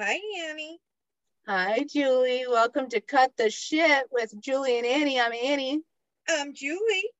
Hi, 0.00 0.20
Annie. 0.48 0.78
Hi, 1.48 1.84
Julie. 1.90 2.44
Welcome 2.48 2.88
to 2.90 3.00
Cut 3.00 3.32
the 3.36 3.50
Shit 3.50 4.04
with 4.12 4.32
Julie 4.40 4.78
and 4.78 4.86
Annie. 4.86 5.20
I'm 5.20 5.32
Annie. 5.32 5.80
Um, 6.40 6.52
Julie. 6.54 7.10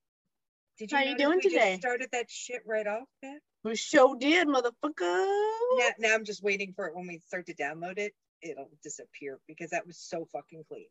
Did 0.79 0.93
you 0.93 0.97
How 0.97 1.03
you 1.03 1.17
notice 1.17 1.25
doing 1.25 1.41
today? 1.41 1.77
started 1.81 2.09
that 2.13 2.31
shit 2.31 2.63
right 2.65 2.87
off, 2.87 3.09
man. 3.21 3.41
We 3.65 3.75
show 3.75 4.15
did, 4.15 4.47
motherfucker. 4.47 5.27
Now, 5.79 5.89
now 5.99 6.15
I'm 6.15 6.25
just 6.25 6.41
waiting 6.43 6.73
for 6.73 6.87
it 6.87 6.95
when 6.95 7.09
we 7.09 7.19
start 7.27 7.47
to 7.47 7.55
download 7.55 7.99
it. 7.99 8.13
It'll 8.43 8.71
disappear 8.85 9.41
because 9.49 9.71
that 9.71 9.85
was 9.85 9.99
so 9.99 10.29
fucking 10.33 10.63
clean. 10.69 10.87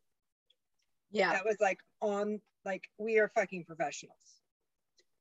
Yeah. 1.12 1.32
That 1.32 1.46
was 1.46 1.56
like 1.62 1.80
on, 2.02 2.42
like 2.66 2.84
we 2.98 3.20
are 3.20 3.30
fucking 3.30 3.64
professionals. 3.64 4.18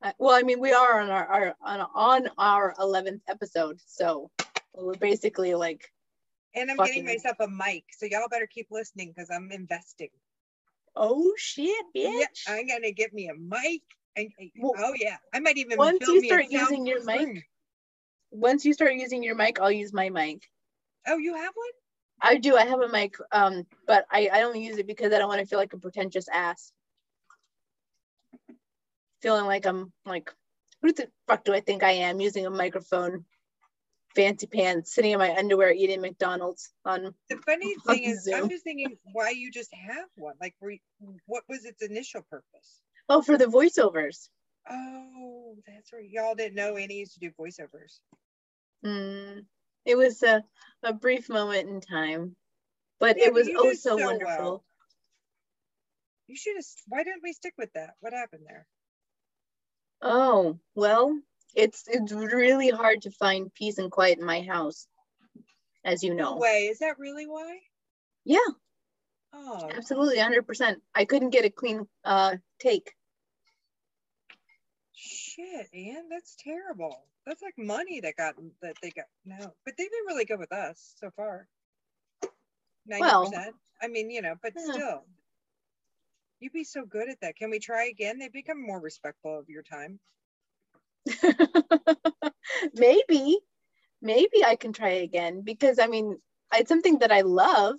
Uh, 0.03 0.13
Well, 0.19 0.35
I 0.35 0.43
mean, 0.43 0.59
we 0.59 0.73
are 0.73 1.01
on 1.01 1.11
our, 1.11 1.27
our 1.27 1.55
on, 1.63 1.87
on 1.95 2.29
our 2.39 2.75
11th 2.81 3.21
episode, 3.29 3.81
so 3.87 4.33
we're 4.75 4.95
basically 4.95 5.55
like, 5.55 5.93
And 6.57 6.71
I'm 6.71 6.79
getting 6.79 7.05
myself 7.05 7.37
a 7.41 7.49
mic, 7.49 7.85
so 7.97 8.07
y'all 8.07 8.29
better 8.31 8.47
keep 8.47 8.69
listening 8.71 9.13
because 9.15 9.31
I'm 9.31 9.53
investing. 9.53 10.09
oh 10.97 11.35
shit, 11.37 11.85
bitch. 11.95 12.03
Yeah, 12.19 12.27
I'm 12.49 12.67
gonna 12.67 12.93
get 12.93 13.13
me 13.13 13.29
a 13.29 13.35
mic. 13.35 13.83
And 14.17 14.31
Well, 14.59 14.73
oh 14.79 14.95
yeah, 14.99 15.19
I 15.35 15.41
might 15.41 15.59
even 15.59 15.79
once 15.79 16.01
you 16.01 16.25
start 16.25 16.47
using 16.49 16.87
your 16.87 17.05
mic, 17.05 17.27
room. 17.27 17.43
Once 18.31 18.65
you 18.65 18.73
start 18.73 18.95
using 18.95 19.23
your 19.23 19.35
mic, 19.35 19.61
I'll 19.61 19.71
use 19.71 19.93
my 19.93 20.09
mic. 20.09 20.49
Oh, 21.07 21.19
you 21.19 21.35
have 21.35 21.53
one? 21.55 21.71
I 22.23 22.39
do. 22.39 22.57
I 22.57 22.65
have 22.65 22.81
a 22.81 22.89
mic, 22.89 23.17
um, 23.31 23.67
but 23.87 24.07
I, 24.11 24.31
I 24.33 24.43
only 24.43 24.65
use 24.65 24.79
it 24.79 24.87
because 24.87 25.13
I 25.13 25.19
don't 25.19 25.29
want 25.29 25.41
to 25.41 25.47
feel 25.47 25.59
like 25.59 25.75
a 25.75 25.79
pretentious 25.79 26.29
ass. 26.33 26.73
Feeling 29.21 29.45
like 29.45 29.67
I'm 29.67 29.93
like, 30.07 30.33
who 30.81 30.93
the 30.93 31.09
fuck 31.29 31.45
do 31.45 31.53
I 31.53 31.61
think 31.61 31.83
I 31.83 31.93
am 31.93 32.21
using 32.21 32.47
a 32.47 32.51
microphone, 32.51 33.27
fancy 34.17 34.47
pants, 34.47 34.93
sitting 34.95 35.13
in 35.13 35.19
my 35.19 35.37
underwear 35.37 35.73
eating 35.73 36.01
McDonald's 36.01 36.73
on. 36.85 37.15
The 37.29 37.37
funny 37.47 37.75
On 37.89 37.95
thing 37.95 38.05
is, 38.05 38.29
I'm 38.35 38.49
just 38.49 38.65
thinking 38.65 38.97
why 39.13 39.31
you 39.31 39.51
just 39.53 39.73
have 39.75 40.09
one. 40.17 40.35
Like, 40.41 40.55
you- 40.63 40.79
what 41.27 41.45
was 41.49 41.65
its 41.65 41.83
initial 41.83 42.23
purpose? 42.31 42.81
Oh, 43.09 43.23
for 43.23 43.39
the 43.39 43.45
voiceovers. 43.47 44.29
Oh, 44.69 45.55
that's 45.67 45.93
right. 45.93 46.09
Y'all 46.11 46.35
didn't 46.35 46.57
know 46.57 46.77
Annie 46.77 46.99
used 46.99 47.15
to 47.15 47.21
do 47.21 47.31
voiceovers. 47.39 48.01
Mm, 48.85 49.45
it 49.85 49.97
was 49.97 50.23
a, 50.23 50.43
a 50.83 50.93
brief 50.93 51.29
moment 51.29 51.69
in 51.69 51.81
time, 51.81 52.35
but 52.99 53.17
Yeah, 53.19 53.27
it 53.27 53.33
was 53.33 53.49
oh 53.57 53.73
so 53.75 53.97
so 53.97 54.05
wonderful. 54.05 54.37
well. 54.37 54.65
You 56.27 56.37
should 56.37 56.57
have. 56.57 56.65
Why 56.89 57.05
didn't 57.05 57.23
we 57.23 57.33
stick 57.33 57.55
with 57.57 57.73
that? 57.75 57.95
What 58.01 58.13
happened 58.13 58.43
there? 58.49 58.67
Oh, 60.03 60.59
well, 60.75 61.17
it's 61.57 61.85
it's 61.89 62.13
really 62.13 62.71
hard 62.71 63.03
to 63.03 63.11
find 63.11 63.53
peace 63.55 63.79
and 63.79 63.91
quiet 63.91 64.19
in 64.19 64.25
my 64.25 64.43
house, 64.43 64.87
as 65.85 66.05
you 66.05 66.15
No 66.15 66.35
know. 66.35 66.37
way. 66.37 66.67
Is 66.71 66.79
that 66.81 66.99
really 66.99 67.27
why? 67.27 67.59
Yeah, 68.25 68.39
Oh, 69.33 69.69
absolutely, 69.75 70.17
100%. 70.17 70.77
I 70.95 71.05
couldn't 71.05 71.31
get 71.31 71.45
a 71.45 71.51
clean 71.51 71.87
uh 72.05 72.37
take. 72.59 72.93
shit, 74.95 75.69
Ann. 75.75 76.09
That's 76.11 76.37
terrible. 76.37 77.05
That's 77.27 77.43
like 77.43 77.55
money 77.59 78.01
that 78.01 78.17
got 78.17 78.35
that 78.63 78.77
they 78.83 78.91
got. 78.91 79.07
No, 79.25 79.53
but 79.65 79.75
they've 79.77 79.91
been 79.91 80.07
really 80.15 80.25
good 80.25 80.39
with 80.39 80.53
us 80.53 80.95
so 81.01 81.11
far. 81.17 81.49
Ninety 82.87 83.03
Well, 83.03 83.31
percent. 83.31 83.57
I 83.83 83.89
mean, 83.89 84.11
you 84.11 84.23
know, 84.23 84.35
but 84.43 84.53
yeah. 84.57 84.73
still, 84.73 85.05
you'd 86.41 86.53
be 86.53 86.65
so 86.65 86.85
good 86.85 87.09
at 87.11 87.21
that. 87.21 87.37
Can 87.37 87.51
we 87.51 87.59
try 87.59 87.87
again? 87.87 88.19
They 88.19 88.29
become 88.29 88.63
more 88.65 88.81
respectful 88.81 89.39
of 89.39 89.49
your 89.49 89.63
time. 89.63 89.99
maybe, 92.75 93.39
maybe 94.03 94.45
I 94.45 94.57
can 94.57 94.73
try 94.73 94.91
again 94.91 95.43
because 95.43 95.79
I 95.79 95.87
mean, 95.87 96.19
it's 96.55 96.69
something 96.69 96.99
that 97.01 97.13
I 97.13 97.23
love 97.23 97.77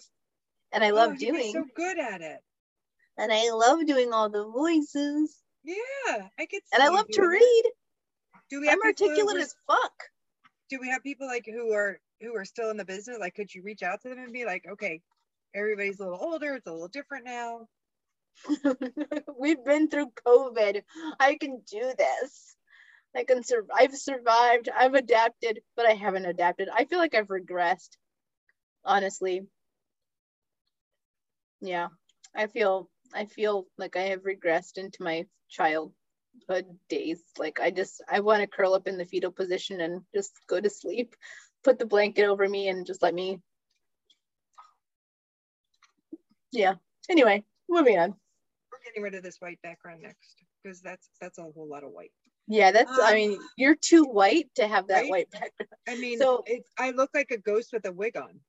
and 0.71 0.83
I 0.83 0.91
love 0.91 1.11
oh, 1.13 1.17
doing, 1.17 1.53
so 1.53 1.65
good 1.75 1.99
at 1.99 2.21
it. 2.21 2.39
and 3.17 3.31
I 3.31 3.51
love 3.51 3.85
doing 3.85 4.13
all 4.13 4.29
the 4.29 4.45
voices, 4.45 5.35
Yeah, 5.63 6.27
I 6.39 6.45
could. 6.45 6.61
and 6.73 6.83
I 6.83 6.89
love 6.89 7.07
to 7.11 7.21
read. 7.21 7.63
Do 8.49 8.61
we 8.61 8.67
have 8.67 8.79
I'm 8.81 8.87
articulate 8.87 9.37
as 9.37 9.55
fuck. 9.67 9.93
do 10.69 10.79
we 10.79 10.89
have 10.89 11.03
people 11.03 11.27
like 11.27 11.45
who 11.45 11.73
are 11.73 11.99
who 12.21 12.35
are 12.35 12.45
still 12.45 12.69
in 12.69 12.77
the 12.77 12.85
business 12.85 13.17
like 13.19 13.35
could 13.35 13.53
you 13.53 13.61
reach 13.61 13.83
out 13.83 14.01
to 14.01 14.09
them 14.09 14.19
and 14.19 14.33
be 14.33 14.45
like 14.45 14.65
okay 14.71 15.01
everybody's 15.53 15.99
a 15.99 16.03
little 16.03 16.19
older 16.19 16.55
it's 16.55 16.67
a 16.67 16.71
little 16.71 16.87
different 16.87 17.25
now 17.25 17.67
We've 19.39 19.63
been 19.63 19.89
through 19.89 20.11
COVID. 20.25 20.83
I 21.19 21.35
can 21.35 21.61
do 21.69 21.93
this. 21.97 22.56
I 23.17 23.23
can 23.23 23.43
sur- 23.43 23.65
I've 23.75 23.95
survived. 23.95 24.69
I've 24.69 24.93
adapted, 24.93 25.61
but 25.75 25.87
I 25.87 25.93
haven't 25.93 26.25
adapted. 26.25 26.69
I 26.71 26.85
feel 26.85 26.99
like 26.99 27.15
I've 27.15 27.27
regressed. 27.29 27.97
Honestly. 28.85 29.41
Yeah. 31.61 31.87
I 32.35 32.47
feel 32.47 32.89
I 33.13 33.25
feel 33.25 33.65
like 33.77 33.95
I 33.97 34.09
have 34.09 34.21
regressed 34.21 34.77
into 34.77 35.01
my 35.01 35.25
childhood 35.49 36.65
days. 36.89 37.23
Like 37.39 37.59
I 37.59 37.71
just 37.71 38.03
I 38.07 38.19
want 38.19 38.41
to 38.41 38.47
curl 38.47 38.75
up 38.75 38.87
in 38.87 38.97
the 38.99 39.05
fetal 39.05 39.31
position 39.31 39.81
and 39.81 40.03
just 40.13 40.33
go 40.47 40.61
to 40.61 40.69
sleep. 40.69 41.15
Put 41.63 41.79
the 41.79 41.87
blanket 41.87 42.25
over 42.25 42.47
me 42.47 42.67
and 42.69 42.85
just 42.85 43.01
let 43.01 43.15
me 43.15 43.39
Yeah. 46.51 46.75
Anyway, 47.09 47.43
moving 47.67 47.97
on. 47.97 48.11
we're 48.71 48.79
getting 48.85 49.01
rid 49.03 49.15
of 49.15 49.23
this 49.23 49.37
white 49.39 49.59
background 49.63 50.01
next 50.03 50.35
because 50.61 50.81
that's 50.81 51.09
that's 51.19 51.39
a 51.39 51.43
whole 51.43 51.67
lot 51.67 51.83
of 51.83 51.91
white 51.91 52.11
Yeah, 52.47 52.71
that's. 52.71 52.91
I 52.97 53.09
Um, 53.09 53.15
mean, 53.15 53.39
you're 53.57 53.75
too 53.75 54.03
white 54.05 54.49
to 54.55 54.67
have 54.67 54.87
that 54.87 55.01
right? 55.01 55.09
white 55.09 55.31
background. 55.31 55.69
i 55.87 55.95
mean 55.95 56.17
So- 56.19 56.43
it's 56.45 56.69
i 56.77 56.91
look 56.91 57.09
like 57.13 57.31
a 57.31 57.37
ghost 57.37 57.73
with 57.73 57.85
a 57.85 57.91
wig 57.91 58.15
on 58.17 58.39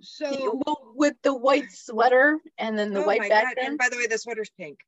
so 0.00 0.60
Well, 0.64 0.92
with 0.94 1.16
the 1.22 1.34
white 1.34 1.70
sweater 1.72 2.38
and 2.56 2.78
then 2.78 2.92
the 2.92 3.02
oh 3.02 3.06
white 3.06 3.20
my 3.20 3.28
God. 3.28 3.42
background. 3.44 3.68
and 3.70 3.78
by 3.78 3.88
the 3.88 3.96
way 3.96 4.06
the 4.06 4.18
sweater's 4.18 4.50
pink 4.50 4.78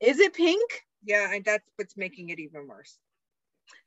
Is 0.00 0.18
it 0.20 0.34
pink? 0.34 0.68
yeah 1.04 1.32
and 1.32 1.44
that's 1.44 1.68
what's 1.76 1.96
making 1.96 2.30
it 2.30 2.38
even 2.38 2.66
worse 2.68 2.98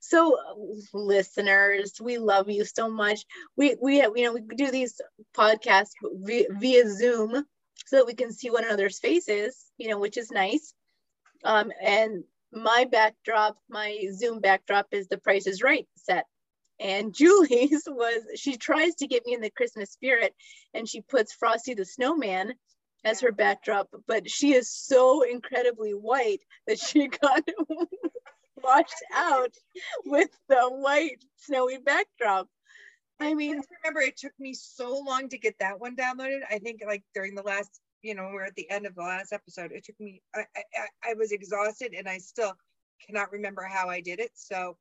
So, 0.00 0.36
uh, 0.36 0.54
listeners, 0.92 1.94
we 2.00 2.18
love 2.18 2.50
you 2.50 2.64
so 2.66 2.90
much. 2.90 3.20
We 3.56 3.76
we 3.80 3.92
you 4.02 4.24
know 4.24 4.32
we 4.34 4.42
do 4.42 4.70
these 4.70 5.00
podcasts 5.34 5.92
via, 6.02 6.46
via 6.50 6.84
Zoom 6.90 7.30
so 7.86 7.96
that 7.96 8.06
we 8.06 8.14
can 8.14 8.30
see 8.32 8.50
one 8.50 8.64
another's 8.64 8.98
faces. 8.98 9.52
You 9.78 9.88
know, 9.88 9.98
which 9.98 10.18
is 10.18 10.30
nice. 10.30 10.74
Um, 11.44 11.72
and 11.80 12.24
my 12.52 12.86
backdrop, 12.90 13.56
my 13.68 13.98
Zoom 14.12 14.40
backdrop 14.40 14.88
is 14.92 15.08
the 15.08 15.18
Price 15.18 15.46
is 15.46 15.62
Right 15.62 15.86
set. 15.96 16.26
And 16.78 17.14
Julie's 17.14 17.84
was 17.86 18.22
she 18.36 18.56
tries 18.56 18.94
to 18.96 19.06
get 19.06 19.24
me 19.26 19.34
in 19.34 19.40
the 19.40 19.50
Christmas 19.50 19.90
spirit, 19.90 20.34
and 20.74 20.88
she 20.88 21.00
puts 21.02 21.32
Frosty 21.32 21.74
the 21.74 21.84
Snowman 21.84 22.54
as 23.04 23.20
her 23.20 23.32
backdrop, 23.32 23.88
but 24.06 24.30
she 24.30 24.52
is 24.52 24.70
so 24.70 25.22
incredibly 25.22 25.92
white 25.92 26.40
that 26.66 26.78
she 26.78 27.08
got 27.22 27.42
washed 28.62 29.04
out 29.14 29.54
with 30.04 30.30
the 30.48 30.68
white 30.68 31.24
snowy 31.36 31.78
backdrop. 31.78 32.48
I 33.18 33.34
mean, 33.34 33.56
Just 33.56 33.68
remember 33.82 34.00
it 34.00 34.16
took 34.16 34.32
me 34.38 34.54
so 34.54 34.98
long 34.98 35.28
to 35.28 35.38
get 35.38 35.58
that 35.58 35.78
one 35.78 35.94
downloaded 35.94 36.40
i 36.50 36.58
think 36.58 36.80
like 36.86 37.02
during 37.14 37.34
the 37.34 37.42
last 37.42 37.80
you 38.02 38.14
know 38.14 38.30
we're 38.32 38.44
at 38.44 38.54
the 38.54 38.68
end 38.70 38.86
of 38.86 38.94
the 38.94 39.02
last 39.02 39.32
episode 39.32 39.72
it 39.72 39.84
took 39.84 39.98
me 40.00 40.22
i 40.34 40.40
i, 40.56 40.62
I- 41.04 41.10
I 41.10 41.14
was 41.14 41.32
exhausted 41.32 41.94
and 41.96 42.08
i 42.08 42.18
still 42.18 42.52
cannot 43.06 43.32
remember 43.32 43.62
how 43.62 43.88
i 43.88 44.00
did 44.00 44.20
it 44.20 44.30
so 44.34 44.76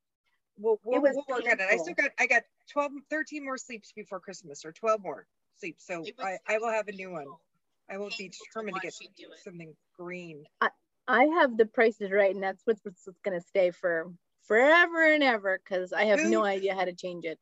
we'll, 0.58 0.80
we'll, 0.84 1.02
was 1.02 1.16
we'll 1.16 1.38
work 1.38 1.46
on 1.52 1.60
it 1.60 1.68
i 1.72 1.78
still 1.78 1.94
got 1.94 2.12
i 2.20 2.28
got 2.28 2.44
12 2.72 2.92
13 3.10 3.44
more 3.46 3.58
sleeps 3.58 3.92
before 3.96 4.20
christmas 4.20 4.66
or 4.66 4.72
12 4.72 5.02
more 5.02 5.28
sleeps 5.58 5.86
so 5.86 6.04
i 6.22 6.38
i 6.48 6.58
will 6.58 6.70
have 6.70 6.88
a 6.88 6.92
new 6.94 7.12
one 7.12 7.28
i 7.90 7.98
will 7.98 8.10
be 8.18 8.30
painful 8.30 8.46
to 8.46 8.46
determined 8.46 8.76
to 8.76 8.82
get 8.82 8.94
watch 8.94 9.02
you 9.02 9.26
do 9.28 9.32
it. 9.32 9.40
something 9.44 9.76
green 9.98 10.44
I, 10.62 10.70
I 11.08 11.24
have 11.26 11.58
the 11.58 11.66
prices 11.66 12.12
right, 12.12 12.34
and 12.34 12.44
that's 12.44 12.62
what's, 12.66 12.82
what's 12.86 13.08
gonna 13.24 13.42
stay 13.42 13.72
for 13.72 14.12
forever 14.44 15.12
and 15.12 15.24
ever 15.24 15.60
because 15.64 15.92
I 15.92 16.06
have 16.06 16.20
no 16.26 16.44
idea 16.46 16.76
how 16.76 16.86
to 16.86 16.94
change 16.94 17.26
it. 17.26 17.40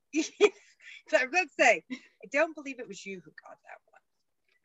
so 1.09 1.18
i'm 1.18 1.31
gonna 1.31 1.47
say 1.59 1.83
i 1.91 2.27
don't 2.31 2.56
believe 2.56 2.80
it 2.80 2.88
was 2.88 3.06
you 3.06 3.21
who 3.23 3.31
got 3.41 3.57
that 3.63 3.80
one 3.85 3.87
I 3.87 3.87
believe 3.87 3.87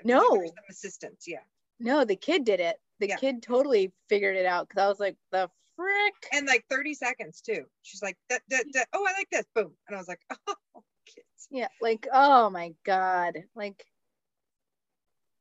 No. 0.05 0.45
assistance 0.69 1.25
yeah 1.27 1.43
No, 1.81 2.05
the 2.05 2.17
kid 2.17 2.45
did 2.45 2.61
it. 2.61 2.77
The 3.01 3.09
Yeah. 3.09 3.17
kid 3.17 3.43
totally 3.43 3.93
figured 4.09 4.37
it 4.37 4.47
out 4.47 4.69
because 4.69 4.83
I 4.83 4.89
was 4.89 5.01
like, 5.01 5.17
the 5.33 5.51
frick. 5.77 6.15
and 6.33 6.47
like 6.47 6.65
30 6.71 6.95
seconds 6.95 7.41
too 7.41 7.65
she's 7.83 8.03
like 8.03 8.17
"Duh, 8.29 8.39
duh, 8.49 8.59
duh. 8.73 8.85
oh 8.93 9.05
i 9.09 9.13
like 9.13 9.29
this 9.33 9.47
boom 9.55 9.73
and 9.89 9.97
i 9.97 9.99
was 9.99 10.07
like 10.07 10.21
oh 10.47 10.83
kids 11.07 11.49
Yeah, 11.51 11.69
like 11.81 12.07
oh 12.13 12.51
my 12.51 12.75
god, 12.85 13.39
like 13.57 13.85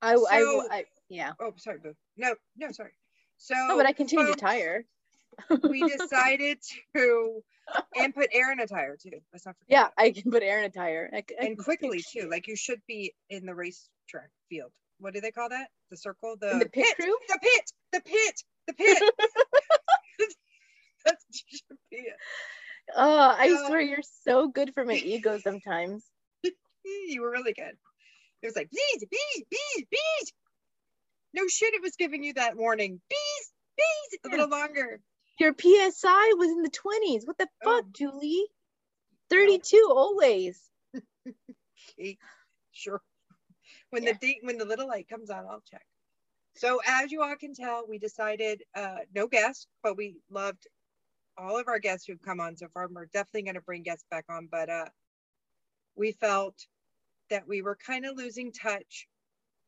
I, 0.01 0.13
I, 0.13 0.15
So- 0.15 0.67
I, 0.71 0.85
yeah. 1.09 1.33
oh 1.39 1.53
sorry 1.57 1.79
boo 1.79 1.93
no 2.17 2.33
no 2.57 2.71
sorry 2.71 2.91
so 3.37 3.53
Oh, 3.57 3.77
but 3.77 3.85
I 3.85 3.93
can 3.93 4.07
change 4.07 4.29
a 4.29 4.35
tire. 4.35 4.85
we 5.63 5.81
decided 5.87 6.59
to 6.95 7.43
and 7.95 8.13
put 8.13 8.29
air 8.33 8.51
in 8.51 8.59
a 8.59 8.67
tire 8.67 8.97
too 9.01 9.19
let's 9.33 9.45
not 9.45 9.55
forget 9.57 9.67
Yeah. 9.69 9.87
I 9.97 10.11
can 10.11 10.31
put 10.31 10.43
air 10.43 10.59
in 10.59 10.65
a 10.65 10.69
tire. 10.69 11.09
I 11.13 11.23
I 11.41 11.45
and 11.45 11.57
quickly 11.57 12.01
too 12.11 12.29
like 12.29 12.47
you 12.47 12.55
should 12.55 12.81
be 12.87 13.13
in 13.29 13.45
the 13.45 13.53
race 13.55 13.89
track 14.11 14.29
field 14.49 14.71
what 14.99 15.13
do 15.13 15.21
they 15.21 15.31
call 15.31 15.49
that 15.49 15.67
the 15.89 15.97
circle 15.97 16.35
the, 16.39 16.59
the 16.59 16.69
pit 16.69 16.85
crew? 16.99 17.15
the 17.29 17.39
pit 17.41 17.71
the 17.93 18.01
pit 18.01 18.43
the 18.67 18.73
pit 18.73 19.03
that's 21.05 21.25
should 21.47 21.77
be 21.89 21.97
in. 21.97 22.03
Oh, 22.95 23.35
I 23.37 23.47
So- 23.49 23.67
swear 23.67 23.81
you're 23.81 23.99
so 24.23 24.47
good 24.49 24.73
for 24.73 24.85
my 24.85 24.93
ego 24.95 25.39
sometimes. 25.39 26.05
you 26.43 27.21
were 27.21 27.31
really 27.31 27.53
good. 27.53 27.73
It 28.41 28.45
was 28.47 28.55
like 28.55 28.69
bees, 28.69 29.05
bees, 29.09 29.43
bees, 29.49 29.85
bees. 29.89 30.33
No 31.33 31.43
shit, 31.47 31.73
it 31.73 31.81
was 31.81 31.95
giving 31.97 32.23
you 32.23 32.33
that 32.33 32.55
warning. 32.57 32.99
Bees, 33.09 33.51
bees, 33.77 34.19
a 34.25 34.29
little 34.29 34.49
longer. 34.49 34.99
Your 35.39 35.53
PSI 35.59 36.33
was 36.37 36.49
in 36.49 36.61
the 36.61 36.69
20s. 36.71 37.25
What 37.25 37.37
the 37.37 37.47
Oh. 37.65 37.81
fuck, 37.81 37.91
Julie? 37.93 38.45
32 39.29 39.87
always. 39.89 40.59
Okay, 41.97 42.17
sure. 42.71 43.01
When 43.91 44.05
the 44.05 44.13
date, 44.13 44.39
when 44.41 44.57
the 44.57 44.65
little 44.65 44.87
light 44.87 45.07
comes 45.07 45.29
on, 45.29 45.45
I'll 45.45 45.63
check. 45.69 45.85
So 46.55 46.81
as 46.85 47.11
you 47.11 47.21
all 47.21 47.35
can 47.35 47.53
tell, 47.53 47.85
we 47.87 47.97
decided 47.97 48.63
uh, 48.75 48.99
no 49.13 49.27
guests, 49.27 49.67
but 49.83 49.95
we 49.95 50.17
loved 50.29 50.67
all 51.37 51.57
of 51.57 51.67
our 51.67 51.79
guests 51.79 52.05
who've 52.05 52.21
come 52.21 52.39
on 52.39 52.57
so 52.57 52.67
far. 52.73 52.87
We're 52.89 53.05
definitely 53.05 53.43
going 53.43 53.55
to 53.55 53.61
bring 53.61 53.83
guests 53.83 54.05
back 54.09 54.25
on, 54.29 54.47
but 54.51 54.69
uh, 54.69 54.85
we 55.95 56.11
felt 56.11 56.55
that 57.29 57.47
we 57.47 57.61
were 57.61 57.77
kind 57.85 58.05
of 58.05 58.17
losing 58.17 58.51
touch. 58.51 59.07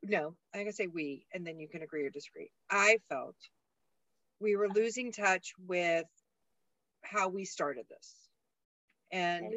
No, 0.01 0.35
I'm 0.53 0.61
going 0.61 0.67
to 0.67 0.73
say 0.73 0.87
we, 0.87 1.25
and 1.33 1.45
then 1.47 1.59
you 1.59 1.67
can 1.69 1.81
agree 1.83 2.05
or 2.05 2.09
disagree. 2.09 2.51
I 2.69 2.97
felt 3.09 3.35
we 4.39 4.55
were 4.55 4.69
losing 4.69 5.11
touch 5.11 5.53
with 5.67 6.05
how 7.01 7.29
we 7.29 7.45
started 7.45 7.85
this. 7.89 8.15
And. 9.11 9.55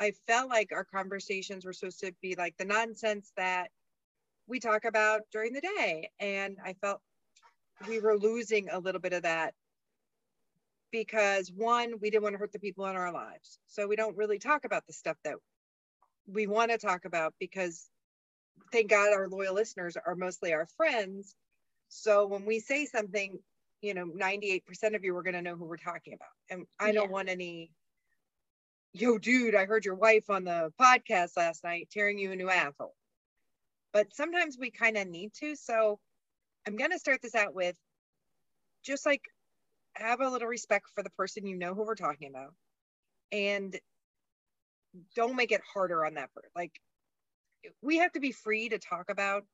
I 0.00 0.12
felt 0.26 0.50
like 0.50 0.72
our 0.72 0.82
conversations 0.82 1.64
were 1.64 1.72
supposed 1.72 2.00
to 2.00 2.12
be 2.20 2.34
like 2.34 2.56
the 2.56 2.64
nonsense 2.64 3.30
that 3.36 3.70
we 4.46 4.60
talk 4.60 4.84
about 4.84 5.22
during 5.32 5.52
the 5.52 5.60
day. 5.60 6.10
And 6.20 6.58
I 6.64 6.74
felt 6.74 7.00
we 7.88 8.00
were 8.00 8.18
losing 8.18 8.68
a 8.70 8.78
little 8.78 9.00
bit 9.00 9.12
of 9.12 9.22
that 9.22 9.54
because 10.92 11.50
one, 11.52 11.94
we 12.00 12.10
didn't 12.10 12.22
want 12.22 12.34
to 12.34 12.38
hurt 12.38 12.52
the 12.52 12.58
people 12.58 12.86
in 12.86 12.96
our 12.96 13.12
lives. 13.12 13.58
So 13.66 13.86
we 13.86 13.96
don't 13.96 14.16
really 14.16 14.38
talk 14.38 14.64
about 14.64 14.86
the 14.86 14.92
stuff 14.92 15.16
that 15.24 15.34
we 16.26 16.46
want 16.46 16.70
to 16.70 16.78
talk 16.78 17.04
about 17.04 17.34
because 17.38 17.90
thank 18.72 18.90
God 18.90 19.12
our 19.12 19.28
loyal 19.28 19.54
listeners 19.54 19.96
are 19.96 20.14
mostly 20.14 20.52
our 20.52 20.66
friends. 20.76 21.34
So 21.88 22.26
when 22.26 22.44
we 22.46 22.60
say 22.60 22.86
something, 22.86 23.38
you 23.80 23.94
know, 23.94 24.06
98% 24.06 24.94
of 24.94 25.04
you 25.04 25.16
are 25.16 25.22
going 25.22 25.34
to 25.34 25.42
know 25.42 25.56
who 25.56 25.64
we're 25.64 25.76
talking 25.76 26.14
about. 26.14 26.28
And 26.50 26.66
I 26.78 26.92
don't 26.92 27.04
Yeah. 27.04 27.12
want 27.12 27.28
any, 27.28 27.72
yo, 28.92 29.18
dude, 29.18 29.54
I 29.54 29.66
heard 29.66 29.84
your 29.84 29.94
wife 29.96 30.30
on 30.30 30.44
the 30.44 30.72
podcast 30.80 31.36
last 31.36 31.64
night 31.64 31.88
tearing 31.90 32.18
you 32.18 32.32
a 32.32 32.36
new 32.36 32.50
asshole. 32.50 32.94
But 33.94 34.12
sometimes 34.12 34.58
we 34.58 34.70
kind 34.72 34.98
of 34.98 35.08
need 35.08 35.32
to. 35.40 35.56
So 35.56 36.00
I'm 36.66 36.76
going 36.76 36.90
to 36.90 36.98
start 36.98 37.22
this 37.22 37.36
out 37.36 37.54
with 37.54 37.76
just 38.84 39.06
like 39.06 39.22
have 39.94 40.20
a 40.20 40.28
little 40.28 40.48
respect 40.48 40.86
for 40.94 41.02
the 41.02 41.10
person 41.10 41.46
you 41.46 41.56
know 41.56 41.74
who 41.74 41.86
we're 41.86 41.94
talking 41.94 42.28
about 42.28 42.52
and 43.32 43.78
don't 45.14 45.36
make 45.36 45.52
it 45.52 45.62
harder 45.72 46.04
on 46.04 46.14
that 46.14 46.34
person. 46.34 46.50
Like 46.56 46.72
we 47.80 47.98
have 47.98 48.12
to 48.12 48.20
be 48.20 48.32
free 48.32 48.68
to 48.68 48.78
talk 48.78 49.10
about 49.10 49.44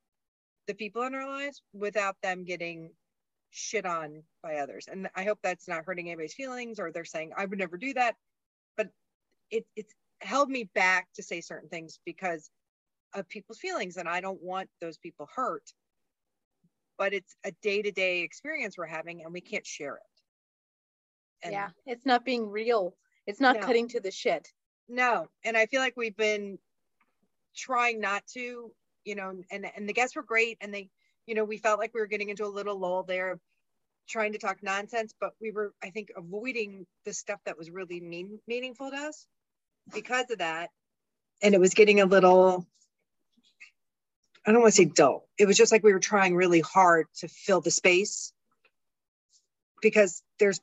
the 0.67 0.75
people 0.75 1.03
in 1.03 1.15
our 1.15 1.29
lives 1.29 1.63
without 1.75 2.17
them 2.23 2.45
getting 2.45 2.91
shit 3.51 3.85
on 3.85 4.23
by 4.43 4.57
others. 4.57 4.89
And 4.91 5.09
I 5.15 5.25
hope 5.25 5.39
that's 5.43 5.69
not 5.69 5.85
hurting 5.85 6.09
anybody's 6.09 6.35
feelings 6.35 6.81
or 6.81 6.91
they're 6.91 7.05
saying 7.05 7.33
I 7.37 7.45
would 7.45 7.59
never 7.59 7.77
do 7.77 7.93
that. 7.95 8.15
But 8.77 8.89
it 9.51 9.67
it's 9.77 9.93
held 10.23 10.49
me 10.49 10.65
back 10.75 11.09
to 11.17 11.23
say 11.23 11.41
certain 11.43 11.69
things 11.69 11.99
because 12.07 12.51
of 13.15 13.29
people's 13.29 13.59
feelings 13.59 13.97
and 13.97 14.09
I 14.09 14.21
don't 14.21 14.43
want 14.43 14.69
those 14.81 14.99
people 14.99 15.29
hurt. 15.35 15.73
But 16.99 17.15
it's 17.15 17.35
a 17.45 17.53
day-to-day 17.63 18.21
experience 18.21 18.77
we're 18.77 18.87
having 18.87 19.23
and 19.25 19.33
we 19.33 19.41
can't 19.41 19.67
share 19.67 19.97
it. 19.97 20.03
And 21.43 21.53
yeah, 21.53 21.71
it's 21.87 22.05
not 22.05 22.25
being 22.25 22.47
real. 22.47 22.95
It's 23.27 23.41
not 23.41 23.57
No. 23.57 23.63
cutting 23.63 23.89
to 23.89 24.01
the 24.01 24.11
shit. 24.11 24.53
No, 24.89 25.29
and 25.45 25.57
I 25.57 25.67
feel 25.67 25.81
like 25.81 25.97
we've 25.97 26.17
been 26.17 26.59
trying 27.57 28.01
not 28.01 28.27
to, 28.35 28.73
you 29.05 29.15
know, 29.15 29.43
and 29.51 29.67
and 29.77 29.89
the 29.89 29.93
guests 29.93 30.17
were 30.17 30.23
great, 30.23 30.59
and 30.61 30.75
they, 30.75 30.91
you 31.27 31.35
know, 31.35 31.45
we 31.45 31.59
felt 31.59 31.79
like 31.79 31.95
we 31.95 32.01
were 32.01 32.07
getting 32.07 32.29
into 32.29 32.45
a 32.45 32.49
little 32.49 32.79
lull 32.79 33.05
there, 33.05 33.41
trying 34.09 34.33
to 34.33 34.39
talk 34.39 34.63
nonsense, 34.63 35.15
but 35.19 35.33
we 35.41 35.53
were, 35.53 35.73
I 35.83 35.91
think, 35.91 36.11
avoiding 36.17 36.87
the 37.05 37.13
stuff 37.13 37.41
that 37.47 37.57
was 37.57 37.71
really 37.71 38.01
mean 38.01 38.41
meaningful 38.47 38.91
to 38.91 38.97
us 38.97 39.27
because 39.95 40.31
of 40.31 40.39
that, 40.39 40.71
and 41.41 41.55
it 41.55 41.61
was 41.61 41.73
getting 41.73 42.01
a 42.01 42.07
little. 42.07 42.67
I 44.47 44.53
don't 44.53 44.63
want 44.63 44.73
to 44.75 44.77
say 44.77 44.87
dull. 44.87 45.29
It 45.39 45.47
was 45.47 45.57
just 45.57 45.71
like 45.71 45.83
we 45.83 45.93
were 45.93 46.01
trying 46.01 46.35
really 46.35 46.61
hard 46.61 47.07
to 47.19 47.29
fill 47.29 47.61
the 47.61 47.71
space. 47.71 48.33
Because 49.83 50.23
there's 50.39 50.61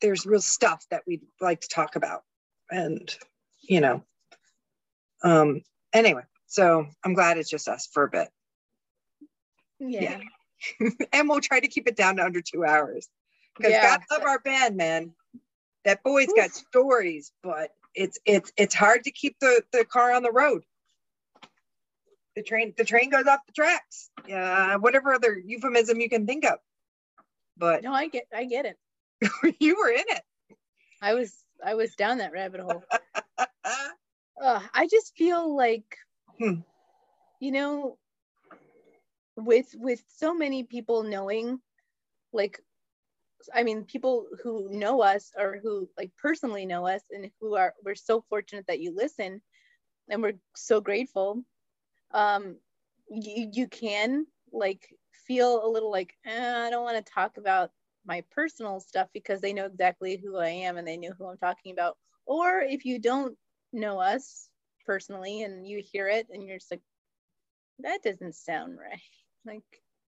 there's 0.00 0.26
real 0.26 0.40
stuff 0.40 0.84
that 0.90 1.02
we'd 1.06 1.22
like 1.40 1.60
to 1.60 1.68
talk 1.68 1.96
about 1.96 2.22
and 2.70 3.14
you 3.60 3.80
know. 3.80 4.02
Um 5.22 5.62
anyway 5.92 6.22
so 6.46 6.86
i'm 7.04 7.14
glad 7.14 7.36
it's 7.36 7.50
just 7.50 7.68
us 7.68 7.88
for 7.92 8.04
a 8.04 8.08
bit. 8.08 8.28
Yeah. 9.78 10.18
and 11.12 11.28
we'll 11.28 11.40
try 11.40 11.60
to 11.60 11.68
keep 11.68 11.86
it 11.86 11.96
down 11.96 12.16
to 12.16 12.24
under 12.24 12.40
two 12.40 12.64
hours. 12.64 13.08
Because 13.56 13.72
Yeah. 13.72 13.96
god 13.98 14.00
love 14.10 14.22
our 14.22 14.38
band 14.38 14.76
man. 14.76 15.12
That 15.84 16.02
boy's 16.02 16.32
got 16.34 16.50
stories 16.50 17.32
but 17.42 17.70
it's 17.94 18.18
it's 18.24 18.52
it's 18.56 18.74
hard 18.74 19.04
to 19.04 19.10
keep 19.10 19.36
the 19.40 19.62
the 19.72 19.84
car 19.84 20.12
on 20.12 20.22
the 20.22 20.32
road 20.32 20.62
the 22.38 22.44
train 22.44 22.72
the 22.76 22.84
train 22.84 23.10
goes 23.10 23.26
off 23.26 23.40
the 23.46 23.52
tracks 23.52 24.10
yeah 24.28 24.76
whatever 24.76 25.12
other 25.12 25.36
euphemism 25.44 26.00
you 26.00 26.08
can 26.08 26.24
think 26.24 26.44
of 26.44 26.58
but 27.56 27.82
No, 27.82 27.92
I 27.92 28.06
get 28.06 28.26
I 28.32 28.44
get 28.44 28.64
it. 28.64 28.76
you 29.60 29.76
were 29.76 29.90
in 29.90 30.04
it 30.06 30.22
I 31.02 31.14
was 31.14 31.34
I 31.64 31.74
was 31.74 31.96
down 31.96 32.18
that 32.18 32.32
rabbit 32.32 32.60
hole. 32.60 32.84
Ugh, 34.40 34.62
I 34.72 34.86
just 34.86 35.16
feel 35.16 35.56
like 35.56 35.96
Hmm. 36.38 36.60
you 37.40 37.50
know 37.50 37.98
with 39.36 39.74
with 39.74 40.00
so 40.16 40.32
many 40.34 40.62
people 40.62 41.02
knowing 41.02 41.58
like 42.32 42.60
I 43.52 43.64
mean 43.64 43.84
people 43.84 44.26
who 44.44 44.68
know 44.70 45.02
us 45.02 45.32
or 45.36 45.58
who 45.60 45.88
like 45.98 46.12
personally 46.16 46.66
know 46.66 46.86
us 46.86 47.02
and 47.10 47.30
who 47.40 47.56
are 47.56 47.74
we're 47.84 47.96
so 47.96 48.24
fortunate 48.28 48.66
that 48.68 48.80
you 48.80 48.94
listen 48.94 49.42
and 50.08 50.22
we're 50.22 50.38
so 50.54 50.80
grateful 50.80 51.42
um 52.12 52.56
you 53.10 53.50
you 53.52 53.68
can 53.68 54.26
like 54.52 54.88
feel 55.26 55.64
a 55.64 55.68
little 55.68 55.90
like 55.90 56.14
eh, 56.26 56.66
I 56.66 56.70
don't 56.70 56.84
want 56.84 57.04
to 57.04 57.12
talk 57.12 57.36
about 57.36 57.70
my 58.06 58.22
personal 58.30 58.80
stuff 58.80 59.08
because 59.12 59.40
they 59.40 59.52
know 59.52 59.66
exactly 59.66 60.16
who 60.16 60.36
I 60.36 60.48
am 60.48 60.78
and 60.78 60.88
they 60.88 60.96
know 60.96 61.12
who 61.18 61.26
I'm 61.26 61.36
talking 61.36 61.72
about. 61.72 61.96
Or 62.26 62.60
if 62.60 62.84
you 62.84 62.98
don't 62.98 63.36
know 63.72 64.00
us 64.00 64.48
personally 64.86 65.42
and 65.42 65.66
you 65.66 65.82
hear 65.92 66.08
it 66.08 66.26
and 66.30 66.42
you're 66.42 66.58
just 66.58 66.70
like 66.70 66.80
that 67.80 68.02
doesn't 68.02 68.34
sound 68.34 68.78
right. 68.78 69.00
Like 69.46 69.62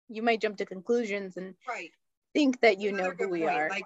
you 0.10 0.22
might 0.22 0.41
jump 0.41 0.58
to 0.58 0.65
conclusions 0.65 1.38
and 1.38 1.53
right. 1.68 1.91
think 2.34 2.60
that 2.62 2.79
you 2.79 2.91
know 2.91 3.12
who 3.18 3.29
we 3.29 3.41
point, 3.41 3.51
are. 3.51 3.70
Like 3.70 3.86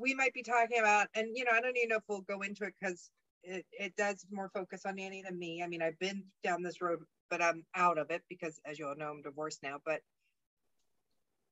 we 0.00 0.14
might 0.14 0.32
be 0.32 0.42
talking 0.42 0.78
about, 0.78 1.08
and 1.14 1.28
you 1.36 1.44
know, 1.44 1.52
I 1.52 1.60
don't 1.60 1.76
even 1.76 1.90
know 1.90 1.96
if 1.96 2.02
we'll 2.08 2.22
go 2.22 2.40
into 2.40 2.64
it 2.64 2.74
because 2.80 3.10
it, 3.42 3.66
it 3.72 3.94
does 3.96 4.24
more 4.30 4.50
focus 4.54 4.82
on 4.86 4.98
Annie 4.98 5.22
than 5.22 5.38
me. 5.38 5.62
I 5.62 5.66
mean, 5.66 5.82
I've 5.82 5.98
been 5.98 6.24
down 6.42 6.62
this 6.62 6.80
road, 6.80 7.00
but 7.32 7.42
I'm 7.42 7.64
out 7.74 7.96
of 7.96 8.10
it 8.10 8.20
because, 8.28 8.60
as 8.66 8.78
you 8.78 8.86
all 8.86 8.94
know, 8.94 9.08
I'm 9.08 9.22
divorced 9.22 9.62
now. 9.62 9.78
But 9.86 10.02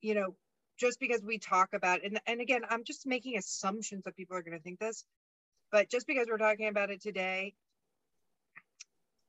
you 0.03 0.15
know, 0.15 0.37
just 0.79 1.01
because 1.01 1.23
we 1.25 1.39
talk 1.39 1.71
about, 1.73 2.05
and 2.05 2.21
and 2.27 2.43
again, 2.43 2.61
I'm 2.69 2.85
just 2.85 3.07
making 3.07 3.39
assumptions 3.39 4.05
that 4.05 4.15
people 4.15 4.37
are 4.37 4.43
going 4.43 4.59
to 4.59 4.63
think 4.63 4.79
this, 4.79 5.07
but 5.73 5.89
just 5.89 6.07
because 6.07 6.27
we're 6.29 6.37
talking 6.37 6.69
about 6.69 6.91
it 6.91 7.01
today, 7.01 7.55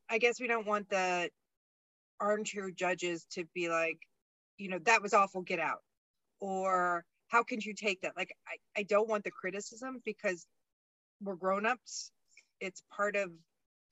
I 0.09 0.17
guess 0.17 0.41
we 0.41 0.47
don't 0.47 0.67
want 0.67 0.89
the 0.89 1.29
armchair 2.19 2.69
judges 2.69 3.25
to 3.31 3.45
be 3.55 3.69
like, 3.69 3.99
you 4.57 4.67
know, 4.67 4.79
that 4.83 5.01
was 5.01 5.13
awful, 5.13 5.43
get 5.43 5.59
out. 5.59 5.79
Or 6.41 7.05
how 7.29 7.43
can 7.43 7.61
you 7.61 7.73
take 7.73 8.01
that? 8.01 8.17
Like 8.17 8.35
I, 8.45 8.81
I 8.81 8.83
don't 8.83 9.07
want 9.07 9.23
the 9.23 9.31
criticism 9.31 10.01
because 10.03 10.45
we're 11.23 11.35
grown-ups. 11.35 12.11
It's 12.59 12.83
part 12.93 13.15
of 13.15 13.31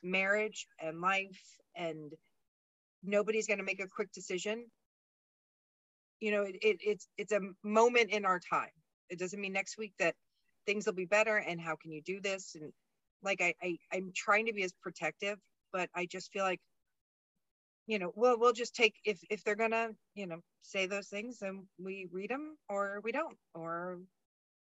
marriage 0.03 0.67
and 0.81 0.99
life 0.99 1.41
and 1.73 2.11
nobody's 3.03 3.47
going 3.47 3.59
to 3.59 3.63
make 3.63 3.81
a 3.81 3.87
quick 3.87 4.11
decision. 4.11 4.65
You 6.19 6.31
know 6.31 6.43
it, 6.43 6.55
it, 6.61 6.77
it's 6.81 7.07
it's 7.17 7.31
a 7.31 7.39
moment 7.63 8.11
in 8.11 8.25
our 8.25 8.39
time. 8.39 8.71
It 9.09 9.19
doesn't 9.19 9.39
mean 9.39 9.53
next 9.53 9.77
week 9.77 9.93
that 9.99 10.15
things 10.65 10.85
will 10.85 10.93
be 10.93 11.05
better 11.05 11.37
and 11.37 11.59
how 11.59 11.75
can 11.81 11.91
you 11.91 12.01
do 12.01 12.19
this? 12.21 12.55
And 12.55 12.71
like 13.23 13.41
I, 13.41 13.53
I 13.61 13.77
i'm 13.93 14.11
trying 14.15 14.45
to 14.45 14.53
be 14.53 14.63
as 14.63 14.71
protective 14.81 15.37
but 15.73 15.89
i 15.93 16.05
just 16.05 16.31
feel 16.31 16.45
like 16.45 16.61
you 17.89 17.97
know, 17.97 18.11
well, 18.15 18.37
we'll 18.39 18.53
just 18.53 18.75
take 18.75 18.93
if 19.03 19.19
if 19.31 19.43
they're 19.43 19.55
gonna, 19.55 19.89
you 20.13 20.27
know, 20.27 20.41
say 20.61 20.85
those 20.85 21.07
things, 21.07 21.39
then 21.39 21.65
we 21.83 22.07
read 22.11 22.29
them 22.29 22.55
or 22.69 23.01
we 23.03 23.11
don't, 23.11 23.35
or 23.55 23.97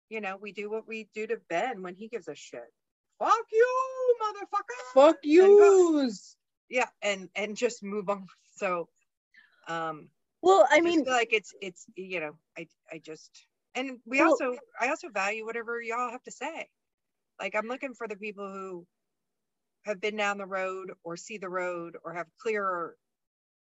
you 0.09 0.19
know, 0.19 0.35
we 0.41 0.51
do 0.51 0.67
what 0.67 0.87
we 0.87 1.07
do 1.13 1.27
to 1.27 1.37
Ben 1.47 1.83
when 1.83 1.93
he 1.93 2.07
gives 2.07 2.27
us 2.27 2.39
shit. 2.39 2.73
Fuck 3.19 3.45
you, 3.51 4.15
motherfucker. 4.19 4.93
fuck 4.95 5.17
yous 5.21 6.37
Yeah, 6.69 6.87
and 7.01 7.29
and 7.35 7.57
just 7.57 7.83
move 7.83 8.09
on. 8.09 8.27
So, 8.59 8.89
um, 9.69 10.09
well 10.41 10.67
i 10.69 10.81
mean 10.81 11.05
like 11.05 11.29
it's 11.31 11.53
it's 11.61 11.85
you 11.95 12.19
know, 12.19 12.33
I 12.57 12.67
I 12.91 12.99
just 12.99 13.45
and 13.75 13.99
we 14.05 14.19
Well- 14.19 14.31
also 14.31 14.57
I 14.79 14.89
also 14.89 15.09
value 15.09 15.45
whatever 15.45 15.81
y'all 15.81 16.11
have 16.11 16.23
to 16.23 16.31
say. 16.31 16.67
Like 17.39 17.55
I'm 17.55 17.67
looking 17.67 17.93
for 17.95 18.07
the 18.07 18.17
people 18.17 18.51
who 18.51 18.85
have 19.85 20.01
been 20.01 20.17
down 20.17 20.37
the 20.37 20.45
road 20.45 20.91
or 21.03 21.17
see 21.17 21.37
the 21.37 21.49
road 21.49 21.97
or 22.03 22.13
have 22.13 22.27
clearer, 22.41 22.95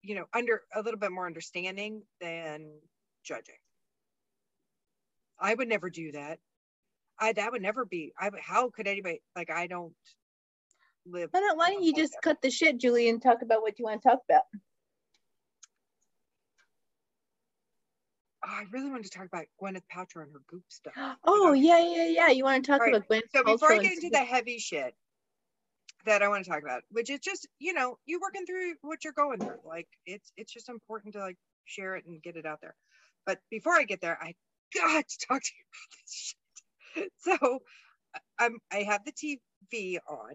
you 0.02 0.14
know, 0.16 0.26
under 0.34 0.62
a 0.74 0.82
little 0.82 1.00
bit 1.00 1.12
more 1.12 1.26
understanding 1.26 2.02
than 2.20 2.80
judging. 3.24 3.56
I 5.38 5.54
would 5.54 5.68
never 5.68 5.90
do 5.90 6.12
that. 6.12 6.38
I 7.18 7.32
that 7.34 7.52
would 7.52 7.62
never 7.62 7.84
be. 7.84 8.12
I 8.18 8.30
how 8.40 8.70
could 8.70 8.86
anybody 8.88 9.22
like 9.36 9.50
I 9.50 9.66
don't 9.66 9.94
live. 11.06 11.28
Why 11.32 11.40
don't, 11.40 11.58
why 11.58 11.70
don't 11.70 11.82
you 11.82 11.94
just 11.94 12.14
cut 12.22 12.40
the 12.42 12.50
shit, 12.50 12.78
Julie, 12.78 13.08
and 13.08 13.20
talk 13.20 13.42
about 13.42 13.62
what 13.62 13.78
you 13.78 13.84
want 13.84 14.02
to 14.02 14.08
talk 14.08 14.20
about? 14.28 14.42
Oh, 18.46 18.50
I 18.50 18.64
really 18.72 18.90
wanted 18.90 19.04
to 19.04 19.10
talk 19.10 19.26
about 19.26 19.46
Gwyneth 19.60 19.82
Paltrow 19.92 20.22
and 20.22 20.32
her 20.32 20.42
goop 20.46 20.64
stuff. 20.68 20.92
Oh 21.24 21.52
yeah, 21.52 21.78
yeah, 21.78 22.06
yeah. 22.06 22.28
You 22.28 22.44
want 22.44 22.64
to 22.64 22.70
talk 22.70 22.80
All 22.80 22.86
right, 22.86 22.94
about 22.94 23.08
Gwen? 23.08 23.22
So 23.34 23.42
before 23.42 23.72
I 23.72 23.78
get 23.78 23.94
into 23.94 24.10
the 24.10 24.18
heavy 24.18 24.58
shit 24.58 24.94
that 26.04 26.22
I 26.22 26.28
want 26.28 26.44
to 26.44 26.50
talk 26.50 26.62
about, 26.62 26.82
which 26.90 27.10
is 27.10 27.20
just 27.20 27.48
you 27.58 27.72
know 27.72 27.98
you 28.04 28.20
working 28.20 28.44
through 28.44 28.74
what 28.82 29.04
you're 29.04 29.14
going 29.14 29.38
through, 29.38 29.60
like 29.64 29.88
it's 30.06 30.32
it's 30.36 30.52
just 30.52 30.68
important 30.68 31.14
to 31.14 31.20
like 31.20 31.36
share 31.64 31.96
it 31.96 32.04
and 32.06 32.22
get 32.22 32.36
it 32.36 32.44
out 32.44 32.60
there. 32.60 32.74
But 33.24 33.38
before 33.50 33.74
I 33.74 33.84
get 33.84 34.00
there, 34.02 34.18
I 34.20 34.34
got 34.74 35.08
to 35.08 35.26
talk 35.26 35.42
to 35.42 35.50
you 35.56 35.64
about 35.70 36.02
this 36.02 36.14
shit. 36.14 36.38
So 37.18 37.58
I'm 38.38 38.58
I 38.72 38.84
have 38.84 39.04
the 39.04 39.12
TV 39.12 39.98
on, 40.08 40.34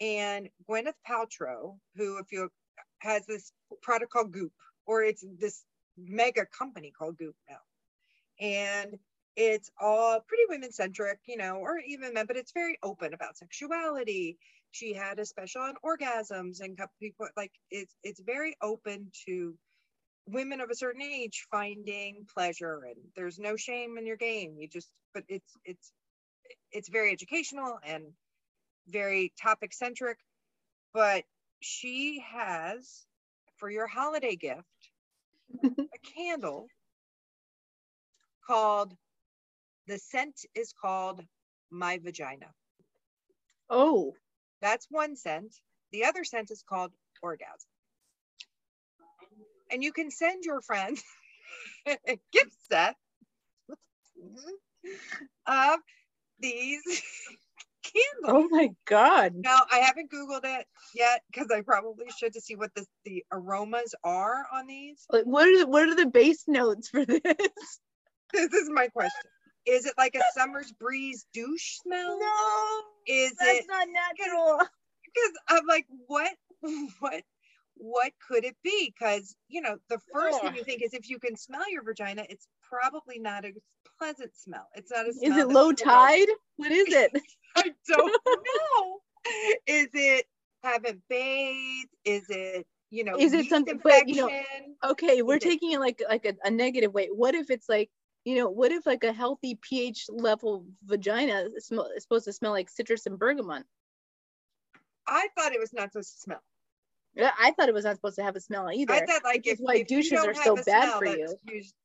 and 0.00 0.48
Gwyneth 0.68 0.94
Paltrow, 1.08 1.78
who 1.96 2.18
if 2.18 2.32
you 2.32 2.50
has 2.98 3.26
this 3.26 3.52
product 3.82 4.12
called 4.12 4.32
Goop, 4.32 4.52
or 4.86 5.02
it's 5.02 5.24
this 5.38 5.64
mega 5.96 6.46
company 6.46 6.92
called 6.96 7.18
Goop 7.18 7.36
now, 7.48 7.58
and 8.40 8.98
it's 9.36 9.70
all 9.78 10.20
pretty 10.26 10.44
women 10.48 10.72
centric, 10.72 11.20
you 11.26 11.36
know, 11.36 11.56
or 11.56 11.78
even 11.78 12.14
men, 12.14 12.26
but 12.26 12.36
it's 12.36 12.52
very 12.52 12.78
open 12.82 13.12
about 13.12 13.36
sexuality. 13.36 14.38
She 14.70 14.94
had 14.94 15.18
a 15.18 15.26
special 15.26 15.62
on 15.62 15.74
orgasms 15.84 16.60
and 16.60 16.78
people 17.00 17.28
like 17.36 17.52
it's 17.70 17.94
it's 18.02 18.20
very 18.20 18.56
open 18.62 19.10
to 19.26 19.54
women 20.26 20.60
of 20.60 20.70
a 20.70 20.74
certain 20.74 21.02
age 21.02 21.46
finding 21.50 22.26
pleasure 22.34 22.82
and 22.86 22.96
there's 23.14 23.38
no 23.38 23.56
shame 23.56 23.96
in 23.98 24.06
your 24.06 24.16
game. 24.16 24.56
You 24.58 24.68
just 24.68 24.88
but 25.14 25.24
it's 25.28 25.52
it's 25.64 25.92
it's 26.72 26.88
very 26.88 27.12
educational 27.12 27.78
and 27.86 28.04
very 28.88 29.32
topic 29.40 29.72
centric. 29.72 30.18
But 30.92 31.24
she 31.60 32.20
has 32.32 33.06
for 33.56 33.70
your 33.70 33.86
holiday 33.86 34.36
gift 34.36 34.64
a 35.64 35.98
candle 36.16 36.68
called 38.46 38.94
the 39.86 39.98
scent 39.98 40.44
is 40.54 40.72
called 40.72 41.24
my 41.70 41.98
vagina. 41.98 42.46
Oh, 43.70 44.14
That's 44.60 44.86
one 44.90 45.16
scent. 45.16 45.54
The 45.92 46.04
other 46.04 46.24
scent 46.24 46.50
is 46.50 46.62
called 46.62 46.92
orgasm. 47.22 47.68
And 49.70 49.82
you 49.82 49.92
can 49.92 50.10
send 50.10 50.44
your 50.44 50.60
friends 50.60 51.02
a 51.86 51.96
gift 52.32 52.56
set 52.70 52.96
mm-hmm, 54.18 54.50
of 55.46 55.80
these 56.40 57.02
candles. 57.92 58.26
oh 58.28 58.48
my 58.50 58.70
God. 58.86 59.34
Now 59.36 59.60
I 59.70 59.78
haven't 59.78 60.10
Googled 60.10 60.44
it 60.44 60.66
yet 60.94 61.22
because 61.30 61.50
I 61.50 61.60
probably 61.62 62.06
should 62.18 62.32
to 62.34 62.40
see 62.40 62.56
what 62.56 62.74
the, 62.74 62.84
the 63.04 63.24
aromas 63.32 63.94
are 64.04 64.44
on 64.52 64.66
these. 64.66 65.04
Like, 65.10 65.24
what 65.24 65.48
are 65.48 65.58
the, 65.58 65.66
what 65.66 65.88
are 65.88 65.94
the 65.94 66.06
base 66.06 66.44
notes 66.46 66.88
for 66.88 67.04
this? 67.04 67.20
This 68.32 68.52
is 68.52 68.68
my 68.68 68.88
question. 68.88 69.30
Is 69.66 69.86
it 69.86 69.94
like 69.96 70.16
a 70.16 70.20
summer's 70.36 70.72
breeze 70.72 71.26
douche 71.32 71.78
smell? 71.80 72.18
No, 72.18 72.82
Is 73.06 73.32
that's 73.38 73.60
it 73.60 73.64
not 73.68 73.86
natural. 73.88 74.58
because 75.04 75.32
I'm 75.48 75.66
like, 75.68 75.86
what, 76.08 76.32
what, 76.98 77.22
what 77.76 78.12
could 78.26 78.44
it 78.44 78.56
be? 78.64 78.92
Because 78.98 79.36
you 79.48 79.60
know, 79.60 79.76
the 79.88 79.98
first 80.12 80.40
thing 80.40 80.56
you 80.56 80.64
think 80.64 80.82
is 80.82 80.92
if 80.92 81.08
you 81.08 81.18
can 81.18 81.36
smell 81.36 81.70
your 81.70 81.84
vagina, 81.84 82.24
it's 82.28 82.48
probably 82.62 83.18
not 83.18 83.44
a 83.44 83.52
pleasant 83.98 84.34
smell. 84.36 84.68
It's 84.74 84.90
not 84.90 85.06
a 85.06 85.10
Is 85.10 85.18
it 85.22 85.48
low 85.48 85.72
tide? 85.72 86.28
What 86.56 86.72
is 86.72 86.92
it? 86.92 87.12
I 87.56 87.72
don't 87.88 88.12
know. 88.26 88.98
Is 89.66 89.88
it 89.94 90.26
haven't 90.62 91.02
bathed? 91.08 91.88
Is 92.04 92.26
it 92.28 92.66
you 92.90 93.04
know? 93.04 93.16
Is 93.18 93.32
it 93.32 93.46
something- 93.46 93.80
but, 93.82 94.08
you 94.08 94.16
know. 94.16 94.30
Okay, 94.84 95.22
we're 95.22 95.36
Is 95.38 95.42
taking 95.42 95.72
it 95.72 95.80
like 95.80 96.00
like 96.08 96.24
a, 96.24 96.34
a 96.44 96.50
negative 96.50 96.94
way. 96.94 97.08
What 97.12 97.34
if 97.34 97.50
it's 97.50 97.68
like 97.68 97.90
you 98.26 98.34
know, 98.34 98.48
what 98.48 98.72
if 98.72 98.84
like 98.86 99.04
a 99.04 99.12
healthy 99.12 99.56
pH 99.62 100.06
level 100.08 100.66
vagina 100.84 101.48
is, 101.56 101.66
smell, 101.66 101.88
is 101.96 102.02
supposed 102.02 102.24
to 102.24 102.32
smell 102.32 102.50
like 102.50 102.68
citrus 102.68 103.06
and 103.06 103.16
bergamot? 103.16 103.64
I 105.06 105.28
thought 105.38 105.52
it 105.52 105.60
was 105.60 105.72
not 105.72 105.92
supposed 105.92 106.12
to 106.14 106.20
smell. 106.20 106.42
Yeah, 107.14 107.30
I 107.40 107.52
thought 107.52 107.68
it 107.68 107.74
was 107.74 107.84
not 107.84 107.94
supposed 107.94 108.16
to 108.16 108.24
have 108.24 108.34
a 108.34 108.40
smell 108.40 108.68
either. 108.70 108.92
I 108.92 109.06
thought 109.06 109.22
like 109.22 109.46
if, 109.46 109.58
why 109.60 109.76
if 109.76 109.86
douches 109.86 110.12
are 110.12 110.34
so 110.34 110.56
bad 110.56 110.64
smell, 110.64 110.98
for 110.98 111.06
you. 111.06 111.28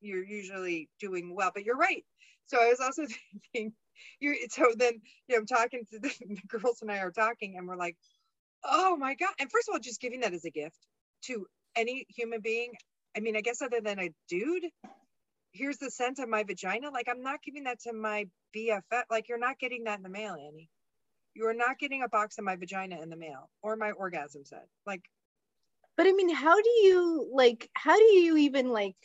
you're 0.01 0.25
usually 0.25 0.89
doing 0.99 1.33
well. 1.33 1.51
But 1.53 1.63
you're 1.63 1.77
right. 1.77 2.03
So 2.51 2.61
I 2.61 2.67
was 2.67 2.81
also 2.81 3.03
thinking, 3.53 3.73
you're 4.19 4.35
so 4.49 4.73
then 4.77 5.01
you 5.27 5.35
know 5.35 5.39
I'm 5.39 5.45
talking 5.45 5.85
to 5.91 5.99
the, 6.01 6.13
the 6.19 6.59
girls 6.59 6.81
and 6.81 6.91
I 6.91 6.99
are 6.99 7.11
talking 7.11 7.55
and 7.57 7.67
we're 7.67 7.77
like, 7.77 7.95
oh 8.65 8.97
my 8.97 9.15
god! 9.15 9.31
And 9.39 9.49
first 9.49 9.69
of 9.69 9.73
all, 9.73 9.79
just 9.79 10.01
giving 10.01 10.19
that 10.21 10.33
as 10.33 10.45
a 10.45 10.51
gift 10.51 10.77
to 11.25 11.45
any 11.77 12.05
human 12.09 12.41
being. 12.41 12.73
I 13.15 13.21
mean, 13.21 13.37
I 13.37 13.41
guess 13.41 13.61
other 13.61 13.81
than 13.81 13.99
a 13.99 14.09
dude, 14.29 14.65
here's 15.53 15.77
the 15.77 15.91
scent 15.91 16.19
of 16.19 16.29
my 16.29 16.43
vagina. 16.43 16.89
Like 16.91 17.07
I'm 17.09 17.23
not 17.23 17.41
giving 17.43 17.63
that 17.65 17.79
to 17.81 17.93
my 17.93 18.27
BFF. 18.55 19.03
Like 19.09 19.29
you're 19.29 19.39
not 19.39 19.59
getting 19.59 19.85
that 19.85 19.97
in 19.97 20.03
the 20.03 20.09
mail, 20.09 20.33
Annie. 20.33 20.69
You 21.33 21.47
are 21.47 21.53
not 21.53 21.79
getting 21.79 22.03
a 22.03 22.09
box 22.09 22.37
of 22.37 22.43
my 22.43 22.57
vagina 22.57 23.01
in 23.01 23.09
the 23.09 23.15
mail 23.15 23.49
or 23.63 23.77
my 23.77 23.91
orgasm 23.91 24.43
set. 24.45 24.67
Like 24.85 25.03
But 25.97 26.07
I 26.07 26.13
mean, 26.13 26.33
how 26.33 26.55
do 26.61 26.69
you 26.83 27.29
like? 27.33 27.69
How 27.75 27.97
do 27.97 28.03
you 28.03 28.37
even 28.37 28.69
like? 28.69 28.95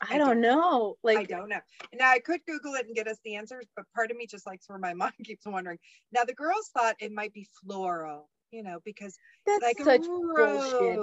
I, 0.00 0.14
I 0.14 0.18
don't 0.18 0.40
know. 0.40 0.96
Like, 1.02 1.18
I 1.18 1.24
don't 1.24 1.48
know. 1.48 1.60
Now 1.94 2.10
I 2.10 2.18
could 2.18 2.40
Google 2.46 2.74
it 2.74 2.86
and 2.86 2.94
get 2.94 3.08
us 3.08 3.18
the 3.24 3.36
answers, 3.36 3.66
but 3.74 3.86
part 3.94 4.10
of 4.10 4.16
me 4.16 4.26
just 4.26 4.46
likes 4.46 4.68
where 4.68 4.78
my 4.78 4.94
mind 4.94 5.14
keeps 5.24 5.46
wondering. 5.46 5.78
Now 6.12 6.24
the 6.24 6.34
girls 6.34 6.70
thought 6.74 6.96
it 7.00 7.12
might 7.12 7.32
be 7.32 7.46
floral, 7.62 8.28
you 8.50 8.62
know, 8.62 8.78
because 8.84 9.16
that's 9.46 9.62
like 9.62 9.78
such 9.78 10.06
a 10.06 10.08
bullshit. 10.36 10.98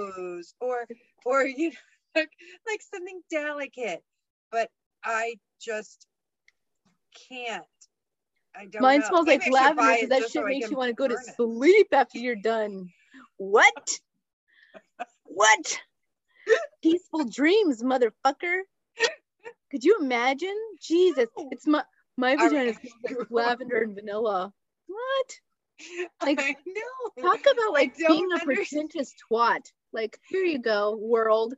or 0.60 0.86
or 1.24 1.44
you 1.44 1.70
know 1.70 1.76
like, 2.16 2.30
like 2.68 2.80
something 2.82 3.20
delicate. 3.30 4.02
But 4.50 4.70
I 5.04 5.34
just 5.60 6.06
can't. 7.28 7.64
I 8.56 8.66
don't 8.66 8.74
know. 8.74 8.80
Mine 8.80 9.00
know. 9.00 9.06
smells 9.08 9.26
Maybe 9.26 9.38
like 9.38 9.54
I 9.54 9.66
should 9.68 9.76
buy 9.76 9.82
lavender 9.82 9.94
because 9.94 10.08
that 10.08 10.30
shit 10.30 10.42
so 10.42 10.44
makes 10.44 10.70
you 10.70 10.76
want 10.76 10.90
to 10.90 10.94
go 10.94 11.08
to 11.08 11.14
it. 11.14 11.36
sleep 11.36 11.88
after 11.92 12.18
you're 12.18 12.36
done. 12.36 12.90
What? 13.38 13.90
what? 15.24 15.80
Peaceful 16.82 17.24
dreams, 17.24 17.82
motherfucker. 17.82 18.60
Could 19.70 19.84
you 19.84 19.98
imagine? 20.00 20.56
Jesus, 20.80 21.28
it's 21.50 21.66
my 21.66 21.82
my 22.16 22.36
vagina 22.36 22.66
right. 22.66 22.76
smells 22.80 23.18
like 23.18 23.30
lavender 23.30 23.82
and 23.82 23.94
vanilla. 23.94 24.52
What? 24.86 25.40
Like, 26.22 26.40
I 26.40 26.54
know. 26.66 27.22
Talk 27.22 27.40
about 27.40 27.72
like 27.72 27.96
being 27.96 28.30
a 28.30 28.40
under- 28.40 28.54
pretentious 28.54 29.12
twat. 29.30 29.72
Like, 29.92 30.18
here 30.28 30.44
you 30.44 30.58
go, 30.60 30.96
world. 30.96 31.54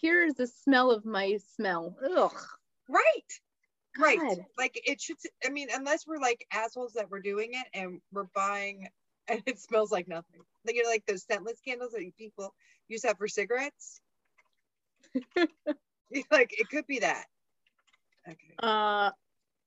Here's 0.00 0.34
the 0.34 0.46
smell 0.46 0.90
of 0.90 1.04
my 1.04 1.38
smell. 1.54 1.96
Ugh. 2.16 2.32
Right. 2.88 3.40
Right. 3.98 4.38
Like 4.56 4.80
it 4.86 5.00
should 5.00 5.16
I 5.44 5.50
mean, 5.50 5.68
unless 5.74 6.06
we're 6.06 6.18
like 6.18 6.46
assholes 6.52 6.94
that 6.94 7.10
we're 7.10 7.20
doing 7.20 7.50
it 7.52 7.66
and 7.74 8.00
we're 8.12 8.28
buying 8.34 8.88
and 9.28 9.42
it 9.46 9.58
smells 9.58 9.92
like 9.92 10.08
nothing. 10.08 10.40
Like 10.64 10.76
you 10.76 10.84
know, 10.84 10.88
like 10.88 11.04
those 11.06 11.24
scentless 11.24 11.60
candles 11.66 11.92
that 11.92 12.10
people 12.16 12.54
use 12.88 13.02
to 13.02 13.08
have 13.08 13.18
for 13.18 13.28
cigarettes. 13.28 14.00
like 16.30 16.50
it 16.58 16.68
could 16.68 16.86
be 16.86 17.00
that. 17.00 17.24
Okay. 18.28 18.54
Uh, 18.62 19.10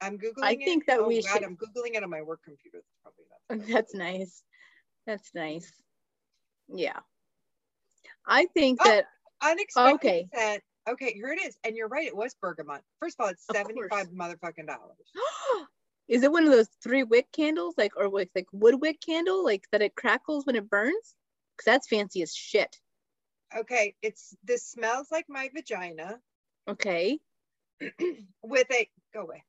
I'm 0.01 0.17
Googling 0.17 0.43
I 0.43 0.51
it. 0.53 0.65
think 0.65 0.85
that 0.87 0.99
oh, 0.99 1.07
we 1.07 1.21
God, 1.21 1.29
should- 1.33 1.43
I'm 1.43 1.57
Googling 1.57 1.95
it 1.95 2.03
on 2.03 2.09
my 2.09 2.21
work 2.21 2.41
computer. 2.43 2.79
That's 2.83 3.15
probably 3.49 3.65
not. 3.67 3.67
that's 3.73 3.93
nice. 3.95 4.43
That's 5.07 5.29
nice. 5.33 5.71
Yeah. 6.67 6.99
I 8.25 8.45
think 8.53 8.79
Oh, 8.83 8.89
that 8.89 9.05
Unexpected 9.41 10.27
Okay. 10.33 10.59
Okay, 10.89 11.13
here 11.13 11.31
it 11.31 11.41
is. 11.41 11.57
And 11.63 11.75
you're 11.77 11.87
right, 11.87 12.07
it 12.07 12.15
was 12.15 12.35
bergamot. 12.41 12.81
First 12.99 13.15
of 13.19 13.23
all, 13.25 13.31
it's 13.31 13.45
Of 13.49 13.55
75 13.55 13.89
course. 13.89 14.07
motherfucking 14.07 14.67
dollars. 14.67 14.97
is 16.09 16.23
it 16.23 16.31
one 16.31 16.43
of 16.45 16.51
those 16.51 16.67
three 16.83 17.03
wick 17.03 17.27
candles, 17.31 17.75
like 17.77 17.95
or 17.95 18.09
with 18.09 18.27
like 18.35 18.47
wood 18.51 18.81
wick 18.81 18.99
candle, 19.05 19.43
like 19.45 19.63
that 19.71 19.81
it 19.81 19.95
crackles 19.95 20.45
when 20.45 20.55
it 20.57 20.69
burns? 20.69 21.15
Cause 21.57 21.65
that's 21.65 21.87
fancy 21.87 22.21
as 22.21 22.33
shit. 22.35 22.75
Okay, 23.55 23.95
it's 24.01 24.35
this 24.43 24.65
smells 24.65 25.07
like 25.11 25.25
my 25.29 25.49
vagina. 25.53 26.19
Okay. 26.67 27.19
with 28.43 28.67
a 28.71 28.89
go 29.13 29.21
away 29.21 29.43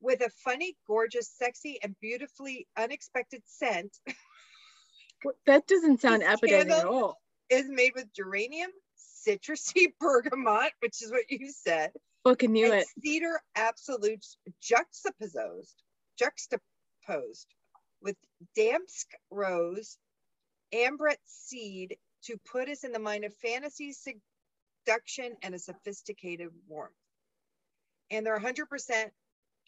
with 0.00 0.20
a 0.20 0.30
funny 0.44 0.76
gorgeous 0.86 1.28
sexy 1.28 1.78
and 1.82 1.94
beautifully 2.00 2.66
unexpected 2.76 3.42
scent 3.46 3.96
That 5.46 5.66
doesn't 5.66 6.00
sound 6.00 6.22
appetizing 6.22 6.70
at 6.70 6.84
all. 6.86 7.20
is 7.50 7.68
made 7.68 7.92
with 7.94 8.12
geranium 8.14 8.70
citrusy 9.26 9.92
bergamot 10.00 10.72
which 10.80 11.02
is 11.02 11.10
what 11.10 11.24
you 11.28 11.50
said 11.50 11.92
Fucking 12.24 12.52
knew 12.52 12.72
it. 12.72 12.86
cedar 13.02 13.40
absolutes 13.54 14.36
juxtaposed 14.60 15.82
juxtaposed 16.18 17.46
with 18.02 18.16
damask 18.56 19.08
rose 19.30 19.98
ambrette 20.72 21.20
seed 21.26 21.96
to 22.24 22.36
put 22.50 22.68
us 22.68 22.82
in 22.84 22.90
the 22.92 22.98
mind 22.98 23.24
of 23.24 23.32
fantasy, 23.36 23.92
seduction, 24.88 25.36
and 25.42 25.54
a 25.54 25.58
sophisticated 25.58 26.48
warmth. 26.66 26.92
And 28.10 28.24
they're 28.24 28.38
100% 28.38 29.10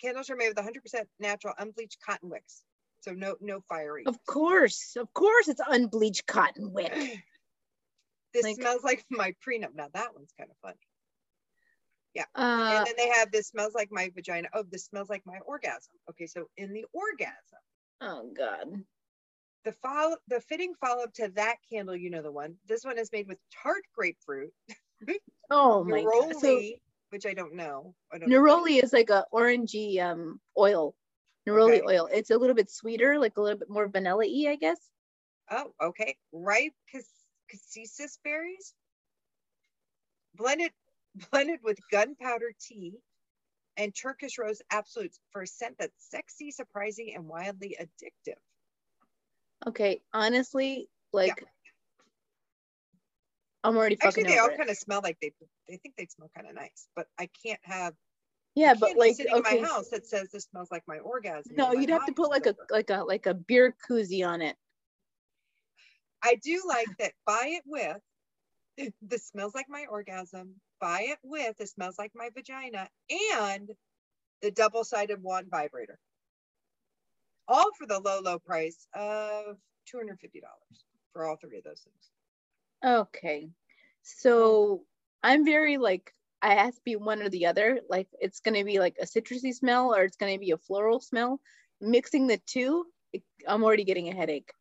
candles 0.01 0.31
are 0.31 0.37
made 0.37 0.49
with 0.49 0.57
100% 0.57 1.05
natural 1.19 1.55
unbleached 1.59 1.99
cotton 2.05 2.31
wicks. 2.31 2.63
So 3.03 3.13
no 3.13 3.37
no 3.41 3.61
fiery. 3.69 4.05
Of 4.07 4.19
course, 4.27 4.95
of 4.97 5.13
course, 5.15 5.49
it's 5.49 5.61
unbleached 5.67 6.27
cotton 6.27 6.73
wick. 6.73 6.93
this 8.35 8.45
like- 8.45 8.57
smells 8.57 8.83
like 8.83 9.05
my 9.11 9.35
prenup. 9.47 9.75
Now 9.75 9.89
that 9.95 10.15
one's 10.15 10.33
kind 10.39 10.51
of 10.51 10.57
funny. 10.63 10.77
Uh, 12.35 12.77
and 12.77 12.87
then 12.87 12.95
they 12.99 13.09
have 13.09 13.31
this 13.31 13.49
smells 13.49 13.75
like 13.75 13.89
my 13.91 14.11
vagina. 14.15 14.49
Oh, 14.53 14.65
this 14.71 14.85
smells 14.85 15.09
like 15.09 15.23
my 15.25 15.39
orgasm. 15.47 15.95
Okay, 16.11 16.27
so 16.27 16.47
in 16.57 16.73
the 16.73 16.85
orgasm, 16.93 17.61
oh 18.01 18.31
God. 18.37 18.83
the 19.65 19.73
follow 19.73 20.17
the 20.29 20.41
fitting 20.41 20.75
follow 20.81 21.05
up 21.05 21.15
to 21.15 21.29
that 21.37 21.57
candle, 21.71 21.97
you 21.97 22.11
know 22.11 22.23
the 22.23 22.33
one. 22.33 22.57
This 22.67 22.85
one 22.85 22.99
is 22.99 23.13
made 23.13 23.29
with 23.29 23.39
tart 23.63 23.85
grapefruit, 23.95 24.53
Oh 25.51 25.85
my 25.85 26.03
God. 26.03 26.37
So 26.41 26.49
neroli, 26.49 26.81
which 27.11 27.27
I 27.27 27.35
don't 27.35 27.55
know. 27.55 27.95
I 28.13 28.19
don't 28.19 28.29
know. 28.29 28.41
neroli 28.41 28.83
is 28.83 28.93
like 28.93 29.11
a 29.11 29.27
orangey 29.33 30.01
um 30.01 30.41
oil. 30.57 30.95
Neroli 31.49 31.81
Okay. 31.81 31.83
oil. 31.87 32.09
It's 32.13 32.31
a 32.31 32.37
little 32.37 32.55
bit 32.55 32.71
sweeter, 32.71 33.19
like 33.19 33.37
a 33.37 33.41
little 33.41 33.59
bit 33.59 33.71
more 33.71 33.89
vanilla-y, 33.89 34.51
I 34.51 34.57
guess. 34.57 34.79
Oh, 35.51 35.73
okay. 35.83 36.17
Ripe 36.33 36.75
cas- 36.93 37.27
cassis 37.51 38.19
berries, 38.23 38.75
blended 40.37 40.73
blended 41.31 41.61
with 41.63 41.79
gunpowder 41.91 42.53
tea 42.61 43.01
and 43.77 43.95
Turkish 43.95 44.39
rose 44.39 44.61
absolutes 44.71 45.19
for 45.33 45.43
a 45.43 45.47
scent 45.47 45.77
that's 45.79 46.11
sexy, 46.11 46.51
surprising, 46.51 47.15
and 47.15 47.27
wildly 47.27 47.77
addictive. 47.81 48.37
Okay, 49.67 50.03
honestly, 50.13 50.89
like 51.13 51.45
I'm 53.63 53.77
already 53.77 53.99
Actually, 54.01 54.25
they 54.25 54.39
all 54.39 54.47
over 54.47 54.55
it. 54.55 54.59
kind 54.59 54.71
of 54.71 54.77
smell 54.77 55.01
like 55.03 55.19
they 55.21 55.33
they 55.69 55.77
think 55.77 55.95
they 55.97 56.07
smell 56.07 56.31
kind 56.35 56.49
of 56.49 56.55
nice, 56.55 56.89
but 56.97 57.07
I 57.19 57.29
can't 57.45 57.61
have 57.63 57.95
Yeah, 58.55 58.75
but 58.75 58.89
can't 58.89 58.99
like 58.99 59.17
sitting 59.17 59.35
okay, 59.35 59.57
in 59.57 59.61
my 59.63 59.67
house 59.67 59.91
that 59.91 60.07
says 60.07 60.31
this 60.31 60.45
smells 60.45 60.69
like 60.71 60.83
my 60.87 60.99
orgasm. 60.99 61.55
no, 61.57 61.73
my 61.73 61.81
you'd 61.81 61.91
have 61.91 62.07
to 62.07 62.13
put 62.13 62.31
like 62.31 62.47
a 62.47 62.55
like 62.71 62.91
a 62.91 63.05
like 63.05 63.27
a 63.27 63.35
beer 63.35 63.75
koozie 63.89 64.27
on 64.27 64.41
it. 64.41 64.57
I 66.23 66.37
do 66.43 66.63
like 66.67 66.89
that. 66.99 67.13
Buy 67.27 67.59
it 67.59 67.63
with. 67.67 67.99
This 69.03 69.27
smells 69.27 69.55
like 69.55 69.67
my 69.69 69.85
orgasm. 69.91 70.55
Buy 70.81 71.03
it 71.09 71.19
with. 71.23 71.59
This 71.59 71.73
smells 71.73 71.99
like 71.99 72.13
my 72.15 72.31
vagina 72.35 72.89
and 73.39 73.71
the 74.41 74.51
double-sided 74.51 75.23
wand 75.23 75.49
vibrator. 75.51 75.99
All 77.47 77.71
for 77.77 77.87
the 77.87 77.99
low, 78.01 78.21
low 78.21 78.39
price 78.39 78.87
of 78.95 79.59
two 79.87 79.99
hundred 79.99 80.19
fifty 80.21 80.41
dollars 80.41 80.85
for 81.13 81.27
all 81.27 81.37
three 81.37 81.59
of 81.59 81.65
those 81.65 81.81
things. 81.81 82.11
Okay. 82.85 83.51
So 84.03 84.85
I'm 85.23 85.45
very 85.45 85.77
like 85.79 86.13
I 86.43 86.55
have 86.55 86.75
to 86.75 86.81
be 86.85 86.97
one 86.97 87.23
or 87.23 87.29
the 87.29 87.47
other. 87.47 87.81
Like 87.89 88.09
it's 88.21 88.41
gonna 88.41 88.65
be 88.65 88.79
like 88.79 88.97
a 89.01 89.05
citrusy 89.07 89.55
smell 89.55 89.95
or 89.95 90.05
it's 90.05 90.17
gonna 90.17 90.39
be 90.39 90.53
a 90.53 90.59
floral 90.59 91.01
smell. 91.01 91.41
Mixing 91.81 92.27
the 92.27 92.39
two, 92.47 92.87
it, 93.13 93.23
I'm 93.47 93.65
already 93.65 93.85
getting 93.85 94.09
a 94.09 94.15
headache. 94.15 94.53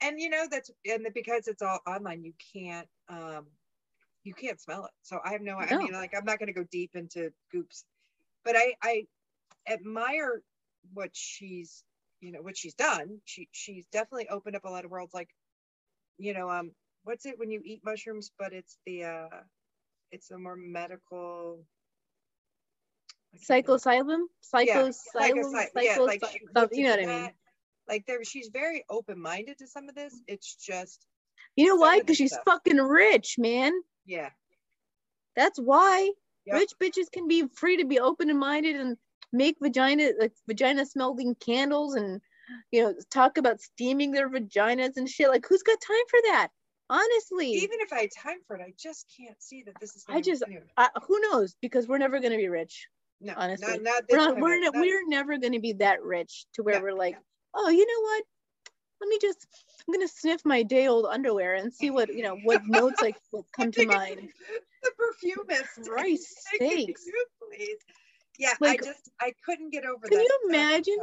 And 0.00 0.20
you 0.20 0.28
know 0.28 0.46
that's 0.50 0.70
and 0.86 1.06
because 1.14 1.48
it's 1.48 1.62
all 1.62 1.80
online, 1.86 2.24
you 2.24 2.32
can't 2.54 2.88
um 3.08 3.46
you 4.24 4.34
can't 4.34 4.60
smell 4.60 4.84
it. 4.86 4.92
So 5.02 5.18
I 5.24 5.32
have 5.32 5.40
no. 5.42 5.56
I 5.58 5.74
mean, 5.74 5.92
like 5.92 6.12
I'm 6.16 6.24
not 6.24 6.38
going 6.38 6.48
to 6.48 6.52
go 6.52 6.64
deep 6.70 6.92
into 6.94 7.32
goops, 7.52 7.84
but 8.44 8.56
I 8.56 8.74
I 8.82 9.06
admire 9.68 10.42
what 10.94 11.10
she's 11.14 11.84
you 12.20 12.32
know 12.32 12.42
what 12.42 12.56
she's 12.56 12.74
done. 12.74 13.20
She 13.24 13.48
she's 13.52 13.86
definitely 13.86 14.28
opened 14.28 14.56
up 14.56 14.64
a 14.64 14.70
lot 14.70 14.84
of 14.84 14.90
worlds. 14.90 15.14
Like 15.14 15.30
you 16.18 16.34
know 16.34 16.50
um 16.50 16.72
what's 17.06 17.24
it 17.24 17.38
when 17.38 17.50
you 17.50 17.62
eat 17.64 17.80
mushrooms, 17.84 18.30
but 18.38 18.52
it's 18.52 18.78
the 18.84 19.04
uh 19.04 19.28
it's 20.12 20.30
a 20.30 20.38
more 20.38 20.56
medical. 20.56 21.64
I 23.34 23.38
can't 23.38 23.66
remember. 23.66 23.78
Psilocybin, 23.78 24.66
Yeah, 24.66 24.82
psychosylum, 24.82 24.92
psychocy- 25.74 25.84
yeah, 25.84 25.98
like 25.98 26.20
psychos- 26.20 26.32
she 26.32 26.38
some- 26.40 26.62
looks 26.62 26.76
you 26.76 26.84
know 26.84 26.90
what 26.90 27.00
I 27.00 27.06
mean. 27.06 27.22
that. 27.22 27.34
Like 27.88 28.06
there, 28.06 28.24
she's 28.24 28.48
very 28.52 28.84
open-minded 28.90 29.58
to 29.58 29.66
some 29.68 29.88
of 29.88 29.94
this. 29.94 30.20
It's 30.26 30.56
just, 30.56 31.06
You 31.54 31.66
know 31.68 31.76
why? 31.76 32.00
Because 32.00 32.16
she's 32.16 32.32
stuff. 32.32 32.44
fucking 32.44 32.78
rich, 32.78 33.36
man. 33.38 33.72
yeah, 34.04 34.30
That's 35.36 35.58
why 35.60 36.10
Yep. 36.46 36.54
rich 36.56 36.72
bitches 36.80 37.10
can 37.12 37.26
be 37.28 37.46
free 37.48 37.76
to 37.76 37.84
be 37.84 37.98
open 38.00 38.36
minded 38.38 38.76
and 38.76 38.96
make 39.32 39.56
vagina 39.60 40.12
like 40.18 40.32
vagina 40.46 40.86
smelling 40.86 41.34
candles 41.36 41.94
and 41.96 42.20
you 42.70 42.82
know 42.82 42.94
talk 43.10 43.36
about 43.38 43.60
steaming 43.60 44.12
their 44.12 44.30
vaginas 44.30 44.96
and 44.96 45.08
shit. 45.08 45.28
Like 45.28 45.44
who's 45.48 45.62
got 45.64 45.80
time 45.80 46.06
for 46.08 46.20
that? 46.30 46.48
Honestly, 46.88 47.50
even 47.50 47.80
if 47.80 47.92
I 47.92 48.02
had 48.02 48.10
time 48.12 48.38
for 48.46 48.56
it, 48.56 48.62
I 48.62 48.72
just 48.78 49.06
can't 49.16 49.40
see 49.42 49.62
that 49.64 49.74
this 49.80 49.96
is. 49.96 50.04
I 50.08 50.20
just- 50.20 50.42
anyway, 50.46 50.62
uh, 50.76 50.88
who 51.06 51.18
knows? 51.20 51.56
Because 51.60 51.88
we're 51.88 51.98
never 51.98 52.20
gonna 52.20 52.36
be 52.36 52.48
rich. 52.48 52.88
no, 53.20 53.32
honestly, 53.36 53.78
not, 53.78 53.82
not 53.82 54.04
We're 54.10 54.16
not. 54.18 54.36
We're 54.40 54.60
not- 54.60 54.74
we're 54.74 55.06
never 55.08 55.36
gonna 55.38 55.58
be 55.60 55.72
that 55.74 56.02
rich 56.02 56.46
to 56.54 56.62
where 56.62 56.76
No, 56.76 56.82
we're 56.82 56.92
like, 56.94 57.14
no. 57.14 57.20
oh, 57.54 57.68
you 57.70 57.84
know 57.86 58.02
what? 58.02 58.24
Let 59.00 59.08
me 59.08 59.18
just. 59.20 59.46
I'm 59.86 59.92
gonna 59.94 60.08
sniff 60.08 60.44
my 60.44 60.62
day 60.62 60.86
old 60.86 61.06
underwear 61.06 61.54
and 61.54 61.72
see 61.72 61.90
what 61.90 62.08
you 62.14 62.22
know 62.22 62.36
what 62.44 62.62
notes 62.66 63.00
like 63.02 63.16
what 63.30 63.44
come 63.52 63.72
to 63.72 63.86
mind. 63.86 64.32
The 64.82 64.90
perfumist. 64.96 65.88
Christ 65.90 66.38
Take 66.58 66.62
it, 66.62 66.86
sakes. 66.86 67.06
you. 67.06 67.78
Yeah, 68.38 68.52
Like, 68.60 68.82
I 68.82 68.86
just 68.86 69.10
I 69.20 69.32
couldn't 69.44 69.70
get 69.70 69.84
over 69.86 70.06
can 70.06 70.18
that. 70.18 70.24
you 70.24 70.40
imagine. 70.50 70.98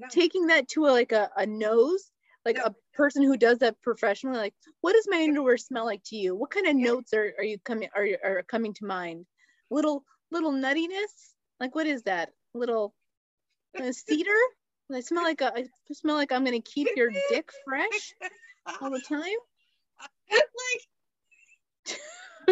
No. 0.00 0.06
taking 0.10 0.46
that 0.46 0.68
to 0.68 0.86
a, 0.86 0.90
like 0.92 1.10
a, 1.10 1.28
a 1.36 1.44
nose 1.44 2.12
like 2.44 2.58
a 2.58 2.74
person 2.94 3.22
who 3.22 3.36
does 3.36 3.58
that 3.58 3.80
professionally 3.82 4.38
like 4.38 4.54
what 4.80 4.92
does 4.92 5.06
my 5.08 5.22
underwear 5.22 5.56
smell 5.56 5.84
like 5.84 6.02
to 6.04 6.16
you 6.16 6.34
what 6.34 6.50
kind 6.50 6.66
of 6.66 6.76
Yeah. 6.76 6.92
notes 6.92 7.12
are, 7.12 7.34
are 7.38 7.44
you 7.44 7.58
coming 7.64 7.88
are, 7.94 8.06
are 8.24 8.42
coming 8.44 8.74
to 8.74 8.86
mind 8.86 9.26
little 9.70 10.04
little 10.30 10.52
nuttiness 10.52 11.34
like 11.60 11.74
what 11.74 11.86
is 11.86 12.02
that 12.04 12.30
little 12.54 12.94
uh, 13.82 13.92
cedar 13.92 14.30
i 14.94 15.00
smell 15.00 15.24
like 15.24 15.40
a, 15.40 15.52
i 15.56 15.64
smell 15.92 16.16
like 16.16 16.32
i'm 16.32 16.44
gonna 16.44 16.60
keep 16.60 16.88
your 16.96 17.10
dick 17.28 17.50
fresh 17.64 18.14
all 18.80 18.90
the 18.90 19.00
time 19.00 19.22
like 20.30 21.96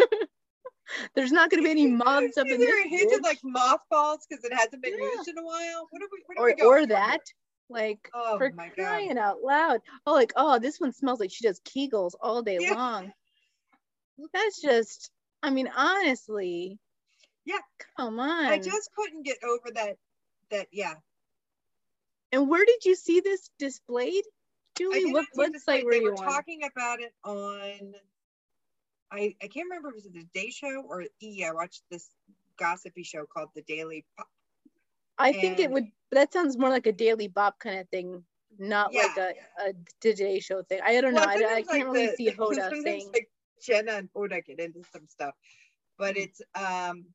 there's 1.15 1.31
not 1.31 1.49
gonna 1.49 1.63
be 1.63 1.71
any 1.71 1.87
moths 1.87 2.37
up 2.37 2.47
in 2.47 2.53
either 2.53 2.65
this 2.65 2.85
it 2.85 2.89
hinted 2.89 3.23
like 3.23 3.39
mothballs 3.43 4.25
because 4.27 4.43
it 4.43 4.53
hasn't 4.53 4.81
been 4.81 4.93
Yeah. 4.93 5.09
used 5.17 5.27
in 5.27 5.37
a 5.37 5.43
while. 5.43 5.87
What 5.89 6.01
are 6.01 6.07
we? 6.11 6.23
What 6.25 6.37
are 6.37 6.41
or 6.41 6.45
we 6.47 6.53
going 6.55 6.83
or 6.83 6.87
that? 6.87 7.19
Like 7.69 8.09
Oh 8.13 8.37
for 8.37 8.51
my 8.51 8.67
god. 8.67 8.75
crying 8.75 9.17
out 9.17 9.41
loud. 9.43 9.81
Oh, 10.05 10.13
like, 10.13 10.33
oh, 10.35 10.59
this 10.59 10.79
one 10.79 10.93
smells 10.93 11.19
like 11.19 11.31
she 11.31 11.45
does 11.45 11.59
Kegels 11.61 12.13
all 12.21 12.41
day 12.41 12.57
Yeah. 12.61 12.73
long. 12.73 13.11
That's 14.33 14.61
just, 14.61 15.11
I 15.43 15.49
mean, 15.49 15.69
honestly. 15.75 16.79
Yeah. 17.45 17.59
Come 17.97 18.19
on. 18.19 18.45
I 18.45 18.57
just 18.59 18.89
couldn't 18.95 19.23
get 19.23 19.37
over 19.43 19.71
that. 19.75 19.97
That 20.49 20.67
yeah. 20.71 20.93
and 22.31 22.49
where 22.49 22.63
did 22.65 22.85
you 22.85 22.95
see 22.95 23.19
this 23.19 23.49
displayed? 23.59 24.23
Julie, 24.77 25.11
what 25.11 25.25
website 25.37 25.67
like, 25.67 25.83
were 25.83 25.91
they 25.91 25.97
you 25.97 26.03
were 26.05 26.11
on? 26.17 26.23
talking 26.23 26.61
about 26.63 27.01
it 27.01 27.13
on. 27.25 27.93
I 29.11 29.35
I 29.41 29.47
can't 29.47 29.65
remember 29.69 29.89
if 29.89 29.95
it 29.95 30.03
was 30.03 30.13
the 30.13 30.25
Day 30.33 30.49
Show 30.49 30.83
or 30.87 31.03
E. 31.21 31.43
I 31.43 31.51
watched 31.51 31.83
this 31.89 32.09
gossipy 32.57 33.03
show 33.03 33.25
called 33.25 33.49
The 33.55 33.61
Daily 33.63 34.05
Pop. 34.17 34.27
I 35.17 35.33
think 35.33 35.59
it 35.59 35.65
and- 35.65 35.91
would, 36.11 36.17
that 36.17 36.33
sounds 36.33 36.57
more 36.57 36.69
like 36.69 36.87
a 36.87 36.91
Daily 36.91 37.27
Bop 37.27 37.59
kind 37.59 37.79
of 37.79 37.89
thing, 37.89 38.23
not 38.57 38.93
like 38.93 39.15
Yeah. 39.15 39.31
a, 39.65 39.69
a 39.69 39.73
Today 40.01 40.39
Show 40.39 40.63
thing. 40.63 40.79
I 40.83 40.99
don't 41.01 41.13
know. 41.13 41.23
I, 41.23 41.33
I 41.33 41.37
can't 41.63 41.67
like, 41.67 41.85
really 41.85 42.07
the- 42.07 42.15
see 42.15 42.31
Hoda 42.37 42.81
saying, 42.83 43.09
like 43.13 43.29
Jenna 43.61 43.93
and 43.93 44.09
Hoda 44.15 44.43
get 44.45 44.59
into 44.59 44.83
some 44.93 45.07
stuff, 45.07 45.35
but 45.97 46.15
Mhm. 46.15 46.23
it's 46.23 46.41
um, 46.55 47.05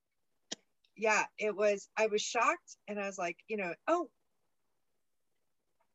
yeah, 0.96 1.24
it 1.38 1.56
was. 1.56 1.88
I 1.96 2.06
was 2.08 2.20
shocked, 2.22 2.76
and 2.88 3.00
I 3.00 3.06
was 3.06 3.16
like, 3.18 3.38
you 3.48 3.56
know, 3.56 3.72
oh, 3.88 4.10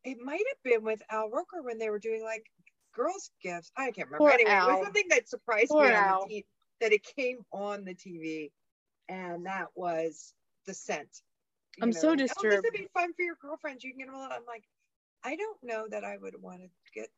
it 0.03 0.17
might 0.19 0.43
have 0.49 0.63
been 0.63 0.83
with 0.83 1.01
Al 1.11 1.29
Roker 1.29 1.61
when 1.61 1.77
they 1.77 1.89
were 1.89 1.99
doing 1.99 2.23
like 2.23 2.45
girls' 2.93 3.29
gifts. 3.43 3.71
I 3.77 3.91
can't 3.91 4.07
remember. 4.07 4.17
Poor 4.19 4.31
anyway, 4.31 4.51
it 4.51 4.65
was 4.65 4.83
something 4.85 5.07
that 5.09 5.29
surprised 5.29 5.69
Poor 5.69 5.87
me 5.87 5.93
Al. 5.93 6.25
TV, 6.27 6.45
that 6.81 6.93
it 6.93 7.03
came 7.15 7.39
on 7.51 7.83
the 7.83 7.93
TV, 7.93 8.51
and 9.09 9.45
that 9.45 9.67
was 9.75 10.33
the 10.65 10.73
scent. 10.73 11.21
I'm 11.81 11.93
so 11.93 12.09
like, 12.09 12.19
Oh, 12.21 12.49
this 12.49 12.61
would 12.63 12.73
be 12.73 12.87
fun 12.93 13.13
for 13.13 13.21
your 13.23 13.35
girlfriends. 13.41 13.83
You 13.83 13.91
can 13.91 13.99
get 13.99 14.07
them. 14.07 14.15
all." 14.15 14.29
I'm 14.31 14.45
like, 14.47 14.63
I 15.23 15.35
don't 15.35 15.57
know 15.63 15.87
that 15.89 16.03
I 16.03 16.17
would 16.17 16.35
want 16.41 16.61
to 16.61 16.67
get 16.93 17.09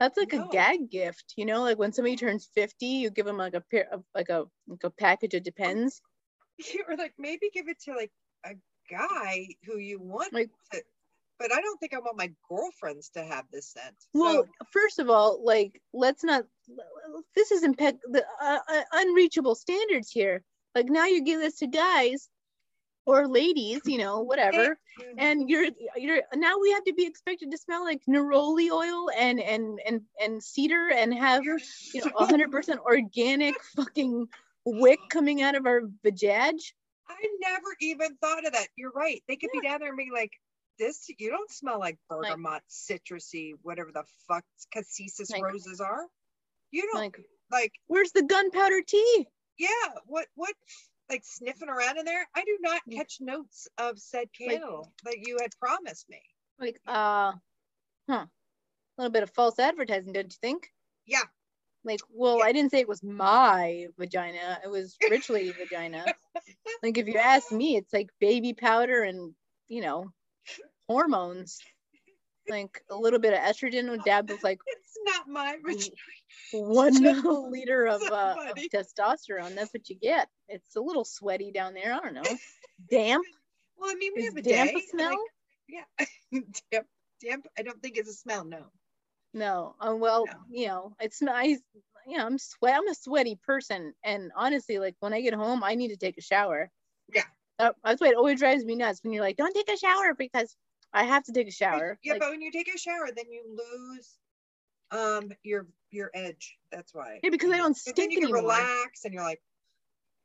That's 0.00 0.18
like 0.18 0.32
No. 0.32 0.48
a 0.48 0.52
gag 0.52 0.90
gift, 0.90 1.34
you 1.36 1.44
know, 1.46 1.62
like 1.62 1.78
when 1.78 1.92
somebody 1.92 2.16
turns 2.16 2.48
50, 2.54 2.86
you 2.86 3.10
give 3.10 3.26
them 3.26 3.36
like 3.36 3.54
a 3.54 3.60
pair 3.70 3.86
of 3.92 4.04
like 4.14 4.28
a 4.28 4.44
like 4.66 4.84
a 4.84 4.90
package 4.90 5.34
of 5.34 5.42
depends. 5.42 6.00
or 6.88 6.96
like 6.96 7.14
maybe 7.18 7.50
give 7.52 7.68
it 7.68 7.80
to 7.84 7.94
like 7.94 8.10
a 8.44 8.54
guy 8.90 9.46
who 9.64 9.78
you 9.78 10.00
want 10.00 10.32
Like- 10.32 10.50
to, 10.72 10.82
but 11.38 11.52
I 11.52 11.60
don't 11.60 11.78
think 11.78 11.94
I 11.94 11.98
want 11.98 12.16
my 12.18 12.30
girlfriends 12.48 13.08
to 13.10 13.24
have 13.24 13.44
this 13.52 13.68
scent. 13.72 13.96
Well, 14.14 14.44
so, 14.44 14.48
first 14.72 14.98
of 14.98 15.08
all, 15.10 15.42
like 15.44 15.80
let's 15.92 16.22
not 16.24 16.44
this 17.34 17.50
is 17.50 17.64
impec 17.64 17.98
the 18.10 18.24
uh, 18.40 18.58
uh, 18.68 18.82
unreachable 18.92 19.54
standards 19.54 20.10
here. 20.10 20.42
Like 20.74 20.86
now 20.88 21.06
you 21.06 21.22
give 21.22 21.40
this 21.40 21.58
to 21.58 21.66
guys 21.66 22.28
or 23.06 23.26
ladies, 23.26 23.80
you 23.84 23.98
know, 23.98 24.20
whatever. 24.20 24.78
Mm-hmm. 25.00 25.18
And 25.18 25.48
you're 25.50 25.66
you're 25.96 26.22
now 26.34 26.58
we 26.60 26.70
have 26.72 26.84
to 26.84 26.94
be 26.94 27.06
expected 27.06 27.50
to 27.50 27.58
smell 27.58 27.84
like 27.84 28.02
neroli 28.08 28.70
oil 28.70 29.10
and 29.16 29.40
and 29.40 29.80
and 29.86 30.02
and 30.22 30.42
cedar 30.42 30.90
and 30.94 31.12
have 31.14 31.42
You're 31.44 31.58
know 31.58 32.00
so- 32.02 32.10
100% 32.10 32.78
organic 32.78 33.54
fucking 33.76 34.28
wick 34.64 35.00
coming 35.10 35.42
out 35.42 35.54
of 35.54 35.66
our 35.66 35.82
vajaj. 36.04 36.60
I 37.08 37.26
never 37.40 37.76
even 37.80 38.16
thought 38.16 38.46
of 38.46 38.52
that. 38.52 38.68
You're 38.76 38.92
right. 38.92 39.22
They 39.28 39.36
could 39.36 39.50
be 39.52 39.60
down 39.60 39.80
there 39.80 39.88
and 39.88 39.98
be 39.98 40.08
like, 40.12 40.32
this, 40.78 41.06
you 41.18 41.28
don't 41.30 41.50
smell 41.50 41.78
like 41.78 41.98
bergamot, 42.08 42.62
citrusy, 42.70 43.52
whatever 43.62 43.90
the 43.92 44.04
fuck 44.28 44.44
cassis 44.72 45.30
Like- 45.30 45.42
roses 45.42 45.80
are. 45.80 46.06
You 46.70 46.88
don't 46.90 47.02
like, 47.02 47.20
Like, 47.50 47.72
where's 47.88 48.12
the 48.12 48.22
gunpowder 48.22 48.80
tea? 48.86 49.26
yeah, 49.58 49.68
what, 50.06 50.26
what, 50.36 50.54
like 51.12 51.24
sniffing 51.24 51.68
around 51.68 51.98
in 51.98 52.04
there? 52.04 52.26
I 52.34 52.42
do 52.44 52.58
not 52.60 52.80
catch 52.90 53.18
notes 53.20 53.68
of 53.78 53.98
said 53.98 54.28
Like- 54.40 54.50
candle 54.50 54.92
that 55.04 55.18
you 55.18 55.38
had 55.40 55.50
promised 55.60 56.08
me. 56.08 56.20
Like, 56.58 56.80
uh, 56.86 57.32
huh? 58.08 58.26
A 58.26 58.28
little 58.98 59.12
bit 59.12 59.22
of 59.22 59.30
false 59.30 59.58
advertising, 59.58 60.12
don't 60.12 60.32
you 60.32 60.38
think? 60.40 60.68
Yeah. 61.06 61.22
Like, 61.84 62.00
well, 62.10 62.38
Yeah. 62.38 62.44
I 62.44 62.52
didn't 62.52 62.70
say 62.70 62.80
it 62.80 62.88
was 62.88 63.02
my 63.02 63.86
vagina. 63.98 64.60
It 64.64 64.68
was 64.68 64.96
Rich 65.10 65.30
Lady 65.30 65.52
vagina. 65.58 66.04
Like, 66.82 66.98
if 66.98 67.06
you 67.06 67.16
ask 67.18 67.52
me, 67.52 67.76
it's 67.76 67.92
like 67.92 68.10
baby 68.20 68.54
powder 68.54 69.02
and, 69.04 69.34
you 69.68 69.82
know, 69.82 70.12
hormones. 70.88 71.60
Like 72.48 72.82
a 72.90 72.96
little 72.96 73.18
bit 73.20 73.32
of 73.32 73.38
estrogen 73.40 74.02
dabbed 74.04 74.30
with 74.30 74.42
like 74.42 74.58
It's 74.66 74.98
not 75.04 75.28
my 75.28 75.56
one 76.52 76.94
liter 77.52 77.86
of, 77.86 78.02
uh, 78.02 78.34
of 78.50 78.56
testosterone. 78.72 79.54
That's 79.54 79.72
what 79.72 79.88
you 79.88 79.96
get. 79.96 80.28
It's 80.48 80.76
a 80.76 80.80
little 80.80 81.04
sweaty 81.04 81.52
down 81.52 81.74
there. 81.74 81.92
I 81.92 82.00
don't 82.00 82.14
know. 82.14 82.22
Damp. 82.90 83.24
Well, 83.76 83.90
I 83.90 83.94
mean, 83.94 84.12
we 84.16 84.22
Is 84.22 84.28
have 84.28 84.36
a 84.36 84.42
damp 84.42 84.70
day. 84.70 84.76
a 84.76 84.80
smell? 84.88 85.10
like, 85.10 86.08
yeah. 86.32 86.40
damp, 86.72 86.86
damp. 87.20 87.46
I 87.58 87.62
don't 87.62 87.80
think 87.82 87.96
it's 87.96 88.10
a 88.10 88.14
smell. 88.14 88.44
No. 88.44 88.66
No. 89.34 89.74
Uh, 89.80 89.94
well, 89.96 90.26
No. 90.26 90.32
you 90.50 90.66
know, 90.66 90.94
it's 91.00 91.22
nice. 91.22 91.58
You 92.06 92.18
know, 92.18 92.26
I'm 92.26 92.38
sweat. 92.38 92.74
I'm 92.76 92.88
a 92.88 92.94
sweaty 92.94 93.38
person, 93.46 93.94
and 94.04 94.32
honestly, 94.36 94.78
like 94.78 94.96
when 95.00 95.12
I 95.12 95.20
get 95.20 95.34
home, 95.34 95.62
I 95.62 95.74
need 95.76 95.88
to 95.88 95.96
take 95.96 96.18
a 96.18 96.22
shower. 96.22 96.70
Yeah. 97.14 97.22
Uh, 97.58 97.72
that's 97.84 98.00
why 98.00 98.08
it 98.08 98.16
always 98.16 98.40
drives 98.40 98.64
me 98.64 98.74
nuts 98.74 99.00
when 99.02 99.12
you're 99.12 99.22
like, 99.22 99.36
"Don't 99.36 99.54
take 99.54 99.70
a 99.70 99.76
shower," 99.78 100.14
because 100.14 100.56
I 100.92 101.04
have 101.04 101.24
to 101.24 101.32
take 101.32 101.48
a 101.48 101.52
shower. 101.52 101.98
Yeah, 102.02 102.12
Like, 102.14 102.20
but 102.20 102.30
when 102.30 102.42
you 102.42 102.50
take 102.52 102.72
a 102.72 102.78
shower, 102.78 103.08
then 103.14 103.26
you 103.30 103.42
lose 103.56 104.18
um 104.90 105.32
your 105.42 105.66
your 105.90 106.10
edge. 106.14 106.58
That's 106.70 106.92
why. 106.94 107.20
yeah, 107.22 107.30
because 107.30 107.50
I 107.50 107.56
don't 107.56 107.76
But 107.86 107.96
then 107.96 108.10
stink 108.10 108.12
you 108.12 108.20
can 108.20 108.34
anymore. 108.34 108.42
relax, 108.42 109.04
and 109.04 109.14
you're 109.14 109.22
like, 109.22 109.40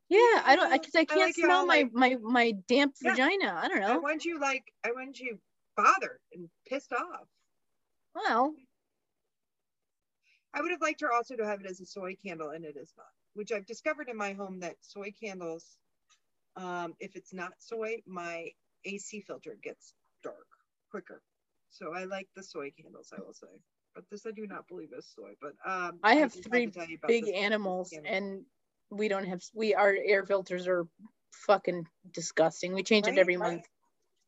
Yeah, 0.08 0.18
I 0.44 0.56
don't. 0.56 0.70
Yeah, 0.70 0.76
Because 0.78 0.94
I, 0.94 1.00
I 1.00 1.04
can't 1.04 1.20
like 1.20 1.34
smell 1.34 1.66
my 1.66 1.82
like- 1.82 1.92
my 1.92 2.16
my 2.22 2.52
damp 2.68 2.94
Yeah. 3.00 3.12
vagina. 3.12 3.58
I 3.62 3.68
don't 3.68 3.80
know. 3.80 3.94
I 3.94 3.98
want 3.98 4.24
you 4.24 4.38
like, 4.40 4.72
I 4.84 4.92
want 4.92 5.18
you 5.20 5.38
bothered 5.76 6.18
and 6.34 6.48
pissed 6.66 6.92
off. 6.92 7.28
Well, 8.14 8.54
I 10.52 10.60
would 10.62 10.70
have 10.70 10.80
liked 10.80 11.00
her 11.02 11.12
also 11.12 11.36
to 11.36 11.46
have 11.46 11.60
it 11.60 11.66
as 11.70 11.80
a 11.80 11.86
soy 11.86 12.14
candle, 12.16 12.50
and 12.50 12.64
it 12.64 12.76
is 12.76 12.92
not. 12.96 13.06
Which 13.34 13.52
I've 13.52 13.66
discovered 13.66 14.08
in 14.08 14.16
my 14.16 14.32
home 14.32 14.60
that 14.60 14.76
soy 14.80 15.12
candles, 15.12 15.76
um, 16.56 16.94
if 16.98 17.14
it's 17.16 17.32
not 17.32 17.52
soy, 17.58 18.02
my 18.06 18.50
AC 18.84 19.20
filter 19.20 19.56
gets 19.62 19.92
dark 20.22 20.47
quicker. 20.90 21.22
So 21.70 21.94
I 21.94 22.04
like 22.04 22.28
the 22.34 22.42
soy 22.42 22.70
candles, 22.70 23.12
I 23.16 23.20
will 23.20 23.34
say. 23.34 23.60
But 23.94 24.04
this 24.10 24.26
I 24.26 24.30
do 24.30 24.46
not 24.46 24.66
believe 24.68 24.92
is 24.96 25.06
soy. 25.14 25.32
But 25.40 25.54
um, 25.64 25.98
I 26.02 26.14
have 26.16 26.32
had 26.32 26.44
three 26.44 26.66
to 26.66 26.72
tell 26.72 26.88
you 26.88 26.96
about 26.96 27.08
big 27.08 27.28
animals, 27.28 27.90
candle. 27.90 28.12
and 28.12 28.44
we 28.90 29.08
don't 29.08 29.26
have. 29.26 29.42
We 29.54 29.74
our 29.74 29.94
air 30.04 30.24
filters 30.24 30.66
are 30.68 30.86
fucking 31.32 31.86
disgusting. 32.12 32.74
We 32.74 32.82
change 32.82 33.06
Right, 33.06 33.16
it 33.16 33.20
every 33.20 33.36
right. 33.36 33.52
month. 33.52 33.64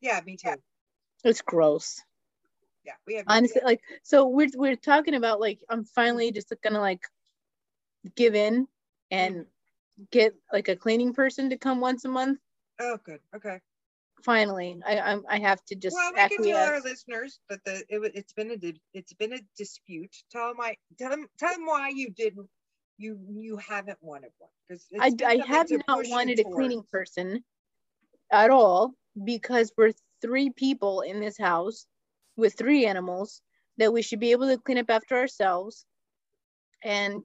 Yeah, 0.01 0.19
me 0.25 0.37
too. 0.37 0.55
It's 1.23 1.41
gross. 1.41 2.01
Yeah, 2.85 2.93
we 3.07 3.15
have 3.15 3.25
honestly 3.27 3.61
like 3.63 3.81
so 4.03 4.27
we're 4.27 4.49
we're 4.55 4.75
talking 4.75 5.13
about 5.13 5.39
like 5.39 5.59
i'm 5.69 5.83
finally 5.83 6.31
just 6.31 6.51
gonna 6.63 6.79
like 6.79 7.01
give 8.15 8.35
in 8.35 8.67
and 9.11 9.45
get 10.11 10.33
like 10.51 10.67
a 10.67 10.75
cleaning 10.75 11.13
person 11.13 11.49
to 11.49 11.57
come 11.57 11.79
once 11.79 12.05
a 12.05 12.09
month 12.09 12.39
Oh, 12.79 12.97
good. 13.03 13.19
Okay. 13.35 13.59
Finally 14.23 14.77
i 14.85 14.99
i'm 14.99 15.23
i 15.29 15.39
have 15.39 15.63
to 15.65 15.75
just 15.75 15.95
well, 15.95 16.11
we 16.13 16.35
can 16.35 16.43
tell 16.43 16.69
our 16.69 16.81
listeners 16.81 17.39
but 17.49 17.59
the 17.65 17.83
it, 17.89 18.11
it's 18.15 18.33
been 18.33 18.51
a 18.51 18.73
it's 18.93 19.13
been 19.13 19.33
a 19.33 19.39
dispute. 19.57 20.15
Tell 20.31 20.49
them 20.49 20.61
I 20.61 20.75
tell 20.97 21.09
them 21.09 21.27
tell 21.37 21.51
them 21.53 21.65
why 21.65 21.89
you 21.93 22.09
didn't 22.11 22.47
you 22.97 23.19
you 23.29 23.57
haven't 23.57 23.97
wanted 24.01 24.31
one 24.37 24.49
because 24.67 24.85
i, 24.99 25.11
I 25.25 25.37
have 25.45 25.67
not 25.87 26.07
wanted 26.07 26.39
a 26.39 26.43
cleaning 26.43 26.83
person 26.91 27.43
at 28.31 28.49
all 28.49 28.93
because 29.23 29.73
we're 29.77 29.93
three 30.21 30.51
people 30.51 31.01
in 31.01 31.19
this 31.19 31.37
house 31.37 31.85
with 32.35 32.57
three 32.57 32.85
animals 32.85 33.41
that 33.77 33.91
we 33.91 34.01
should 34.01 34.19
be 34.19 34.31
able 34.31 34.47
to 34.47 34.57
clean 34.57 34.77
up 34.77 34.89
after 34.89 35.17
ourselves. 35.17 35.85
And 36.83 37.23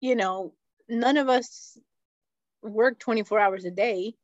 you 0.00 0.16
know 0.16 0.54
none 0.88 1.16
of 1.16 1.28
us 1.28 1.78
work 2.62 2.98
24 2.98 3.38
hours 3.38 3.64
a 3.64 3.70
day 3.70 4.14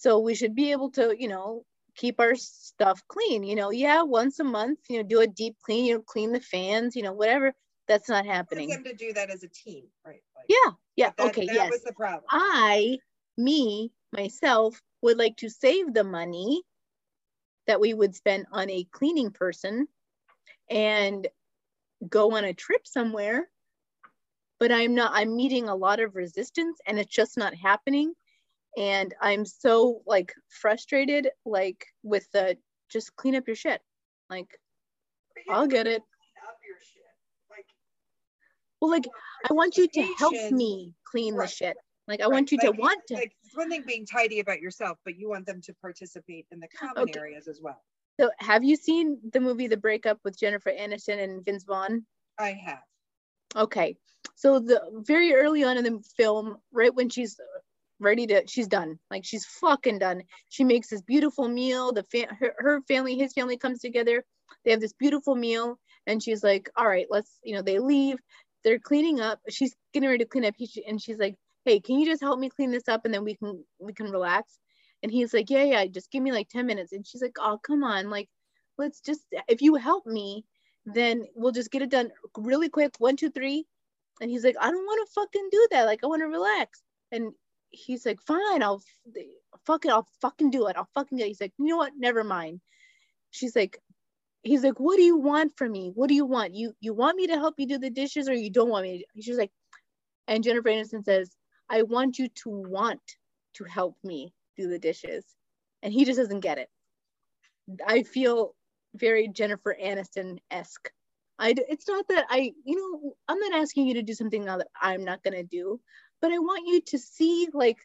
so 0.00 0.18
we 0.18 0.34
should 0.34 0.54
be 0.54 0.72
able 0.72 0.90
to 0.90 1.14
you 1.18 1.28
know 1.28 1.64
keep 1.94 2.18
our 2.20 2.34
stuff 2.34 3.02
clean 3.08 3.42
you 3.44 3.54
know 3.54 3.70
yeah 3.70 4.02
once 4.02 4.40
a 4.40 4.44
month 4.44 4.78
you 4.88 4.96
know 4.96 5.02
do 5.02 5.20
a 5.20 5.26
deep 5.26 5.56
clean 5.62 5.84
you 5.84 5.94
know 5.94 6.02
clean 6.02 6.32
the 6.32 6.40
fans 6.40 6.96
you 6.96 7.02
know 7.02 7.12
whatever 7.12 7.52
that's 7.86 8.08
not 8.08 8.24
happening 8.24 8.68
them 8.68 8.84
to 8.84 8.94
do 8.94 9.12
that 9.12 9.30
as 9.30 9.42
a 9.42 9.48
team, 9.48 9.84
right? 10.06 10.22
Like, 10.36 10.46
yeah 10.48 10.72
yeah 10.96 11.10
that- 11.16 11.26
okay 11.26 11.46
that 11.46 11.54
yes 11.54 11.70
was 11.70 11.82
the 11.82 11.92
problem. 11.92 12.24
I, 12.30 12.98
me, 13.36 13.92
myself, 14.12 14.80
would 15.02 15.18
like 15.18 15.36
to 15.38 15.50
save 15.50 15.92
the 15.92 16.04
money 16.04 16.62
that 17.66 17.80
we 17.80 17.92
would 17.94 18.14
spend 18.14 18.46
on 18.52 18.70
a 18.70 18.84
cleaning 18.92 19.30
person 19.32 19.88
and 20.70 21.26
go 22.08 22.36
on 22.36 22.44
a 22.44 22.54
trip 22.54 22.86
somewhere. 22.86 23.48
But 24.60 24.72
I'm 24.72 24.94
not, 24.94 25.12
I'm 25.14 25.34
meeting 25.36 25.68
a 25.68 25.74
lot 25.74 26.00
of 26.00 26.14
resistance 26.14 26.78
and 26.86 26.98
it's 26.98 27.14
just 27.14 27.36
not 27.36 27.54
happening. 27.54 28.14
And 28.76 29.14
I'm 29.20 29.44
so 29.44 30.02
like 30.06 30.32
frustrated, 30.48 31.28
like 31.44 31.86
with 32.02 32.30
the 32.32 32.56
just 32.90 33.14
clean 33.16 33.34
up 33.34 33.46
your 33.46 33.56
shit. 33.56 33.80
Like, 34.28 34.48
I'll 35.48 35.66
get 35.66 35.86
it. 35.86 36.02
Up 36.46 36.56
your 36.66 36.78
shit. 36.78 37.02
Like 37.50 37.66
Well, 38.80 38.90
like, 38.90 39.06
I 39.48 39.52
want 39.52 39.76
you 39.76 39.88
to 39.88 40.02
help 40.18 40.34
me 40.50 40.94
clean 41.04 41.36
the 41.36 41.46
shit. 41.46 41.76
Like, 42.08 42.20
I 42.20 42.24
Right, 42.24 42.32
want 42.32 42.52
you 42.52 42.58
to 42.58 42.70
want 42.72 43.06
to 43.08 43.14
Like 43.14 43.32
it's 43.44 43.56
one 43.56 43.70
thing 43.70 43.84
being 43.86 44.06
tidy 44.06 44.40
about 44.40 44.60
yourself, 44.60 44.98
but 45.04 45.16
you 45.16 45.28
want 45.28 45.46
them 45.46 45.60
to 45.62 45.74
participate 45.74 46.46
in 46.50 46.60
the 46.60 46.68
common 46.68 47.08
Okay. 47.08 47.18
areas 47.18 47.46
as 47.48 47.60
well. 47.62 47.82
So, 48.18 48.30
have 48.38 48.64
you 48.64 48.76
seen 48.76 49.18
the 49.32 49.40
movie 49.40 49.66
The 49.66 49.76
Breakup 49.76 50.18
with 50.24 50.38
Jennifer 50.38 50.70
Aniston 50.70 51.22
and 51.22 51.44
Vince 51.44 51.64
Vaughn? 51.64 52.04
I 52.38 52.50
have. 52.50 52.82
Okay. 53.56 53.96
So, 54.34 54.58
the 54.58 55.02
very 55.06 55.34
early 55.34 55.64
on 55.64 55.78
in 55.78 55.84
the 55.84 56.02
film, 56.16 56.58
right 56.72 56.94
when 56.94 57.08
she's 57.08 57.38
ready 58.00 58.26
to, 58.28 58.42
she's 58.46 58.68
done. 58.68 58.98
Like 59.10 59.24
she's 59.24 59.44
fucking 59.46 59.98
done. 59.98 60.22
She 60.48 60.64
makes 60.64 60.88
this 60.88 61.02
beautiful 61.02 61.48
meal. 61.48 61.92
The 61.92 62.04
fa- 62.04 62.34
her, 62.38 62.54
her 62.58 62.82
family, 62.88 63.16
his 63.16 63.32
family 63.32 63.56
comes 63.58 63.80
together. 63.80 64.24
They 64.64 64.72
have 64.72 64.80
this 64.80 64.92
beautiful 64.92 65.34
meal, 65.36 65.78
and 66.06 66.22
she's 66.22 66.42
like, 66.42 66.70
"All 66.76 66.86
right, 66.88 67.06
let's." 67.10 67.38
You 67.44 67.54
know, 67.54 67.62
they 67.62 67.78
leave. 67.78 68.18
They're 68.64 68.78
cleaning 68.78 69.20
up. 69.20 69.40
She's 69.48 69.74
getting 69.92 70.08
ready 70.08 70.24
to 70.24 70.28
clean 70.30 70.44
up, 70.44 70.54
he- 70.58 70.84
and 70.86 71.00
she's 71.00 71.18
like, 71.18 71.36
"Hey, 71.64 71.80
can 71.80 71.98
you 71.98 72.06
just 72.06 72.22
help 72.22 72.38
me 72.38 72.50
clean 72.50 72.70
this 72.70 72.88
up, 72.88 73.04
and 73.04 73.14
then 73.14 73.24
we 73.24 73.36
can 73.36 73.64
we 73.78 73.92
can 73.92 74.10
relax?" 74.10 74.58
And 75.02 75.12
he's 75.12 75.32
like, 75.34 75.50
"Yeah, 75.50 75.64
yeah, 75.64 75.86
just 75.86 76.10
give 76.10 76.22
me 76.22 76.32
like 76.32 76.48
ten 76.48 76.66
minutes." 76.66 76.92
And 76.92 77.06
she's 77.06 77.22
like, 77.22 77.36
"Oh, 77.38 77.58
come 77.62 77.84
on, 77.84 78.10
like, 78.10 78.28
let's 78.78 79.00
just 79.00 79.22
if 79.48 79.62
you 79.62 79.74
help 79.76 80.06
me, 80.06 80.44
then 80.86 81.24
we'll 81.34 81.52
just 81.52 81.70
get 81.70 81.82
it 81.82 81.90
done 81.90 82.10
really 82.36 82.68
quick. 82.68 82.94
One, 82.98 83.16
two, 83.16 83.30
three." 83.30 83.66
And 84.20 84.30
he's 84.30 84.44
like, 84.44 84.56
"I 84.60 84.70
don't 84.70 84.84
want 84.86 85.06
to 85.08 85.12
fucking 85.14 85.48
do 85.52 85.68
that. 85.72 85.84
Like, 85.84 86.00
I 86.04 86.06
want 86.08 86.22
to 86.22 86.26
relax." 86.28 86.82
And 87.12 87.32
he's 87.70 88.06
like, 88.06 88.20
"Fine, 88.22 88.62
I'll 88.62 88.82
fuck 89.66 89.84
it. 89.84 89.90
I'll 89.90 90.08
fucking 90.20 90.50
do 90.50 90.66
it. 90.68 90.76
I'll 90.76 90.88
fucking 90.94 91.18
get." 91.18 91.24
It. 91.26 91.28
He's 91.28 91.40
like, 91.40 91.52
"You 91.58 91.66
know 91.66 91.76
what? 91.78 91.92
Never 91.96 92.24
mind." 92.24 92.60
She's 93.30 93.56
like, 93.56 93.78
he's 94.42 94.64
like, 94.64 94.80
"What 94.80 94.96
do 94.96 95.02
you 95.02 95.16
want 95.16 95.56
from 95.56 95.72
me? 95.72 95.90
What 95.94 96.08
do 96.08 96.14
you 96.14 96.26
want? 96.26 96.54
You 96.54 96.74
you 96.80 96.94
want 96.94 97.16
me 97.16 97.26
to 97.28 97.34
help 97.34 97.54
you 97.58 97.66
do 97.66 97.78
the 97.78 97.90
dishes, 97.90 98.28
or 98.28 98.34
you 98.34 98.50
don't 98.50 98.70
want 98.70 98.84
me?" 98.84 99.04
To? 99.16 99.22
She's 99.22 99.38
like, 99.38 99.52
and 100.28 100.44
Jennifer 100.44 100.68
Aniston 100.70 101.04
says, 101.04 101.30
"I 101.68 101.82
want 101.82 102.18
you 102.18 102.28
to 102.28 102.50
want 102.50 103.00
to 103.54 103.64
help 103.64 103.96
me 104.04 104.32
do 104.56 104.68
the 104.68 104.78
dishes," 104.78 105.24
and 105.82 105.92
he 105.92 106.04
just 106.04 106.18
doesn't 106.18 106.40
get 106.40 106.58
it. 106.58 106.68
I 107.86 108.02
feel 108.02 108.54
very 108.94 109.28
Jennifer 109.28 109.76
Aniston 109.82 110.38
esque. 110.50 110.90
I, 111.38 111.54
it's 111.68 111.88
not 111.88 112.06
that 112.08 112.26
I 112.28 112.52
you 112.64 112.76
know 112.76 113.14
I'm 113.28 113.38
not 113.38 113.54
asking 113.54 113.86
you 113.86 113.94
to 113.94 114.02
do 114.02 114.14
something 114.14 114.44
now 114.44 114.58
that 114.58 114.68
I'm 114.80 115.04
not 115.04 115.22
gonna 115.22 115.44
do, 115.44 115.80
but 116.20 116.32
I 116.32 116.38
want 116.38 116.66
you 116.66 116.80
to 116.82 116.98
see 116.98 117.48
like 117.52 117.78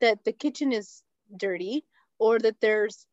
that 0.00 0.24
the 0.24 0.32
kitchen 0.32 0.72
is 0.72 1.02
dirty 1.36 1.84
or 2.18 2.38
that 2.38 2.60
there's 2.60 3.06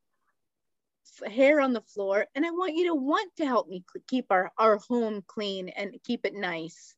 hair 1.28 1.62
on 1.62 1.72
the 1.72 1.82
floor 1.82 2.26
and 2.36 2.46
i 2.46 2.52
want 2.52 2.76
you 2.76 2.88
to 2.88 2.96
want 2.96 3.32
to 3.38 3.46
help 3.46 3.70
me 3.70 3.84
keep 4.08 4.26
our 4.32 4.52
our 4.58 4.78
home 4.90 5.24
clean 5.28 5.70
and 5.70 5.96
keep 6.04 6.26
it 6.26 6.34
nice 6.34 6.96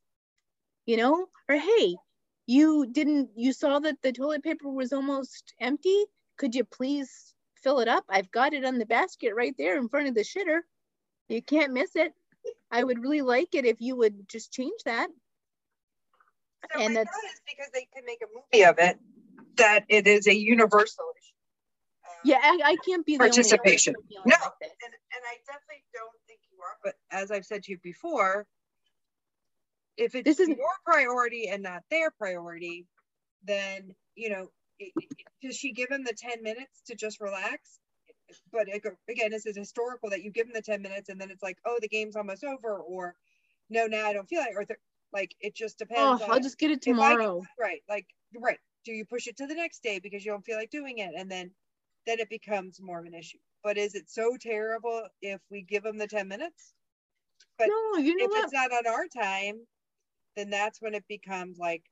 you 0.88 0.96
know? 0.96 1.26
Or 1.48 1.56
hey 1.56 1.96
you 2.46 2.86
didn't 2.86 3.30
you 3.36 3.52
saw 3.52 3.78
that 3.80 4.00
the 4.02 4.10
toilet 4.10 4.42
paper 4.42 4.70
was 4.70 4.92
almost 4.92 5.52
empty? 5.60 6.04
Could 6.38 6.54
you 6.54 6.64
please 6.64 7.34
fill 7.62 7.80
it 7.80 7.88
up? 7.88 8.04
I've 8.08 8.30
got 8.30 8.54
it 8.54 8.64
on 8.64 8.78
the 8.78 8.86
basket 8.86 9.34
right 9.36 9.54
there 9.58 9.76
in 9.76 9.88
front 9.90 10.08
of 10.08 10.14
the 10.14 10.22
shitter. 10.22 10.60
You 11.28 11.42
can't 11.42 11.74
miss 11.74 11.94
it. 11.94 12.14
I 12.70 12.82
would 12.82 13.02
really 13.02 13.20
like 13.20 13.54
it 13.54 13.66
if 13.66 13.82
you 13.82 13.96
would 13.96 14.28
just 14.30 14.50
change 14.50 14.82
that 14.86 15.10
So 16.74 16.80
And 16.80 16.96
that's- 16.96 17.14
is 17.34 17.40
because 17.46 17.70
they 17.72 17.86
can 17.94 18.04
make 18.04 18.20
a 18.22 18.26
movie 18.34 18.64
of 18.64 18.78
it, 18.78 18.98
that 19.56 19.84
it 19.88 20.06
is 20.06 20.26
a 20.26 20.34
universal 20.34 21.04
issue. 21.16 21.34
Um, 22.08 22.14
yeah 22.24 22.38
i, 22.42 22.60
I 22.72 22.76
can't 22.84 23.04
be 23.06 23.16
the 23.16 23.24
only 23.24 23.30
Participation. 23.30 23.94
No. 24.10 24.18
like 24.24 24.52
and, 24.62 24.92
and 24.92 25.22
I 25.24 25.36
definitely 25.46 25.84
don't 25.94 26.10
think 26.26 26.40
you 26.50 26.58
are, 26.62 26.76
but 26.82 26.94
as 27.10 27.30
I've 27.30 27.44
said 27.44 27.62
to 27.64 27.72
you 27.72 27.78
before, 27.82 28.46
if 29.96 30.14
it's 30.14 30.24
This 30.24 30.40
isn't- 30.40 30.56
your 30.56 30.68
priority 30.84 31.48
and 31.48 31.62
not 31.62 31.82
their 31.90 32.10
priority, 32.10 32.86
then, 33.44 33.94
you 34.14 34.30
know, 34.30 34.50
does 35.42 35.56
she 35.56 35.72
give 35.72 35.90
him 35.90 36.04
the 36.04 36.12
10 36.16 36.42
minutes 36.42 36.82
to 36.86 36.94
just 36.94 37.20
relax? 37.20 37.78
But 38.52 38.68
ag- 38.72 38.96
again, 39.08 39.30
this 39.30 39.46
is 39.46 39.56
historical 39.56 40.10
that 40.10 40.22
you 40.22 40.30
give 40.30 40.46
him 40.46 40.52
the 40.54 40.62
10 40.62 40.82
minutes 40.82 41.08
and 41.08 41.20
then 41.20 41.30
it's 41.30 41.42
like, 41.42 41.58
oh, 41.64 41.78
the 41.80 41.88
game's 41.88 42.14
almost 42.16 42.44
over, 42.44 42.78
or 42.78 43.14
no, 43.70 43.86
now 43.86 44.06
I 44.08 44.12
don't 44.12 44.28
feel 44.28 44.40
like, 44.40 44.54
or 44.56 44.64
like 45.12 45.34
it 45.40 45.54
just 45.54 45.78
oh 45.96 46.12
depends. 46.16 46.22
i'll 46.28 46.40
just 46.40 46.58
get 46.58 46.70
it 46.70 46.82
tomorrow 46.82 47.42
right, 47.58 47.82
like, 47.88 48.06
right. 48.36 48.58
Do 48.84 48.92
you 48.92 49.04
push 49.04 49.26
it 49.26 49.36
to 49.38 49.46
the 49.46 49.54
next 49.54 49.82
day 49.82 49.98
because 49.98 50.24
you 50.24 50.32
don't 50.32 50.44
feel 50.44 50.56
like 50.56 50.70
doing 50.70 50.98
it? 50.98 51.10
And 51.16 51.30
then, 51.30 51.50
then 52.06 52.20
it 52.20 52.30
becomes 52.30 52.80
more 52.80 53.00
of 53.00 53.06
an 53.06 53.14
issue. 53.14 53.38
But 53.62 53.76
is 53.76 53.94
it 53.94 54.08
so 54.08 54.36
terrible 54.40 55.08
if 55.20 55.40
we 55.50 55.62
give 55.62 55.82
them 55.82 55.98
the 55.98 56.06
10 56.06 56.28
minutes? 56.28 56.74
but 57.58 57.68
no 57.68 57.98
you 57.98 58.16
know 58.16 58.24
If 58.24 58.30
what 58.30 58.44
it's 58.44 58.52
not 58.52 58.72
on 58.72 58.86
our 58.86 59.06
time, 59.08 59.66
then 60.36 60.50
that's 60.50 60.80
when 60.80 60.94
it 60.94 61.04
becomes 61.08 61.58
like, 61.58 61.82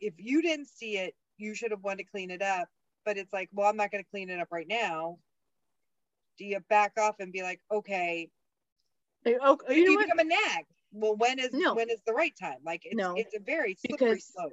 if 0.00 0.14
you 0.18 0.42
didn't 0.42 0.68
see 0.68 0.96
it, 0.98 1.14
you 1.36 1.54
should 1.54 1.70
have 1.72 1.82
wanted 1.82 2.04
to 2.04 2.10
clean 2.10 2.30
it 2.30 2.42
up. 2.42 2.68
But 3.04 3.16
it's 3.18 3.32
like, 3.32 3.48
well, 3.52 3.68
I'm 3.68 3.76
not 3.76 3.90
going 3.90 4.04
to 4.04 4.10
clean 4.10 4.30
it 4.30 4.40
up 4.40 4.48
right 4.50 4.68
now. 4.68 5.18
Do 6.38 6.44
you 6.46 6.60
back 6.60 6.92
off 6.98 7.16
and 7.20 7.32
be 7.32 7.42
like, 7.42 7.60
okay, 7.70 8.30
Like, 9.24 9.38
oh, 9.40 9.58
do 9.68 9.74
you 9.74 9.84
know 9.84 9.92
you 9.92 9.96
what 9.96 10.06
become 10.06 10.18
a 10.20 10.24
nag? 10.24 10.64
Well, 10.92 11.16
when 11.16 11.38
is 11.38 11.50
No. 11.52 11.74
when 11.74 11.90
is 11.90 12.00
the 12.06 12.12
right 12.12 12.34
time? 12.40 12.58
Like 12.64 12.82
it's 12.84 12.94
No. 12.94 13.14
it's 13.16 13.34
a 13.34 13.40
very 13.40 13.74
slippery 13.74 14.20
Because 14.20 14.24
slope. 14.24 14.52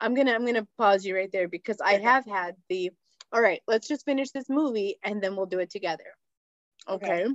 I'm 0.00 0.14
gonna 0.14 0.32
I'm 0.32 0.44
gonna 0.46 0.66
pause 0.78 1.04
you 1.04 1.14
right 1.14 1.30
there 1.32 1.48
because 1.48 1.80
I 1.80 1.94
Okay. 1.94 2.02
have 2.04 2.24
had 2.26 2.56
the 2.68 2.90
all 3.32 3.40
right, 3.40 3.62
let's 3.66 3.86
just 3.88 4.04
finish 4.04 4.30
this 4.30 4.48
movie 4.48 4.96
and 5.04 5.22
then 5.22 5.36
we'll 5.36 5.46
do 5.46 5.60
it 5.60 5.70
together. 5.70 6.04
Okay. 6.88 7.24
Okay. 7.24 7.34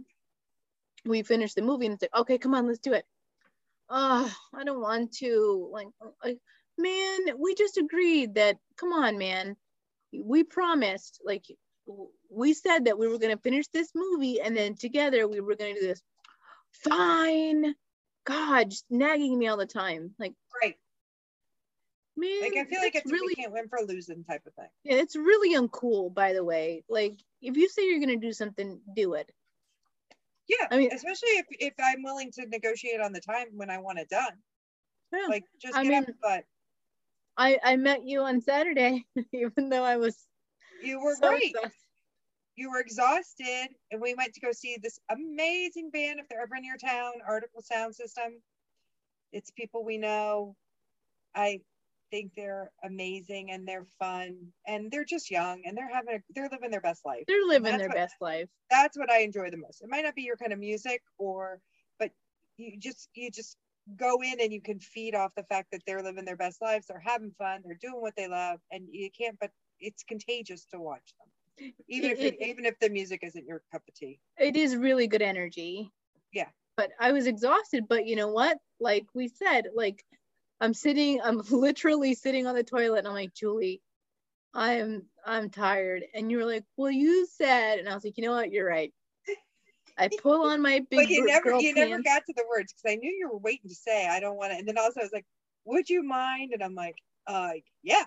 We 1.06 1.24
finish 1.24 1.54
the 1.54 1.62
movie 1.62 1.86
and 1.86 1.94
it's 1.94 2.02
like, 2.02 2.16
okay, 2.16 2.38
come 2.38 2.56
on, 2.56 2.68
let's 2.68 2.80
do 2.80 2.94
it. 2.94 3.06
Oh, 3.90 4.34
I 4.54 4.64
don't 4.64 4.82
want 4.82 5.14
to. 5.18 5.70
Like, 5.72 5.88
like 6.24 6.40
man, 6.78 7.20
we 7.38 7.56
just 7.56 7.78
agreed 7.78 8.36
that 8.36 8.58
come 8.78 8.94
on, 8.94 9.18
man. 9.18 9.56
We 10.14 10.44
promised, 10.44 11.22
like 11.24 11.46
we 12.30 12.54
said 12.54 12.86
that 12.86 12.98
we 12.98 13.08
were 13.08 13.20
gonna 13.20 13.38
finish 13.38 13.68
this 13.68 13.92
movie 13.96 14.42
and 14.42 14.56
then 14.58 14.76
together 14.76 15.28
we 15.28 15.40
were 15.40 15.56
gonna 15.56 15.76
do 15.76 15.82
this. 15.82 16.02
Fine. 16.72 17.76
God, 18.26 18.72
just 18.72 18.86
nagging 18.90 19.38
me 19.38 19.48
all 19.48 19.58
the 19.58 19.66
time. 19.66 20.14
Like, 20.20 20.34
Right. 20.62 20.76
man, 22.18 22.42
Like 22.42 22.58
I 22.58 22.66
feel 22.66 22.80
like 22.82 22.96
it's 22.96 23.12
really 23.12 23.36
can't 23.36 23.52
win 23.54 23.68
for 23.70 23.80
losing 23.82 24.24
type 24.24 24.46
of 24.46 24.54
thing. 24.56 24.70
yeah, 24.84 24.96
it's 24.98 25.16
really 25.16 25.56
uncool, 25.56 26.14
by 26.14 26.34
the 26.34 26.44
way. 26.44 26.84
Like, 26.90 27.20
if 27.42 27.56
you 27.58 27.70
say 27.70 27.86
you're 27.88 28.00
gonna 28.00 28.16
do 28.18 28.34
something, 28.34 28.82
do 28.96 29.14
it. 29.14 29.32
Yeah. 30.48 30.68
I 30.72 30.78
mean- 30.78 30.92
especially 30.94 31.30
if 31.30 31.46
if 31.52 31.74
I'm 31.80 32.04
willing 32.04 32.32
to 32.34 32.46
negotiate 32.48 33.02
on 33.02 33.14
the 33.14 33.22
time 33.22 33.48
when 33.54 33.70
I 33.70 33.78
want 33.80 34.00
it 34.00 34.10
done. 34.10 34.34
Yeah. 35.14 35.28
Like 35.28 35.44
just 35.62 35.76
I 35.76 35.84
get 35.84 35.94
up 36.04 36.08
mean- 36.08 36.18
but 36.22 36.46
I 37.38 37.60
I 37.64 37.76
met 37.78 38.04
you 38.04 38.22
on 38.22 38.42
Saturday, 38.42 39.06
even 39.34 39.70
though 39.70 39.84
I 39.84 39.98
was 39.98 40.18
you 40.84 41.00
were 41.02 41.16
so 41.16 41.30
right. 41.30 41.42
exhausted. 41.44 41.72
You 42.56 42.72
were 42.72 42.80
exhausted 42.80 43.68
and 43.92 44.02
we 44.02 44.14
went 44.14 44.34
to 44.34 44.40
go 44.40 44.52
see 44.52 44.78
this 44.82 45.00
amazing 45.10 45.90
band 45.92 46.20
if 46.20 46.28
they're 46.30 46.42
ever 46.42 46.56
in 46.56 46.64
your 46.64 46.78
town 46.78 47.14
Artikal 47.30 47.62
Sound 47.62 47.96
System. 47.96 48.42
It's 49.34 49.52
people 49.52 49.84
we 49.84 49.98
know. 49.98 50.56
I 51.36 51.60
think 52.12 52.32
they're 52.36 52.72
amazing 52.84 53.52
and 53.52 53.68
they're 53.68 53.88
fun 54.00 54.38
and 54.66 54.90
they're 54.90 55.04
just 55.04 55.30
young 55.30 55.64
and 55.66 55.78
they're 55.78 55.92
having 55.94 56.16
a, 56.16 56.20
they're 56.34 56.50
living 56.50 56.72
their 56.72 56.82
best 56.82 57.06
life. 57.06 57.24
They're 57.28 57.46
living 57.46 57.78
their 57.78 57.90
what- 57.90 57.98
best 57.98 58.16
life. 58.22 58.48
that's 58.70 58.98
what 58.98 59.12
i 59.12 59.20
enjoy 59.20 59.50
the 59.50 59.58
most. 59.58 59.82
It 59.82 59.90
might 59.90 60.04
not 60.04 60.16
be 60.16 60.22
your 60.24 60.38
kind 60.38 60.54
of 60.54 60.60
music 60.60 61.02
or 61.18 61.60
but 62.00 62.12
you 62.58 62.80
just 62.80 63.10
you 63.16 63.32
just 63.32 63.58
go 63.98 64.22
in 64.22 64.40
and 64.40 64.54
you 64.54 64.62
can 64.62 64.80
feed 64.80 65.14
off 65.14 65.32
the 65.36 65.44
fact 65.44 65.70
that 65.72 65.82
they're 65.86 66.02
living 66.02 66.26
their 66.26 66.38
best 66.38 66.62
lives. 66.62 66.88
They're 66.88 67.04
having 67.06 67.32
fun. 67.38 67.62
They're 67.66 67.78
doing 67.82 68.02
what 68.02 68.16
they 68.16 68.28
love 68.28 68.60
and 68.72 68.88
you 68.90 69.10
can't 69.18 69.38
but 69.40 69.52
it's 69.80 70.04
contagious 70.04 70.66
to 70.72 70.80
watch 70.80 71.14
them 71.20 71.30
even 71.88 72.12
if 72.12 72.20
It- 72.20 72.36
it, 72.40 72.48
even 72.48 72.66
if 72.66 72.78
the 72.80 72.90
music 72.90 73.22
isn't 73.24 73.46
your 73.46 73.62
cup 73.72 73.82
of 73.88 73.94
tea 73.94 74.20
It 74.38 74.56
is 74.56 74.76
really 74.76 75.08
good 75.08 75.22
energy. 75.22 75.92
Yeah. 76.34 76.50
But 76.78 76.92
I 77.00 77.12
was 77.12 77.28
exhausted. 77.28 77.88
But 77.88 78.06
you 78.06 78.16
know 78.16 78.28
what? 78.28 78.58
Like 78.80 79.06
we 79.14 79.28
said, 79.28 79.70
like 79.74 80.04
I'm 80.62 80.74
sitting, 80.74 81.22
I'm 81.22 81.38
literally 81.52 82.14
sitting 82.14 82.48
on 82.48 82.56
the 82.56 82.64
toilet, 82.64 83.00
and 83.00 83.08
I'm 83.08 83.14
like, 83.14 83.34
Julie, 83.34 83.82
I'm 84.54 85.08
I'm 85.26 85.50
tired. 85.50 86.06
And 86.14 86.30
you 86.32 86.38
were 86.38 86.46
like, 86.46 86.64
Well, 86.78 86.92
you 86.92 87.26
said, 87.28 87.80
and 87.80 87.88
I 87.90 87.94
was 87.96 88.04
like, 88.04 88.18
you 88.18 88.24
know 88.24 88.32
what? 88.34 88.52
You're 88.52 88.68
right. 88.68 88.94
I 89.98 90.10
pull 90.22 90.44
on 90.44 90.62
my 90.62 90.80
big 90.90 91.08
but 91.08 91.10
you 91.10 91.26
never 91.26 91.52
you 91.52 91.74
pants. 91.74 91.76
never 91.76 92.02
got 92.04 92.26
to 92.26 92.34
the 92.36 92.44
words 92.50 92.74
because 92.74 92.92
i 92.92 92.96
knew 92.96 93.10
you 93.12 93.30
were 93.30 93.38
waiting 93.38 93.70
to 93.70 93.76
say 93.76 94.08
i 94.08 94.20
don't 94.20 94.36
want 94.36 94.52
to 94.52 94.58
and 94.58 94.68
then 94.68 94.78
also 94.78 95.00
i 95.00 95.04
was 95.04 95.14
like 95.14 95.26
would 95.64 95.90
you 95.90 96.04
mind 96.04 96.52
and 96.54 96.62
i'm 96.62 96.76
like 96.76 96.98
uh 97.28 97.52
yeah 97.84 98.04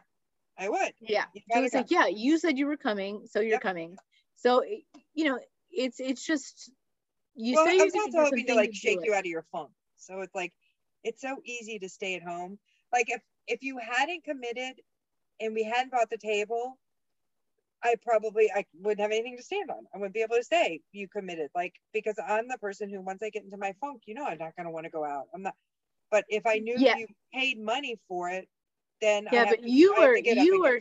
i 0.59 0.68
would 0.68 0.92
yeah 1.07 1.25
so 1.49 1.62
gotta 1.62 1.64
it's 1.64 1.75
like 1.75 1.90
yeah 1.90 2.07
you 2.07 2.38
said 2.38 2.59
you 2.59 2.66
were 2.66 2.77
coming 2.77 3.27
so 3.27 3.40
you're 3.40 3.59
Yep. 3.59 3.61
coming 3.61 3.97
so 4.37 4.62
you 5.14 5.25
know 5.25 5.38
it's 5.71 6.01
it's 6.01 6.25
just 6.27 6.71
you 7.35 7.57
well 7.57 7.64
say 7.64 7.79
i 7.79 7.85
you're 7.85 7.85
was 7.85 7.94
gonna 7.94 8.11
also 8.16 8.18
hoping 8.25 8.47
to 8.47 8.55
like 8.55 8.75
shake 8.75 8.99
it. 8.99 9.05
you 9.05 9.14
out 9.14 9.21
of 9.21 9.27
your 9.27 9.44
funk 9.53 9.71
so 9.97 10.21
it's 10.21 10.35
like 10.35 10.53
it's 11.05 11.21
so 11.21 11.40
easy 11.44 11.79
to 11.79 11.88
stay 11.88 12.14
at 12.14 12.23
home 12.23 12.59
like 12.92 13.07
if 13.11 13.23
if 13.47 13.62
you 13.62 13.79
hadn't 13.79 14.25
committed 14.25 14.81
and 15.40 15.55
we 15.55 15.62
hadn't 15.64 15.90
bought 15.92 16.11
the 16.11 16.18
table 16.18 16.79
I 17.83 17.94
probably 18.03 18.51
I 18.53 18.64
wouldn't 18.75 19.01
have 19.01 19.12
anything 19.12 19.37
to 19.37 19.42
stand 19.42 19.71
on. 19.71 19.87
I 19.94 19.99
wouldn't 19.99 20.14
be 20.14 20.23
able 20.23 20.37
to 20.37 20.44
say 20.44 20.81
you 20.92 21.09
committed, 21.09 21.51
like 21.55 21.75
because 21.92 22.16
I'm 22.18 22.49
the 22.49 22.59
person 22.59 22.88
who 22.90 23.01
once 23.01 23.23
I 23.23 23.31
get 23.31 23.44
into 23.44 23.57
my 23.57 23.75
funk, 23.81 24.03
you 24.07 24.14
know, 24.14 24.25
I'm 24.25 24.38
not 24.38 24.57
going 24.57 24.66
to 24.66 24.73
want 24.73 24.85
to 24.85 24.90
go 24.90 25.05
out. 25.05 25.27
I'm 25.35 25.42
not. 25.42 25.55
But 26.11 26.25
if 26.29 26.47
I 26.47 26.59
knew 26.59 26.79
Yeah. 26.79 26.94
you 26.94 27.07
paid 27.33 27.59
money 27.61 27.99
for 28.09 28.31
it, 28.31 28.49
then 29.01 29.29
I 29.29 29.35
yeah 29.35 29.45
but 29.49 29.63
to- 29.63 29.71
you 29.71 29.95
are 29.95 30.15
to 30.15 30.23
get 30.23 30.39
up 30.39 30.45
you 30.45 30.65
are 30.65 30.79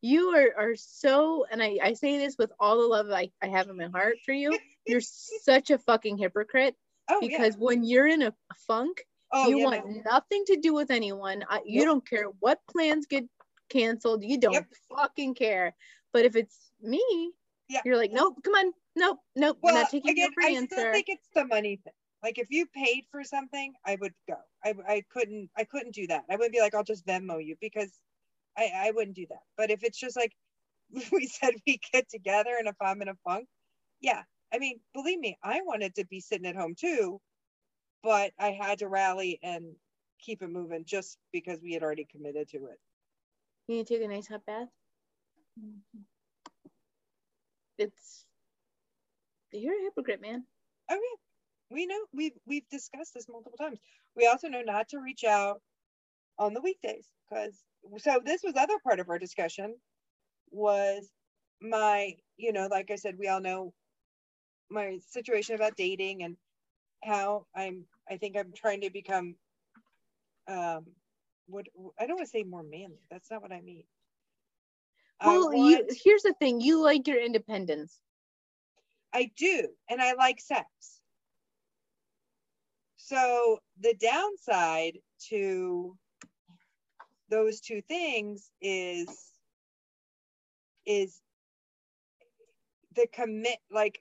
you 0.00 0.34
are 0.34 0.52
are 0.56 0.76
so 0.76 1.46
and 1.50 1.62
I, 1.62 1.78
I 1.82 1.92
say 1.94 2.18
this 2.18 2.36
with 2.38 2.52
all 2.58 2.80
the 2.80 2.86
love 2.86 3.10
I, 3.10 3.30
I 3.42 3.46
have 3.46 3.68
in 3.68 3.76
my 3.76 3.86
heart 3.88 4.16
for 4.24 4.32
you 4.32 4.58
you're 4.86 5.00
such 5.00 5.70
a 5.70 5.78
fucking 5.78 6.18
hypocrite 6.18 6.74
oh, 7.08 7.18
yeah. 7.22 7.28
because 7.28 7.56
when 7.56 7.84
you're 7.84 8.08
in 8.08 8.22
a 8.22 8.34
funk 8.66 9.04
oh, 9.32 9.48
you 9.48 9.58
yeah, 9.58 9.64
want 9.64 9.88
no. 9.88 10.02
nothing 10.04 10.44
to 10.46 10.56
do 10.56 10.74
with 10.74 10.90
anyone 10.90 11.44
I, 11.48 11.60
you 11.64 11.84
don't 11.84 12.08
care 12.08 12.26
what 12.40 12.60
plans 12.70 13.06
get 13.06 13.24
canceled 13.68 14.22
you 14.24 14.38
don't 14.38 14.54
Yep. 14.54 14.66
fucking 14.96 15.34
care 15.34 15.74
but 16.12 16.24
if 16.24 16.36
it's 16.36 16.70
me 16.82 17.32
Yeah. 17.68 17.80
you're 17.84 17.96
like 17.96 18.12
nope 18.12 18.36
come 18.44 18.54
on 18.54 18.72
nope 18.96 19.18
nope 19.36 19.58
I'm 19.64 19.74
not 19.74 19.90
taking 19.90 20.10
again, 20.10 20.30
no 20.30 20.34
for 20.34 20.42
I 20.46 20.50
an 20.50 20.66
still 20.66 20.78
answer 20.80 20.92
think 20.92 21.06
it's 21.08 21.28
the 21.34 21.46
money 21.46 21.76
thing. 21.82 21.92
Like 22.22 22.38
if 22.38 22.48
you 22.50 22.66
paid 22.66 23.04
for 23.10 23.24
something, 23.24 23.74
I 23.84 23.96
would 24.00 24.12
go. 24.28 24.36
I, 24.64 24.74
I 24.88 25.02
couldn't 25.12 25.50
I 25.56 25.64
couldn't 25.64 25.94
do 25.94 26.06
that. 26.08 26.24
I 26.30 26.36
wouldn't 26.36 26.52
be 26.52 26.60
like 26.60 26.74
I'll 26.74 26.84
just 26.84 27.06
Venmo 27.06 27.44
you 27.44 27.56
because 27.60 27.90
I 28.56 28.70
I 28.74 28.90
wouldn't 28.92 29.16
do 29.16 29.26
that. 29.30 29.42
But 29.56 29.70
if 29.70 29.82
it's 29.82 29.98
just 29.98 30.16
like 30.16 30.32
we 31.12 31.26
said 31.26 31.54
we 31.66 31.80
get 31.92 32.08
together 32.08 32.54
and 32.58 32.68
if 32.68 32.76
I'm 32.80 33.02
in 33.02 33.08
a 33.08 33.14
funk, 33.24 33.46
yeah. 34.00 34.22
I 34.54 34.58
mean, 34.58 34.80
believe 34.92 35.18
me, 35.18 35.38
I 35.42 35.62
wanted 35.64 35.94
to 35.94 36.06
be 36.06 36.20
sitting 36.20 36.46
at 36.46 36.56
home 36.56 36.74
too, 36.78 37.20
but 38.02 38.32
I 38.38 38.50
had 38.50 38.80
to 38.80 38.88
rally 38.88 39.38
and 39.42 39.74
keep 40.20 40.42
it 40.42 40.50
moving 40.50 40.84
just 40.84 41.16
because 41.32 41.58
we 41.62 41.72
had 41.72 41.82
already 41.82 42.06
committed 42.10 42.48
to 42.50 42.58
it. 42.58 42.78
You 43.66 43.76
need 43.76 43.86
take 43.86 44.02
a 44.02 44.08
nice 44.08 44.28
hot 44.28 44.44
bath. 44.46 44.68
It's 47.78 48.26
you're 49.52 49.78
a 49.78 49.84
hypocrite, 49.84 50.20
man. 50.20 50.44
Oh 50.90 50.94
yeah, 50.94 51.21
we 51.72 51.86
know 51.86 51.98
we've 52.12 52.36
we've 52.46 52.68
discussed 52.70 53.14
this 53.14 53.28
multiple 53.28 53.58
times. 53.58 53.78
We 54.16 54.26
also 54.26 54.48
know 54.48 54.62
not 54.62 54.88
to 54.90 55.00
reach 55.00 55.24
out 55.24 55.60
on 56.38 56.54
the 56.54 56.60
weekdays 56.60 57.06
because 57.28 57.58
so 57.98 58.20
this 58.24 58.42
was 58.44 58.54
other 58.56 58.78
part 58.84 59.00
of 59.00 59.08
our 59.08 59.18
discussion 59.18 59.74
was 60.50 61.08
my 61.60 62.14
you 62.36 62.52
know 62.52 62.68
like 62.70 62.90
I 62.90 62.96
said 62.96 63.16
we 63.18 63.28
all 63.28 63.40
know 63.40 63.72
my 64.70 64.98
situation 65.08 65.54
about 65.54 65.76
dating 65.76 66.22
and 66.22 66.36
how 67.04 67.46
I'm 67.54 67.84
I 68.10 68.16
think 68.16 68.36
I'm 68.36 68.52
trying 68.54 68.82
to 68.82 68.90
become 68.90 69.36
um 70.48 70.86
what 71.46 71.66
I 71.98 72.06
don't 72.06 72.16
want 72.16 72.26
to 72.26 72.30
say 72.30 72.44
more 72.44 72.62
manly. 72.62 73.00
That's 73.10 73.30
not 73.30 73.42
what 73.42 73.52
I 73.52 73.60
mean. 73.60 73.84
Well, 75.24 75.52
you 75.54 75.86
here's 76.04 76.22
the 76.22 76.34
thing: 76.34 76.60
you 76.60 76.82
like 76.82 77.06
your 77.06 77.20
independence. 77.22 78.00
I 79.12 79.30
do, 79.36 79.68
and 79.90 80.00
I 80.00 80.14
like 80.14 80.40
sex. 80.40 80.66
So 83.12 83.58
the 83.80 83.94
downside 83.94 84.98
to 85.30 85.96
those 87.30 87.60
two 87.60 87.82
things 87.88 88.50
is 88.62 89.08
is 90.86 91.20
the 92.96 93.06
commit 93.12 93.58
like 93.70 94.00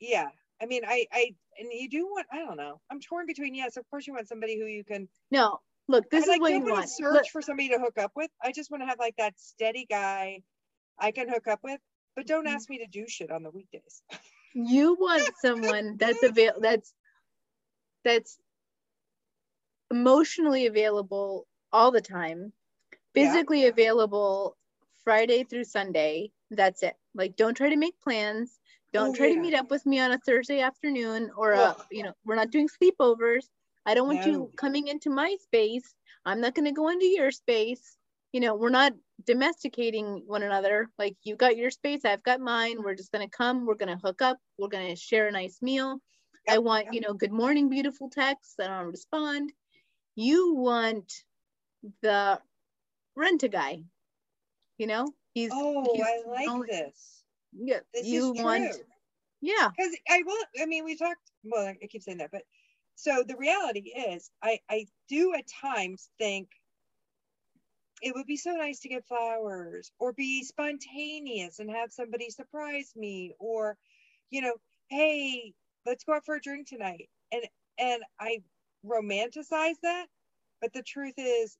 yeah 0.00 0.28
i 0.62 0.66
mean 0.66 0.82
i 0.86 1.06
i 1.12 1.34
and 1.58 1.68
you 1.72 1.88
do 1.88 2.06
want 2.06 2.26
i 2.32 2.38
don't 2.38 2.56
know 2.56 2.80
i'm 2.90 3.00
torn 3.00 3.26
between 3.26 3.54
yes 3.54 3.76
of 3.76 3.88
course 3.90 4.06
you 4.06 4.14
want 4.14 4.28
somebody 4.28 4.58
who 4.58 4.66
you 4.66 4.84
can 4.84 5.08
No, 5.30 5.58
look, 5.88 6.10
this 6.10 6.22
I, 6.22 6.24
is 6.24 6.28
like 6.30 6.40
what 6.40 6.52
you 6.52 6.60
want. 6.60 6.84
to 6.86 6.88
search 6.88 7.14
Look, 7.14 7.26
for 7.32 7.42
somebody 7.42 7.68
to 7.70 7.78
hook 7.78 7.98
up 7.98 8.12
with. 8.16 8.30
I 8.42 8.52
just 8.52 8.70
want 8.70 8.82
to 8.82 8.86
have 8.88 8.98
like 8.98 9.16
that 9.18 9.34
steady 9.38 9.86
guy 9.88 10.40
i 10.98 11.12
can 11.12 11.28
hook 11.28 11.48
up 11.48 11.60
with 11.64 11.80
but 12.16 12.26
don't 12.26 12.46
Mhm. 12.46 12.54
ask 12.54 12.68
me 12.70 12.78
to 12.78 12.86
do 12.86 13.06
shit 13.08 13.30
on 13.30 13.42
the 13.44 13.50
weekdays. 13.50 14.02
You 14.54 14.94
want 15.00 15.22
someone 15.44 15.96
that's 15.98 16.22
available 16.22 16.60
that's 16.62 16.94
that's 18.04 18.38
emotionally 19.90 20.66
available 20.66 21.46
all 21.72 21.90
the 21.90 22.00
time 22.00 22.52
Yeah. 23.14 23.32
physically 23.32 23.66
available 23.66 24.56
friday 25.04 25.44
through 25.44 25.64
sunday 25.64 26.30
that's 26.50 26.82
it 26.82 26.94
like 27.14 27.36
don't 27.36 27.54
try 27.56 27.68
to 27.70 27.76
make 27.76 28.00
plans 28.00 28.60
don't 28.92 29.10
Oh, 29.10 29.14
try 29.14 29.28
yeah. 29.28 29.34
to 29.34 29.40
meet 29.40 29.54
up 29.54 29.70
with 29.70 29.84
me 29.86 30.00
on 30.00 30.12
a 30.12 30.18
thursday 30.18 30.60
afternoon 30.60 31.30
or 31.36 31.52
a, 31.52 31.58
Ugh. 31.60 31.82
you 31.90 32.02
know 32.02 32.12
we're 32.24 32.36
not 32.36 32.50
doing 32.50 32.68
sleepovers 32.68 33.44
i 33.86 33.94
don't 33.94 34.06
want 34.06 34.24
No. 34.26 34.32
you 34.32 34.50
coming 34.56 34.88
into 34.88 35.10
my 35.10 35.36
space 35.42 35.94
i'm 36.24 36.40
not 36.40 36.54
going 36.54 36.66
to 36.66 36.72
go 36.72 36.88
into 36.88 37.06
your 37.06 37.30
space 37.30 37.96
you 38.32 38.40
know 38.40 38.54
we're 38.54 38.70
not 38.70 38.92
domesticating 39.24 40.22
one 40.26 40.42
another 40.42 40.88
like 40.98 41.16
you 41.24 41.36
got 41.36 41.56
your 41.56 41.70
space 41.70 42.04
i've 42.04 42.22
got 42.22 42.40
mine 42.40 42.82
we're 42.82 42.94
just 42.94 43.12
going 43.12 43.26
to 43.28 43.36
come 43.36 43.66
we're 43.66 43.74
going 43.74 43.88
to 43.94 44.00
hook 44.04 44.22
up 44.22 44.38
we're 44.58 44.68
going 44.68 44.88
to 44.88 44.96
share 44.96 45.28
a 45.28 45.32
nice 45.32 45.60
meal 45.62 45.98
i 46.50 46.58
want 46.58 46.92
you 46.92 47.00
know 47.00 47.14
good 47.14 47.32
morning 47.32 47.68
beautiful 47.68 48.08
texts 48.08 48.54
that 48.58 48.70
i 48.70 48.80
don't 48.80 48.90
respond 48.90 49.52
you 50.16 50.54
want 50.54 51.12
the 52.02 52.38
rent 53.16 53.42
a 53.42 53.48
guy 53.48 53.82
you 54.78 54.86
know 54.86 55.06
he's 55.34 55.50
oh 55.52 55.84
he's 55.94 56.04
i 56.04 56.22
like 56.26 56.48
only- 56.48 56.68
this 56.68 57.22
yeah 57.52 57.80
this 57.94 58.06
you 58.06 58.32
is 58.32 58.42
want 58.42 58.62
true 58.62 58.84
yeah 59.40 59.70
because 59.76 59.94
I 60.08 60.22
will. 60.24 60.44
I 60.60 60.66
mean, 60.66 60.84
we 60.84 60.96
talked. 60.96 61.30
Well, 61.44 61.66
I 61.66 61.86
keep 61.86 62.02
saying 62.02 62.18
that, 62.18 62.30
but 62.30 62.42
so 62.96 63.24
the 63.26 63.36
reality 63.36 63.90
is, 63.90 64.30
I 64.42 64.60
I 64.68 64.86
do 65.08 65.34
at 65.34 65.44
times 65.48 66.10
think 66.18 66.48
it 68.02 68.14
would 68.14 68.26
be 68.26 68.36
so 68.36 68.52
nice 68.52 68.80
to 68.80 68.88
get 68.88 69.06
flowers 69.06 69.90
or 69.98 70.12
be 70.12 70.42
spontaneous 70.44 71.58
and 71.58 71.70
have 71.70 71.92
somebody 71.92 72.30
surprise 72.30 72.92
me 72.96 73.34
or, 73.38 73.76
you 74.30 74.40
know, 74.40 74.54
hey, 74.88 75.52
let's 75.86 76.04
go 76.04 76.14
out 76.14 76.24
for 76.24 76.36
a 76.36 76.40
drink 76.40 76.68
tonight, 76.68 77.08
and 77.32 77.42
and 77.78 78.02
I 78.20 78.42
romanticize 78.86 79.76
that, 79.82 80.06
but 80.60 80.72
the 80.72 80.82
truth 80.82 81.14
is, 81.16 81.56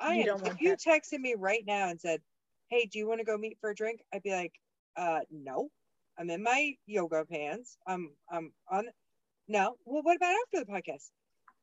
I 0.00 0.16
You 0.16 0.32
am, 0.32 0.46
if 0.46 0.60
you 0.60 0.76
texted 0.76 1.20
me 1.20 1.34
right 1.38 1.64
now 1.66 1.88
and 1.88 2.00
said, 2.00 2.20
hey, 2.70 2.86
do 2.90 2.98
you 2.98 3.06
want 3.08 3.20
to 3.20 3.24
go 3.24 3.36
meet 3.36 3.58
for 3.60 3.70
a 3.70 3.74
drink? 3.74 4.00
I'd 4.14 4.22
be 4.22 4.32
like, 4.32 4.52
uh, 4.96 5.20
no. 5.30 5.70
I'm 6.18 6.30
in 6.30 6.42
my 6.42 6.74
yoga 6.86 7.24
pants. 7.24 7.78
I'm 7.86 8.10
I'm 8.30 8.52
on 8.70 8.88
no. 9.48 9.76
Well, 9.86 10.02
what 10.02 10.16
about 10.16 10.34
after 10.46 10.64
the 10.64 10.72
podcast? 10.72 11.10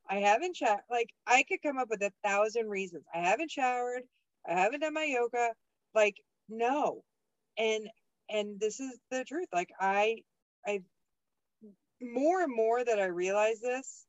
I 0.10 0.18
haven't 0.18 0.56
showered. 0.56 0.82
Like 0.90 1.10
I 1.28 1.44
could 1.44 1.62
come 1.62 1.78
up 1.78 1.90
with 1.90 2.02
a 2.02 2.12
thousand 2.24 2.70
reasons. 2.70 3.06
I 3.14 3.20
haven't 3.20 3.52
showered. 3.52 4.04
I 4.48 4.54
haven't 4.54 4.82
done 4.82 4.94
my 4.94 5.04
yoga. 5.04 5.52
Like 5.94 6.16
no. 6.50 7.04
And 7.58 7.90
and 8.30 8.60
this 8.60 8.80
is 8.80 8.98
the 9.12 9.24
truth. 9.26 9.48
Like 9.54 9.70
I 9.80 10.24
I 10.66 10.82
more 12.02 12.44
and 12.44 12.56
more 12.56 12.84
that 12.84 13.00
I 13.00 13.06
realize 13.06 13.60
this, 13.60 14.06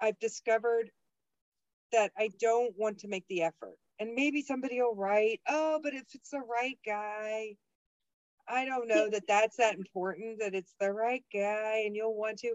I've 0.00 0.18
discovered 0.18 0.90
that 1.92 2.12
I 2.16 2.30
don't 2.40 2.74
want 2.76 2.98
to 3.00 3.08
make 3.08 3.24
the 3.28 3.42
effort. 3.42 3.76
And 3.98 4.14
maybe 4.14 4.42
somebody 4.42 4.80
will 4.80 4.94
write, 4.94 5.40
oh, 5.48 5.80
but 5.82 5.94
if 5.94 6.04
it's 6.14 6.30
the 6.30 6.40
right 6.40 6.78
guy, 6.86 7.56
I 8.48 8.64
don't 8.64 8.88
know 8.88 9.08
that 9.10 9.26
that's 9.28 9.56
that 9.58 9.76
important 9.76 10.40
that 10.40 10.54
it's 10.54 10.74
the 10.80 10.92
right 10.92 11.24
guy 11.32 11.82
and 11.86 11.94
you'll 11.94 12.16
want 12.16 12.38
to. 12.38 12.54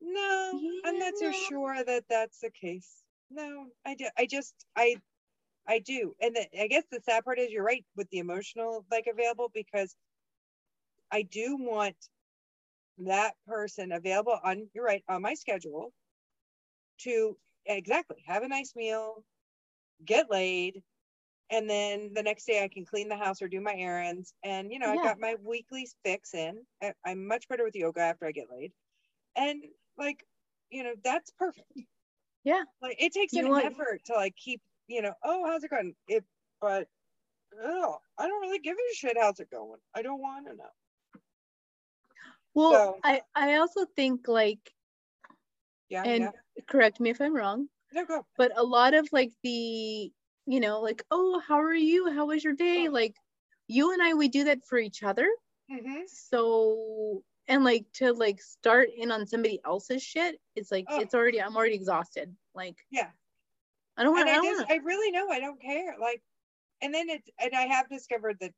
No, 0.00 0.60
I'm 0.84 0.98
not 0.98 1.14
so 1.16 1.32
sure 1.32 1.82
that 1.84 2.04
that's 2.08 2.40
the 2.40 2.50
case. 2.50 2.88
No, 3.30 3.66
I 3.86 3.94
do. 3.94 4.06
I 4.18 4.26
just, 4.26 4.54
I, 4.76 4.96
I 5.68 5.78
do. 5.78 6.14
And 6.20 6.36
the, 6.36 6.46
I 6.60 6.66
guess 6.66 6.84
the 6.90 7.00
sad 7.00 7.24
part 7.24 7.38
is 7.38 7.50
you're 7.50 7.64
right 7.64 7.84
with 7.96 8.08
the 8.10 8.18
emotional 8.18 8.84
like 8.90 9.06
available 9.10 9.50
because 9.54 9.94
I 11.10 11.22
do 11.22 11.56
want 11.58 11.96
that 12.98 13.34
person 13.46 13.92
available 13.92 14.38
on, 14.44 14.68
you're 14.74 14.84
right, 14.84 15.02
on 15.08 15.22
my 15.22 15.34
schedule 15.34 15.92
to 17.00 17.36
exactly 17.66 18.22
have 18.26 18.42
a 18.42 18.48
nice 18.48 18.74
meal, 18.76 19.24
get 20.04 20.30
laid, 20.30 20.82
and 21.50 21.68
then 21.68 22.12
the 22.14 22.22
next 22.22 22.46
day 22.46 22.62
I 22.62 22.68
can 22.68 22.84
clean 22.84 23.08
the 23.08 23.16
house 23.16 23.42
or 23.42 23.48
do 23.48 23.60
my 23.60 23.74
errands. 23.74 24.32
And 24.44 24.72
you 24.72 24.78
know, 24.78 24.90
I 24.92 24.96
got 24.96 25.20
my 25.20 25.36
weekly 25.42 25.88
fix 26.04 26.34
in. 26.34 26.58
I, 26.82 26.92
I'm 27.04 27.26
much 27.26 27.48
better 27.48 27.64
with 27.64 27.74
yoga 27.74 28.00
after 28.00 28.26
I 28.26 28.32
get 28.32 28.46
laid, 28.50 28.72
and 29.36 29.62
like, 29.98 30.24
you 30.70 30.84
know, 30.84 30.94
that's 31.04 31.30
perfect. 31.38 31.66
Yeah. 32.44 32.62
Like 32.82 32.96
it 32.98 33.12
takes 33.12 33.32
You 33.32 33.44
an 33.44 33.50
want- 33.50 33.64
effort 33.66 34.02
to 34.06 34.14
like 34.14 34.34
keep, 34.36 34.60
you 34.86 35.02
know, 35.02 35.14
oh, 35.24 35.46
how's 35.46 35.64
it 35.64 35.70
going? 35.70 35.94
It, 36.08 36.24
but 36.60 36.88
oh, 37.62 37.98
I 38.18 38.26
don't 38.28 38.40
really 38.42 38.58
give 38.58 38.76
a 38.76 38.94
shit 38.94 39.16
how's 39.18 39.40
it 39.40 39.50
going. 39.50 39.80
I 39.94 40.02
don't 40.02 40.20
want 40.20 40.46
to 40.48 40.56
know. 40.56 40.64
Well 42.54 42.72
So- 42.72 43.00
i 43.04 43.20
i 43.34 43.54
also 43.56 43.84
think 43.96 44.28
like 44.28 44.72
Yeah, 45.88 46.02
and 46.04 46.20
yeah. 46.22 46.30
correct 46.68 47.00
me 47.00 47.10
if 47.10 47.20
i'm 47.20 47.34
wrong 47.34 47.68
No, 47.92 48.04
go. 48.04 48.26
but 48.36 48.52
a 48.56 48.62
lot 48.62 48.94
of 48.94 49.08
like 49.12 49.32
the 49.42 50.12
you 50.46 50.60
know 50.60 50.80
like 50.80 51.02
oh 51.10 51.40
how 51.46 51.60
are 51.60 51.74
you 51.74 52.10
how 52.12 52.26
was 52.26 52.44
your 52.44 52.54
day 52.54 52.88
like 52.88 53.14
you 53.68 53.92
and 53.92 54.02
i 54.02 54.14
we 54.14 54.28
do 54.28 54.44
that 54.44 54.64
for 54.68 54.78
each 54.78 55.02
other 55.02 55.28
hmm 55.70 56.02
so 56.06 57.22
and 57.48 57.64
like 57.64 57.84
to 57.94 58.12
like 58.12 58.40
start 58.40 58.88
in 58.96 59.10
on 59.10 59.26
somebody 59.26 59.58
else's 59.64 60.02
shit 60.02 60.40
it's 60.54 60.70
like 60.70 60.84
Oh. 60.90 61.00
it's 61.00 61.14
already 61.14 61.40
i'm 61.40 61.56
already 61.56 61.74
exhausted 61.74 62.34
like 62.54 62.76
Yeah. 62.90 63.10
i 63.96 64.02
don't 64.02 64.14
want 64.14 64.28
i 64.28 64.32
I 64.32 64.42
just, 64.42 64.58
want 64.60 64.70
I 64.70 64.76
really 64.84 65.10
know 65.10 65.28
I 65.30 65.40
don't 65.40 65.60
care. 65.60 65.94
Like, 66.00 66.22
and 66.82 66.92
then 66.92 67.08
it's, 67.08 67.28
and 67.38 67.54
I 67.54 67.62
have 67.62 67.88
discovered 67.88 68.36
that 68.40 68.52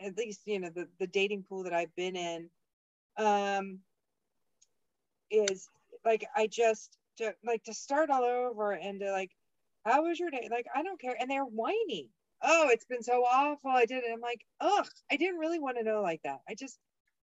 at 0.00 0.16
least, 0.16 0.40
you 0.46 0.60
know, 0.60 0.70
the, 0.70 0.88
the 0.98 1.06
dating 1.06 1.42
pool 1.48 1.64
that 1.64 1.72
I've 1.74 1.94
been 1.96 2.16
in, 2.16 2.48
um, 3.18 3.80
is 5.30 5.68
like, 6.04 6.24
I 6.34 6.46
just, 6.46 6.96
to, 7.18 7.34
like 7.44 7.64
to 7.64 7.74
start 7.74 8.10
all 8.10 8.22
over 8.22 8.72
and 8.72 9.00
to 9.00 9.12
like, 9.12 9.30
how 9.84 10.04
was 10.04 10.18
your 10.18 10.30
day? 10.30 10.48
Like, 10.50 10.66
I 10.74 10.82
don't 10.82 11.00
care. 11.00 11.16
And 11.18 11.30
they're 11.30 11.44
whiny. 11.44 12.10
Oh, 12.42 12.68
it's 12.70 12.84
been 12.84 13.02
so 13.02 13.24
awful. 13.24 13.70
I 13.70 13.84
did 13.84 14.04
it. 14.04 14.10
I'm 14.12 14.20
like, 14.20 14.44
ugh, 14.60 14.86
I 15.10 15.16
didn't 15.16 15.38
really 15.38 15.58
want 15.58 15.76
to 15.78 15.84
know 15.84 16.02
like 16.02 16.22
that. 16.22 16.40
I 16.48 16.54
just 16.54 16.78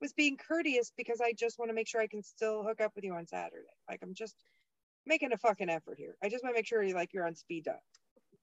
was 0.00 0.12
being 0.12 0.36
courteous 0.36 0.92
because 0.96 1.20
I 1.20 1.32
just 1.32 1.58
want 1.58 1.70
to 1.70 1.74
make 1.74 1.88
sure 1.88 2.00
I 2.00 2.06
can 2.06 2.22
still 2.22 2.62
hook 2.62 2.80
up 2.80 2.92
with 2.94 3.04
you 3.04 3.14
on 3.14 3.26
Saturday. 3.26 3.64
Like, 3.88 4.00
I'm 4.02 4.14
just 4.14 4.34
making 5.06 5.32
a 5.32 5.38
fucking 5.38 5.70
effort 5.70 5.96
here. 5.98 6.16
I 6.22 6.28
just 6.28 6.44
want 6.44 6.54
to 6.54 6.58
make 6.58 6.66
sure 6.66 6.82
you 6.82 6.94
like 6.94 7.12
you're 7.12 7.26
on 7.26 7.34
speed 7.34 7.64
dial. 7.64 7.82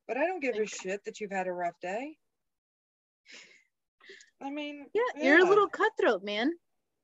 But 0.07 0.17
I 0.17 0.25
don't 0.25 0.39
give 0.39 0.55
a 0.55 0.65
shit 0.65 1.03
that 1.05 1.19
you've 1.19 1.31
had 1.31 1.47
a 1.47 1.51
rough 1.51 1.79
day. 1.81 2.17
I 4.41 4.49
mean, 4.49 4.85
yeah 4.93 5.23
you're 5.23 5.45
a 5.45 5.49
little 5.49 5.67
cutthroat 5.67 6.23
man 6.23 6.51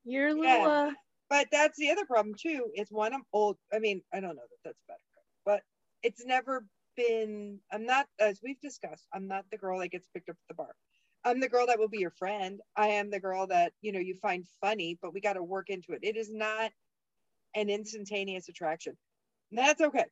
you're 0.05 0.29
a 0.29 0.33
little 0.33 0.61
Yeah. 0.61 0.65
uh 0.65 0.91
But 1.29 1.49
that's 1.51 1.77
the 1.77 1.91
other 1.91 2.05
problem 2.05 2.35
too. 2.35 2.71
Is 2.75 2.91
one 2.91 3.13
I'm 3.13 3.23
old. 3.33 3.57
I 3.73 3.79
mean, 3.79 4.03
I 4.13 4.19
don't 4.21 4.35
know 4.35 4.43
that 4.49 4.59
that's 4.63 4.83
better, 4.87 4.99
but 5.45 5.63
it's 6.03 6.25
never 6.25 6.65
been. 6.97 7.59
I'm 7.71 7.85
not, 7.85 8.07
as 8.19 8.39
we've 8.43 8.59
discussed. 8.61 9.07
I'm 9.13 9.27
not 9.27 9.45
the 9.51 9.57
girl 9.57 9.79
that 9.79 9.89
gets 9.91 10.09
picked 10.09 10.29
up 10.29 10.37
at 10.37 10.47
the 10.49 10.55
bar. 10.55 10.75
I'm 11.25 11.39
the 11.41 11.49
girl 11.49 11.67
that 11.67 11.79
will 11.79 11.89
be 11.89 11.99
your 11.99 12.11
friend. 12.11 12.61
I 12.77 12.89
am 12.89 13.09
the 13.11 13.19
girl 13.19 13.47
that 13.47 13.73
you 13.81 13.91
know 13.93 13.99
you 13.99 14.15
find 14.21 14.45
funny, 14.61 14.97
but 15.01 15.13
we 15.13 15.21
got 15.21 15.33
to 15.33 15.43
work 15.43 15.69
into 15.69 15.93
it. 15.93 16.01
It 16.03 16.17
is 16.17 16.31
not 16.33 16.71
an 17.55 17.69
instantaneous 17.69 18.49
attraction. 18.49 18.97
That's 19.51 19.81
okay. 19.81 20.05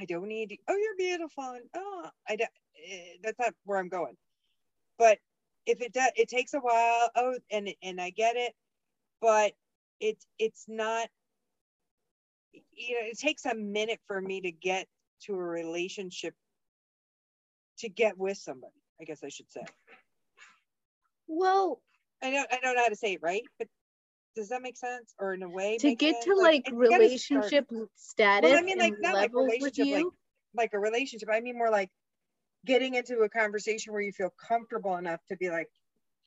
I 0.00 0.04
don't 0.06 0.28
need. 0.28 0.50
To, 0.50 0.56
Oh, 0.68 0.76
you're 0.76 0.96
beautiful. 0.96 1.44
And, 1.44 1.64
oh, 1.76 2.10
I 2.28 2.36
don't. 2.36 2.50
eh, 2.88 3.16
That's 3.22 3.38
not 3.38 3.54
where 3.64 3.78
I'm 3.78 3.88
going. 3.88 4.16
But 4.98 5.18
if 5.66 5.80
it 5.82 5.92
does, 5.92 6.10
it 6.16 6.28
takes 6.28 6.54
a 6.54 6.60
while. 6.60 7.10
Oh, 7.16 7.38
and 7.50 7.74
and 7.82 8.00
I 8.00 8.10
get 8.10 8.36
it, 8.36 8.54
but 9.24 9.54
it's 10.00 10.26
it's 10.38 10.66
not. 10.68 11.08
You 12.52 12.94
know, 12.94 13.06
it 13.06 13.18
takes 13.18 13.46
a 13.46 13.54
minute 13.54 13.98
for 14.06 14.20
me 14.20 14.42
to 14.42 14.52
get 14.52 14.86
to 15.22 15.32
a 15.32 15.36
relationship. 15.36 16.34
To 17.78 17.88
get 17.88 18.16
with 18.16 18.36
somebody, 18.36 18.74
I 19.00 19.04
guess 19.04 19.24
I 19.24 19.30
should 19.30 19.50
say. 19.50 19.64
well 21.26 21.80
I 22.22 22.30
don't 22.30 22.46
I 22.52 22.58
don't 22.62 22.76
know 22.76 22.82
how 22.82 22.88
to 22.88 22.96
say 22.96 23.14
it 23.14 23.20
right, 23.22 23.42
but 23.58 23.66
does 24.36 24.50
that 24.50 24.62
make 24.62 24.76
sense? 24.76 25.14
Or 25.18 25.32
in 25.32 25.42
a 25.42 25.48
way, 25.48 25.78
to 25.78 25.94
get 25.94 26.22
sense? 26.22 26.24
to 26.26 26.34
like 26.34 26.66
start- 26.66 26.78
relationship 26.78 27.66
status 27.96 28.50
Well, 28.50 28.58
I 28.58 28.62
mean, 28.62 28.78
like 28.78 28.94
not 29.00 29.14
like 29.14 29.34
relationship, 29.34 29.86
like 29.90 30.04
like 30.54 30.70
a 30.74 30.78
relationship. 30.78 31.30
I 31.32 31.40
mean 31.40 31.56
more 31.56 31.70
like 31.70 31.90
getting 32.66 32.94
into 32.94 33.20
a 33.20 33.28
conversation 33.28 33.92
where 33.92 34.02
you 34.02 34.12
feel 34.12 34.32
comfortable 34.48 34.96
enough 34.96 35.20
to 35.28 35.36
be 35.36 35.50
like, 35.50 35.68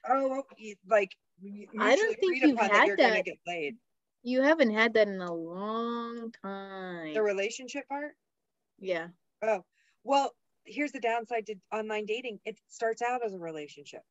oh, 0.09 0.43
like 0.89 1.11
I 1.79 1.95
don't 1.95 2.19
think 2.19 2.41
you've 2.41 2.59
had 2.59 2.87
you're 2.87 2.97
that. 2.97 3.25
get 3.25 3.37
laid. 3.45 3.75
you 4.23 4.41
haven't 4.41 4.71
had 4.71 4.93
that 4.95 5.07
in 5.07 5.21
a 5.21 5.33
long 5.33 6.31
time. 6.43 7.13
The 7.13 7.21
relationship 7.21 7.87
part. 7.87 8.13
yeah. 8.79 9.07
Oh, 9.43 9.63
well, 10.03 10.33
here's 10.65 10.91
the 10.91 10.99
downside 10.99 11.45
to 11.47 11.55
online 11.71 12.05
dating. 12.05 12.39
It 12.45 12.57
starts 12.67 13.01
out 13.01 13.23
as 13.25 13.33
a 13.33 13.39
relationship. 13.39 14.01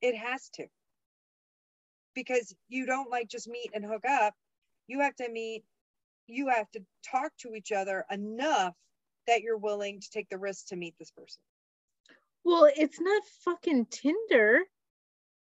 It 0.00 0.16
has 0.16 0.48
to. 0.54 0.66
Because 2.14 2.54
you 2.68 2.86
don't 2.86 3.10
like 3.10 3.28
just 3.28 3.48
meet 3.48 3.70
and 3.74 3.84
hook 3.84 4.04
up. 4.08 4.34
You 4.86 5.00
have 5.00 5.14
to 5.16 5.30
meet 5.30 5.64
you 6.26 6.48
have 6.48 6.70
to 6.70 6.80
talk 7.04 7.32
to 7.38 7.54
each 7.54 7.72
other 7.72 8.04
enough 8.10 8.74
that 9.26 9.42
you're 9.42 9.58
willing 9.58 10.00
to 10.00 10.10
take 10.10 10.28
the 10.28 10.38
risk 10.38 10.68
to 10.68 10.76
meet 10.76 10.94
this 10.98 11.10
person. 11.10 11.40
Well 12.44 12.68
it's 12.76 13.00
not 13.00 13.22
fucking 13.44 13.86
tinder 13.86 14.60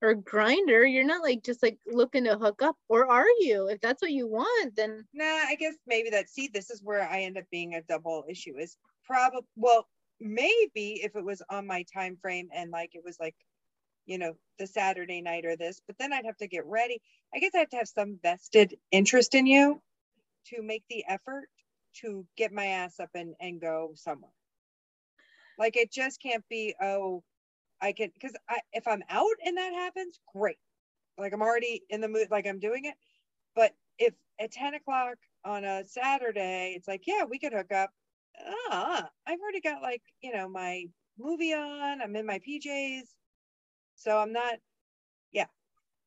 or 0.03 0.14
Grindr 0.14 0.90
you're 0.90 1.05
not 1.05 1.22
like 1.22 1.42
just 1.42 1.62
like 1.62 1.78
looking 1.86 2.24
to 2.24 2.36
hook 2.36 2.62
up 2.62 2.76
or 2.88 3.11
are 3.11 3.26
you? 3.40 3.68
If 3.68 3.80
that's 3.80 4.03
what 4.03 4.12
you 4.12 4.26
want 4.26 4.76
then 4.76 5.07
nah 5.12 5.24
i 5.24 5.57
guess 5.59 5.74
maybe 5.86 6.11
that 6.11 6.28
see 6.28 6.49
this 6.49 6.70
is 6.70 6.82
where 6.82 7.09
i 7.09 7.20
end 7.20 7.38
up 7.38 7.44
being 7.51 7.74
a 7.74 7.82
double 7.82 8.24
issue 8.28 8.57
is 8.59 8.76
probably 9.05 9.40
well 9.57 9.86
maybe 10.20 11.01
if 11.03 11.14
it 11.16 11.24
was 11.24 11.42
on 11.51 11.66
my 11.66 11.84
time 11.92 12.16
frame 12.20 12.49
and 12.55 12.70
like 12.70 12.90
it 12.94 13.03
was 13.05 13.16
like 13.20 13.34
you 14.07 14.18
know 14.18 14.34
the 14.59 14.66
saturday 14.66 15.20
night 15.20 15.44
or 15.44 15.57
this 15.57 15.80
but 15.86 15.96
then 15.99 16.12
i'd 16.12 16.24
have 16.24 16.36
to 16.36 16.49
get 16.49 16.66
ready. 16.66 17.01
I 17.34 17.38
guess 17.38 17.53
i 17.55 17.59
have 17.59 17.70
to 17.70 17.76
have 17.76 17.88
some 17.88 18.18
vested 18.22 18.76
interest 18.90 19.34
in 19.34 19.46
you 19.46 19.80
to 20.46 20.62
make 20.62 20.84
the 20.88 21.05
effort 21.09 21.49
to 22.01 22.26
get 22.36 22.53
my 22.53 22.66
ass 22.66 23.01
up 23.01 23.11
and 23.14 23.34
and 23.40 23.61
go 23.61 23.92
somewhere. 23.94 24.30
Like 25.59 25.76
it 25.76 25.92
just 25.92 26.22
can't 26.22 26.44
be 26.49 26.74
oh 26.80 27.22
i 27.82 27.92
can 27.92 28.10
because 28.14 28.36
i 28.48 28.58
if 28.72 28.86
i'm 28.88 29.02
out 29.10 29.36
and 29.44 29.56
that 29.56 29.72
happens 29.72 30.20
great 30.34 30.58
like 31.18 31.32
i'm 31.32 31.42
already 31.42 31.82
in 31.90 32.00
the 32.00 32.08
mood 32.08 32.28
like 32.30 32.46
i'm 32.46 32.60
doing 32.60 32.84
it 32.86 32.94
but 33.56 33.72
if 33.98 34.14
at 34.40 34.52
10 34.52 34.74
o'clock 34.74 35.16
on 35.44 35.64
a 35.64 35.84
saturday 35.86 36.74
it's 36.76 36.88
like 36.88 37.02
yeah 37.06 37.24
we 37.24 37.38
could 37.38 37.52
hook 37.52 37.72
up 37.72 37.90
ah, 38.70 39.08
I've 39.26 39.40
already 39.40 39.60
got 39.60 39.82
like, 39.82 40.02
you 40.22 40.32
know, 40.34 40.48
my 40.48 40.84
movie 41.18 41.52
on, 41.54 42.00
I'm 42.00 42.16
in 42.16 42.26
my 42.26 42.40
PJs. 42.40 43.02
So 43.96 44.18
I'm 44.18 44.32
not, 44.32 44.56
yeah. 45.32 45.46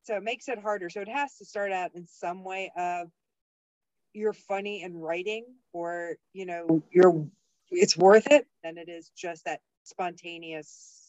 So 0.02 0.16
it 0.16 0.22
makes 0.22 0.48
it 0.48 0.58
harder. 0.58 0.90
So 0.90 1.00
it 1.00 1.08
has 1.08 1.36
to 1.38 1.44
start 1.44 1.72
out 1.72 1.92
in 1.94 2.06
some 2.06 2.44
way 2.44 2.72
of 2.76 3.08
you're 4.12 4.32
funny 4.32 4.82
in 4.82 4.96
writing 4.96 5.46
or, 5.72 6.16
you 6.32 6.46
know, 6.46 6.82
you're, 6.92 7.26
it's 7.70 7.96
worth 7.96 8.26
it 8.30 8.46
than 8.62 8.78
it 8.78 8.88
is 8.88 9.10
just 9.16 9.44
that 9.46 9.60
spontaneous 9.84 11.01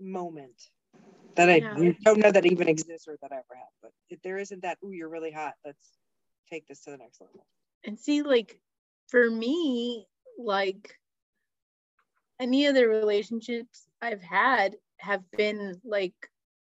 moment 0.00 0.70
that 1.36 1.48
I 1.48 1.56
yeah. 1.56 1.92
don't 2.04 2.18
know 2.18 2.32
that 2.32 2.46
even 2.46 2.68
exists 2.68 3.06
or 3.06 3.16
that 3.22 3.32
I 3.32 3.36
ever 3.36 3.54
have. 3.54 3.68
But 3.82 3.92
if 4.10 4.20
there 4.22 4.38
isn't 4.38 4.62
that, 4.62 4.78
ooh, 4.84 4.90
you're 4.90 5.08
really 5.08 5.30
hot, 5.30 5.54
let's 5.64 5.92
take 6.50 6.66
this 6.66 6.80
to 6.84 6.90
the 6.90 6.96
next 6.96 7.20
level. 7.20 7.46
And 7.84 7.98
see, 7.98 8.22
like 8.22 8.60
for 9.08 9.30
me, 9.30 10.06
like 10.38 10.94
any 12.40 12.66
of 12.66 12.74
the 12.74 12.88
relationships 12.88 13.86
I've 14.00 14.22
had 14.22 14.76
have 14.98 15.22
been 15.30 15.80
like 15.84 16.14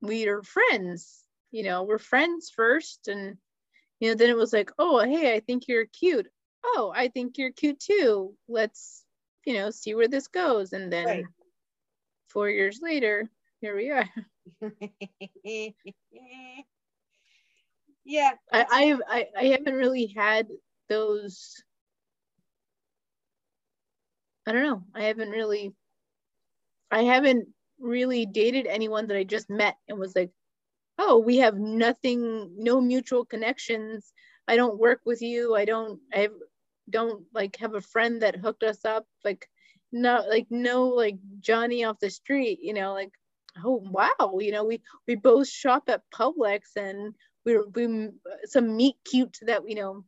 we 0.01 0.27
are 0.27 0.43
friends. 0.43 1.23
You 1.51 1.63
know, 1.63 1.83
we're 1.83 1.97
friends 1.97 2.51
first, 2.55 3.07
and 3.07 3.37
you 3.99 4.09
know, 4.09 4.15
then 4.15 4.29
it 4.29 4.37
was 4.37 4.53
like, 4.53 4.71
oh, 4.77 4.99
hey, 4.99 5.33
I 5.33 5.39
think 5.39 5.67
you're 5.67 5.85
cute. 5.85 6.27
Oh, 6.63 6.93
I 6.95 7.07
think 7.07 7.37
you're 7.37 7.51
cute 7.51 7.79
too. 7.79 8.35
Let's, 8.47 9.03
you 9.45 9.53
know, 9.53 9.71
see 9.71 9.95
where 9.95 10.07
this 10.07 10.27
goes. 10.27 10.73
And 10.73 10.91
then 10.91 11.05
right. 11.05 11.25
Four 12.29 12.49
years 12.49 12.79
later, 12.81 13.29
here 13.61 13.75
we 13.75 13.91
are. 13.91 14.09
yeah. 18.05 18.31
I, 18.51 18.65
I've 18.71 19.01
I, 19.07 19.27
I 19.37 19.43
haven't 19.45 19.75
really 19.75 20.13
had 20.15 20.47
those 20.87 21.61
I 24.49 24.51
don't 24.51 24.63
know. 24.63 24.83
I 24.95 25.03
haven't 25.03 25.29
really, 25.29 25.75
I 26.89 27.03
haven't 27.03 27.49
really 27.79 28.25
dated 28.25 28.65
anyone 28.65 29.05
that 29.07 29.17
I 29.17 29.23
just 29.23 29.47
met 29.47 29.75
and 29.87 29.99
was 29.99 30.15
like, 30.15 30.31
oh, 30.97 31.19
we 31.19 31.37
have 31.37 31.53
nothing, 31.53 32.55
no 32.57 32.81
mutual 32.81 33.25
connections. 33.25 34.11
I 34.47 34.55
don't 34.55 34.79
work 34.79 35.01
with 35.05 35.21
you. 35.21 35.55
I 35.55 35.65
don't, 35.65 35.99
I 36.11 36.29
don't 36.89 37.25
like 37.31 37.57
have 37.57 37.75
a 37.75 37.81
friend 37.81 38.23
that 38.23 38.37
hooked 38.37 38.63
us 38.63 38.83
up. 38.85 39.05
Like, 39.23 39.47
no, 39.91 40.23
like 40.29 40.47
no, 40.49 40.87
like 40.87 41.17
Johnny 41.39 41.83
off 41.83 41.99
the 41.99 42.09
street. 42.09 42.59
You 42.61 42.73
know, 42.73 42.93
like, 42.93 43.11
oh 43.63 43.83
wow, 43.83 44.37
you 44.39 44.51
know, 44.51 44.65
we 44.65 44.81
we 45.07 45.15
both 45.15 45.47
shop 45.47 45.83
at 45.87 46.03
Publix 46.13 46.61
and 46.75 47.13
we 47.45 47.57
we 47.73 48.09
some 48.45 48.75
meet 48.75 48.95
cute 49.05 49.37
that 49.41 49.67
you 49.67 49.75
know 49.75 50.03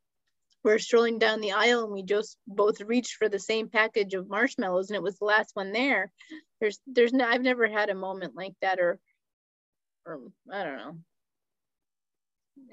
we're 0.64 0.80
strolling 0.80 1.18
down 1.18 1.42
the 1.42 1.54
aisle 1.54 1.84
and 1.84 1.92
we 1.92 2.04
just 2.04 2.38
both 2.48 2.82
reached 2.82 3.16
for 3.16 3.30
the 3.30 3.40
same 3.40 3.70
package 3.70 4.14
of 4.14 4.30
marshmallows 4.30 4.90
and 4.90 4.96
it 4.96 5.04
was 5.04 5.18
the 5.18 5.26
last 5.26 5.52
one 5.56 5.72
there 5.72 6.12
there's 6.60 6.80
there's 6.88 7.14
no 7.14 7.26
i've 7.26 7.42
never 7.42 7.68
had 7.68 7.90
a 7.90 7.96
moment 7.96 8.36
like 8.36 8.54
that 8.62 8.80
or 8.80 9.00
or 10.06 10.20
i 10.52 10.64
don't 10.64 10.78
know 10.78 10.98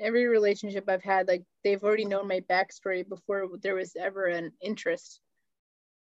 every 0.00 0.26
relationship 0.26 0.84
i've 0.88 1.02
had 1.02 1.28
like 1.28 1.42
they've 1.64 1.82
already 1.82 2.04
known 2.04 2.28
my 2.28 2.40
backstory 2.50 3.08
before 3.08 3.48
there 3.62 3.74
was 3.74 3.96
ever 3.98 4.26
an 4.26 4.52
interest 4.60 5.20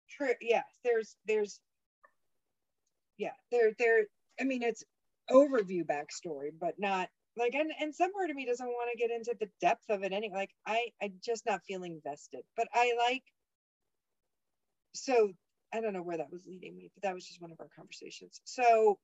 true 0.09 0.33
yes 0.41 0.65
there's 0.83 1.15
there's 1.27 1.59
yeah 3.17 3.31
there 3.51 3.71
there 3.79 4.03
i 4.39 4.43
mean 4.43 4.63
it's 4.63 4.83
overview 5.31 5.83
backstory 5.85 6.49
but 6.59 6.75
not 6.77 7.09
like 7.37 7.53
and 7.53 7.71
and 7.79 7.93
some 7.93 8.11
part 8.13 8.29
of 8.29 8.35
me 8.35 8.45
doesn't 8.45 8.67
want 8.67 8.89
to 8.91 8.97
get 8.97 9.11
into 9.11 9.35
the 9.39 9.49
depth 9.59 9.89
of 9.89 10.03
it 10.03 10.13
any 10.13 10.29
like 10.33 10.51
i 10.65 10.87
i'm 11.01 11.13
just 11.23 11.45
not 11.45 11.61
feeling 11.67 11.99
vested 12.03 12.41
but 12.55 12.67
i 12.73 12.93
like 12.97 13.23
so 14.93 15.31
i 15.73 15.81
don't 15.81 15.93
know 15.93 16.01
where 16.01 16.17
that 16.17 16.31
was 16.31 16.45
leading 16.45 16.75
me 16.75 16.89
but 16.93 17.03
that 17.03 17.13
was 17.13 17.25
just 17.25 17.41
one 17.41 17.51
of 17.51 17.59
our 17.59 17.69
conversations. 17.75 18.41
So 18.45 18.97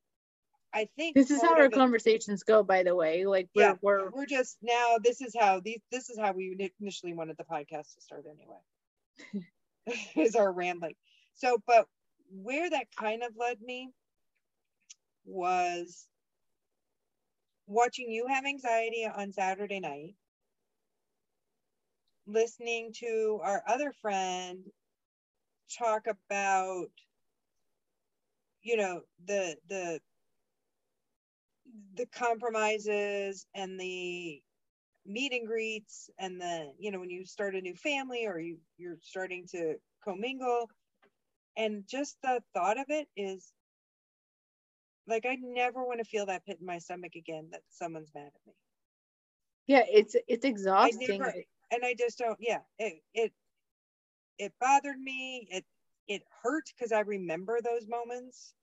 i 0.74 0.88
think 0.96 1.16
this 1.16 1.32
is 1.32 1.42
how 1.42 1.56
our 1.56 1.70
conversations 1.70 2.44
go 2.44 2.64
by 2.64 2.84
the 2.84 2.96
way 2.96 3.26
like 3.26 3.50
we're, 3.56 3.62
yeah, 3.64 3.74
we're 3.82 4.10
we're 4.12 4.26
just 4.26 4.58
now 4.62 4.98
this 5.04 5.22
is 5.22 5.36
how 5.38 5.60
these 5.60 5.82
this 5.92 6.10
is 6.10 6.18
how 6.18 6.32
we 6.32 6.72
initially 6.80 7.14
wanted 7.14 7.36
the 7.38 7.44
podcast 7.44 7.96
to 7.96 8.02
start 8.02 8.26
anyway 8.30 9.44
is 10.16 10.36
our 10.36 10.52
rambling 10.52 10.96
so 11.36 11.58
but 11.68 11.88
where 12.32 12.70
that 12.70 12.88
kind 12.98 13.24
of 13.24 13.34
led 13.38 13.62
me 13.62 13.90
was 15.26 16.08
watching 17.68 18.12
you 18.12 18.28
have 18.28 18.46
anxiety 18.46 19.06
on 19.06 19.32
Saturday 19.32 19.80
night, 19.80 20.16
listening 22.28 22.92
to 22.94 23.40
our 23.44 23.64
other 23.68 23.94
friend 24.02 24.60
talk 25.78 26.06
about 26.08 26.90
you 28.62 28.78
know 28.78 29.02
the 29.26 29.56
the 29.70 30.00
the 31.96 32.06
compromises 32.08 33.46
and 33.56 33.80
the 33.80 34.42
meet 35.06 35.34
and 35.34 35.48
greets 35.48 36.10
and 36.20 36.40
then 36.40 36.72
you 36.80 36.92
know 36.92 37.00
when 37.00 37.10
you 37.10 37.26
start 37.26 37.56
a 37.56 37.62
new 37.62 37.76
family 37.76 38.26
or 38.28 38.40
you 38.40 38.58
you're 38.78 38.98
starting 39.02 39.46
to 39.50 39.76
commingle 40.04 40.70
and 41.58 41.84
just 41.88 42.18
the 42.24 42.42
thought 42.54 42.78
of 42.78 42.86
it 42.90 43.08
is 43.16 43.54
like 45.08 45.26
I 45.26 45.36
never 45.42 45.84
want 45.84 46.00
to 46.00 46.06
feel 46.06 46.26
that 46.28 46.46
pit 46.46 46.58
in 46.60 46.66
my 46.66 46.78
stomach 46.80 47.16
again 47.16 47.50
that 47.52 47.62
someone's 47.70 48.12
mad 48.14 48.28
at 48.28 48.48
me. 48.48 48.54
Yeah, 49.68 49.84
it's 49.90 50.16
it's 50.28 50.46
exhausting. 50.46 51.10
I 51.12 51.26
never, 51.26 51.34
and 51.72 51.86
I 51.86 51.96
just 51.98 52.18
don't. 52.20 52.38
Yeah, 52.40 52.60
it 52.80 53.02
it 53.14 53.34
it 54.38 54.54
bothered 54.60 55.00
me. 55.00 55.48
It 55.50 55.66
it 56.08 56.24
hurt 56.44 56.64
because 56.76 56.92
I 56.92 57.02
remember 57.02 57.60
those 57.62 57.88
moments 57.88 58.54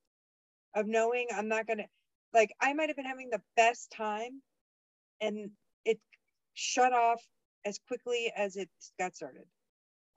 of 0.74 0.86
knowing 0.86 1.28
I'm 1.34 1.48
not 1.48 1.66
gonna 1.66 1.86
like 2.32 2.52
I 2.60 2.72
might 2.74 2.88
have 2.88 2.96
been 2.96 3.06
having 3.06 3.30
the 3.30 3.42
best 3.56 3.90
time, 3.90 4.42
and 5.20 5.50
it 5.84 5.98
shut 6.58 6.92
off 6.92 7.22
as 7.64 7.78
quickly 7.86 8.32
as 8.36 8.56
it 8.56 8.68
got 8.98 9.14
started. 9.14 9.44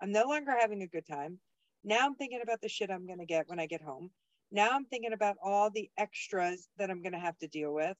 I'm 0.01 0.11
no 0.11 0.25
longer 0.25 0.51
having 0.59 0.81
a 0.81 0.87
good 0.87 1.05
time. 1.05 1.39
Now 1.83 2.05
I'm 2.05 2.15
thinking 2.15 2.41
about 2.43 2.61
the 2.61 2.69
shit 2.69 2.89
I'm 2.91 3.07
gonna 3.07 3.25
get 3.25 3.47
when 3.47 3.59
I 3.59 3.67
get 3.67 3.81
home. 3.81 4.11
Now 4.51 4.69
I'm 4.71 4.85
thinking 4.85 5.13
about 5.13 5.37
all 5.41 5.69
the 5.69 5.89
extras 5.97 6.67
that 6.77 6.89
I'm 6.89 7.01
going 7.01 7.13
to 7.13 7.19
have 7.19 7.37
to 7.39 7.47
deal 7.47 7.73
with. 7.73 7.95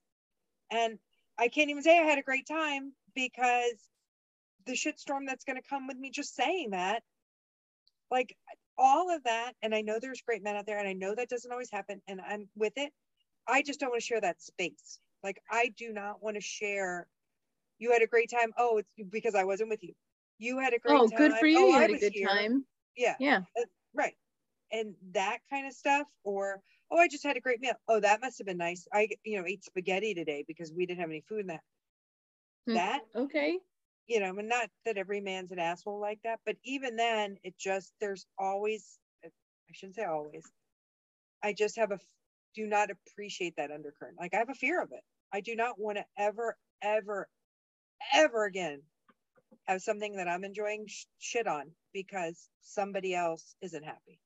And 0.70 1.00
I 1.40 1.48
can't 1.48 1.70
even 1.70 1.82
say 1.82 1.98
I 1.98 2.04
had 2.04 2.20
a 2.20 2.24
great 2.24 2.46
time 2.48 2.94
because 3.16 3.88
the 4.66 4.74
shitstorm 4.74 5.26
that's 5.28 5.46
going 5.46 5.56
to 5.62 5.68
come 5.70 5.88
with 5.88 5.98
me 5.98 6.12
just 6.12 6.36
saying 6.36 6.72
that. 6.72 7.04
Like 8.10 8.36
all 8.78 9.16
of 9.16 9.24
that. 9.24 9.54
And 9.62 9.74
I 9.74 9.82
know 9.82 9.98
there's 10.00 10.22
great 10.22 10.44
men 10.44 10.58
out 10.58 10.66
there 10.66 10.80
and 10.80 10.88
I 10.88 10.94
know 10.94 11.16
that 11.16 11.30
doesn't 11.30 11.52
always 11.52 11.72
happen. 11.72 12.02
And 12.08 12.20
I'm 12.20 12.50
with 12.56 12.74
it. 12.76 12.92
I 13.48 13.62
just 13.62 13.80
don't 13.80 13.92
want 13.92 14.02
to 14.02 14.06
share 14.06 14.22
that 14.22 14.42
space. 14.42 15.00
Like 15.24 15.42
I 15.50 15.72
do 15.78 15.94
not 15.94 16.22
want 16.22 16.36
to 16.36 16.42
share. 16.42 17.08
You 17.82 17.92
had 17.92 18.02
a 18.02 18.08
great 18.08 18.30
time. 18.30 18.54
Oh, 18.58 18.78
it's 18.78 18.90
because 19.10 19.36
I 19.36 19.44
wasn't 19.44 19.70
with 19.70 19.84
you. 19.84 19.94
You 20.38 20.60
had 20.60 20.74
a 20.74 20.80
great 20.80 20.94
time. 20.94 21.02
oh, 21.02 21.08
time. 21.10 21.18
good 21.18 21.34
for 21.34 21.48
you. 21.48 21.60
Oh, 21.60 21.68
you 21.68 21.80
had 21.80 21.92
a 21.92 21.98
good 21.98 22.14
here. 22.14 22.28
time. 22.28 22.66
Yeah. 22.96 23.16
Yeah. 23.20 23.40
Uh, 23.60 23.66
right 23.94 24.14
and 24.72 24.96
that 25.12 25.40
kind 25.50 25.68
of 25.68 25.74
stuff 25.74 26.08
or 26.24 26.62
oh 26.92 26.98
i 26.98 27.06
just 27.06 27.26
had 27.26 27.36
a 27.36 27.42
great 27.42 27.60
meal 27.60 27.74
oh 27.90 28.00
that 28.00 28.22
must 28.22 28.38
have 28.38 28.48
been 28.48 28.58
nice 28.58 28.88
i 28.94 29.06
you 29.26 29.38
know 29.38 29.46
ate 29.46 29.66
spaghetti 29.66 30.14
today 30.14 30.46
because 30.48 30.72
we 30.72 30.86
didn't 30.86 31.02
have 31.02 31.10
any 31.10 31.22
food 31.28 31.42
in 31.42 31.48
that 31.48 31.60
hmm. 32.68 32.76
that 32.76 33.02
okay 33.14 33.60
you 34.08 34.22
know 34.22 34.34
and 34.38 34.48
not 34.48 34.70
that 34.86 34.96
every 34.96 35.20
man's 35.20 35.52
an 35.52 35.60
asshole 35.60 36.00
like 36.00 36.20
that 36.24 36.40
but 36.46 36.56
even 36.64 36.96
then 36.96 37.36
it 37.44 37.54
just 37.60 37.92
there's 38.00 38.26
always 38.40 38.98
I 39.72 39.74
shouldn't 39.74 39.96
say 39.96 40.04
always. 40.04 40.44
I 41.44 41.54
just 41.54 41.78
have 41.78 41.92
a 41.92 42.00
do 42.54 42.68
not 42.68 42.90
appreciate 42.92 43.56
that 43.56 43.72
undercurrent. 43.72 44.18
Like 44.20 44.34
I 44.34 44.38
have 44.38 44.50
a 44.50 44.54
fear 44.54 44.82
of 44.82 44.92
it. 44.92 45.04
I 45.34 45.40
do 45.40 45.56
not 45.56 45.80
want 45.80 45.98
to 45.98 46.06
ever, 46.18 46.58
ever, 46.82 47.30
ever 48.14 48.46
again 48.46 48.82
have 49.66 49.82
something 49.82 50.16
that 50.16 50.28
I'm 50.28 50.44
enjoying 50.44 50.86
sh- 50.88 51.06
shit 51.20 51.48
on 51.48 51.72
because 51.94 52.50
somebody 52.62 53.14
else 53.16 53.56
isn't 53.62 53.84
happy. 53.84 54.20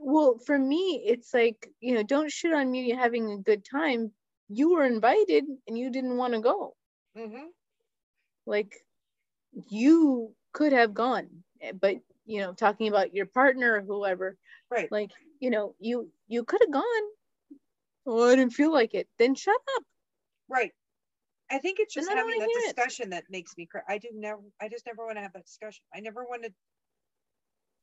Well, 0.00 0.38
for 0.38 0.58
me, 0.58 1.02
it's 1.06 1.34
like, 1.34 1.68
you 1.80 1.94
know, 1.94 2.02
don't 2.02 2.30
shit 2.32 2.52
on 2.54 2.70
me 2.70 2.90
having 2.90 3.30
a 3.30 3.38
good 3.38 3.64
time. 3.70 4.12
You 4.48 4.72
were 4.72 4.84
invited 4.84 5.44
and 5.68 5.78
you 5.78 5.90
didn't 5.90 6.16
want 6.16 6.34
to 6.34 6.40
go. 6.40 6.74
Mm-hmm. 7.16 7.46
Like, 8.46 8.74
you 9.70 10.34
could 10.52 10.72
have 10.72 10.94
gone, 10.94 11.28
eh, 11.60 11.72
but, 11.72 11.96
you 12.26 12.40
know, 12.40 12.52
talking 12.52 12.88
about 12.88 13.14
your 13.14 13.26
partner 13.26 13.76
or 13.76 13.80
whoever, 13.82 14.36
Right. 14.70 14.90
like, 14.90 15.10
you 15.40 15.50
know, 15.50 15.74
you 15.78 16.10
you 16.26 16.44
could 16.44 16.60
have 16.62 16.72
gone. 16.72 17.04
Oh, 18.06 18.30
I 18.30 18.36
didn't 18.36 18.52
feel 18.52 18.72
like 18.72 18.94
it. 18.94 19.08
Then 19.18 19.34
shut 19.34 19.60
up. 19.76 19.82
Right. 20.48 20.72
I 21.50 21.58
think 21.58 21.78
it's 21.80 21.94
just 21.94 22.08
having 22.08 22.38
that 22.40 22.50
hear 22.50 22.60
it. 22.70 22.76
discussion 22.76 23.10
that 23.10 23.24
makes 23.30 23.56
me 23.56 23.66
cry. 23.66 23.82
I 23.88 23.98
do 23.98 24.08
never, 24.12 24.40
I 24.60 24.68
just 24.68 24.86
never 24.86 25.04
want 25.06 25.18
to 25.18 25.22
have 25.22 25.32
that 25.34 25.46
discussion. 25.46 25.84
I 25.94 26.00
never 26.00 26.24
want 26.24 26.44
to, 26.44 26.52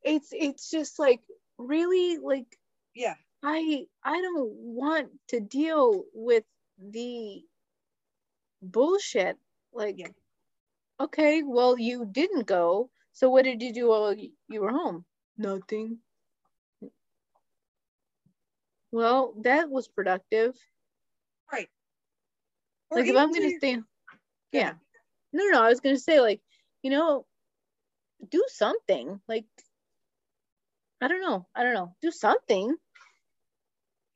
It's 0.04 0.30
it's 0.34 0.70
just 0.70 1.00
like 1.00 1.22
really 1.58 2.18
like 2.18 2.58
yeah, 2.96 3.16
I 3.44 3.88
I 4.04 4.22
don't 4.22 4.52
want 4.52 5.12
to 5.30 5.40
deal 5.40 6.06
with 6.14 6.44
the 6.80 7.44
bullshit. 8.64 9.38
Like, 9.72 9.98
Yeah. 10.00 10.08
okay, 11.00 11.44
well, 11.44 11.78
you 11.78 12.06
didn't 12.06 12.48
go. 12.48 12.92
So 13.14 13.30
what 13.30 13.44
did 13.46 13.62
you 13.62 13.74
do 13.74 13.90
while 13.90 14.14
you 14.16 14.62
were 14.62 14.72
home? 14.72 15.06
Nothing. 15.38 16.02
Well, 18.92 19.34
that 19.42 19.70
was 19.70 19.88
productive. 19.90 20.56
Or 22.92 23.00
Like 23.00 23.10
if 23.10 23.16
I'm 23.16 23.32
gonna 23.32 23.58
stay, 23.58 23.78
yeah. 24.52 24.74
No, 25.32 25.46
no, 25.46 25.52
no. 25.52 25.64
I 25.64 25.70
was 25.70 25.80
gonna 25.80 25.98
say 25.98 26.20
like, 26.20 26.42
you 26.84 26.92
know, 26.92 27.26
do 28.30 28.44
something. 28.50 29.20
Like, 29.28 29.46
I 31.00 31.08
don't 31.08 31.22
know. 31.22 31.48
I 31.56 31.64
don't 31.64 31.74
know. 31.74 31.96
Do 32.02 32.12
something. 32.12 32.76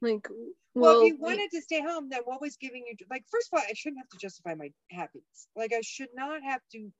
Like, 0.01 0.27
Well, 0.29 0.83
well, 0.83 1.01
if 1.01 1.07
you 1.07 1.17
wanted 1.19 1.49
to 1.51 1.61
stay 1.61 1.81
home, 1.81 2.09
then 2.09 2.21
what 2.25 2.41
was 2.41 2.57
giving 2.57 2.83
you 2.85 2.95
like? 3.09 3.23
First 3.31 3.49
of 3.51 3.57
all, 3.57 3.65
I 3.67 3.73
shouldn't 3.73 3.99
have 3.99 4.09
to 4.09 4.17
justify 4.17 4.55
my 4.55 4.71
happiness. 4.91 5.47
Like 5.55 5.71
I 5.73 5.81
should 5.81 6.09
not 6.13 6.43
have 6.43 6.61
to 6.73 6.91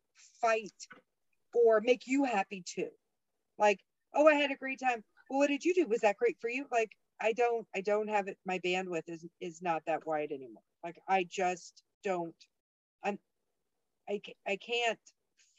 fight 0.42 0.74
or 1.54 1.82
make 1.82 2.04
you 2.06 2.24
happy 2.24 2.64
too. 2.66 2.90
Like, 3.58 3.80
oh, 4.14 4.28
I 4.28 4.36
had 4.36 4.52
a 4.52 4.56
great 4.56 4.80
time. 4.80 5.04
Well, 5.30 5.40
what 5.40 5.48
did 5.50 5.66
you 5.66 5.74
do? 5.74 5.88
Was 5.88 6.02
that 6.02 6.18
great 6.18 6.38
for 6.40 6.50
you? 6.50 6.66
Like, 6.72 6.92
I 7.22 7.34
don't, 7.34 7.66
I 7.76 7.82
don't 7.82 8.10
have 8.10 8.28
it. 8.28 8.38
My 8.46 8.60
bandwidth 8.60 9.08
is 9.08 9.26
is 9.42 9.62
not 9.62 9.84
that 9.88 10.06
wide 10.06 10.32
anymore. 10.32 10.64
Like, 10.86 11.02
I 11.08 11.24
just 11.28 11.82
don't. 12.04 12.36
I'm, 13.04 13.18
I 14.08 14.22
I 14.48 14.56
can't 14.58 15.00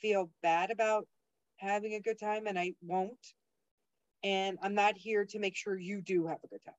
feel 0.00 0.30
bad 0.40 0.70
about 0.70 1.08
having 1.56 1.94
a 1.94 2.00
good 2.00 2.20
time, 2.20 2.46
and 2.46 2.56
I 2.56 2.74
won't. 2.80 3.34
And 4.22 4.56
I'm 4.62 4.74
not 4.74 4.96
here 4.96 5.24
to 5.24 5.38
make 5.40 5.56
sure 5.56 5.76
you 5.76 6.00
do 6.00 6.26
have 6.28 6.38
a 6.44 6.48
good 6.48 6.64
time. 6.64 6.74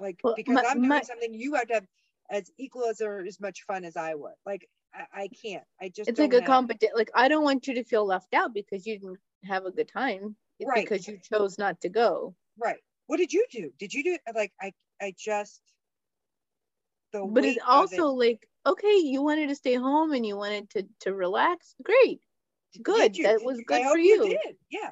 Like, 0.00 0.18
Well, 0.24 0.34
because 0.34 0.54
my- 0.54 0.64
I'm 0.66 0.78
doing 0.78 0.88
my- 0.88 1.02
something 1.02 1.34
you 1.34 1.52
have 1.54 1.68
to 1.68 1.74
have 1.74 1.86
as 2.30 2.50
equal 2.58 2.86
as 2.86 3.02
or 3.02 3.18
as 3.26 3.38
much 3.40 3.62
fun 3.64 3.84
as 3.84 3.94
I 3.94 4.14
would. 4.14 4.32
Like, 4.46 4.66
I, 4.94 5.06
I 5.24 5.28
can't. 5.28 5.64
I 5.78 5.90
just 5.90 6.08
it's 6.08 6.18
like 6.18 6.32
a 6.32 6.40
competition. 6.40 6.94
Like 6.96 7.10
I 7.14 7.28
don't 7.28 7.44
want 7.44 7.66
you 7.66 7.74
to 7.74 7.84
feel 7.84 8.06
left 8.06 8.32
out 8.32 8.54
because 8.54 8.86
you 8.86 8.98
didn't 8.98 9.18
have 9.44 9.66
a 9.66 9.70
good 9.70 9.88
time. 9.88 10.34
It's 10.58 10.66
Right. 10.68 10.84
because 10.88 11.06
you 11.06 11.18
chose 11.18 11.58
not 11.58 11.78
to 11.82 11.90
go. 11.90 12.34
Right. 12.58 12.80
What 13.06 13.18
did 13.18 13.34
you 13.34 13.44
do? 13.50 13.70
Did 13.78 13.92
you 13.92 14.02
do 14.02 14.18
like 14.34 14.52
I 14.62 14.72
I 15.00 15.14
just 15.18 15.60
the 17.12 17.24
But 17.26 17.44
it's 17.44 17.60
also 17.66 18.08
it. 18.08 18.18
like, 18.18 18.48
okay, 18.66 18.96
you 18.96 19.22
wanted 19.22 19.48
to 19.48 19.54
stay 19.54 19.74
home 19.74 20.12
and 20.12 20.24
you 20.26 20.36
wanted 20.36 20.70
to 20.70 20.86
to 21.00 21.14
relax. 21.14 21.74
Great. 21.82 22.20
Good. 22.82 23.16
you? 23.16 23.24
That 23.24 23.42
was 23.44 23.58
I 23.58 23.62
good 23.66 23.82
hope 23.82 23.92
for 23.92 23.98
you. 23.98 24.28
did. 24.28 24.56
Yeah. 24.70 24.90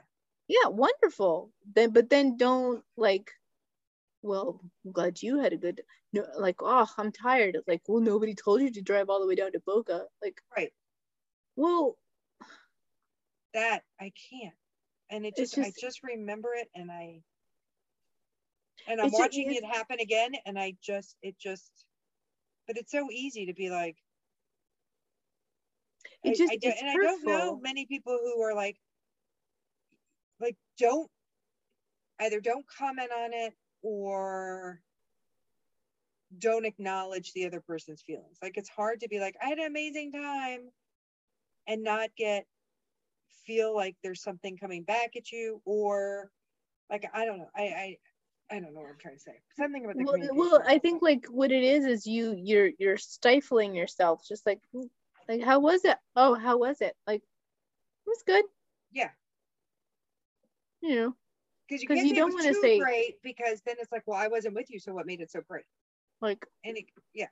Yeah, 0.49 0.69
wonderful. 0.69 1.53
Then 1.75 1.91
but 1.91 2.11
then 2.11 2.37
don't 2.37 2.85
like 2.97 3.31
well, 4.23 4.61
I'm 4.85 4.93
glad 4.93 5.23
you 5.23 5.39
had 5.39 5.53
a 5.55 5.57
good 5.57 5.81
no 6.13 6.27
like, 6.39 6.57
oh, 6.61 6.87
I'm 6.99 7.11
tired. 7.13 7.55
It's 7.57 7.67
like, 7.69 7.83
well, 7.89 8.01
nobody 8.03 8.35
told 8.35 8.61
you 8.61 8.71
to 8.73 8.83
drive 8.83 9.09
all 9.09 9.21
the 9.21 9.27
way 9.27 9.35
down 9.37 9.53
to 9.53 9.61
Boca. 9.61 10.07
Like, 10.23 10.43
Right. 10.57 10.73
well, 11.57 11.97
That 13.55 13.83
I 14.01 14.13
can't. 14.31 14.55
And 15.11 15.25
it 15.27 15.35
It's 15.37 15.53
just, 15.55 15.59
I 15.59 15.71
just- 15.71 15.81
just 15.81 16.03
remember 16.05 16.51
it 16.55 16.69
and 16.75 16.91
I 16.91 17.23
and 18.87 19.01
I'm 19.01 19.11
watching 19.13 19.51
it's- 19.51 19.63
it 19.63 19.77
happen 19.77 20.01
again 20.01 20.33
and 20.47 20.59
I 20.59 20.77
just 20.83 21.17
it 21.23 21.39
just 21.39 21.71
but 22.71 22.79
it's 22.79 22.93
so 22.93 23.11
easy 23.11 23.47
to 23.47 23.53
be 23.53 23.69
like 23.69 23.97
it 26.23 26.37
just 26.37 26.53
I, 26.53 26.57
do- 26.57 26.69
it's 26.69 26.81
and 26.81 26.89
I 26.89 26.99
don't 26.99 27.25
know 27.25 27.59
many 27.61 27.85
people 27.85 28.17
who 28.23 28.41
are 28.43 28.55
like 28.55 28.77
like 30.39 30.57
don't 30.79 31.11
either 32.21 32.41
don't 32.41 32.65
comment 32.69 33.11
on 33.11 33.33
it 33.33 33.55
or 33.83 34.81
don't 36.39 36.65
acknowledge 36.65 37.33
the 37.33 37.45
other 37.45 37.61
person's 37.61 38.03
feelings. 38.03 38.39
Like 38.41 38.57
it's 38.57 38.69
hard 38.69 39.01
to 39.01 39.09
be 39.09 39.19
like, 39.19 39.35
I 39.43 39.49
had 39.49 39.59
an 39.59 39.67
amazing 39.67 40.13
time 40.13 40.71
and 41.67 41.83
not 41.83 42.11
get 42.17 42.47
feel 43.47 43.75
like 43.75 43.97
there's 44.05 44.23
something 44.23 44.57
coming 44.57 44.85
back 44.85 45.17
at 45.17 45.33
you 45.33 45.61
or 45.65 46.31
like 46.89 47.05
I 47.13 47.25
don't 47.25 47.39
know. 47.39 47.51
I 47.57 47.97
I 48.51 48.59
don't 48.61 48.75
know 48.75 48.81
what 48.81 48.91
I'm 48.91 48.99
trying 48.99 49.17
to 49.17 49.21
say. 49.21 49.41
Something 49.57 49.85
about 49.85 49.97
the 49.97 50.05
well, 50.05 50.19
well 50.35 50.63
i 50.67 50.79
think 50.79 51.03
like 51.03 51.27
what 51.27 51.53
it 51.53 51.63
is 51.63 51.85
is 51.85 52.07
you 52.07 52.35
you're 52.37 52.71
you're 52.79 52.97
stifling 52.97 53.75
yourself 53.75 54.23
just 54.27 54.47
like 54.47 54.61
"Hmm, 54.73 54.87
like 55.29 55.43
how 55.43 55.61
was 55.61 55.85
it 55.85 55.97
oh 56.17 56.35
how 56.35 56.59
was 56.59 56.81
it 56.81 56.95
like 57.07 57.21
it 57.23 58.09
was 58.09 58.23
good 58.27 58.45
yeah, 58.93 59.11
you 60.81 60.97
know 60.97 61.15
because 61.69 61.83
you 61.83 62.09
you 62.09 62.15
don't 62.15 62.33
wanna 62.35 62.55
say- 62.55 62.79
great 62.79 63.23
because 63.23 63.61
then 63.65 63.77
it's 63.79 63.93
like, 63.93 64.03
well, 64.07 64.19
I 64.19 64.29
wasn't 64.29 64.55
with 64.55 64.71
you, 64.71 64.81
so 64.81 64.93
what 64.93 65.07
made 65.07 65.21
it 65.21 65.31
so 65.31 65.41
great? 65.49 65.65
like 66.21 66.45
and 66.65 66.77
it, 66.77 66.85
yeah 67.15 67.29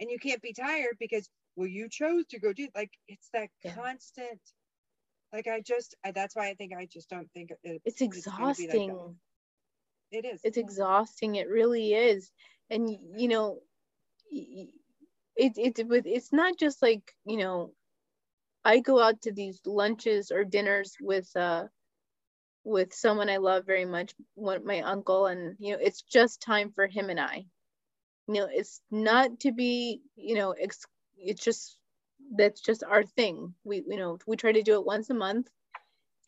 and 0.00 0.10
you 0.10 0.18
can't 0.18 0.42
be 0.42 0.52
tired 0.52 0.96
because 1.00 1.28
well 1.56 1.66
you 1.68 1.88
chose 1.88 2.26
to 2.26 2.38
go 2.38 2.52
do 2.52 2.68
like 2.74 2.90
it's 3.08 3.28
that 3.32 3.48
Yeah. 3.64 3.74
constant 3.74 4.40
like 5.32 5.46
i 5.46 5.60
just 5.60 5.94
I, 6.04 6.10
that's 6.10 6.36
why 6.36 6.48
i 6.48 6.54
think 6.54 6.72
i 6.74 6.86
just 6.86 7.08
don't 7.08 7.30
think 7.32 7.50
it, 7.62 7.80
it's 7.84 8.00
gonna 8.00 8.54
be 8.54 8.68
like 8.68 8.86
that. 8.86 8.94
exhausting 8.96 9.16
it 10.12 10.24
is. 10.24 10.40
It's 10.44 10.58
exhausting. 10.58 11.36
It 11.36 11.48
really 11.48 11.94
is. 11.94 12.30
And 12.70 12.90
you 13.16 13.28
know 13.28 13.60
it, 15.36 15.52
it 15.56 15.88
with 15.88 16.06
it's 16.06 16.32
not 16.32 16.58
just 16.58 16.82
like 16.82 17.12
you 17.26 17.36
know 17.38 17.72
i 18.64 18.80
go 18.80 19.00
out 19.00 19.22
to 19.22 19.32
these 19.32 19.60
lunches 19.66 20.30
or 20.30 20.44
dinners 20.44 20.96
with 21.00 21.30
uh 21.36 21.64
with 22.64 22.92
someone 22.94 23.30
i 23.30 23.36
love 23.38 23.66
very 23.66 23.84
much 23.84 24.14
one 24.34 24.64
my 24.66 24.80
uncle 24.82 25.26
and 25.26 25.56
you 25.60 25.72
know 25.72 25.78
it's 25.82 26.02
just 26.02 26.40
time 26.42 26.72
for 26.72 26.86
him 26.86 27.10
and 27.10 27.20
i. 27.20 27.44
You 28.28 28.34
know 28.34 28.48
it's 28.50 28.80
not 28.90 29.40
to 29.40 29.52
be 29.52 30.02
you 30.16 30.36
know 30.36 30.52
ex- 30.52 30.86
it's 31.18 31.44
just 31.44 31.78
that's 32.36 32.60
just 32.60 32.84
our 32.84 33.04
thing. 33.04 33.54
We 33.64 33.84
you 33.86 33.98
know 33.98 34.18
we 34.26 34.36
try 34.36 34.52
to 34.52 34.62
do 34.62 34.74
it 34.74 34.86
once 34.86 35.10
a 35.10 35.14
month. 35.14 35.48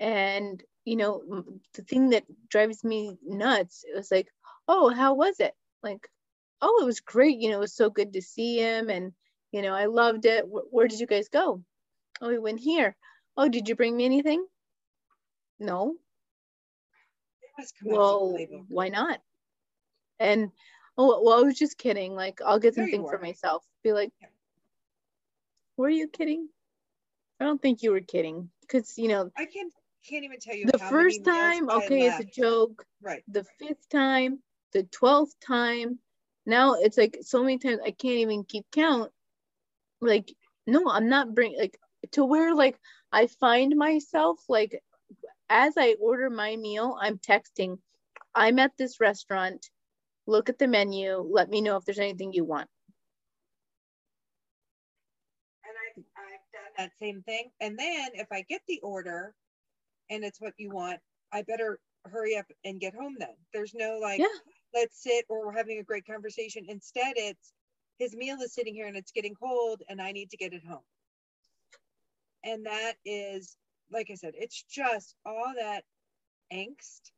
And 0.01 0.63
you 0.89 0.97
know 0.97 1.45
the 1.75 1.83
thing 1.83 2.11
that 2.11 2.25
drives 2.49 2.83
me 2.83 3.19
nuts 3.23 3.85
it 3.87 3.95
was 3.97 4.11
like 4.11 4.29
oh 4.69 4.89
how 4.89 5.15
was 5.15 5.39
it? 5.41 5.55
Like 5.83 6.09
oh 6.63 6.81
it 6.83 6.87
was 6.87 7.01
great 7.01 7.39
you 7.39 7.51
know 7.51 7.59
it 7.59 7.61
was 7.61 7.75
so 7.75 7.91
good 7.91 8.13
to 8.15 8.23
see 8.23 8.59
him 8.59 8.91
and 8.91 9.13
you 9.53 9.63
know 9.63 9.75
i 9.75 9.87
loved 9.87 10.25
it. 10.27 10.45
Wh- 10.45 10.73
where 10.73 10.89
did 10.89 11.01
you 11.01 11.07
guys 11.07 11.29
go? 11.29 11.63
Oh 12.21 12.29
we 12.29 12.39
went 12.39 12.61
here. 12.61 12.97
Oh 13.37 13.49
did 13.49 13.69
you 13.69 13.77
bring 13.77 13.97
me 13.97 14.05
anything? 14.05 14.45
No. 15.61 15.97
It 17.43 17.51
was 17.59 17.73
well 17.83 18.37
why 18.69 18.89
not? 18.89 19.21
And 20.19 20.51
oh 20.97 21.23
well 21.23 21.41
i 21.41 21.43
was 21.43 21.59
just 21.59 21.79
kidding. 21.79 22.15
Like 22.15 22.41
i'll 22.45 22.59
get 22.59 22.75
something 22.75 23.07
for 23.07 23.19
myself. 23.19 23.65
Be 23.85 23.93
like 23.93 24.13
Yeah. 24.21 24.29
were 25.77 25.91
you 25.91 26.09
kidding? 26.09 26.49
I 27.41 27.45
don't 27.45 27.63
think 27.63 27.83
you 27.83 27.93
were 27.93 28.01
kidding. 28.01 28.51
Because 28.63 28.99
you 28.99 29.09
know 29.09 29.31
i 29.37 29.45
can't 29.45 29.73
can't 30.09 30.25
even 30.25 30.39
tell 30.41 30.57
you 30.57 30.67
the 30.67 30.79
first 30.79 31.25
time 31.25 31.69
okay 31.71 32.07
it's 32.07 32.21
a 32.21 32.25
joke. 32.25 32.85
Right. 33.03 33.23
The 33.29 33.45
fifth 33.59 33.89
time 33.91 34.41
the 34.73 34.85
12th 34.85 35.35
time 35.47 35.99
now 36.47 36.75
it's 36.75 36.97
like 36.97 37.19
so 37.23 37.43
many 37.43 37.59
times 37.59 37.81
i 37.85 37.91
can't 37.91 38.19
even 38.19 38.45
keep 38.45 38.65
count. 38.73 39.13
Like 40.01 40.33
no 40.67 40.89
i'm 40.91 41.09
not 41.09 41.35
bring 41.35 41.57
like 41.59 41.79
to 42.13 42.25
where 42.25 42.55
like 42.55 42.79
i 43.13 43.27
find 43.27 43.77
myself 43.77 44.39
like 44.49 44.83
as 45.51 45.75
i 45.77 45.97
order 46.01 46.31
my 46.31 46.57
meal 46.57 46.97
i'm 47.01 47.19
texting. 47.19 47.79
I'm 48.35 48.59
at 48.59 48.77
this 48.79 49.01
restaurant. 49.01 49.69
Look 50.27 50.49
at 50.49 50.59
the 50.59 50.69
menu. 50.69 51.17
Let 51.17 51.49
me 51.49 51.61
know 51.61 51.77
if 51.77 51.85
there's 51.85 51.99
anything 51.99 52.33
you 52.33 52.45
want. 52.45 52.69
And 55.65 55.75
i've, 55.85 56.05
i've 56.17 56.53
done 56.53 56.73
that 56.77 56.93
same 56.99 57.23
thing. 57.23 57.51
And 57.61 57.79
then 57.79 58.11
if 58.15 58.29
i 58.31 58.43
get 58.43 58.61
the 58.69 58.81
order 58.83 59.35
and 60.11 60.25
it's 60.25 60.41
what 60.41 60.55
you 60.59 60.71
want 60.71 60.99
i 61.33 61.43
better 61.43 61.79
hurry 62.11 62.37
up 62.37 62.47
and 62.65 62.81
get 62.81 62.95
home 62.95 63.17
then. 63.19 63.35
There's 63.53 63.75
no 63.75 63.99
like, 64.01 64.19
Yeah. 64.21 64.27
let's 64.75 65.03
sit 65.03 65.25
or 65.29 65.47
we're 65.47 65.53
having 65.57 65.79
a 65.79 65.83
great 65.83 66.07
conversation. 66.07 66.65
Instead, 66.69 67.15
it's 67.17 67.53
his 67.99 68.15
meal 68.17 68.41
is 68.41 68.55
sitting 68.55 68.75
here 68.75 68.87
and 68.87 68.97
it's 68.97 69.13
getting 69.13 69.35
cold 69.35 69.83
and 69.89 70.01
I 70.01 70.13
need 70.13 70.31
to 70.31 70.37
get 70.37 70.53
it 70.53 70.63
home. 70.67 70.85
And 72.45 72.67
that 72.67 72.95
is, 73.05 73.57
like 73.91 74.09
I 74.11 74.15
said, 74.15 74.35
it's 74.37 74.63
just 74.63 75.15
all 75.27 75.53
that 75.59 75.85
angst 76.53 77.11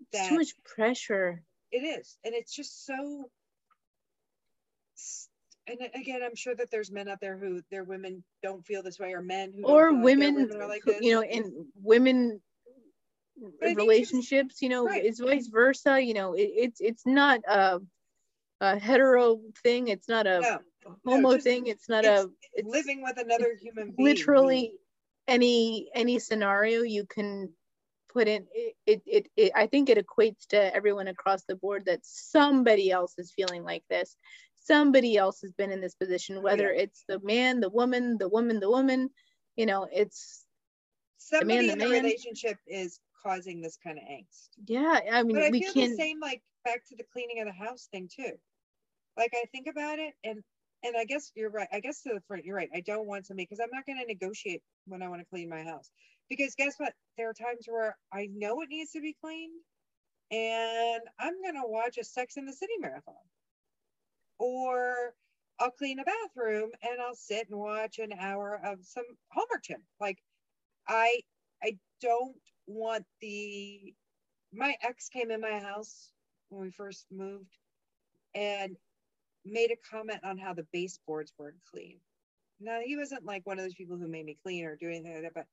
It's 0.00 0.10
that 0.12 0.28
too 0.28 0.36
much 0.36 0.52
pressure. 0.64 1.42
it 1.70 1.78
is. 1.78 2.18
And 2.24 2.34
it's 2.34 2.54
just 2.54 2.84
so. 2.86 3.30
And 5.68 5.78
again, 5.94 6.20
I'm 6.24 6.34
sure 6.34 6.54
that 6.56 6.70
there's 6.70 6.90
men 6.90 7.08
out 7.08 7.20
there 7.20 7.38
who 7.38 7.60
their 7.70 7.84
women 7.84 8.24
don't 8.42 8.64
feel 8.66 8.82
this 8.82 8.98
way, 8.98 9.12
or 9.12 9.22
men 9.22 9.52
who 9.54 9.62
don't 9.62 9.70
Or 9.70 9.88
feel 9.90 9.96
like 9.96 10.04
women, 10.04 10.50
are 10.56 10.68
like 10.68 10.82
this. 10.84 11.00
you 11.00 11.14
know, 11.14 11.22
in 11.22 11.66
women 11.82 12.40
relationships, 13.60 14.60
you 14.60 14.68
know, 14.68 14.86
right. 14.86 15.04
it's 15.04 15.20
vice 15.20 15.48
versa. 15.48 16.00
You 16.00 16.14
know, 16.14 16.34
it, 16.34 16.50
it's 16.54 16.80
it's 16.80 17.06
not 17.06 17.40
a, 17.48 17.80
a 18.60 18.78
hetero 18.78 19.40
thing. 19.62 19.88
It's 19.88 20.08
not 20.08 20.26
a 20.26 20.40
no, 20.40 20.96
homo 21.04 21.34
just- 21.34 21.44
thing. 21.44 21.66
It's 21.66 21.88
not 21.88 22.04
it's 22.04 22.24
a 22.24 22.30
it's 22.54 22.68
living 22.68 23.02
with 23.02 23.18
another 23.18 23.56
human 23.60 23.92
being. 23.92 24.08
literally 24.08 24.72
any 25.28 25.88
any 25.94 26.18
scenario 26.18 26.82
you 26.82 27.06
can 27.06 27.48
put 28.12 28.28
in 28.28 28.44
it, 28.52 28.74
it, 28.84 29.02
it, 29.06 29.26
it 29.36 29.52
i 29.54 29.66
think 29.66 29.88
it 29.88 30.04
equates 30.04 30.46
to 30.48 30.74
everyone 30.74 31.08
across 31.08 31.44
the 31.44 31.54
board 31.56 31.84
that 31.86 32.00
somebody 32.02 32.90
else 32.90 33.14
is 33.16 33.32
feeling 33.32 33.62
like 33.62 33.84
this 33.88 34.16
somebody 34.64 35.16
else 35.16 35.40
has 35.42 35.52
been 35.52 35.70
in 35.72 35.80
this 35.80 35.94
position 35.94 36.36
oh, 36.38 36.40
whether 36.40 36.68
it's 36.70 37.04
the 37.08 37.18
man 37.20 37.60
the 37.60 37.70
woman 37.70 38.16
the 38.18 38.28
woman 38.28 38.60
the 38.60 38.70
woman 38.70 39.10
you 39.56 39.66
know 39.66 39.86
it's 39.92 40.44
somebody 41.18 41.66
the 41.66 41.72
in 41.72 41.78
the 41.78 41.88
man. 41.88 42.02
relationship 42.04 42.58
is 42.66 43.00
causing 43.22 43.60
this 43.60 43.76
kind 43.84 43.98
of 43.98 44.04
angst. 44.04 44.48
yeah 44.66 45.00
i 45.12 45.22
mean 45.22 45.34
But 45.36 45.44
I 45.44 45.50
we 45.50 45.60
feel 45.60 45.72
can 45.72 45.90
the 45.90 45.96
same 45.96 46.20
like 46.20 46.42
back 46.64 46.84
to 46.88 46.96
the 46.96 47.04
cleaning 47.12 47.40
of 47.40 47.46
the 47.46 47.52
house 47.52 47.88
thing 47.90 48.08
too. 48.14 48.32
Like 49.16 49.32
I 49.34 49.44
think 49.52 49.66
about 49.66 49.98
it 49.98 50.14
and 50.24 50.42
and 50.84 50.96
I 50.96 51.04
guess 51.04 51.30
you're 51.36 51.50
right. 51.50 51.68
I 51.72 51.78
guess 51.78 52.02
to 52.02 52.14
the 52.14 52.20
front, 52.26 52.44
you're 52.44 52.56
right. 52.56 52.70
I 52.74 52.80
don't 52.80 53.06
want 53.06 53.26
somebody 53.26 53.46
because 53.48 53.60
I'm 53.60 53.70
not 53.72 53.86
going 53.86 54.00
to 54.00 54.06
negotiate 54.06 54.62
when 54.86 55.00
I 55.00 55.08
want 55.08 55.20
to 55.20 55.26
clean 55.26 55.48
my 55.48 55.62
house. 55.62 55.88
Because 56.28 56.56
guess 56.56 56.74
what? 56.78 56.92
There 57.16 57.28
are 57.30 57.34
times 57.34 57.66
where 57.68 57.96
I 58.12 58.28
know 58.34 58.62
it 58.62 58.68
needs 58.68 58.90
to 58.92 59.00
be 59.00 59.14
cleaned 59.22 59.60
and 60.32 61.02
I'm 61.20 61.40
going 61.40 61.54
to 61.54 61.68
watch 61.68 61.98
a 61.98 62.04
Sex 62.04 62.36
in 62.36 62.46
the 62.46 62.52
City 62.52 62.72
marathon. 62.80 63.14
Or 64.42 65.14
I'll 65.60 65.70
clean 65.70 66.00
a 66.00 66.04
bathroom 66.04 66.70
and 66.82 67.00
I'll 67.00 67.14
sit 67.14 67.48
and 67.48 67.60
watch 67.60 68.00
an 68.00 68.12
hour 68.12 68.60
of 68.64 68.80
some 68.82 69.04
Hallmark 69.32 69.62
Channel. 69.62 69.84
Like 70.00 70.18
I 70.88 71.20
I 71.62 71.78
don't 72.00 72.34
want 72.66 73.04
the 73.20 73.94
my 74.52 74.74
ex 74.82 75.08
came 75.10 75.30
in 75.30 75.40
my 75.40 75.60
house 75.60 76.10
when 76.48 76.62
we 76.62 76.72
first 76.72 77.06
moved 77.12 77.56
and 78.34 78.76
made 79.44 79.70
a 79.70 79.96
comment 79.96 80.18
on 80.24 80.38
how 80.38 80.54
the 80.54 80.66
baseboards 80.72 81.32
weren't 81.38 81.62
clean. 81.70 81.98
Now 82.60 82.80
he 82.84 82.96
wasn't 82.96 83.24
like 83.24 83.46
one 83.46 83.60
of 83.60 83.64
those 83.64 83.74
people 83.74 83.96
who 83.96 84.08
made 84.08 84.26
me 84.26 84.38
clean 84.42 84.64
or 84.64 84.74
do 84.74 84.88
anything 84.88 85.14
like 85.14 85.22
that, 85.22 85.34
but 85.34 85.46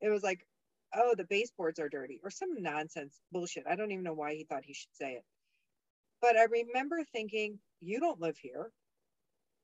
it 0.00 0.10
was 0.10 0.22
like, 0.22 0.46
oh, 0.94 1.14
the 1.16 1.24
baseboards 1.24 1.80
are 1.80 1.88
dirty 1.88 2.20
or 2.22 2.30
some 2.30 2.62
nonsense 2.62 3.20
bullshit. 3.32 3.64
I 3.68 3.74
don't 3.74 3.90
even 3.90 4.04
know 4.04 4.14
why 4.14 4.34
he 4.34 4.44
thought 4.44 4.64
he 4.64 4.74
should 4.74 4.94
say 4.94 5.14
it. 5.14 5.24
But 6.20 6.36
I 6.36 6.44
remember 6.44 7.02
thinking, 7.12 7.58
you 7.80 8.00
don't 8.00 8.20
live 8.20 8.36
here. 8.36 8.70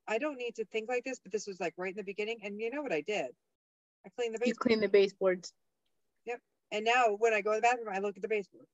I 0.07 0.19
don't 0.19 0.37
need 0.37 0.57
to 0.57 0.65
think 0.67 0.89
like 0.89 1.05
this, 1.05 1.19
but 1.19 1.33
this 1.33 1.47
was 1.47 1.59
like 1.61 1.75
right 1.77 1.91
in 1.91 1.97
the 1.97 2.05
beginning. 2.05 2.39
And 2.43 2.61
you 2.61 2.71
know 2.71 2.83
what 2.83 2.93
I 2.93 3.01
did? 3.01 3.27
I 4.07 4.11
cleaned 4.17 4.35
the 4.35 4.39
you 4.39 4.53
baseboards. 4.53 4.59
clean 4.59 4.81
the 4.81 4.89
baseboards 4.89 5.53
Yep. 6.27 6.41
And 6.73 6.85
now 6.85 7.17
when 7.19 7.33
I 7.33 7.41
go 7.41 7.53
to 7.53 7.57
the 7.57 7.63
bathroom, 7.63 7.89
I 7.93 7.99
look 7.99 8.17
at 8.17 8.23
the 8.23 8.29
baseboards. 8.29 8.69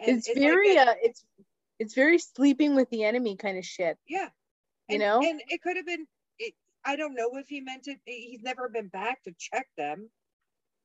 And 0.00 0.18
it's 0.18 0.28
like 0.28 0.38
very 0.38 0.74
that- 0.74 0.88
uh 0.88 0.94
it's 1.02 1.24
it's 1.78 1.94
very 1.94 2.18
sleeping 2.18 2.74
with 2.74 2.88
the 2.90 3.04
enemy 3.04 3.36
kind 3.36 3.58
of 3.58 3.64
shit 3.64 3.98
yeah. 4.06 4.28
you 4.88 4.98
know? 4.98 5.20
And 5.22 5.42
it 5.48 5.62
could 5.62 5.76
have 5.76 5.86
been, 5.86 6.06
it, 6.38 6.54
I 6.84 6.96
don't 6.96 7.14
know 7.14 7.30
if 7.34 7.48
he 7.48 7.60
meant 7.60 7.88
it. 7.88 7.98
He's 8.04 8.42
never 8.42 8.68
been 8.68 8.88
back 8.88 9.22
to 9.24 9.32
check 9.38 9.66
them. 9.76 10.10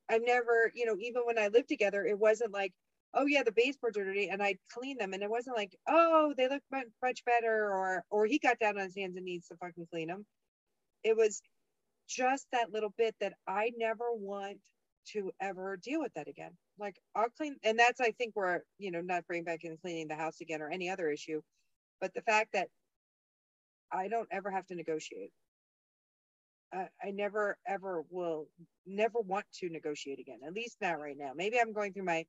I've 0.10 0.24
never, 0.26 0.72
you 0.74 0.86
know, 0.86 0.96
even 1.00 1.24
when 1.26 1.38
I 1.38 1.50
lived 1.50 1.68
together, 1.68 2.06
it 2.06 2.18
wasn't 2.18 2.54
like, 2.54 2.74
oh 3.18 3.28
yeah, 3.28 3.44
the 3.44 3.52
baseboards 3.54 3.98
are 3.98 4.06
dirty, 4.06 4.30
and 4.30 4.44
I'd 4.44 4.60
clean 4.72 4.98
them, 5.00 5.14
and 5.14 5.24
it 5.24 5.30
wasn't 5.32 5.58
like, 5.58 5.76
oh, 5.90 6.34
they 6.38 6.50
look 6.50 6.64
much, 6.72 7.26
better, 7.26 7.72
or 7.74 8.06
or 8.12 8.28
he 8.28 8.40
got 8.40 8.60
down 8.60 8.78
on 8.78 8.86
his 8.86 8.98
hands 8.98 9.18
and 9.18 9.26
knees 9.26 9.48
to 9.50 9.58
fucking 9.58 9.88
clean 9.92 10.10
them. 10.10 10.26
It 11.04 11.18
was 11.18 11.42
just 12.10 12.48
that 12.54 12.72
little 12.72 12.94
bit 12.98 13.16
that 13.22 13.34
I 13.48 13.72
never 13.78 14.06
want 14.14 14.60
to 15.14 15.32
ever 15.42 15.78
deal 15.78 16.02
with 16.02 16.14
that 16.16 16.30
again. 16.30 16.52
Like 16.80 16.98
I'll 17.16 17.30
clean, 17.38 17.58
and 17.64 17.80
that's 17.80 18.02
I 18.02 18.12
think 18.12 18.34
where 18.36 18.64
you 18.80 18.92
know 18.92 19.02
not 19.02 19.28
bring 19.28 19.44
back 19.44 19.64
in 19.64 19.78
cleaning 19.78 20.08
the 20.10 20.16
house 20.16 20.42
again 20.42 20.62
or 20.62 20.70
any 20.70 20.90
other 20.90 21.10
issue, 21.10 21.42
but 22.02 22.14
the 22.14 22.22
fact 22.22 22.52
that 22.54 22.70
I 23.92 24.08
don't 24.08 24.30
ever 24.32 24.52
have 24.52 24.68
to 24.68 24.76
negotiate. 24.76 25.32
I, 26.74 26.88
I 27.04 27.12
never 27.12 27.58
ever 27.68 28.04
will 28.10 28.48
never 28.86 29.20
want 29.22 29.46
to 29.60 29.70
negotiate 29.70 30.20
again. 30.20 30.40
At 30.46 30.54
least 30.54 30.78
not 30.82 31.00
right 31.00 31.18
now. 31.18 31.32
Maybe 31.36 31.60
I'm 31.60 31.74
going 31.74 31.94
through 31.94 32.06
my. 32.06 32.26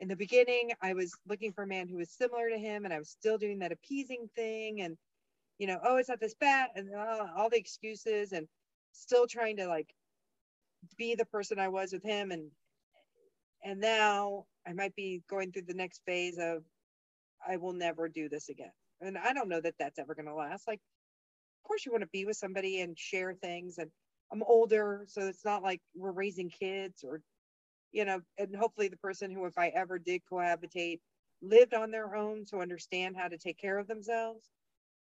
In 0.00 0.08
the 0.08 0.16
beginning, 0.16 0.72
I 0.80 0.94
was 0.94 1.12
looking 1.28 1.52
for 1.52 1.64
a 1.64 1.66
man 1.66 1.88
who 1.88 1.96
was 1.96 2.10
similar 2.10 2.48
to 2.50 2.58
him, 2.58 2.84
and 2.84 2.94
I 2.94 2.98
was 2.98 3.10
still 3.10 3.38
doing 3.38 3.58
that 3.60 3.72
appeasing 3.72 4.28
thing, 4.36 4.82
and 4.82 4.96
you 5.58 5.66
know, 5.66 5.78
oh, 5.84 5.96
it's 5.96 6.08
not 6.08 6.20
this 6.20 6.34
bad, 6.34 6.70
and 6.76 6.94
uh, 6.94 7.26
all 7.36 7.50
the 7.50 7.58
excuses, 7.58 8.32
and 8.32 8.46
still 8.92 9.26
trying 9.26 9.56
to 9.56 9.66
like 9.66 9.92
be 10.96 11.16
the 11.16 11.26
person 11.26 11.58
I 11.58 11.68
was 11.68 11.92
with 11.92 12.04
him, 12.04 12.30
and 12.30 12.50
and 13.64 13.80
now 13.80 14.46
I 14.66 14.72
might 14.72 14.94
be 14.94 15.22
going 15.28 15.50
through 15.52 15.62
the 15.62 15.74
next 15.74 16.02
phase 16.06 16.38
of 16.38 16.62
I 17.46 17.56
will 17.56 17.72
never 17.72 18.08
do 18.08 18.28
this 18.28 18.48
again, 18.50 18.72
and 19.00 19.18
I 19.18 19.32
don't 19.32 19.48
know 19.48 19.60
that 19.60 19.74
that's 19.78 19.98
ever 19.98 20.14
going 20.14 20.26
to 20.26 20.34
last. 20.34 20.68
Like, 20.68 20.80
of 21.58 21.68
course, 21.68 21.84
you 21.84 21.92
want 21.92 22.02
to 22.02 22.10
be 22.12 22.24
with 22.24 22.36
somebody 22.36 22.82
and 22.82 22.96
share 22.96 23.34
things, 23.34 23.78
and 23.78 23.90
I'm 24.32 24.44
older, 24.44 25.04
so 25.08 25.22
it's 25.22 25.44
not 25.44 25.64
like 25.64 25.80
we're 25.96 26.12
raising 26.12 26.50
kids 26.50 27.02
or 27.02 27.20
you 27.92 28.04
know, 28.04 28.20
and 28.38 28.54
hopefully 28.54 28.88
the 28.88 28.96
person 28.96 29.30
who, 29.30 29.46
if 29.46 29.58
I 29.58 29.68
ever 29.68 29.98
did 29.98 30.22
cohabitate, 30.30 31.00
lived 31.42 31.74
on 31.74 31.90
their 31.90 32.14
own 32.14 32.44
to 32.46 32.58
understand 32.58 33.16
how 33.16 33.28
to 33.28 33.38
take 33.38 33.58
care 33.58 33.78
of 33.78 33.86
themselves. 33.86 34.50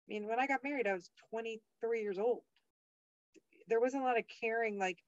I 0.08 0.14
mean, 0.14 0.28
when 0.28 0.40
I 0.40 0.48
got 0.48 0.64
married, 0.64 0.88
I 0.88 0.94
was 0.94 1.10
23 1.32 2.02
years 2.02 2.20
old. 2.20 2.44
There 3.68 3.80
wasn't 3.80 4.04
a 4.04 4.06
lot 4.06 4.20
of 4.20 4.26
caring, 4.42 4.78
like, 4.78 5.00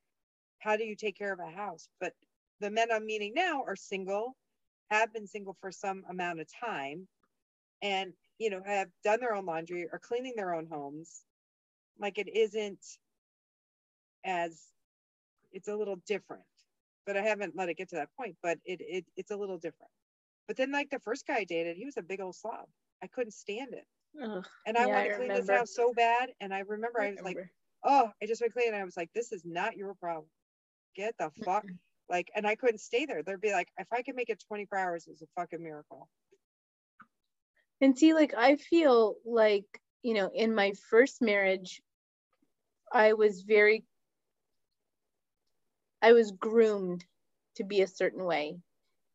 how 0.59 0.77
do 0.77 0.83
you 0.85 0.95
take 0.95 1.17
care 1.17 1.33
of 1.33 1.39
a 1.39 1.51
house? 1.51 1.89
But 1.99 2.13
the 2.59 2.71
men 2.71 2.91
I'm 2.91 3.05
meeting 3.05 3.33
now 3.35 3.63
are 3.63 3.75
single, 3.75 4.35
have 4.89 5.13
been 5.13 5.27
single 5.27 5.55
for 5.61 5.71
some 5.71 6.03
amount 6.09 6.39
of 6.39 6.47
time, 6.51 7.07
and, 7.81 8.13
you 8.39 8.49
know, 8.49 8.61
have 8.65 8.89
done 9.03 9.19
their 9.21 9.35
own 9.35 9.45
laundry 9.45 9.87
or 9.91 9.99
cleaning 9.99 10.33
their 10.35 10.53
own 10.55 10.67
homes. 10.67 11.23
Like, 11.99 12.17
it 12.17 12.29
isn't 12.29 12.85
as, 14.23 14.61
it's 15.51 15.67
a 15.67 15.75
little 15.75 15.97
different 16.07 16.43
but 17.07 17.17
I 17.17 17.23
haven't 17.23 17.55
let 17.57 17.69
it 17.69 17.77
get 17.77 17.89
to 17.91 17.97
that 17.97 18.09
point. 18.17 18.37
But 18.43 18.59
it, 18.65 18.81
it 18.81 19.05
it's 19.17 19.31
a 19.31 19.37
little 19.37 19.57
different. 19.59 19.91
But 20.47 20.57
then 20.57 20.71
like 20.73 20.91
the 20.91 20.99
first 20.99 21.27
guy 21.27 21.37
I 21.39 21.45
dated, 21.45 21.77
he 21.77 21.85
was 21.85 21.97
a 21.97 22.03
big 22.03 22.21
old 22.21 22.35
slob. 22.35 22.67
I 23.03 23.07
couldn't 23.07 23.33
stand 23.33 23.73
it, 23.73 23.85
Ugh, 24.21 24.47
and 24.67 24.77
I 24.77 24.87
Yeah, 24.87 24.95
wanted 24.95 25.09
to 25.11 25.15
clean 25.17 25.33
this 25.33 25.49
house 25.49 25.71
so 25.73 25.93
bad. 25.93 26.31
And 26.41 26.53
I 26.53 26.59
remember 26.61 27.01
I 27.01 27.11
was 27.11 27.21
like, 27.23 27.39
remember. 27.39 27.51
oh, 27.85 28.11
I 28.23 28.27
just 28.27 28.41
went 28.41 28.53
clean, 28.53 28.69
and 28.69 28.77
I 28.77 28.85
was 28.85 28.97
like, 28.97 29.11
this 29.13 29.31
is 29.33 29.45
not 29.45 29.77
your 29.77 29.95
problem. 29.95 30.27
Get 30.95 31.15
the 31.19 31.31
fuck 31.45 31.65
like, 32.09 32.31
and 32.35 32.47
I 32.47 32.55
couldn't 32.55 32.79
stay 32.79 33.05
there. 33.05 33.23
There'd 33.23 33.41
be 33.41 33.53
like, 33.53 33.69
if 33.77 33.87
I 33.93 34.03
could 34.03 34.15
make 34.15 34.29
it 34.29 34.43
24 34.47 34.77
hours, 34.79 35.07
it's 35.07 35.21
a 35.23 35.27
fucking 35.35 35.63
miracle. 35.63 36.09
And 37.81 37.97
see, 37.97 38.13
like, 38.13 38.33
I 38.35 38.55
feel 38.57 39.17
like, 39.25 39.65
you 40.03 40.13
know, 40.15 40.31
in 40.33 40.55
my 40.55 40.73
first 40.89 41.21
marriage, 41.21 41.81
I 42.93 43.13
was 43.13 43.43
very, 43.43 43.85
I 46.01 46.13
was 46.13 46.31
groomed 46.31 47.05
to 47.55 47.63
be 47.63 47.81
a 47.81 47.87
certain 47.87 48.23
way. 48.25 48.59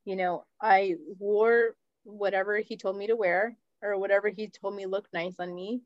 You 0.05 0.16
know, 0.16 0.45
I 0.61 0.97
wore 1.18 1.76
whatever 2.05 2.59
he 2.59 2.76
told 2.76 2.97
me 2.97 3.09
to 3.09 3.16
wear 3.16 3.57
or 3.83 3.99
whatever 3.99 4.28
he 4.28 4.49
told 4.49 4.74
me 4.76 4.87
looked 4.87 5.12
nice 5.12 5.37
on 5.41 5.55
me. 5.55 5.83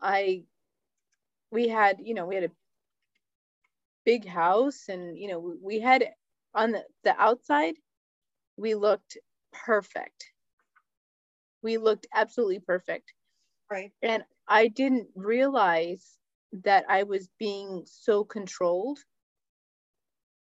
I, 0.00 0.44
we 1.50 1.68
had, 1.68 1.98
you 2.02 2.14
know, 2.14 2.26
we 2.26 2.34
had 2.34 2.44
a 2.44 2.50
big 4.04 4.26
house 4.26 4.88
and, 4.88 5.18
you 5.18 5.28
know, 5.28 5.56
we 5.62 5.80
had 5.80 6.04
on 6.54 6.72
the, 6.72 6.84
the 7.04 7.18
outside, 7.20 7.74
we 8.56 8.74
looked 8.74 9.18
perfect. 9.52 10.26
We 11.62 11.78
looked 11.78 12.06
absolutely 12.14 12.60
perfect. 12.60 13.12
Right. 13.70 13.92
And 14.02 14.24
I 14.46 14.68
didn't 14.68 15.08
realize 15.14 16.18
that 16.52 16.84
I 16.88 17.02
was 17.04 17.28
being 17.38 17.82
so 17.86 18.24
controlled. 18.24 18.98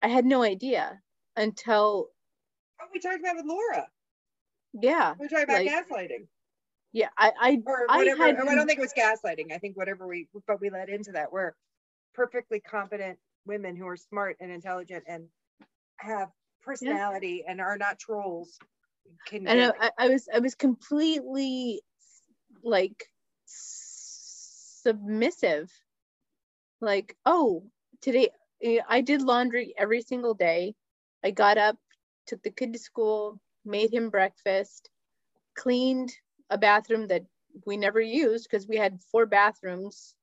I 0.03 0.09
had 0.09 0.25
no 0.25 0.43
idea 0.43 1.01
until, 1.37 2.09
Oh, 2.81 2.87
we 2.93 3.01
talked 3.01 3.21
about 3.21 3.37
with 3.37 3.47
Laura. 3.47 3.89
yeah, 4.75 5.15
We 5.19 5.29
talked 5.29 5.45
about 5.45 5.65
Like, 5.65 5.69
gaslighting 5.69 6.27
yeah. 6.93 7.09
I, 7.19 7.33
I, 7.39 7.63
or 7.67 7.87
I 7.91 7.99
had- 8.05 8.37
I 8.37 8.55
don't 8.55 8.67
think 8.67 8.79
it 8.79 8.83
was 8.83 8.93
gaslighting. 8.95 9.53
I 9.53 9.59
think 9.59 9.77
whatever 9.77 10.07
we, 10.07 10.29
but 10.47 10.61
we 10.61 10.71
led 10.71 10.89
into 10.89 11.13
that. 11.13 11.31
We're 11.33 11.53
perfectly 12.15 12.61
competent 12.61 13.19
women 13.47 13.77
who 13.77 13.87
are 13.87 13.97
smart 13.97 14.37
and 14.41 14.51
intelligent 14.51 15.05
and 15.07 15.29
have 15.99 16.31
personality 16.63 17.45
and 17.47 17.61
are 17.61 17.77
not 17.77 17.99
trolls 17.99 18.59
can 19.27 19.47
and 19.49 19.73
I, 19.81 19.91
I 19.99 20.09
was 20.09 20.29
I 20.35 20.39
was 20.41 20.55
completely 20.55 21.81
like 22.63 23.11
submissive. 24.83 25.71
Like, 26.81 27.17
oh, 27.27 27.65
today 28.03 28.29
I 28.63 29.01
did 29.01 29.23
laundry 29.23 29.75
every 29.77 30.03
single 30.03 30.35
day. 30.35 30.75
I 31.23 31.31
got 31.31 31.59
up, 31.59 31.77
took 32.27 32.43
the 32.43 32.51
kid 32.51 32.73
to 32.73 32.79
school, 32.79 33.41
made 33.65 33.93
him 33.93 34.11
breakfast, 34.11 34.91
cleaned 35.55 36.13
a 36.51 36.59
bathroom 36.59 37.07
that 37.09 37.25
we 37.67 37.77
never 37.77 38.01
used 38.01 38.49
because 38.51 38.67
we 38.69 38.77
had 38.77 39.03
four 39.03 39.27
bathrooms, 39.27 40.15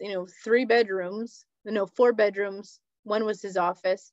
you 0.00 0.12
know, 0.12 0.26
three 0.44 0.64
bedrooms, 0.64 1.44
no, 1.64 1.86
four 1.86 2.12
bedrooms. 2.12 2.80
One 3.04 3.24
was 3.24 3.42
his 3.42 3.56
office. 3.56 4.12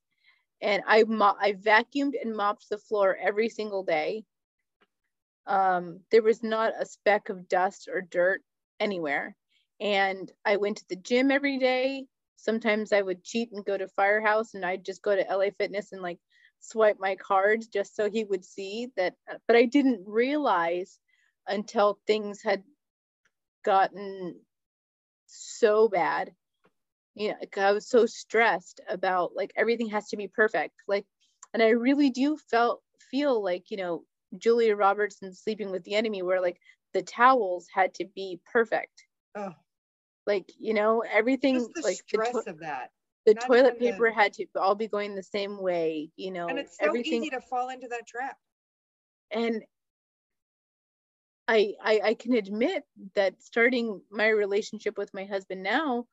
And 0.61 0.83
I 0.87 1.03
mo- 1.03 1.35
I 1.39 1.53
vacuumed 1.53 2.13
and 2.21 2.35
mopped 2.35 2.69
the 2.69 2.77
floor 2.77 3.15
every 3.17 3.49
single 3.49 3.83
day. 3.83 4.25
Um, 5.45 6.01
there 6.11 6.21
was 6.23 6.43
not 6.43 6.73
a 6.79 6.85
speck 6.85 7.29
of 7.29 7.47
dust 7.47 7.87
or 7.87 8.01
dirt 8.01 8.41
anywhere. 8.79 9.35
And 9.79 10.31
I 10.45 10.57
went 10.57 10.77
to 10.77 10.87
the 10.89 10.95
gym 10.95 11.31
every 11.31 11.57
day. 11.59 12.07
Sometimes 12.37 12.93
I 12.93 13.01
would 13.01 13.23
cheat 13.23 13.51
and 13.51 13.65
go 13.65 13.77
to 13.77 13.87
Firehouse 13.87 14.53
and 14.53 14.65
I'd 14.65 14.85
just 14.85 15.01
go 15.01 15.15
to 15.15 15.29
LA 15.29 15.49
Fitness 15.57 15.91
and 15.91 16.01
like 16.01 16.19
swipe 16.59 16.97
my 16.99 17.15
cards 17.15 17.67
just 17.67 17.95
so 17.95 18.09
he 18.09 18.23
would 18.23 18.45
see 18.45 18.89
that. 18.97 19.13
Uh, 19.29 19.37
but 19.47 19.55
I 19.55 19.65
didn't 19.65 20.03
realize 20.05 20.99
until 21.47 21.99
things 22.07 22.41
had 22.41 22.63
gotten 23.63 24.35
so 25.27 25.87
bad. 25.87 26.31
You 27.15 27.29
know, 27.29 27.35
I 27.57 27.71
was 27.71 27.87
so 27.87 28.05
stressed 28.05 28.81
about 28.89 29.35
like 29.35 29.51
everything 29.55 29.89
has 29.89 30.09
to 30.09 30.17
be 30.17 30.27
perfect. 30.27 30.73
Like, 30.87 31.05
and 31.53 31.63
I 31.63 31.69
really 31.69 32.09
do 32.09 32.37
felt 32.49 32.81
feel 33.09 33.41
like, 33.41 33.71
you 33.71 33.77
know, 33.77 34.03
Julia 34.37 34.75
Roberts 34.75 35.21
and 35.21 35.35
Sleeping 35.35 35.71
with 35.71 35.83
the 35.83 35.95
Enemy, 35.95 36.23
where 36.23 36.41
like 36.41 36.59
the 36.93 37.01
towels 37.01 37.67
had 37.73 37.93
to 37.95 38.05
be 38.15 38.39
perfect. 38.51 39.05
oh, 39.35 39.51
Like, 40.25 40.51
you 40.59 40.73
know, 40.73 41.01
everything 41.01 41.55
just 41.55 41.73
the 41.75 41.81
like 41.81 41.97
the, 42.11 42.17
to- 42.17 42.49
of 42.51 42.59
that. 42.59 42.91
the 43.25 43.33
not 43.35 43.45
toilet 43.45 43.75
even 43.75 43.79
the- 43.79 43.91
paper 43.91 44.11
had 44.11 44.33
to 44.33 44.45
all 44.55 44.75
be 44.75 44.87
going 44.87 45.15
the 45.15 45.23
same 45.23 45.61
way, 45.61 46.09
you 46.15 46.31
know, 46.31 46.47
And 46.47 46.59
it's 46.59 46.77
so 46.77 46.87
everything 46.87 47.21
easy 47.21 47.29
to 47.31 47.41
fall 47.41 47.69
into 47.69 47.87
that 47.89 48.07
trap. 48.07 48.37
and 49.31 49.63
I, 51.47 51.73
I 51.83 52.01
I 52.03 52.13
can 52.15 52.33
admit 52.33 52.83
that 53.15 53.41
starting 53.41 54.01
my 54.11 54.27
relationship 54.29 54.97
with 54.97 55.13
my 55.13 55.25
husband 55.25 55.63
now, 55.63 56.05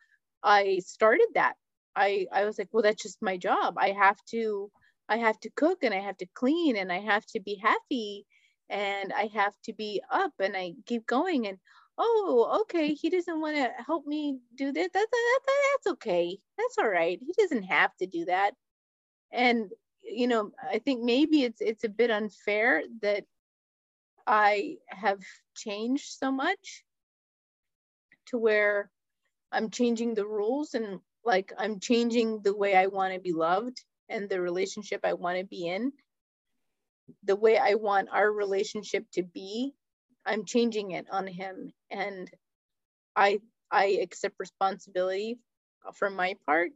I 0.43 0.79
started 0.81 1.29
that. 1.35 1.55
I 1.97 2.27
I 2.33 2.45
was 2.45 2.59
like, 2.59 2.69
well, 2.73 2.83
that's 2.83 3.03
just 3.03 3.23
my 3.23 3.37
job. 3.39 3.75
I 3.79 3.91
have 3.93 4.19
to 4.31 4.71
I 5.09 5.17
have 5.19 5.39
to 5.41 5.51
cook 5.51 5.83
and 5.85 5.95
I 5.95 6.01
have 6.01 6.17
to 6.19 6.27
clean 6.35 6.77
and 6.77 6.93
I 6.93 7.01
have 7.01 7.25
to 7.29 7.41
be 7.41 7.57
happy 7.57 8.27
and 8.69 9.13
I 9.13 9.27
have 9.35 9.55
to 9.65 9.73
be 9.73 10.03
up 10.11 10.33
and 10.39 10.57
I 10.57 10.75
keep 10.87 11.07
going 11.07 11.47
and 11.47 11.59
oh 11.99 12.61
okay 12.63 12.95
he 12.95 13.11
doesn't 13.11 13.41
want 13.41 13.57
to 13.57 13.71
help 13.85 14.07
me 14.07 14.39
do 14.55 14.73
this 14.73 14.89
that, 14.93 15.07
that, 15.11 15.41
that 15.47 15.61
that's 15.73 15.93
okay 15.93 16.39
that's 16.57 16.79
all 16.79 16.89
right 16.89 17.21
he 17.21 17.35
doesn't 17.39 17.65
have 17.65 17.95
to 17.97 18.07
do 18.07 18.25
that. 18.25 18.55
And 19.31 19.71
you 20.03 20.27
know 20.27 20.51
i 20.71 20.79
think 20.79 21.03
maybe 21.03 21.45
it's 21.45 21.61
it's 21.61 21.85
a 21.85 21.89
bit 21.89 22.11
unfair 22.11 22.83
that 23.03 23.25
i 24.27 24.77
have 24.89 25.21
changed 25.55 26.19
so 26.19 26.31
much 26.31 26.85
to 28.27 28.39
where 28.39 28.91
i'm 29.53 29.71
changing 29.71 30.15
the 30.15 30.27
rules 30.27 30.75
and 30.75 31.01
like 31.25 31.53
i'm 31.59 31.79
changing 31.79 32.41
the 32.43 32.55
way 32.55 32.75
i 32.75 32.87
want 32.87 33.15
to 33.15 33.21
be 33.21 33.33
loved 33.33 33.83
and 34.09 34.29
the 34.29 34.41
relationship 34.41 35.01
i 35.05 35.15
want 35.15 35.39
to 35.39 35.45
be 35.45 35.67
in. 35.67 35.93
The 37.25 37.37
way 37.37 37.59
i 37.59 37.75
want 37.75 38.09
our 38.13 38.31
relationship 38.31 39.07
to 39.13 39.23
be 39.23 39.75
i'm 40.27 40.45
changing 40.45 40.93
it 40.93 41.07
on 41.11 41.27
him. 41.27 41.73
And 41.91 42.31
i 43.17 43.41
i 43.71 43.87
accept 44.03 44.37
responsibility 44.39 45.39
for 45.95 46.11
my 46.11 46.37
part 46.47 46.71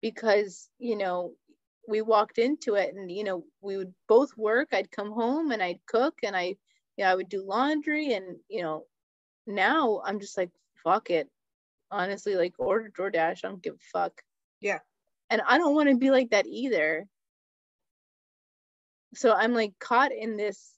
because 0.00 0.68
you 0.78 0.96
know 0.96 1.32
we 1.88 2.00
walked 2.00 2.38
into 2.38 2.74
it 2.74 2.94
and 2.94 3.10
you 3.10 3.24
know 3.24 3.44
we 3.60 3.76
would 3.76 3.92
both 4.08 4.36
work. 4.36 4.68
I'd 4.72 4.90
come 4.90 5.12
home 5.12 5.50
and 5.50 5.62
i'd 5.62 5.84
cook 5.86 6.14
and 6.22 6.36
i 6.36 6.56
you 6.96 7.04
know, 7.04 7.10
i 7.10 7.14
would 7.14 7.28
do 7.28 7.42
laundry. 7.44 8.12
And 8.14 8.36
you 8.48 8.62
know 8.62 8.84
now 9.46 10.02
i'm 10.04 10.20
just 10.20 10.36
like 10.38 10.50
fuck 10.84 11.10
it. 11.10 11.28
Honestly 11.90 12.34
like 12.36 12.54
order 12.58 12.90
doordash. 12.96 13.44
I 13.44 13.48
don't 13.48 13.62
give 13.62 13.74
a 13.74 13.98
fuck. 13.98 14.22
Yeah. 14.60 14.78
and 15.30 15.42
i 15.46 15.58
don't 15.58 15.74
want 15.74 15.88
to 15.88 15.96
be 15.96 16.10
like 16.10 16.30
that 16.30 16.46
either. 16.46 17.06
So 19.14 19.32
i'm 19.32 19.54
like 19.54 19.74
caught 19.78 20.12
in 20.12 20.36
this 20.36 20.72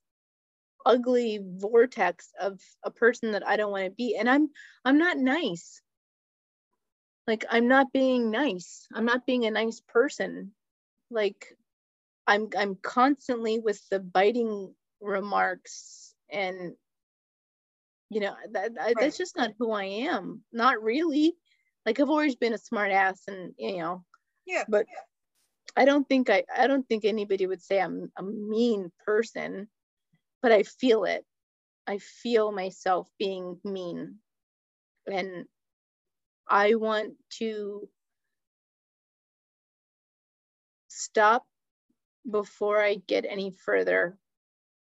ugly 0.87 1.41
vortex 1.43 2.31
of 2.41 2.61
a 2.85 2.91
person 2.91 3.33
that 3.33 3.47
i 3.47 3.57
don't 3.57 3.73
want 3.73 3.85
to 3.85 3.91
be 3.91 4.17
and 4.17 4.29
i'm 4.29 4.49
i'm 4.85 4.99
not 4.99 5.17
nice. 5.19 5.81
Like 7.27 7.45
i'm 7.51 7.69
not 7.69 7.93
being 7.93 8.31
nice. 8.31 8.87
I'm 8.95 9.07
not 9.07 9.27
being 9.27 9.47
a 9.47 9.51
nice 9.51 9.81
person. 9.81 10.53
Like 11.11 11.57
i'm 12.27 12.49
i'm 12.57 12.77
constantly 12.77 13.59
with 13.61 13.81
the 13.91 14.01
biting 14.01 14.75
remarks 15.01 16.15
and 16.31 16.75
you 18.11 18.21
know 18.21 18.35
that 18.53 18.73
I, 18.81 18.85
Right. 18.87 18.97
that's 19.01 19.19
just 19.19 19.37
not 19.37 19.53
who 19.59 19.71
i 19.73 19.85
am. 19.85 20.43
Not 20.53 20.83
really. 20.83 21.35
Like 21.87 22.01
i've 22.01 22.11
always 22.11 22.37
been 22.37 22.55
a 22.55 22.59
smart 22.59 22.91
ass 22.93 23.23
and 23.29 23.55
you 23.59 23.79
know 23.79 24.05
Yeah. 24.47 24.65
but 24.69 24.87
i 25.77 25.85
don't 25.85 26.09
think 26.09 26.31
i 26.31 26.45
i 26.57 26.67
don't 26.67 26.87
think 26.89 27.05
anybody 27.05 27.47
would 27.47 27.63
say 27.63 27.81
i'm 27.81 28.11
a 28.17 28.23
mean 28.23 28.91
person 29.05 29.69
but 30.45 30.53
i 30.53 30.63
feel 30.63 31.05
it. 31.05 31.25
I 31.87 31.97
feel 31.97 32.53
myself 32.53 33.09
being 33.19 33.59
mean. 33.65 34.17
And 35.11 35.47
i 36.47 36.75
want 36.75 37.15
to 37.39 37.89
stop 40.89 41.47
before 42.31 42.85
i 42.85 42.97
get 43.07 43.25
any 43.25 43.55
further. 43.65 44.19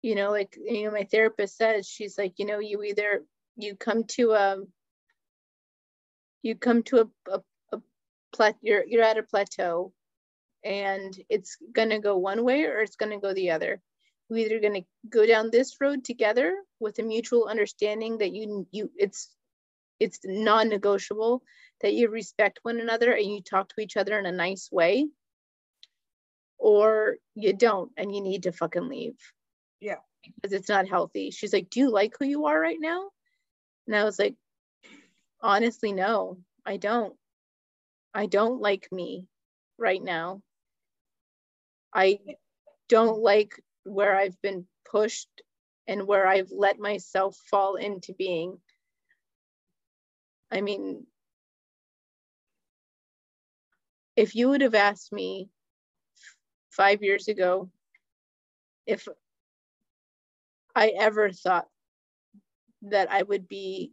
You 0.03 0.15
know 0.15 0.31
like 0.31 0.59
you 0.63 0.85
know 0.85 0.91
my 0.91 1.05
therapist 1.05 1.57
says 1.57 1.89
she's 1.89 2.19
like 2.19 2.35
you 2.37 2.45
know 2.45 2.59
you 2.59 2.83
either 2.83 3.25
you 3.57 3.77
come 3.77 4.05
to 4.19 4.33
a 4.33 4.59
you 6.43 6.55
come 6.55 6.83
to 6.83 6.97
a, 6.99 7.33
a, 7.33 7.41
a 7.73 7.81
plat 8.35 8.57
you're 8.61 8.85
you're 8.87 9.03
at 9.11 9.17
a 9.17 9.23
plateau 9.23 9.95
and 10.63 11.19
it's 11.31 11.57
gonna 11.73 11.99
go 11.99 12.19
one 12.19 12.45
way 12.45 12.65
or 12.65 12.81
it's 12.81 12.97
gonna 12.97 13.19
go 13.19 13.33
the 13.33 13.53
other 13.53 13.81
we're 14.29 14.47
either 14.47 14.61
gonna 14.61 14.85
go 15.09 15.27
down 15.27 15.51
this 15.51 15.77
road 15.81 16.05
together 16.05 16.55
with 16.81 16.99
a 16.99 17.03
mutual 17.03 17.47
understanding 17.47 18.19
that 18.19 18.33
you 18.33 18.67
you 18.71 18.91
it's 18.97 19.31
it's 19.99 20.21
non-negotiable 20.25 21.43
that 21.81 21.95
you 21.95 22.09
respect 22.09 22.59
one 22.63 22.81
another 22.81 23.13
and 23.13 23.27
you 23.27 23.41
talk 23.43 23.69
to 23.69 23.81
each 23.81 23.97
other 23.97 24.19
in 24.19 24.27
a 24.27 24.33
nice 24.33 24.69
way 24.71 25.07
or 26.59 27.17
you 27.35 27.53
don't 27.53 27.93
and 27.97 28.15
you 28.15 28.21
need 28.21 28.45
to 28.45 28.53
fucking 28.53 28.89
leave. 28.89 29.17
Yeah. 29.81 29.97
because 30.25 30.53
it's 30.53 30.69
not 30.69 30.89
healthy. 30.89 31.31
She's 31.31 31.53
like 31.53 31.71
do 31.71 31.81
you 31.81 31.91
like 31.91 32.15
who 32.19 32.27
you 32.27 32.47
are 32.47 32.59
right 32.59 32.81
now? 32.81 33.11
And 33.87 33.95
i 33.95 34.05
was 34.05 34.19
like 34.19 34.35
honestly 35.43 35.93
no 35.93 36.39
i 36.65 36.77
don't. 36.77 37.15
I 38.17 38.25
don't 38.25 38.63
like 38.63 38.89
me 38.91 39.27
right 39.77 40.03
now. 40.03 40.41
I 41.93 42.19
don't 42.89 43.19
like 43.19 43.63
where 43.87 44.17
i've 44.17 44.41
been 44.43 44.67
pushed 44.91 45.29
and 45.87 46.07
where 46.07 46.27
i've 46.27 46.51
let 46.51 46.79
myself 46.79 47.37
fall 47.51 47.77
into 47.77 48.13
being 48.15 48.59
i 50.51 50.61
mean 50.61 51.07
if 54.17 54.35
you 54.35 54.49
would 54.49 54.63
have 54.63 54.75
asked 54.75 55.13
me 55.13 55.49
five 56.71 57.03
years 57.03 57.29
ago 57.29 57.71
if 58.87 59.07
I 60.75 60.89
ever 60.89 61.31
thought 61.31 61.67
that 62.83 63.11
I 63.11 63.23
would 63.23 63.49
be 63.49 63.93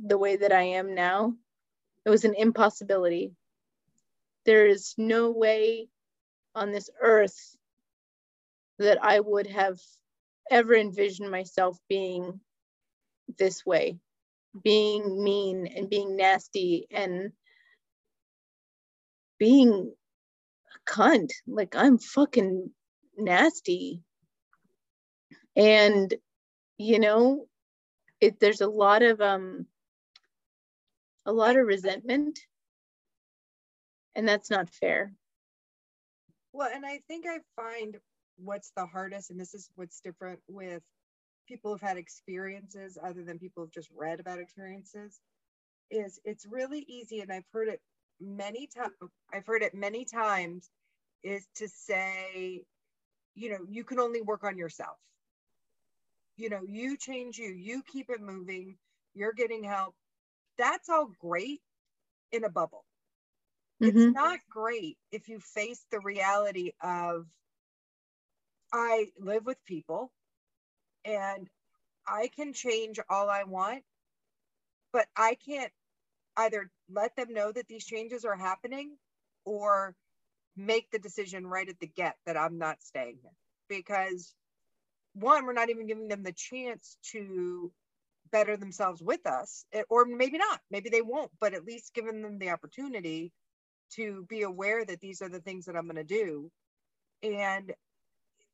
the 0.00 0.16
way 0.16 0.36
that 0.36 0.52
I 0.52 0.62
am 0.62 0.94
now, 0.94 1.34
it 2.04 2.10
was 2.10 2.24
an 2.24 2.34
impossibility. 2.36 3.32
There 4.46 4.66
is 4.66 4.94
no 4.96 5.32
way 5.32 5.88
on 6.54 6.70
this 6.70 6.88
earth 7.00 7.56
that 8.78 9.02
I 9.02 9.20
would 9.20 9.46
have 9.48 9.78
ever 10.50 10.74
envisioned 10.74 11.30
myself 11.30 11.78
being 11.88 12.40
this 13.38 13.64
way, 13.66 13.98
being 14.62 15.22
mean 15.22 15.66
and 15.66 15.90
being 15.90 16.16
nasty 16.16 16.86
and 16.90 17.32
being 19.38 19.92
a 20.74 20.90
cunt. 20.90 21.30
Like 21.46 21.74
I'm 21.76 21.98
fucking 21.98 22.70
nasty. 23.16 24.02
And 25.56 26.14
you 26.78 26.98
know, 27.00 27.46
it 28.20 28.40
there's 28.40 28.60
a 28.60 28.68
lot 28.68 29.02
of 29.02 29.20
um 29.20 29.66
a 31.26 31.32
lot 31.32 31.56
of 31.56 31.66
resentment 31.66 32.38
and 34.14 34.26
that's 34.26 34.50
not 34.50 34.68
fair. 34.70 35.12
Well, 36.52 36.70
and 36.74 36.84
I 36.84 37.00
think 37.06 37.24
I 37.26 37.38
find 37.54 37.96
what's 38.38 38.72
the 38.76 38.86
hardest, 38.86 39.30
and 39.30 39.40
this 39.40 39.54
is 39.54 39.70
what's 39.76 40.00
different 40.00 40.40
with 40.48 40.82
people 41.46 41.72
who've 41.72 41.80
had 41.80 41.96
experiences 41.96 42.98
other 43.02 43.22
than 43.24 43.38
people 43.38 43.62
who've 43.62 43.72
just 43.72 43.90
read 43.96 44.20
about 44.20 44.38
experiences, 44.38 45.20
is 45.90 46.20
it's 46.24 46.46
really 46.46 46.84
easy, 46.88 47.20
and 47.20 47.32
I've 47.32 47.46
heard 47.52 47.68
it 47.68 47.80
many 48.20 48.66
times. 48.66 48.92
I've 49.32 49.46
heard 49.46 49.62
it 49.62 49.74
many 49.74 50.04
times, 50.04 50.70
is 51.22 51.46
to 51.56 51.68
say, 51.68 52.64
you 53.34 53.50
know, 53.50 53.58
you 53.68 53.84
can 53.84 53.98
only 53.98 54.22
work 54.22 54.44
on 54.44 54.58
yourself. 54.58 54.96
You 56.36 56.50
know, 56.50 56.60
you 56.66 56.96
change 56.96 57.38
you, 57.38 57.50
you 57.50 57.82
keep 57.90 58.10
it 58.10 58.20
moving, 58.20 58.76
you're 59.14 59.32
getting 59.32 59.64
help. 59.64 59.94
That's 60.58 60.88
all 60.88 61.10
great 61.20 61.60
in 62.30 62.44
a 62.44 62.48
bubble. 62.48 62.84
Mm-hmm. 63.82 63.98
It's 63.98 64.14
not 64.14 64.38
great 64.50 64.98
if 65.12 65.28
you 65.28 65.40
face 65.40 65.84
the 65.90 66.00
reality 66.00 66.72
of 66.82 67.26
I 68.72 69.08
live 69.18 69.46
with 69.46 69.64
people 69.64 70.12
and 71.04 71.48
I 72.06 72.28
can 72.34 72.52
change 72.52 72.98
all 73.08 73.28
I 73.28 73.44
want, 73.44 73.82
but 74.92 75.06
I 75.16 75.36
can't 75.46 75.72
either 76.36 76.70
let 76.90 77.16
them 77.16 77.32
know 77.32 77.52
that 77.52 77.68
these 77.68 77.84
changes 77.84 78.24
are 78.24 78.36
happening 78.36 78.96
or 79.44 79.94
make 80.56 80.90
the 80.90 80.98
decision 80.98 81.46
right 81.46 81.68
at 81.68 81.78
the 81.80 81.86
get 81.86 82.16
that 82.26 82.36
I'm 82.36 82.58
not 82.58 82.82
staying 82.82 83.18
here. 83.22 83.32
Because 83.68 84.34
one, 85.14 85.44
we're 85.46 85.52
not 85.52 85.70
even 85.70 85.86
giving 85.86 86.08
them 86.08 86.22
the 86.22 86.32
chance 86.32 86.96
to 87.12 87.72
better 88.30 88.56
themselves 88.56 89.02
with 89.02 89.26
us, 89.26 89.64
eh, 89.72 89.82
or 89.88 90.04
maybe 90.04 90.38
not, 90.38 90.60
maybe 90.70 90.90
they 90.90 91.02
won't, 91.02 91.30
but 91.40 91.54
at 91.54 91.64
least 91.64 91.94
giving 91.94 92.22
them 92.22 92.38
the 92.38 92.50
opportunity 92.50 93.32
to 93.92 94.26
be 94.28 94.42
aware 94.42 94.84
that 94.84 95.00
these 95.00 95.22
are 95.22 95.28
the 95.28 95.40
things 95.40 95.64
that 95.64 95.76
I'm 95.76 95.86
going 95.86 95.96
to 95.96 96.04
do. 96.04 96.50
And 97.22 97.74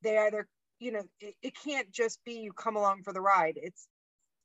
they 0.05 0.17
either, 0.19 0.47
you 0.79 0.93
know, 0.93 1.03
it, 1.21 1.35
it 1.43 1.53
can't 1.65 1.91
just 1.91 2.23
be 2.25 2.35
you 2.35 2.53
come 2.53 2.77
along 2.77 3.03
for 3.03 3.13
the 3.13 3.21
ride. 3.21 3.55
It's, 3.57 3.87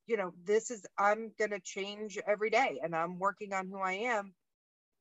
you 0.07 0.17
know, 0.17 0.33
this 0.45 0.71
is, 0.71 0.87
I'm 0.99 1.33
going 1.39 1.53
to 1.53 1.61
change 1.61 2.19
every 2.27 2.51
day 2.51 2.81
and 2.83 2.97
I'm 2.97 3.19
working 3.21 3.53
on 3.53 3.69
who 3.69 3.81
I 3.81 3.93
am. 3.93 4.35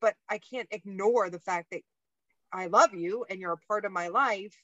But 0.00 0.14
I 0.28 0.38
can't 0.38 0.68
ignore 0.70 1.30
the 1.30 1.40
fact 1.40 1.68
that 1.72 1.82
I 2.52 2.66
love 2.66 2.94
you 2.94 3.26
and 3.28 3.40
you're 3.40 3.52
a 3.52 3.66
part 3.68 3.84
of 3.84 3.92
my 3.92 4.08
life. 4.08 4.54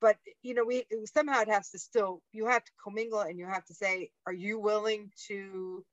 But, 0.00 0.16
you 0.42 0.54
know, 0.54 0.64
we 0.64 0.84
somehow 1.14 1.42
it 1.42 1.48
has 1.48 1.70
to 1.70 1.78
still, 1.78 2.22
you 2.32 2.46
have 2.46 2.64
to 2.64 2.72
commingle 2.82 3.20
and 3.20 3.38
you 3.38 3.46
have 3.46 3.64
to 3.66 3.74
say, 3.74 4.10
are 4.26 4.32
you 4.32 4.58
willing 4.58 5.12
to, 5.28 5.84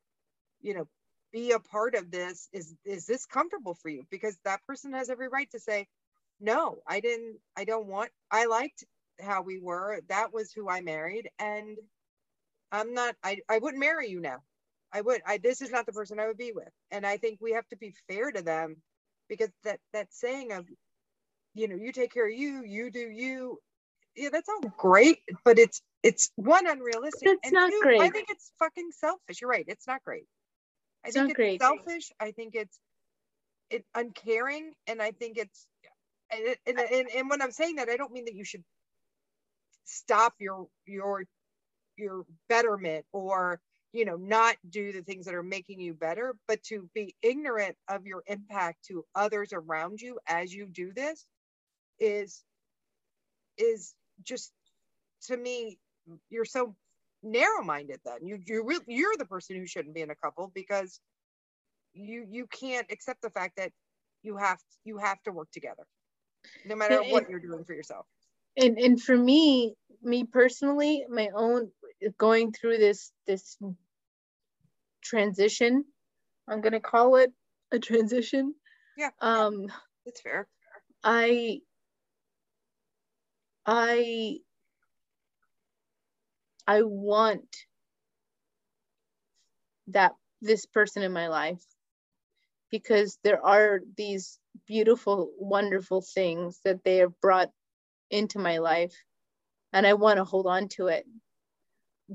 you 0.61 0.73
know, 0.75 0.87
be 1.33 1.51
a 1.51 1.59
part 1.59 1.95
of 1.95 2.11
this 2.11 2.47
is 2.53 2.73
is 2.85 3.05
this 3.05 3.25
comfortable 3.25 3.75
for 3.75 3.89
you 3.89 4.03
because 4.09 4.37
that 4.45 4.65
person 4.65 4.93
has 4.93 5.09
every 5.09 5.27
right 5.27 5.51
to 5.51 5.59
say 5.59 5.85
no 6.39 6.77
i 6.87 6.99
didn't 6.99 7.37
i 7.55 7.63
don't 7.63 7.87
want 7.87 8.09
i 8.31 8.45
liked 8.45 8.83
how 9.21 9.41
we 9.41 9.59
were. 9.59 10.01
That 10.09 10.33
was 10.33 10.51
who 10.51 10.69
i 10.69 10.81
married 10.81 11.29
and 11.39 11.77
i'm 12.71 12.93
not 12.93 13.15
i, 13.23 13.39
I 13.49 13.59
wouldn't 13.59 13.79
marry 13.79 14.09
you 14.09 14.19
now. 14.19 14.43
I 14.91 15.01
would 15.01 15.21
i 15.25 15.37
this 15.37 15.61
is 15.61 15.71
not 15.71 15.85
the 15.85 15.93
person 15.93 16.19
i 16.19 16.27
would 16.27 16.37
be 16.37 16.51
with. 16.53 16.69
And 16.91 17.05
i 17.05 17.17
think 17.17 17.39
we 17.41 17.53
have 17.53 17.67
to 17.69 17.77
be 17.77 17.93
fair 18.09 18.31
to 18.31 18.41
them 18.41 18.77
because 19.29 19.49
that 19.63 19.79
that 19.93 20.07
saying 20.13 20.51
of 20.51 20.67
you 21.53 21.67
know 21.67 21.75
you 21.75 21.91
take 21.91 22.13
care 22.13 22.27
of 22.27 22.33
you 22.33 22.63
you 22.65 22.91
do 22.91 22.99
you. 22.99 23.59
Yeah 24.15 24.29
that's 24.31 24.49
all 24.49 24.69
great 24.77 25.19
but 25.43 25.59
it's 25.59 25.81
it's 26.03 26.31
one 26.35 26.67
unrealistic. 26.67 27.29
It's 27.43 27.51
not 27.51 27.71
two, 27.71 27.79
great. 27.81 28.01
i 28.01 28.09
think 28.09 28.27
it's 28.29 28.51
fucking 28.59 28.89
selfish. 28.91 29.41
You're 29.41 29.49
right 29.49 29.65
it's 29.67 29.87
not 29.87 30.03
great. 30.03 30.25
I 31.05 31.11
think 31.11 31.29
it's 31.29 31.35
great. 31.35 31.61
selfish. 31.61 32.11
I 32.19 32.31
think 32.31 32.55
it's 32.55 32.79
it 33.69 33.85
uncaring, 33.95 34.73
and 34.87 35.01
I 35.01 35.11
think 35.11 35.37
it's 35.37 35.67
and, 36.31 36.55
and, 36.67 36.79
and, 36.79 37.09
and 37.15 37.29
when 37.29 37.41
I'm 37.41 37.51
saying 37.51 37.75
that, 37.77 37.89
I 37.89 37.97
don't 37.97 38.13
mean 38.13 38.25
that 38.25 38.35
you 38.35 38.45
should 38.45 38.63
stop 39.85 40.33
your 40.39 40.67
your 40.85 41.23
your 41.97 42.25
betterment 42.49 43.05
or 43.13 43.61
you 43.93 44.05
know 44.05 44.17
not 44.17 44.55
do 44.69 44.91
the 44.91 45.01
things 45.01 45.25
that 45.25 45.35
are 45.35 45.43
making 45.43 45.79
you 45.79 45.93
better 45.93 46.35
but 46.47 46.61
to 46.63 46.89
be 46.95 47.15
ignorant 47.21 47.75
of 47.87 48.05
your 48.05 48.23
impact 48.27 48.83
to 48.85 49.05
others 49.15 49.53
around 49.53 50.01
you 50.01 50.19
as 50.27 50.53
you 50.53 50.65
do 50.65 50.91
this 50.93 51.25
is 51.99 52.43
is 53.57 53.93
just 54.23 54.51
to 55.21 55.37
me 55.37 55.77
you're 56.29 56.45
so 56.45 56.75
narrow-minded 57.23 57.99
then. 58.05 58.25
You 58.25 58.39
you 58.45 58.63
really 58.65 58.85
you're 58.87 59.17
the 59.17 59.25
person 59.25 59.55
who 59.57 59.65
shouldn't 59.65 59.95
be 59.95 60.01
in 60.01 60.11
a 60.11 60.15
couple 60.15 60.51
because 60.53 60.99
you 61.93 62.25
you 62.29 62.47
can't 62.47 62.87
accept 62.91 63.21
the 63.21 63.29
fact 63.29 63.57
that 63.57 63.71
you 64.23 64.37
have 64.37 64.59
you 64.83 64.97
have 64.97 65.21
to 65.23 65.31
work 65.31 65.49
together 65.51 65.83
no 66.65 66.75
matter 66.75 66.99
and, 67.01 67.11
what 67.11 67.29
you're 67.29 67.39
doing 67.39 67.63
for 67.63 67.73
yourself. 67.73 68.05
And 68.57 68.77
and 68.77 69.01
for 69.01 69.17
me 69.17 69.75
me 70.01 70.23
personally 70.23 71.05
my 71.09 71.29
own 71.35 71.71
going 72.17 72.51
through 72.51 72.77
this 72.77 73.11
this 73.25 73.57
transition 75.01 75.83
i'm 76.47 76.61
going 76.61 76.73
to 76.73 76.79
call 76.79 77.15
it 77.17 77.31
a 77.71 77.79
transition. 77.79 78.53
Yeah. 78.97 79.09
Um 79.21 79.67
it's 80.05 80.21
fair. 80.21 80.47
I 81.03 81.61
i 83.65 84.37
I 86.67 86.81
want 86.81 87.55
that 89.87 90.13
this 90.41 90.65
person 90.65 91.03
in 91.03 91.11
my 91.11 91.27
life 91.27 91.63
because 92.79 93.17
there 93.23 93.41
are 93.45 93.79
these 93.95 94.37
beautiful, 94.67 95.31
wonderful 95.39 96.01
things 96.01 96.59
that 96.65 96.83
they 96.83 96.97
have 96.97 97.13
brought 97.21 97.49
into 98.11 98.37
my 98.37 98.57
life 98.57 98.93
and 99.71 99.87
I 99.87 99.93
want 99.93 100.17
to 100.17 100.25
hold 100.25 100.45
on 100.45 100.67
to 100.75 100.87
it. 100.87 101.05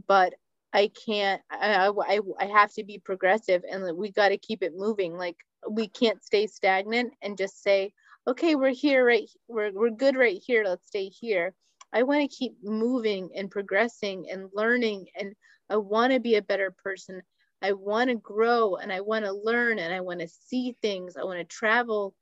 But 0.07 0.35
I 0.75 0.91
can't, 1.07 1.41
I, 1.51 1.89
I, 1.89 2.21
I 2.39 2.45
have 2.45 2.75
to 2.75 2.85
be 2.85 2.99
progressive 2.99 3.63
and 3.71 3.97
we 3.97 4.13
got 4.13 4.29
to 4.29 4.37
keep 4.37 4.63
it 4.63 4.77
moving. 4.77 5.17
Like 5.17 5.39
we 5.69 5.89
can't 5.89 6.23
stay 6.23 6.47
stagnant 6.47 7.15
and 7.23 7.39
just 7.39 7.63
say, 7.63 7.95
okay, 8.27 8.55
we're 8.55 8.69
here, 8.75 9.03
right? 9.07 9.31
We're, 9.49 9.73
we're 9.73 9.91
good 9.91 10.15
right 10.15 10.43
here. 10.47 10.63
Let's 10.67 10.89
stay 10.89 11.07
here. 11.09 11.55
I 11.95 12.03
want 12.03 12.21
to 12.21 12.37
keep 12.37 12.53
moving 12.63 13.31
and 13.35 13.51
progressing 13.51 14.27
and 14.31 14.51
learning. 14.53 15.07
And 15.19 15.33
I 15.71 15.77
want 15.77 16.13
to 16.13 16.21
be 16.21 16.35
a 16.35 16.43
better 16.43 16.71
person. 16.85 17.23
I 17.63 17.73
want 17.73 18.11
to 18.11 18.17
grow 18.17 18.77
and 18.77 18.93
I 18.93 19.01
want 19.01 19.25
to 19.25 19.33
learn 19.33 19.79
and 19.79 19.93
I 19.93 20.01
want 20.01 20.21
to 20.21 20.29
see 20.29 20.77
things. 20.81 21.17
I 21.17 21.25
want 21.25 21.39
to 21.39 21.45
travel 21.45 22.15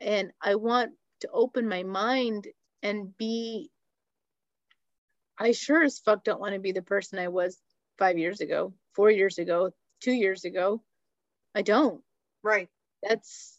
and 0.00 0.32
I 0.42 0.54
want 0.54 0.92
to 1.20 1.28
open 1.32 1.68
my 1.68 1.82
mind 1.82 2.48
and 2.82 3.16
be. 3.16 3.70
I 5.38 5.52
sure 5.52 5.82
as 5.82 5.98
fuck 5.98 6.24
don't 6.24 6.40
want 6.40 6.54
to 6.54 6.60
be 6.60 6.72
the 6.72 6.82
person 6.82 7.18
I 7.18 7.28
was 7.28 7.60
five 7.98 8.18
years 8.18 8.40
ago, 8.40 8.72
four 8.94 9.10
years 9.10 9.38
ago, 9.38 9.72
two 10.00 10.12
years 10.12 10.44
ago. 10.44 10.82
I 11.54 11.62
don't. 11.62 12.02
Right. 12.42 12.68
That's 13.02 13.58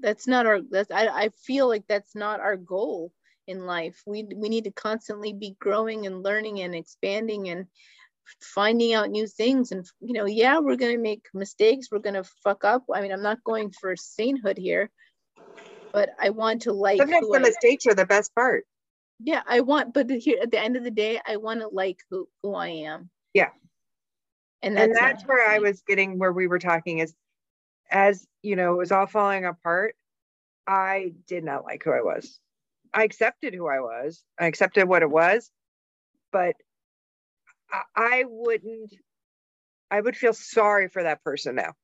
that's 0.00 0.26
not 0.26 0.46
our 0.46 0.60
that's 0.60 0.90
I, 0.90 1.06
I 1.08 1.28
feel 1.30 1.68
like 1.68 1.84
that's 1.88 2.14
not 2.14 2.40
our 2.40 2.56
goal 2.56 3.12
in 3.46 3.66
life. 3.66 4.02
We 4.06 4.24
we 4.24 4.48
need 4.48 4.64
to 4.64 4.70
constantly 4.72 5.32
be 5.32 5.56
growing 5.58 6.06
and 6.06 6.22
learning 6.22 6.60
and 6.60 6.74
expanding 6.74 7.48
and 7.48 7.66
finding 8.40 8.94
out 8.94 9.10
new 9.10 9.26
things 9.26 9.72
and 9.72 9.86
you 10.00 10.12
know 10.12 10.26
yeah 10.26 10.58
we're 10.58 10.76
going 10.76 10.96
to 10.96 11.02
make 11.02 11.26
mistakes 11.34 11.88
we're 11.90 11.98
going 11.98 12.14
to 12.14 12.24
fuck 12.42 12.64
up. 12.64 12.84
I 12.92 13.00
mean 13.00 13.12
i'm 13.12 13.22
not 13.22 13.42
going 13.44 13.70
for 13.70 13.94
sainthood 13.96 14.58
here 14.58 14.90
but 15.92 16.10
i 16.20 16.30
want 16.30 16.62
to 16.62 16.72
like 16.72 16.98
sometimes 16.98 17.28
the 17.28 17.38
I, 17.38 17.40
mistakes 17.40 17.86
are 17.86 17.94
the 17.94 18.06
best 18.06 18.34
part. 18.34 18.64
Yeah 19.20 19.42
i 19.46 19.60
want 19.60 19.94
but 19.94 20.10
here 20.10 20.38
at 20.42 20.50
the 20.50 20.60
end 20.60 20.76
of 20.76 20.84
the 20.84 20.90
day 20.90 21.20
i 21.26 21.36
want 21.36 21.60
to 21.60 21.68
like 21.68 21.98
who, 22.10 22.28
who 22.42 22.54
i 22.54 22.68
am. 22.68 23.10
Yeah. 23.34 23.50
And 24.62 24.76
that's, 24.76 24.86
and 24.86 24.96
that's 24.96 25.24
where 25.24 25.48
i 25.48 25.58
was 25.58 25.82
getting 25.86 26.18
where 26.18 26.32
we 26.32 26.46
were 26.46 26.58
talking 26.58 26.98
is 26.98 27.14
as 27.90 28.26
you 28.42 28.56
know 28.56 28.74
it 28.74 28.78
was 28.78 28.92
all 28.92 29.06
falling 29.06 29.44
apart 29.44 29.94
i 30.66 31.12
did 31.28 31.44
not 31.44 31.64
like 31.64 31.84
who 31.84 31.92
i 31.92 32.02
was. 32.02 32.40
I 32.96 33.04
accepted 33.04 33.52
who 33.52 33.66
I 33.66 33.80
was. 33.80 34.22
I 34.40 34.46
accepted 34.46 34.88
what 34.88 35.02
it 35.02 35.10
was, 35.10 35.50
but 36.32 36.56
I 37.94 38.24
wouldn't. 38.26 38.94
I 39.90 40.00
would 40.00 40.16
feel 40.16 40.34
sorry 40.34 40.88
for 40.88 41.02
that 41.04 41.22
person 41.22 41.56
now. 41.56 41.74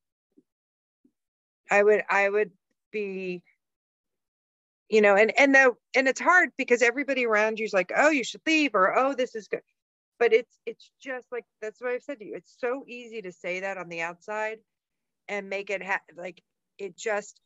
I 1.70 1.82
would. 1.82 2.02
I 2.08 2.28
would 2.28 2.50
be. 2.92 3.42
You 4.88 5.00
know, 5.00 5.16
and 5.16 5.32
and 5.38 5.54
the 5.54 5.72
and 5.96 6.06
it's 6.08 6.20
hard 6.20 6.50
because 6.58 6.82
everybody 6.82 7.26
around 7.26 7.58
you 7.58 7.64
is 7.64 7.72
like, 7.72 7.92
oh, 7.96 8.10
you 8.10 8.24
should 8.24 8.42
leave, 8.46 8.74
or 8.74 8.96
oh, 8.96 9.14
this 9.14 9.34
is 9.34 9.48
good. 9.48 9.62
But 10.18 10.32
it's 10.32 10.58
it's 10.66 10.90
just 11.00 11.26
like 11.32 11.44
that's 11.62 11.80
what 11.80 11.92
I've 11.92 12.02
said 12.02 12.18
to 12.18 12.24
you. 12.26 12.34
It's 12.36 12.54
so 12.58 12.84
easy 12.86 13.22
to 13.22 13.32
say 13.32 13.60
that 13.60 13.78
on 13.78 13.88
the 13.88 14.02
outside, 14.02 14.58
and 15.28 15.48
make 15.48 15.70
it 15.70 15.82
ha- 15.82 16.00
like 16.16 16.42
it 16.78 16.96
just 16.96 17.40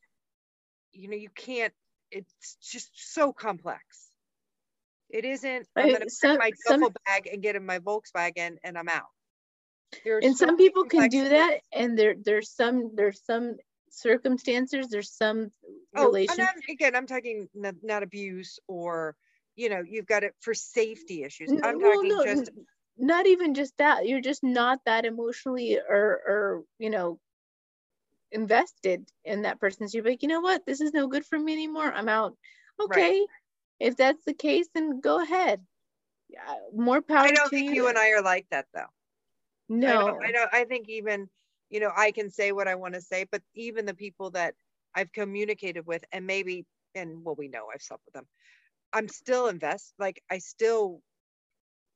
you 0.92 1.08
know 1.08 1.16
you 1.16 1.30
can't 1.30 1.72
it's 2.10 2.56
just 2.62 2.90
so 3.14 3.32
complex. 3.32 3.82
It 5.10 5.24
isn't. 5.24 5.66
I'm 5.76 5.88
going 5.88 6.00
to 6.00 6.06
pack 6.22 6.38
my 6.38 6.52
duffel 6.68 6.92
bag 7.06 7.28
and 7.32 7.42
get 7.42 7.56
in 7.56 7.64
my 7.64 7.78
Volkswagen 7.78 8.56
and 8.64 8.76
I'm 8.76 8.88
out. 8.88 9.06
and 10.04 10.36
so 10.36 10.46
some 10.46 10.56
people 10.56 10.84
can 10.84 11.08
do 11.08 11.28
that, 11.28 11.60
and 11.72 11.98
there 11.98 12.14
there's 12.20 12.50
some 12.50 12.90
there's 12.94 13.22
some 13.24 13.56
circumstances 13.90 14.88
there's 14.88 15.10
some 15.10 15.50
Oh, 15.96 16.06
relation 16.06 16.40
and 16.40 16.48
I'm, 16.48 16.74
again, 16.74 16.94
I'm 16.94 17.06
talking 17.06 17.48
not, 17.54 17.76
not 17.82 18.02
abuse 18.02 18.58
or, 18.68 19.16
you 19.54 19.70
know, 19.70 19.82
you've 19.86 20.06
got 20.06 20.24
it 20.24 20.34
for 20.40 20.52
safety 20.52 21.22
issues. 21.22 21.50
I'm 21.62 21.80
well, 21.80 21.94
talking 21.94 22.10
no, 22.10 22.24
just, 22.24 22.50
not 22.98 23.26
even 23.26 23.54
just 23.54 23.76
that 23.78 24.06
you're 24.06 24.20
just 24.20 24.42
not 24.42 24.80
that 24.86 25.04
emotionally 25.04 25.78
or 25.78 26.20
or 26.26 26.62
you 26.78 26.90
know 26.90 27.18
invested 28.32 29.08
in 29.24 29.42
that 29.42 29.60
person 29.60 29.88
so 29.88 29.98
you're 29.98 30.04
like 30.04 30.22
you 30.22 30.28
know 30.28 30.40
what 30.40 30.66
this 30.66 30.80
is 30.80 30.92
no 30.92 31.06
good 31.06 31.24
for 31.24 31.38
me 31.38 31.52
anymore 31.52 31.92
i'm 31.92 32.08
out 32.08 32.36
okay 32.80 33.24
if 33.80 33.96
that's 33.96 34.24
the 34.24 34.34
case 34.34 34.68
then 34.74 35.00
go 35.00 35.22
ahead 35.22 35.60
yeah, 36.28 36.54
more 36.74 37.02
power 37.02 37.26
I 37.26 37.32
don't 37.32 37.50
to 37.50 37.50
think 37.50 37.74
you 37.74 37.88
and 37.88 37.98
I 37.98 38.10
are 38.10 38.22
like 38.22 38.46
that 38.50 38.66
though. 38.74 38.80
I 38.80 38.84
no 39.68 39.92
don't, 39.92 40.24
I 40.24 40.32
don't, 40.32 40.54
I 40.54 40.64
think 40.64 40.88
even, 40.88 41.28
you 41.70 41.80
know, 41.80 41.90
I 41.96 42.10
can 42.10 42.30
say 42.30 42.52
what 42.52 42.68
I 42.68 42.74
want 42.74 42.94
to 42.94 43.00
say, 43.00 43.26
but 43.30 43.42
even 43.54 43.86
the 43.86 43.94
people 43.94 44.30
that 44.30 44.54
I've 44.94 45.12
communicated 45.12 45.86
with 45.86 46.04
and 46.12 46.26
maybe, 46.26 46.64
and 46.94 47.24
well, 47.24 47.34
we 47.36 47.48
know 47.48 47.66
I've 47.72 47.82
slept 47.82 48.02
with 48.06 48.14
them. 48.14 48.26
I'm 48.92 49.08
still 49.08 49.48
invest, 49.48 49.92
like 49.98 50.22
I 50.30 50.38
still 50.38 51.00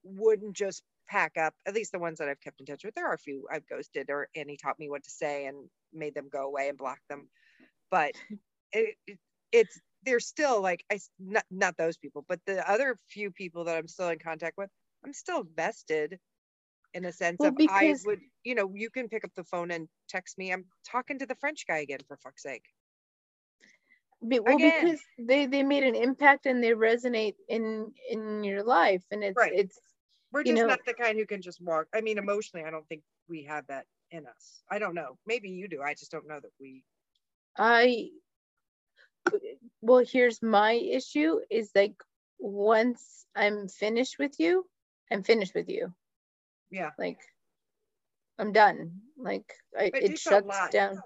wouldn't 0.02 0.54
just 0.54 0.82
pack 1.08 1.32
up, 1.36 1.54
at 1.66 1.74
least 1.74 1.92
the 1.92 1.98
ones 1.98 2.18
that 2.18 2.28
I've 2.28 2.40
kept 2.40 2.60
in 2.60 2.66
touch 2.66 2.84
with. 2.84 2.94
There 2.94 3.08
are 3.08 3.14
a 3.14 3.18
few 3.18 3.46
I've 3.50 3.68
ghosted 3.68 4.10
or 4.10 4.28
Annie 4.36 4.56
taught 4.56 4.78
me 4.78 4.88
what 4.88 5.04
to 5.04 5.10
say 5.10 5.46
and 5.46 5.68
made 5.92 6.14
them 6.14 6.28
go 6.30 6.42
away 6.46 6.68
and 6.68 6.78
block 6.78 6.98
them. 7.08 7.28
But 7.90 8.12
it, 8.72 8.96
it, 9.06 9.18
it's, 9.52 9.80
they're 10.05 10.20
still 10.20 10.61
like, 10.62 10.84
I 10.90 10.98
not, 11.18 11.44
not 11.51 11.76
those 11.76 11.96
people, 11.96 12.24
but 12.28 12.40
the 12.46 12.68
other 12.70 12.96
few 13.09 13.30
people 13.30 13.64
that 13.64 13.76
I'm 13.76 13.88
still 13.88 14.09
in 14.09 14.18
contact 14.18 14.57
with, 14.59 14.70
I'm 15.05 15.12
still 15.12 15.44
vested 15.57 16.18
in 16.94 17.05
a 17.05 17.12
sense 17.12 17.36
Well, 17.38 17.51
of 17.51 17.57
I 17.68 17.94
would, 18.05 18.20
you 18.44 18.55
know, 18.55 18.72
you 18.74 18.90
can 18.90 19.09
pick 19.09 19.24
up 19.24 19.30
the 19.36 19.44
phone 19.44 19.70
and 19.70 19.88
text 20.09 20.36
me. 20.38 20.53
I'm 20.53 20.64
talking 20.90 21.18
to 21.20 21.26
the 21.26 21.36
French 21.36 21.66
guy 21.66 21.78
again 21.78 22.01
for 22.09 22.16
fuck's 22.16 22.42
sake. 22.42 22.64
Be- 24.26 24.40
well 24.40 24.57
Again. 24.57 24.84
because 24.84 25.01
they 25.18 25.46
they 25.46 25.62
made 25.62 25.82
an 25.82 25.94
impact 25.94 26.44
and 26.46 26.62
they 26.62 26.72
resonate 26.72 27.36
in 27.48 27.92
in 28.11 28.44
your 28.44 28.62
life 28.62 29.03
and 29.11 29.24
it's 29.24 29.36
Right. 29.36 29.53
it's 29.55 29.78
We're 30.32 30.44
just 30.44 30.57
know- 30.57 30.66
not 30.66 30.80
the 30.84 30.92
kind 30.94 31.18
who 31.18 31.24
can 31.26 31.40
just 31.40 31.61
walk. 31.62 31.86
I 31.94 32.03
mean, 32.03 32.18
emotionally, 32.18 32.66
I 32.66 32.70
don't 32.70 32.86
think 32.88 33.03
we 33.28 33.44
have 33.44 33.66
that 33.68 33.86
in 34.11 34.26
us. 34.26 34.62
I 34.70 34.78
don't 34.78 34.94
know. 34.94 35.16
Maybe 35.26 35.48
you 35.48 35.68
do. 35.68 35.80
I 35.82 35.94
just 35.94 36.11
don't 36.11 36.28
know 36.28 36.38
that 36.38 36.51
we. 36.61 36.84
I 37.57 38.11
well 39.80 40.04
here's 40.06 40.42
my 40.42 40.72
issue 40.72 41.38
is 41.50 41.70
like 41.74 41.94
once 42.38 43.26
I'm 43.36 43.68
finished 43.68 44.18
with 44.18 44.38
you, 44.40 44.64
I'm 45.10 45.22
finished 45.22 45.54
with 45.54 45.68
you. 45.68 45.92
Yeah. 46.70 46.90
Like 46.98 47.18
I'm 48.38 48.52
done. 48.52 49.00
Like 49.18 49.52
I, 49.78 49.84
it 49.84 49.94
it 49.94 50.06
takes 50.08 50.26
a 50.26 50.30
shuts 50.30 50.70
down. 50.70 51.00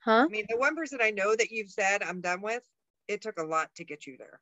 Huh? 0.00 0.26
I 0.28 0.28
mean, 0.28 0.44
the 0.48 0.58
one 0.58 0.76
person 0.76 0.98
I 1.00 1.10
know 1.10 1.34
that 1.34 1.50
you've 1.50 1.70
said 1.70 2.02
I'm 2.02 2.20
done 2.20 2.42
with, 2.42 2.62
it 3.08 3.22
took 3.22 3.38
a 3.38 3.44
lot 3.44 3.70
to 3.76 3.84
get 3.84 4.06
you 4.06 4.16
there. 4.18 4.40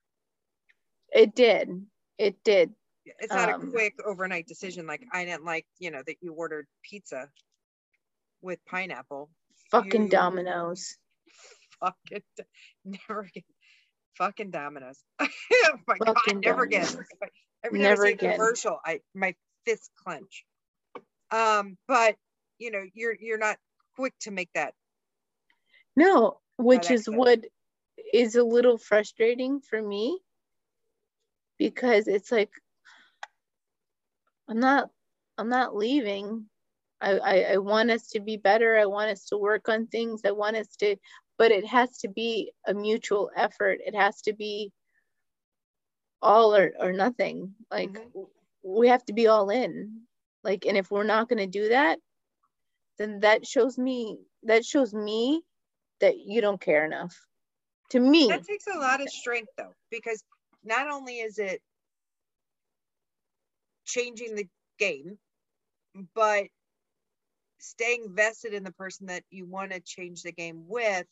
It 1.12 1.35
did. 1.35 1.87
It 2.18 2.43
did. 2.43 2.72
It's 3.05 3.33
not 3.33 3.53
Um, 3.53 3.68
a 3.68 3.70
quick 3.70 3.95
overnight 4.05 4.47
decision. 4.47 4.87
Like 4.87 5.05
I 5.12 5.24
didn't 5.24 5.45
like, 5.45 5.66
you 5.78 5.91
know, 5.91 6.03
that 6.07 6.16
you 6.20 6.33
ordered 6.33 6.66
pizza 6.83 7.28
with 8.41 8.64
pineapple. 8.64 9.30
Fucking 9.70 10.05
You- 10.05 10.09
Domino's. 10.09 10.97
Fucking 12.11 12.22
never 12.85 13.20
again. 13.20 13.43
Fucking 14.18 14.51
Domino's. 14.51 15.03
oh 15.20 15.28
my 15.87 15.97
Fucking 16.05 16.41
god, 16.41 16.45
never 16.45 16.62
again. 16.62 16.85
Domino's. 16.85 17.07
Every 17.64 17.78
time 17.78 17.89
Never 17.89 18.07
I 18.07 18.11
again. 18.11 18.30
a 18.30 18.35
commercial, 18.35 18.80
I 18.85 19.01
my 19.14 19.35
fists 19.64 19.91
clench. 20.03 20.45
Um, 21.30 21.76
but 21.87 22.16
you 22.59 22.70
know, 22.70 22.83
you're 22.95 23.16
you're 23.18 23.39
not 23.39 23.57
quick 23.97 24.14
to 24.22 24.30
make 24.30 24.51
that. 24.55 24.74
No, 25.97 26.41
which 26.57 26.91
is 26.91 27.03
exit. 27.03 27.14
what 27.14 27.45
is 28.12 28.35
a 28.35 28.45
little 28.45 28.78
frustrating 28.78 29.61
for 29.61 29.80
me 29.80 30.18
because 31.59 32.09
it's 32.09 32.33
like 32.33 32.51
I'm 34.49 34.59
not 34.59 34.91
I'm 35.39 35.49
not 35.49 35.76
leaving. 35.76 36.47
I, 37.01 37.18
I, 37.18 37.41
I 37.55 37.57
want 37.59 37.91
us 37.91 38.09
to 38.11 38.20
be 38.20 38.37
better. 38.37 38.78
I 38.78 38.87
want 38.87 39.11
us 39.11 39.24
to 39.26 39.37
work 39.37 39.68
on 39.68 39.89
things. 39.89 40.22
I 40.24 40.30
want 40.30 40.57
us 40.57 40.68
to, 40.76 40.95
but 41.43 41.51
it 41.51 41.66
has 41.66 41.99
to 41.99 42.09
be 42.09 42.53
a 42.68 42.72
mutual 42.72 43.28
effort. 43.34 43.80
It 43.84 43.97
has 43.97 44.22
to 44.22 44.32
be 44.32 44.70
all 46.22 46.55
or, 46.55 46.72
or 46.78 46.93
nothing. 46.93 47.57
Like 47.68 47.90
Mhm. 47.90 48.28
we 48.62 48.86
have 48.86 49.05
to 49.07 49.12
be 49.12 49.26
all 49.26 49.51
in. 49.51 50.07
Like, 50.45 50.66
and 50.66 50.76
if 50.76 50.93
we're 50.93 51.03
not 51.03 51.28
going 51.28 51.40
to 51.40 51.49
do 51.49 51.70
that, 51.70 51.99
then 52.99 53.18
that 53.20 53.45
shows 53.45 53.76
me, 53.76 54.20
that 54.45 54.64
shows 54.64 54.95
me 54.95 55.43
that 55.99 56.16
you 56.16 56.40
don't 56.40 56.61
care 56.61 56.84
enough. 56.84 57.26
To 57.90 57.99
me, 57.99 58.28
That 58.28 58.45
takes 58.45 58.68
a 58.68 58.78
lot 58.78 59.01
of 59.01 59.11
strength 59.11 59.51
though, 59.57 59.74
because 59.90 60.22
not 60.62 60.88
only 60.88 61.18
is 61.18 61.40
it 61.40 61.61
changing 63.84 64.36
the 64.36 64.49
game, 64.78 65.18
but 66.14 66.47
staying 67.59 68.14
vested 68.14 68.55
in 68.55 68.64
the 68.64 68.72
person 68.72 69.07
that 69.07 69.24
you 69.30 69.47
want 69.47 69.72
to 69.72 69.80
change 69.80 70.22
the 70.22 70.32
game 70.32 70.68
with, 70.68 71.07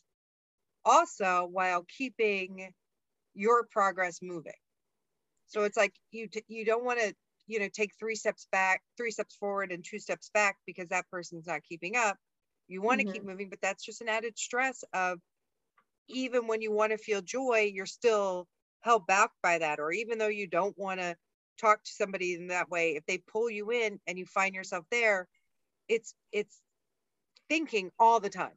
also 0.85 1.49
while 1.51 1.85
keeping 1.97 2.73
your 3.35 3.65
progress 3.71 4.21
moving. 4.23 4.53
So 5.47 5.65
it's 5.65 5.77
like 5.77 5.95
you 6.11 6.29
t- 6.29 6.45
you 6.49 6.65
don't 6.65 6.85
want 6.85 7.01
to 7.01 7.15
you 7.47 7.59
know 7.59 7.69
take 7.73 7.93
three 7.99 8.15
steps 8.15 8.47
back, 8.53 8.83
three 8.97 9.11
steps 9.11 9.37
forward, 9.37 9.73
and 9.73 9.85
two 9.85 9.99
steps 9.99 10.31
back 10.33 10.57
because 10.67 10.89
that 10.89 11.09
person's 11.11 11.47
not 11.47 11.63
keeping 11.69 11.97
up. 11.97 12.17
You 12.69 12.83
want 12.83 13.01
to 13.01 13.05
keep 13.07 13.23
mm-hmm. 13.23 13.31
moving, 13.31 13.51
but 13.51 13.61
that's 13.61 13.85
just 13.85 14.01
an 14.01 14.09
added 14.09 14.39
stress 14.39 14.85
of 14.93 15.19
even 16.09 16.47
when 16.47 16.63
you 16.63 16.73
want 16.73 16.93
to 16.93 16.99
feel 16.99 17.21
joy, 17.21 17.71
you're 17.73 17.87
still 17.87 18.47
held 18.81 19.07
back 19.07 19.31
by 19.43 19.59
that. 19.59 19.81
Or 19.81 19.91
even 19.91 20.19
though 20.19 20.29
you 20.29 20.47
don't 20.47 20.79
want 20.79 21.01
to 21.01 21.17
talk 21.61 21.83
to 21.83 21.91
somebody 21.93 22.35
in 22.35 22.49
that 22.49 22.71
way, 22.71 22.97
if 22.97 23.05
they 23.07 23.19
pull 23.19 23.51
you 23.51 23.71
in 23.71 23.99
and 24.07 24.19
you 24.19 24.27
find 24.27 24.55
yourself 24.55 24.85
there, 24.91 25.29
it's 25.89 26.15
it's 26.33 26.61
thinking 27.49 27.91
all 27.99 28.21
the 28.21 28.31
time. 28.31 28.57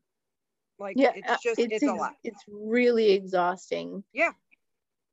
Like 0.83 0.97
yeah, 0.97 1.09
uh, 1.09 1.13
it's 1.15 1.43
just 1.43 1.59
it's, 1.59 1.83
a 1.83 1.93
lot. 1.93 2.15
It's 2.23 2.43
really 2.47 3.11
exhausting. 3.13 4.03
Yeah. 4.13 4.31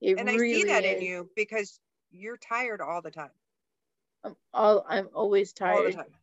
It 0.00 0.18
And 0.18 0.28
I 0.28 0.36
see 0.36 0.64
that 0.64 0.84
in 0.84 1.02
you 1.02 1.30
because 1.36 1.78
you're 2.10 2.36
tired 2.36 2.80
all 2.80 3.00
the 3.02 3.10
time. 3.10 3.30
I'm 4.24 4.36
all 4.52 4.84
I'm 4.88 5.08
always 5.14 5.54
All 5.60 5.82
the 5.82 5.92
tired. 5.92 5.94
time. 5.94 6.14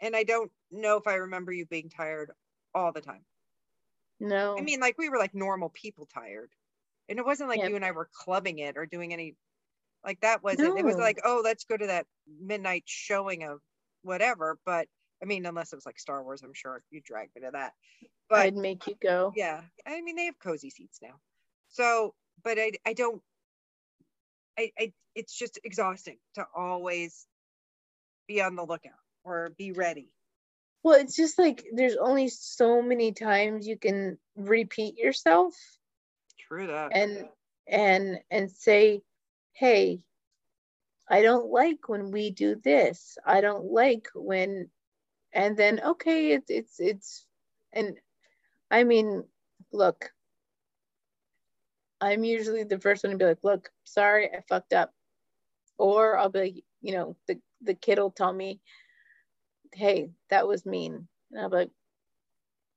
And 0.00 0.16
I 0.16 0.24
don't 0.24 0.50
know 0.70 0.96
if 0.96 1.06
I 1.06 1.14
remember 1.14 1.52
you 1.52 1.66
being 1.66 1.90
tired 1.90 2.30
all 2.74 2.92
the 2.92 3.00
time. 3.00 3.24
No. 4.20 4.56
I 4.58 4.62
mean, 4.62 4.80
like 4.80 4.96
we 4.98 5.08
were 5.08 5.18
like 5.18 5.34
normal 5.34 5.68
people 5.68 6.08
tired. 6.12 6.50
And 7.08 7.18
it 7.18 7.24
wasn't 7.24 7.48
like 7.48 7.58
Yeah. 7.58 7.68
you 7.68 7.76
and 7.76 7.84
I 7.84 7.90
were 7.90 8.08
clubbing 8.12 8.58
it 8.58 8.76
or 8.76 8.86
doing 8.86 9.12
any 9.12 9.36
like 10.04 10.20
that 10.20 10.42
wasn't 10.42 10.78
it 10.78 10.84
was 10.84 10.96
like, 10.96 11.18
oh, 11.24 11.42
let's 11.44 11.64
go 11.64 11.76
to 11.76 11.88
that 11.88 12.06
midnight 12.40 12.84
showing 12.86 13.44
of 13.44 13.60
whatever. 14.02 14.58
But 14.64 14.88
I 15.22 15.26
mean, 15.26 15.46
unless 15.46 15.72
it 15.72 15.76
was 15.76 15.86
like 15.86 15.98
Star 15.98 16.22
Wars, 16.22 16.42
I'm 16.42 16.54
sure 16.54 16.82
you 16.90 17.00
dragged 17.04 17.34
me 17.34 17.42
to 17.42 17.50
that. 17.52 17.72
But 18.28 18.40
I'd 18.40 18.56
make 18.56 18.86
you 18.86 18.94
go. 19.02 19.32
yeah, 19.36 19.62
I 19.86 20.00
mean 20.00 20.16
they 20.16 20.26
have 20.26 20.38
cozy 20.38 20.70
seats 20.70 21.00
now. 21.02 21.14
So, 21.68 22.14
but 22.42 22.58
I 22.58 22.72
I 22.86 22.92
don't 22.92 23.22
I, 24.58 24.72
I 24.78 24.92
it's 25.14 25.36
just 25.36 25.58
exhausting 25.64 26.18
to 26.34 26.46
always 26.54 27.26
be 28.26 28.42
on 28.42 28.56
the 28.56 28.64
lookout 28.64 28.92
or 29.24 29.50
be 29.56 29.72
ready. 29.72 30.10
Well, 30.82 31.00
it's 31.00 31.16
just 31.16 31.38
like 31.38 31.64
there's 31.72 31.96
only 31.96 32.28
so 32.28 32.82
many 32.82 33.12
times 33.12 33.66
you 33.66 33.78
can 33.78 34.18
repeat 34.36 34.96
yourself 34.96 35.54
True 36.38 36.66
that. 36.68 36.90
and 36.92 37.28
and 37.66 38.18
and 38.30 38.50
say, 38.50 39.02
"Hey, 39.52 40.00
I 41.10 41.22
don't 41.22 41.50
like 41.50 41.88
when 41.88 42.10
we 42.10 42.30
do 42.30 42.54
this. 42.56 43.18
I 43.26 43.40
don't 43.40 43.64
like 43.72 44.08
when," 44.14 44.70
and 45.32 45.56
then 45.56 45.80
okay, 45.80 46.32
it's 46.32 46.50
it's 46.50 46.80
it's, 46.80 47.26
and 47.72 47.98
I 48.70 48.84
mean, 48.84 49.24
look, 49.72 50.12
I'm 52.00 52.24
usually 52.24 52.64
the 52.64 52.80
first 52.80 53.04
one 53.04 53.12
to 53.12 53.18
be 53.18 53.24
like, 53.24 53.44
"Look, 53.44 53.70
sorry, 53.84 54.30
I 54.32 54.42
fucked 54.48 54.72
up," 54.72 54.92
or 55.78 56.18
I'll 56.18 56.30
be 56.30 56.64
you 56.82 56.92
know, 56.94 57.16
the 57.28 57.40
the 57.62 57.74
kid 57.74 57.98
will 57.98 58.10
tell 58.12 58.32
me, 58.32 58.60
"Hey, 59.72 60.12
that 60.28 60.46
was 60.46 60.66
mean," 60.66 61.08
and 61.30 61.40
I'll 61.40 61.48
be 61.48 61.56
like, 61.56 61.70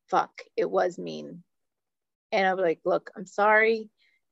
"Fuck, 0.10 0.44
it 0.56 0.70
was 0.70 1.00
mean," 1.00 1.44
and 2.32 2.48
I'll 2.48 2.58
be 2.58 2.64
like, 2.64 2.82
"Look, 2.86 3.12
I'm 3.16 3.26
sorry." 3.28 3.90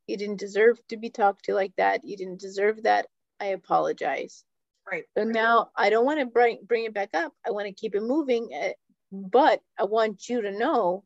You 0.07 0.17
didn't 0.17 0.37
deserve 0.39 0.85
to 0.89 0.97
be 0.97 1.09
talked 1.09 1.45
to 1.45 1.55
like 1.55 1.75
that. 1.77 2.03
You 2.05 2.17
didn't 2.17 2.41
deserve 2.41 2.83
that. 2.83 3.07
I 3.39 3.47
apologize. 3.47 4.45
Right. 4.91 5.03
So 5.17 5.23
now 5.23 5.69
I 5.75 5.89
don't 5.89 6.05
want 6.05 6.19
to 6.19 6.25
bring 6.25 6.59
bring 6.67 6.85
it 6.85 6.93
back 6.93 7.09
up. 7.13 7.33
I 7.45 7.51
want 7.51 7.67
to 7.67 7.73
keep 7.73 7.95
it 7.95 8.03
moving, 8.03 8.49
uh, 8.53 8.69
but 9.11 9.61
I 9.79 9.83
want 9.83 10.27
you 10.29 10.41
to 10.41 10.51
know 10.51 11.03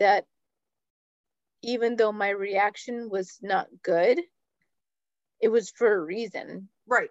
that 0.00 0.26
even 1.62 1.96
though 1.96 2.12
my 2.12 2.30
reaction 2.30 3.08
was 3.10 3.38
not 3.42 3.68
good, 3.82 4.20
it 5.40 5.48
was 5.48 5.70
for 5.70 5.92
a 5.92 6.00
reason. 6.00 6.68
Right. 6.86 7.10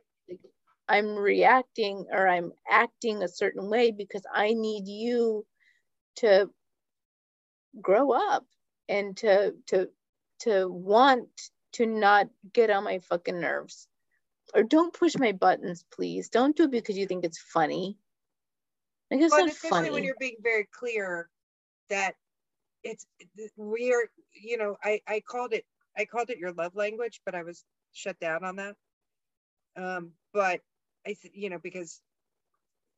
I'm 0.88 1.16
reacting 1.16 2.08
or 2.12 2.28
I'm 2.28 2.52
acting 2.70 3.22
a 3.22 3.28
certain 3.28 3.70
way 3.70 3.92
because 3.92 4.24
I 4.34 4.54
need 4.54 4.88
you 4.88 5.46
to 6.18 6.50
grow 7.82 8.12
up 8.12 8.46
and 8.90 9.18
to 9.18 9.54
to 9.68 9.90
to 10.42 10.68
want 10.70 11.30
to 11.74 11.86
not 11.86 12.30
get 12.54 12.72
on 12.72 12.86
my 12.86 13.00
fucking 13.00 13.40
nerves 13.40 13.89
or 14.54 14.64
don't 14.64 14.94
push 14.94 15.16
my 15.18 15.32
buttons 15.32 15.86
please. 15.92 16.30
Don't 16.30 16.56
do 16.56 16.64
it 16.64 16.72
because 16.72 16.98
you 16.98 17.06
think 17.08 17.24
it's 17.26 17.40
funny. 17.40 17.98
Like 19.12 19.22
it's 19.22 19.32
but 19.32 19.42
not 19.42 19.50
especially 19.50 19.70
funny. 19.70 19.92
when 19.92 20.04
you're 20.04 20.16
being 20.20 20.38
very 20.42 20.68
clear 20.72 21.30
that 21.90 22.16
it's 22.84 23.06
we 23.58 23.94
are 23.94 24.10
you 24.34 24.58
know 24.58 24.78
i 24.84 25.02
i 25.08 25.20
called 25.20 25.54
it 25.54 25.66
i 25.98 26.06
called 26.06 26.30
it 26.30 26.38
your 26.38 26.54
love 26.54 26.76
language 26.76 27.20
but 27.26 27.36
i 27.36 27.44
was 27.44 27.64
shut 27.94 28.20
down 28.20 28.44
on 28.44 28.56
that. 28.58 28.76
Um 29.76 30.12
but 30.34 30.62
i 31.08 31.16
you 31.34 31.50
know 31.50 31.60
because 31.60 32.02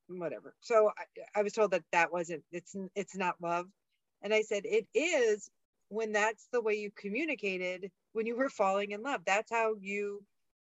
whatever. 0.07 0.53
So 0.59 0.91
I, 0.97 1.39
I 1.39 1.43
was 1.43 1.53
told 1.53 1.71
that 1.71 1.83
that 1.91 2.11
wasn't 2.11 2.43
it's 2.51 2.75
it's 2.95 3.15
not 3.15 3.35
love. 3.41 3.67
And 4.21 4.33
i 4.33 4.41
said 4.41 4.63
it 4.65 4.87
is 4.93 5.49
when 5.89 6.11
that's 6.11 6.47
the 6.51 6.61
way 6.61 6.75
you 6.75 6.91
communicated 6.95 7.91
when 8.13 8.25
you 8.25 8.35
were 8.35 8.49
falling 8.49 8.91
in 8.91 9.01
love. 9.01 9.21
That's 9.25 9.51
how 9.51 9.75
you 9.79 10.23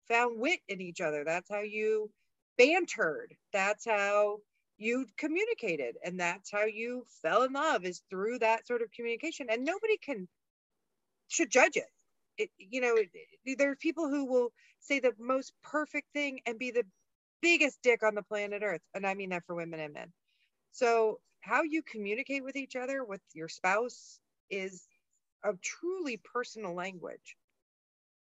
found 0.09 0.41
wit 0.41 0.61
in 0.69 0.81
each 0.81 1.01
other. 1.01 1.25
That's 1.25 1.51
how 1.51 1.61
you 1.61 2.11
bantered. 2.59 3.35
That's 3.53 3.85
how 3.85 4.39
you 4.79 5.07
communicated. 5.19 5.97
And 6.05 6.19
that's 6.19 6.51
how 6.51 6.65
you 6.65 7.05
fell 7.23 7.43
in 7.43 7.53
love 7.53 7.85
is 7.85 8.03
through 8.11 8.39
that 8.41 8.67
sort 8.67 8.83
of 8.83 8.91
communication. 8.93 9.47
And 9.51 9.65
nobody 9.65 9.99
can 9.99 10.29
should 11.29 11.51
judge 11.51 11.77
it, 11.77 11.87
it 12.39 12.51
you 12.59 12.81
know 12.81 12.97
there 13.57 13.71
are 13.71 13.77
people 13.77 14.09
who 14.09 14.25
will 14.27 14.53
say 14.81 14.99
the 14.99 15.13
most 15.19 15.53
perfect 15.63 16.09
thing 16.13 16.41
and 16.47 16.59
be 16.59 16.71
the 16.73 16.85
biggest 17.41 17.79
dick 17.83 18.03
on 18.03 18.15
the 18.15 18.23
planet 18.23 18.63
earth. 18.65 18.83
And 18.95 19.07
i 19.07 19.15
mean 19.15 19.31
that 19.31 19.45
for 19.47 19.55
women 19.55 19.81
and 19.81 19.95
men. 19.95 20.13
So 20.73 21.21
how 21.41 21.63
you 21.63 21.83
communicate 21.83 22.45
with 22.45 22.57
each 22.57 22.77
other 22.77 23.05
with 23.05 23.23
your 23.33 23.49
spouse 23.49 24.21
is 24.51 24.87
a 25.45 25.53
truly 25.63 26.21
personal 26.33 26.75
language 26.75 27.37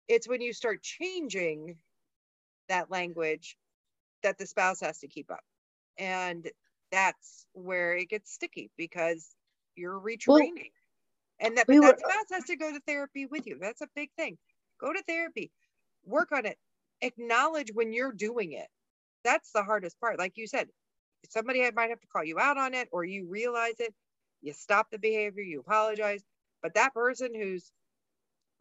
it's 0.09 0.28
when 0.28 0.40
you 0.40 0.53
start 0.53 0.82
changing 0.82 1.76
that 2.68 2.90
language 2.90 3.57
that 4.22 4.38
the 4.38 4.46
spouse 4.46 4.80
has 4.80 4.98
to 4.98 5.09
keep 5.09 5.30
up. 5.30 5.42
And 5.98 6.50
that's 6.90 7.46
where 7.53 7.96
it 7.96 8.09
gets 8.09 8.32
sticky 8.32 8.70
because 8.76 9.34
you're 9.76 9.98
retraining. 9.98 10.26
Well, 10.26 10.48
and 11.40 11.57
that, 11.59 11.66
we 11.68 11.78
that 11.78 11.96
were, 11.96 11.98
spouse 11.98 12.26
has 12.32 12.44
to 12.44 12.57
go 12.57 12.72
to 12.72 12.80
therapy 12.86 13.26
with 13.26 13.46
you. 13.46 13.59
That's 13.61 13.80
a 13.80 13.88
big 13.94 14.11
thing. 14.16 14.38
Go 14.80 14.92
to 14.92 15.03
therapy. 15.09 15.50
Work 16.05 16.32
on 16.32 16.46
it. 16.46 16.57
Acknowledge 17.00 17.70
when 17.74 17.92
you're 17.92 18.12
doing 18.12 18.53
it. 18.53 18.68
That's 19.24 19.50
the 19.53 19.62
hardest 19.62 19.98
part. 20.00 20.18
Like 20.18 20.32
you 20.36 20.46
said 20.46 20.68
somebody 21.28 21.68
might 21.70 21.90
have 21.90 22.00
to 22.00 22.07
call 22.09 22.24
you 22.24 22.38
out 22.38 22.59
on 22.59 22.74
it 22.74 22.88
or 22.92 23.05
you 23.05 23.26
realize 23.28 23.78
it. 23.78 23.94
You 24.40 24.53
stop 24.53 24.88
the 24.90 24.98
behavior. 24.98 25.42
You 25.42 25.61
apologize. 25.61 26.22
But 26.62 26.74
that 26.74 26.94
person 26.94 27.30
who's 27.34 27.70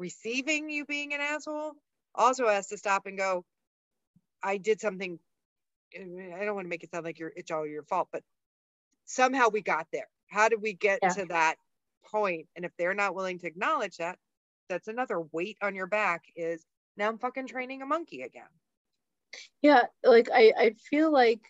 receiving 0.01 0.69
you 0.69 0.85
being 0.85 1.13
an 1.13 1.21
asshole 1.21 1.73
also 2.15 2.47
has 2.47 2.67
to 2.67 2.77
stop 2.77 3.05
and 3.05 3.17
go 3.17 3.45
i 4.43 4.57
did 4.57 4.81
something 4.81 5.19
I 5.95 6.45
don't 6.45 6.55
want 6.55 6.65
to 6.65 6.69
make 6.69 6.83
it 6.83 6.91
sound 6.91 7.05
like 7.05 7.19
you're 7.19 7.33
it's 7.35 7.51
all 7.51 7.67
your 7.67 7.83
fault, 7.83 8.09
but 8.11 8.23
somehow 9.05 9.49
we 9.49 9.61
got 9.61 9.87
there. 9.91 10.07
How 10.27 10.49
did 10.49 10.61
we 10.61 10.73
get 10.73 10.99
yeah. 11.01 11.09
to 11.09 11.25
that 11.25 11.55
point? 12.05 12.47
And 12.55 12.65
if 12.65 12.71
they're 12.77 12.93
not 12.93 13.15
willing 13.15 13.39
to 13.39 13.47
acknowledge 13.47 13.97
that, 13.97 14.17
that's 14.69 14.87
another 14.87 15.21
weight 15.31 15.57
on 15.61 15.75
your 15.75 15.87
back 15.87 16.23
is 16.35 16.65
now 16.97 17.09
I'm 17.09 17.17
fucking 17.17 17.47
training 17.47 17.81
a 17.81 17.85
monkey 17.85 18.21
again. 18.21 18.43
Yeah, 19.61 19.83
like 20.03 20.29
I 20.33 20.53
I 20.57 20.75
feel 20.89 21.11
like 21.11 21.41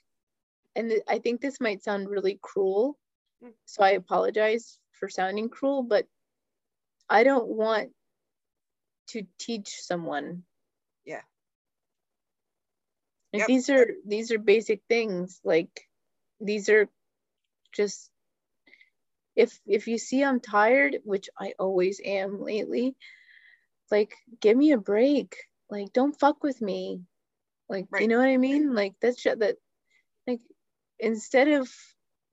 and 0.75 0.93
I 1.07 1.19
think 1.19 1.41
this 1.41 1.59
might 1.59 1.83
sound 1.83 2.09
really 2.09 2.39
cruel. 2.41 2.97
Mm. 3.43 3.53
So 3.65 3.83
I 3.83 3.91
apologize 3.91 4.79
for 4.93 5.09
sounding 5.09 5.49
cruel, 5.49 5.83
but 5.83 6.05
I 7.09 7.23
don't 7.23 7.47
want 7.47 7.91
to 9.11 9.23
teach 9.39 9.81
someone 9.81 10.43
yeah. 11.05 11.21
Yep. 13.33 13.47
These 13.47 13.69
are 13.69 13.87
these 14.05 14.31
are 14.31 14.39
basic 14.39 14.81
things. 14.89 15.39
Like 15.43 15.87
these 16.39 16.69
are 16.69 16.89
just 17.71 18.09
if 19.35 19.59
if 19.65 19.87
you 19.87 19.97
see 19.97 20.23
I'm 20.23 20.39
tired, 20.39 20.97
which 21.03 21.29
I 21.39 21.53
always 21.57 22.01
am 22.03 22.41
lately, 22.41 22.95
like 23.89 24.13
give 24.41 24.57
me 24.57 24.73
a 24.73 24.77
break. 24.77 25.35
Like 25.69 25.93
don't 25.93 26.19
fuck 26.19 26.43
with 26.43 26.61
me. 26.61 27.01
Like 27.69 27.87
right. 27.89 28.01
you 28.01 28.07
know 28.09 28.19
what 28.19 28.27
I 28.27 28.37
mean? 28.37 28.75
Like 28.75 28.93
that's 29.01 29.21
just 29.21 29.39
that 29.39 29.55
like 30.27 30.41
instead 30.99 31.47
of, 31.47 31.71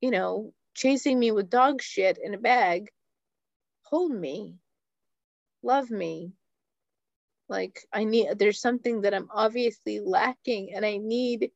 you 0.00 0.10
know, 0.10 0.52
chasing 0.74 1.18
me 1.18 1.30
with 1.30 1.48
dog 1.48 1.80
shit 1.80 2.18
in 2.22 2.34
a 2.34 2.38
bag, 2.38 2.88
hold 3.82 4.12
me. 4.12 4.56
Love 5.62 5.90
me 5.90 6.32
like 7.48 7.84
i 7.92 8.04
need 8.04 8.38
there's 8.38 8.60
something 8.60 9.02
that 9.02 9.14
i'm 9.14 9.28
obviously 9.32 10.00
lacking 10.00 10.74
and 10.74 10.84
i 10.84 10.96
need 10.96 11.50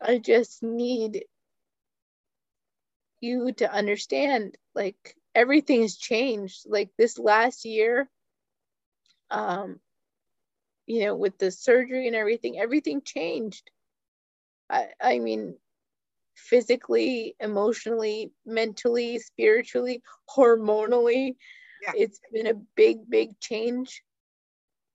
i 0.00 0.18
just 0.18 0.62
need 0.62 1.24
you 3.24 3.52
to 3.52 3.72
understand 3.72 4.56
like 4.74 5.16
everything 5.34 5.82
has 5.82 5.96
changed. 5.96 6.66
Like 6.66 6.90
this 6.98 7.18
last 7.18 7.64
year 7.64 8.08
um 9.30 9.80
you 10.86 11.04
know 11.04 11.16
with 11.16 11.38
the 11.38 11.50
surgery 11.50 12.06
and 12.06 12.14
everything 12.14 12.58
everything 12.58 13.00
changed. 13.02 13.70
I 14.70 14.88
i 15.00 15.18
mean 15.18 15.56
physically 16.36 17.36
emotionally 17.40 18.32
mentally 18.44 19.18
spiritually 19.18 20.02
hormonally 20.28 21.36
yeah. 21.82 21.92
it's 21.96 22.20
been 22.32 22.48
a 22.48 22.60
big 22.76 23.08
big 23.08 23.38
change 23.40 24.02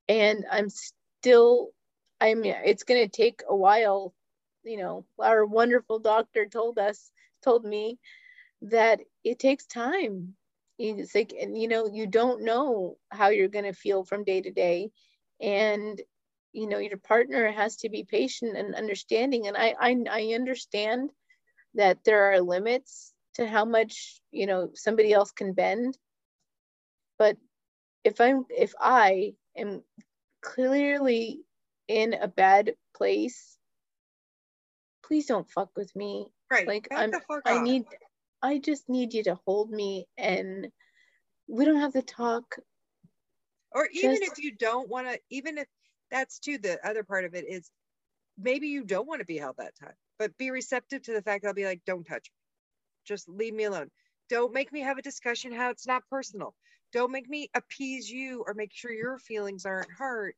and 0.10 0.46
I'm 0.52 0.70
still 0.70 1.70
I 2.22 2.36
mean 2.36 2.56
it's 2.66 2.84
going 2.84 3.02
to 3.10 3.10
take 3.10 3.44
a 3.48 3.56
while. 3.56 4.14
You 4.66 4.78
know 4.80 5.06
our 5.20 5.46
wonderful 5.46 6.00
doctor 6.00 6.48
told 6.48 6.80
us 6.80 7.12
told 7.44 7.64
me 7.66 8.00
that 8.64 9.02
it 9.24 9.40
takes 9.40 9.66
time. 9.68 10.36
It's 10.80 11.16
like 11.16 11.34
and 11.40 11.58
you 11.58 11.70
know 11.70 11.88
you 11.88 12.08
don't 12.08 12.44
know 12.44 12.98
how 13.12 13.30
you're 13.30 13.50
going 13.50 13.66
to 13.66 13.74
feel 13.74 14.04
from 14.04 14.26
day 14.26 14.42
to 14.42 14.52
day. 14.52 14.92
And 15.42 16.02
you 16.54 16.68
know 16.68 16.80
your 16.80 16.98
partner 16.98 17.52
has 17.52 17.78
to 17.78 17.90
be 17.90 18.04
patient 18.04 18.58
and 18.58 18.76
understanding. 18.76 19.48
And 19.48 19.58
I, 19.58 19.76
I 19.80 19.98
i 20.12 20.34
understand 20.36 21.12
that 21.76 22.04
there 22.06 22.34
are 22.34 22.42
limits 22.42 23.14
to 23.36 23.48
how 23.48 23.66
much 23.66 24.22
you 24.32 24.48
know 24.48 24.72
somebody 24.76 25.14
else 25.14 25.32
can 25.32 25.54
bend. 25.54 25.98
But 27.20 27.38
if 28.04 28.22
i'm 28.22 28.46
if 28.50 28.74
i 28.82 29.34
am 29.60 29.84
clearly 30.42 31.42
in 31.88 32.14
a 32.14 32.28
bad 32.28 32.74
place, 32.96 33.58
please 35.04 35.26
don't 35.26 35.50
fuck 35.50 35.70
with 35.76 35.96
me. 35.96 36.28
Right. 36.52 36.68
Like 36.68 36.88
I'm 36.92 37.14
I 37.46 37.62
need 37.62 37.86
I 38.42 38.60
just 38.60 38.90
need 38.90 39.14
you 39.14 39.24
to 39.24 39.40
hold 39.46 39.72
me 39.72 40.08
and 40.18 40.68
we 41.48 41.66
don't 41.66 41.82
have 41.82 41.94
to 41.94 42.02
talk. 42.02 42.56
Or 43.72 43.88
even 43.92 44.18
just, 44.22 44.32
if 44.32 44.44
you 44.44 44.56
don't 44.56 44.90
want 44.90 45.08
to, 45.08 45.20
even 45.30 45.58
if 45.58 45.68
that's 46.10 46.40
too 46.40 46.58
the 46.58 46.80
other 46.88 47.04
part 47.04 47.26
of 47.26 47.36
it 47.36 47.46
is 47.48 47.70
maybe 48.38 48.68
you 48.68 48.84
don't 48.84 49.08
want 49.08 49.20
to 49.20 49.26
be 49.26 49.38
held 49.38 49.58
that 49.58 49.76
time, 49.80 49.94
but 50.18 50.38
be 50.38 50.52
receptive 50.52 51.04
to 51.04 51.14
the 51.14 51.22
fact 51.22 51.46
I'll 51.46 51.54
be 51.54 51.66
like, 51.66 51.82
don't 51.86 52.06
touch 52.06 52.30
me. 52.32 52.40
Just 53.06 53.28
leave 53.28 53.54
me 53.54 53.66
alone. 53.66 53.90
Don't 54.30 54.54
make 54.54 54.72
me 54.72 54.82
have 54.82 54.98
a 54.98 55.04
discussion 55.04 55.52
how 55.52 55.70
it's 55.70 55.88
not 55.88 56.04
personal. 56.10 56.56
Don't 56.92 57.12
make 57.12 57.30
me 57.30 57.50
appease 57.56 58.10
you 58.10 58.44
or 58.46 58.54
make 58.54 58.74
sure 58.74 58.92
your 58.92 59.18
feelings 59.18 59.66
aren't 59.66 59.92
hurt 59.92 60.36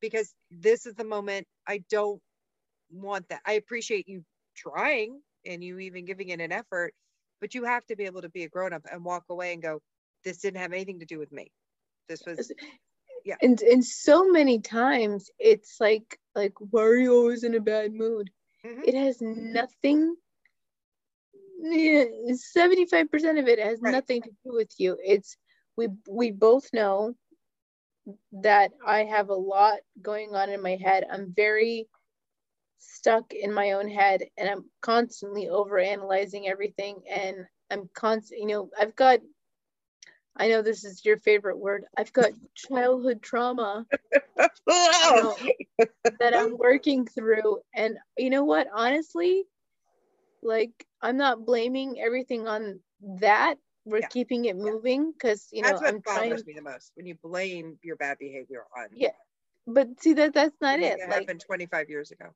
because 0.00 0.34
this 0.50 0.86
is 0.86 0.94
the 0.94 1.04
moment 1.04 1.46
I 1.66 1.82
don't 1.90 2.20
want 2.90 3.28
that. 3.28 3.40
I 3.46 3.52
appreciate 3.52 4.08
you 4.08 4.24
trying 4.56 5.20
and 5.46 5.62
you 5.62 5.78
even 5.78 6.04
giving 6.04 6.30
it 6.30 6.40
an 6.40 6.52
effort, 6.52 6.94
but 7.40 7.54
you 7.54 7.64
have 7.64 7.84
to 7.86 7.96
be 7.96 8.04
able 8.04 8.22
to 8.22 8.28
be 8.30 8.44
a 8.44 8.48
grown 8.48 8.72
up 8.72 8.86
and 8.90 9.04
walk 9.04 9.24
away 9.30 9.52
and 9.52 9.62
go, 9.62 9.80
this 10.24 10.38
didn't 10.38 10.60
have 10.60 10.72
anything 10.72 11.00
to 11.00 11.06
do 11.06 11.18
with 11.18 11.32
me. 11.32 11.50
This 12.08 12.22
was 12.26 12.52
yeah. 13.24 13.36
And 13.42 13.60
and 13.62 13.84
so 13.84 14.28
many 14.30 14.60
times 14.60 15.30
it's 15.38 15.76
like 15.80 16.18
like 16.34 16.54
why 16.58 16.82
are 16.82 16.96
you 16.96 17.14
always 17.14 17.44
in 17.44 17.54
a 17.54 17.60
bad 17.60 17.92
mood? 17.92 18.30
Mm-hmm. 18.64 18.82
It 18.84 18.94
has 18.94 19.18
nothing 19.20 20.16
75% 21.62 23.38
of 23.38 23.46
it 23.46 23.58
has 23.58 23.80
right. 23.82 23.92
nothing 23.92 24.22
to 24.22 24.30
do 24.44 24.52
with 24.54 24.72
you. 24.78 24.96
It's 25.04 25.36
we 25.76 25.88
we 26.08 26.30
both 26.30 26.68
know 26.72 27.14
that 28.32 28.72
I 28.86 29.04
have 29.04 29.28
a 29.28 29.34
lot 29.34 29.78
going 30.00 30.34
on 30.34 30.50
in 30.50 30.62
my 30.62 30.76
head. 30.76 31.06
I'm 31.10 31.32
very 31.34 31.88
stuck 32.78 33.32
in 33.32 33.52
my 33.52 33.72
own 33.72 33.88
head 33.88 34.24
and 34.38 34.48
I'm 34.48 34.64
constantly 34.80 35.48
over 35.48 35.78
analyzing 35.78 36.48
everything 36.48 37.02
and 37.08 37.36
I'm 37.70 37.88
constant 37.94 38.40
you 38.40 38.46
know 38.46 38.70
I've 38.78 38.96
got 38.96 39.20
I 40.36 40.48
know 40.48 40.62
this 40.62 40.84
is 40.84 41.04
your 41.04 41.18
favorite 41.18 41.58
word. 41.58 41.84
I've 41.98 42.12
got 42.12 42.30
childhood 42.54 43.20
trauma 43.20 43.84
you 44.38 44.48
know, 44.66 45.36
that 46.20 46.34
I'm 46.34 46.56
working 46.56 47.06
through 47.06 47.58
and 47.74 47.98
you 48.16 48.30
know 48.30 48.44
what 48.44 48.68
honestly 48.72 49.44
like 50.42 50.86
I'm 51.02 51.16
not 51.16 51.44
blaming 51.44 52.00
everything 52.00 52.48
on 52.48 52.80
that 53.20 53.56
we're 53.84 54.00
Yeah. 54.00 54.08
keeping 54.08 54.44
it 54.44 54.56
moving 54.56 55.12
because 55.12 55.48
you 55.52 55.62
know 55.62 55.68
That's 55.68 55.80
what 55.80 55.94
I'm 55.94 56.02
trying. 56.02 56.30
bothers 56.30 56.46
me 56.46 56.54
the 56.54 56.62
most 56.62 56.92
when 56.94 57.06
you 57.06 57.14
blame 57.22 57.78
your 57.82 57.96
bad 57.96 58.18
behavior 58.18 58.64
on. 58.76 58.88
Yeah, 58.94 59.10
But 59.66 60.00
see 60.00 60.14
that 60.14 60.34
that's 60.34 60.56
not 60.60 60.78
it. 60.80 60.98
that 60.98 61.08
Like 61.08 61.20
happened 61.20 61.40
25 61.40 61.88
years 61.90 62.10
ago. 62.10 62.26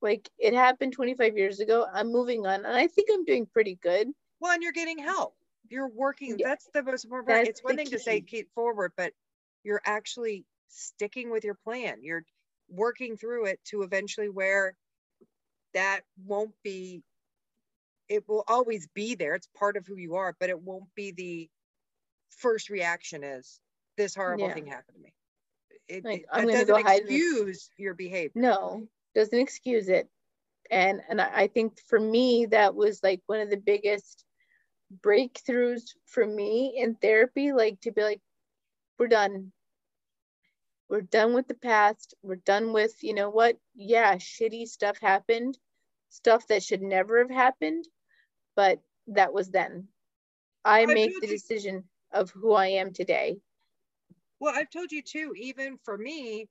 like 0.00 0.28
it 0.38 0.54
happened 0.54 0.92
25 0.92 1.36
years 1.36 1.60
ago. 1.60 1.86
I'm 1.92 2.10
moving 2.12 2.46
on, 2.46 2.64
and 2.64 2.74
I 2.74 2.86
think 2.86 3.08
I'm 3.12 3.24
doing 3.24 3.46
pretty 3.46 3.76
good. 3.76 4.08
Well, 4.40 4.52
and 4.52 4.62
you're 4.62 4.72
getting 4.72 4.98
help. 4.98 5.34
You're 5.68 5.88
working. 5.88 6.36
Yeah. 6.38 6.48
That's 6.48 6.66
the 6.72 6.82
most 6.82 7.04
important. 7.04 7.28
part. 7.28 7.46
It's 7.46 7.62
one 7.62 7.76
thing 7.76 7.90
to 7.90 7.98
say 7.98 8.20
keep 8.20 8.52
forward, 8.54 8.92
but 8.96 9.12
you're 9.62 9.82
actually 9.84 10.44
sticking 10.68 11.30
with 11.30 11.44
your 11.44 11.54
plan. 11.54 11.98
You're 12.02 12.24
working 12.68 13.16
through 13.16 13.46
it 13.46 13.60
to 13.66 13.82
eventually 13.82 14.28
where 14.28 14.74
that 15.74 16.00
won't 16.24 16.54
be. 16.62 17.02
It 18.10 18.28
will 18.28 18.44
always 18.48 18.88
be 18.88 19.14
there. 19.14 19.36
It's 19.36 19.48
part 19.56 19.76
of 19.76 19.86
who 19.86 19.96
you 19.96 20.16
are, 20.16 20.36
but 20.40 20.50
it 20.50 20.60
won't 20.60 20.92
be 20.96 21.12
the 21.12 21.48
first 22.30 22.68
reaction 22.68 23.22
is 23.22 23.60
this 23.96 24.14
horrible 24.16 24.48
Yeah. 24.48 24.54
thing 24.54 24.66
happened 24.66 24.96
to 24.96 25.02
me. 25.02 25.14
It, 25.88 26.04
Like, 26.04 26.20
it- 26.22 26.26
I'm 26.30 26.44
gonna 26.46 26.52
doesn't 26.58 26.66
go 26.76 26.82
hide 26.82 27.02
in 27.02 27.06
the- 27.06 27.16
excuse 27.16 27.70
your 27.76 27.94
behavior. 27.94 28.32
No, 28.34 28.88
doesn't 29.14 29.38
excuse 29.38 29.88
it. 29.88 30.10
And 30.70 31.02
and 31.08 31.20
I 31.20 31.46
think 31.48 31.80
for 31.86 31.98
me 31.98 32.46
that 32.46 32.74
was 32.74 33.02
like 33.02 33.22
one 33.26 33.40
of 33.40 33.50
the 33.50 33.56
biggest 33.56 34.24
breakthroughs 35.00 35.94
for 36.04 36.26
me 36.26 36.76
in 36.78 36.96
therapy, 36.96 37.52
like 37.52 37.80
to 37.82 37.92
be 37.92 38.02
like, 38.02 38.20
we're 38.98 39.06
done. 39.08 39.52
We're 40.88 41.00
done 41.02 41.34
with 41.34 41.46
the 41.46 41.54
past. 41.54 42.14
We're 42.22 42.36
done 42.36 42.72
with, 42.72 43.02
you 43.04 43.14
know 43.14 43.30
what? 43.30 43.56
Yeah, 43.74 44.16
shitty 44.16 44.66
stuff 44.68 44.98
happened, 44.98 45.58
stuff 46.08 46.48
that 46.48 46.64
should 46.64 46.82
never 46.82 47.18
have 47.18 47.30
happened, 47.30 47.86
but 48.60 48.82
that 49.08 49.32
was 49.32 49.50
then. 49.50 49.88
I 50.64 50.86
I've 50.86 50.98
make 50.98 51.18
the 51.20 51.26
you- 51.26 51.36
decision 51.36 51.90
of 52.12 52.30
who 52.30 52.52
I 52.54 52.68
am 52.68 52.92
today. 52.92 53.40
Well, 54.40 54.54
I've 54.54 54.70
told 54.70 54.92
you 54.92 55.02
too, 55.02 55.34
even 55.36 55.78
for 55.78 55.96
me, 55.96 56.48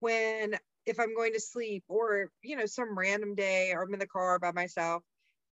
when 0.00 0.58
if 0.86 1.00
I'm 1.00 1.14
going 1.14 1.34
to 1.34 1.40
sleep 1.40 1.84
or, 1.88 2.32
you 2.42 2.56
know, 2.56 2.66
some 2.66 2.98
random 2.98 3.34
day 3.36 3.72
or 3.72 3.82
I'm 3.82 3.94
in 3.94 4.00
the 4.00 4.08
car 4.08 4.38
by 4.40 4.52
myself 4.52 5.04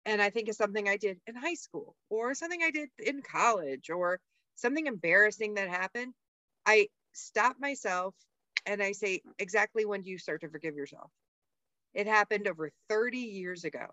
and 0.06 0.23
I 0.23 0.31
think 0.31 0.48
of 0.48 0.56
something 0.56 0.89
I 0.89 0.97
did 0.98 1.20
in 1.27 1.36
high 1.36 1.55
school 1.55 1.97
or 2.10 2.35
something 2.35 2.62
I 2.62 2.70
did 2.73 2.90
in 2.98 3.23
college 3.23 3.90
or 3.90 4.20
something 4.56 4.86
embarrassing 4.86 5.55
that 5.55 5.68
happened, 5.68 6.14
I 6.66 6.89
stop 7.14 7.59
myself 7.60 8.16
and 8.66 8.82
I 8.82 8.93
say, 8.93 9.23
exactly 9.39 9.86
when 9.86 10.02
do 10.02 10.10
you 10.10 10.18
start 10.18 10.43
to 10.43 10.51
forgive 10.51 10.77
yourself? 10.77 11.12
It 11.94 12.06
happened 12.06 12.48
over 12.48 12.70
30 12.89 13.18
years 13.20 13.64
ago. 13.64 13.89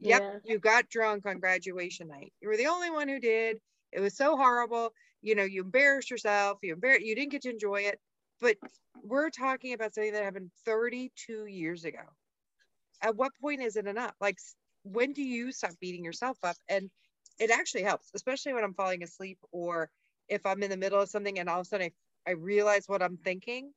Yep, 0.00 0.22
Yeah. 0.22 0.38
you 0.42 0.58
got 0.58 0.88
drunk 0.90 1.26
on 1.26 1.40
graduation 1.40 2.08
night. 2.08 2.32
You 2.40 2.48
were 2.48 2.56
the 2.56 2.66
only 2.68 2.90
one 2.90 3.08
who 3.08 3.20
did. 3.20 3.60
It 3.92 4.00
was 4.00 4.16
so 4.16 4.36
horrible. 4.36 4.92
You 5.22 5.34
know, 5.34 5.44
you 5.44 5.62
embarrassed 5.62 6.10
yourself. 6.10 6.58
You 6.62 6.76
embar- 6.76 7.00
you 7.04 7.14
didn't 7.14 7.32
get 7.32 7.42
to 7.42 7.50
enjoy 7.50 7.82
it. 7.82 8.00
But 8.40 8.58
we're 9.02 9.30
talking 9.30 9.72
about 9.72 9.94
something 9.94 10.12
that 10.12 10.24
happened 10.24 10.52
32 10.64 11.46
years 11.46 11.84
ago. 11.84 12.00
At 13.02 13.16
what 13.16 13.32
point 13.40 13.62
is 13.62 13.76
it 13.76 13.86
enough? 13.86 14.14
Like, 14.20 14.38
when 14.84 15.12
do 15.12 15.22
you 15.22 15.52
stop 15.52 15.72
beating 15.80 16.04
yourself 16.04 16.38
up? 16.44 16.56
And 16.68 16.90
it 17.38 17.50
actually 17.50 17.82
helps, 17.84 18.10
especially 18.14 18.54
when 18.54 18.64
I'm 18.64 18.74
falling 18.74 19.02
asleep 19.02 19.38
or 19.52 19.90
if 20.28 20.44
I'm 20.46 20.62
in 20.62 20.70
the 20.70 20.76
middle 20.76 21.00
of 21.00 21.08
something 21.10 21.38
and 21.38 21.48
all 21.48 21.60
of 21.60 21.66
a 21.66 21.68
sudden 21.68 21.92
I, 22.26 22.30
I 22.30 22.34
realize 22.34 22.88
what 22.88 23.02
I'm 23.02 23.18
thinking. 23.18 23.72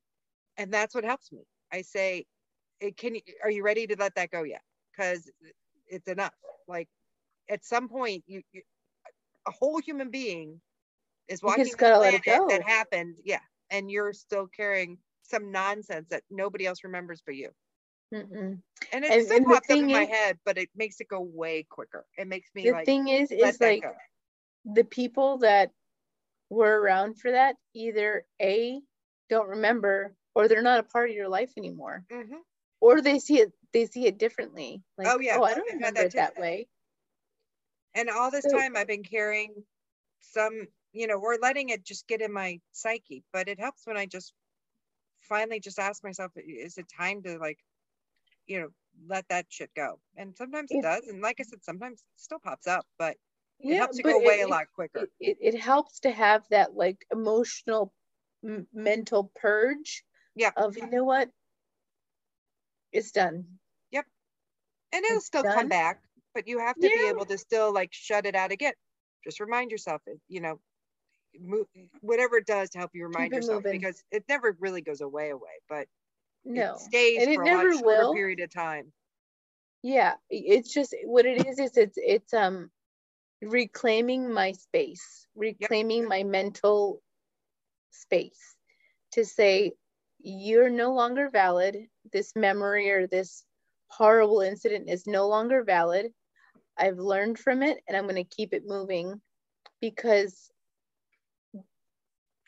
And 0.58 0.72
that's 0.72 0.94
what 0.94 1.04
helps 1.04 1.32
me. 1.32 1.46
I 1.72 1.82
say, 1.82 2.26
"Eh, 2.80 2.92
can 2.96 3.16
you, 3.16 3.22
are 3.44 3.50
you 3.50 3.64
ready 3.64 3.86
to 3.88 3.96
let 3.98 4.14
that 4.16 4.30
go 4.30 4.42
yet? 4.44 4.62
Because 4.92 5.30
it's 5.90 6.08
enough. 6.08 6.32
Like 6.66 6.88
at 7.50 7.64
some 7.64 7.88
point, 7.88 8.24
you, 8.26 8.42
you 8.52 8.62
a 9.46 9.50
whole 9.50 9.80
human 9.80 10.10
being 10.10 10.60
is 11.28 11.42
walking 11.42 11.64
just 11.64 11.76
gotta 11.78 11.98
let 11.98 12.14
it 12.14 12.22
planet 12.24 12.48
that 12.48 12.62
happened. 12.62 13.16
Yeah. 13.24 13.40
And 13.70 13.90
you're 13.90 14.12
still 14.12 14.46
carrying 14.48 14.98
some 15.22 15.52
nonsense 15.52 16.08
that 16.10 16.22
nobody 16.30 16.66
else 16.66 16.82
remembers 16.84 17.22
but 17.24 17.36
you. 17.36 17.50
Mm-mm. 18.12 18.58
And 18.92 19.04
it 19.04 19.10
And- 19.12 19.24
still 19.24 19.36
and 19.36 19.46
pops 19.46 19.70
up 19.70 19.76
in 19.76 19.86
my 19.86 20.02
is- 20.02 20.08
head, 20.08 20.38
but 20.44 20.58
it 20.58 20.68
makes 20.74 21.00
it 21.00 21.08
go 21.08 21.20
way 21.20 21.64
quicker. 21.68 22.04
It 22.18 22.26
makes 22.26 22.48
me 22.54 22.64
The 22.64 22.72
like 22.72 22.86
thing 22.86 23.08
is, 23.08 23.30
is 23.30 23.60
like 23.60 23.82
go. 23.82 23.94
the 24.64 24.84
people 24.84 25.38
that 25.38 25.70
were 26.50 26.80
around 26.80 27.20
for 27.20 27.30
that 27.30 27.54
either 27.74 28.24
a 28.42 28.80
don't 29.28 29.48
remember 29.48 30.16
or 30.34 30.48
they're 30.48 30.62
not 30.62 30.80
a 30.80 30.82
part 30.82 31.10
of 31.10 31.14
your 31.14 31.28
life 31.28 31.52
anymore 31.56 32.04
Mhm. 32.10 32.40
or 32.80 33.00
they 33.00 33.20
see 33.20 33.38
it 33.40 33.52
they 33.72 33.86
see 33.86 34.06
it 34.06 34.18
differently 34.18 34.82
like 34.98 35.08
Oh, 35.08 35.18
yeah, 35.20 35.36
oh 35.38 35.44
i 35.44 35.54
don't 35.54 35.72
remember 35.74 36.00
that 36.00 36.06
it 36.06 36.12
that 36.14 36.36
way 36.38 36.66
And 37.94 38.08
all 38.08 38.30
this 38.30 38.44
So- 38.44 38.56
time 38.56 38.76
I've 38.76 38.86
been 38.86 39.02
carrying 39.02 39.64
some, 40.20 40.68
you 40.92 41.06
know, 41.06 41.18
or 41.18 41.38
letting 41.42 41.70
it 41.70 41.84
just 41.84 42.06
get 42.06 42.20
in 42.22 42.32
my 42.32 42.60
psyche. 42.72 43.24
But 43.32 43.48
it 43.48 43.58
helps 43.58 43.86
when 43.86 43.96
I 43.96 44.06
just 44.06 44.32
finally 45.22 45.60
just 45.60 45.78
ask 45.78 46.02
myself, 46.04 46.32
is 46.36 46.78
it 46.78 46.86
time 46.96 47.22
to 47.24 47.38
like, 47.38 47.58
you 48.46 48.60
know, 48.60 48.68
let 49.08 49.26
that 49.28 49.46
shit 49.48 49.70
go? 49.74 49.98
And 50.16 50.36
sometimes 50.36 50.70
it 50.70 50.82
does. 50.82 51.06
And 51.08 51.20
like 51.20 51.40
I 51.40 51.42
said, 51.44 51.64
sometimes 51.64 52.00
it 52.00 52.06
still 52.16 52.38
pops 52.38 52.66
up, 52.66 52.86
but 52.98 53.16
it 53.60 53.70
yeah 53.70 53.78
helps 53.78 53.96
to 53.96 54.02
go 54.02 54.18
away 54.18 54.40
it, 54.40 54.44
a 54.46 54.48
lot 54.48 54.66
quicker. 54.74 55.00
it, 55.02 55.10
it, 55.20 55.54
it 55.54 55.60
helps 55.60 56.00
to 56.00 56.10
have 56.10 56.46
that 56.50 56.74
like 56.74 57.04
emotional 57.12 57.92
m- 58.44 58.68
mental 58.72 59.32
purge 59.34 60.04
Yeah. 60.36 60.52
of 60.56 60.76
you 60.76 60.86
know 60.88 61.04
what 61.04 61.28
it's 62.92 63.12
done 63.12 63.59
and 64.92 65.04
it'll 65.04 65.16
it's 65.18 65.26
still 65.26 65.42
come 65.44 65.68
back, 65.68 66.00
but 66.34 66.46
you 66.48 66.58
have 66.58 66.74
to 66.76 66.88
be 66.88 67.08
able 67.08 67.24
to 67.26 67.38
still 67.38 67.72
like 67.72 67.90
shut 67.92 68.26
it 68.26 68.34
out 68.34 68.52
again. 68.52 68.74
Just 69.24 69.40
remind 69.40 69.70
yourself, 69.70 70.02
it- 70.06 70.20
you 70.28 70.40
know, 70.40 70.60
move, 71.38 71.66
whatever 72.00 72.36
it 72.38 72.46
does 72.46 72.70
to 72.70 72.78
help 72.78 72.90
you 72.94 73.04
remind 73.06 73.32
yourself 73.32 73.62
moving. 73.64 73.80
because 73.80 74.02
it 74.10 74.24
never 74.28 74.56
really 74.60 74.80
goes 74.82 75.00
away 75.00 75.30
away, 75.30 75.60
but 75.68 75.86
no. 76.44 76.74
it 76.74 76.78
stays 76.80 77.22
and 77.22 77.30
it 77.30 77.34
for 77.36 77.42
a 77.42 77.46
never 77.46 77.70
lot 77.70 77.80
shorter 77.80 77.86
will. 77.86 78.14
period 78.14 78.40
of 78.40 78.52
time. 78.52 78.92
yeah. 79.82 80.14
It's 80.28 80.72
just 80.72 80.94
what 81.04 81.26
it 81.26 81.46
is 81.46 81.58
is 81.58 81.76
it's 81.76 81.96
it's 81.96 82.34
um 82.34 82.70
reclaiming 83.42 84.32
my 84.32 84.52
space 84.52 85.26
reclaiming 85.34 86.06
my 86.08 86.22
mental 86.24 87.00
space 87.90 88.56
to 89.12 89.24
say 89.24 89.72
you're 90.22 90.68
no 90.70 90.92
longer 90.94 91.30
valid. 91.30 91.88
This 92.12 92.32
memory 92.36 92.90
or 92.90 93.06
this 93.06 93.44
horrible 93.90 94.40
incident 94.40 94.88
is 94.88 95.06
no 95.06 95.28
longer 95.28 95.64
valid. 95.64 96.12
I've 96.78 96.98
learned 96.98 97.38
from 97.38 97.62
it 97.62 97.78
and 97.88 97.96
i'm 97.96 98.04
going 98.04 98.16
to 98.16 98.24
keep 98.24 98.54
it 98.54 98.62
moving 98.66 99.20
because 99.80 100.50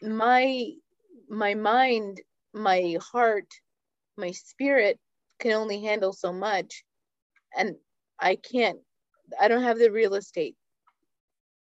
my 0.02 0.70
my 1.28 1.55
mind 1.55 2.20
my 2.55 2.97
heart 3.12 3.47
my 4.16 4.31
spirit 4.31 4.98
can 5.39 5.52
only 5.52 5.82
handle 5.82 6.12
so 6.12 6.32
much 6.32 6.85
and 7.56 7.77
i 8.19 8.36
can't 8.36 8.78
i 9.40 9.48
don't 9.48 9.62
have 9.62 9.78
the 9.78 9.90
real 9.90 10.14
estate 10.14 10.56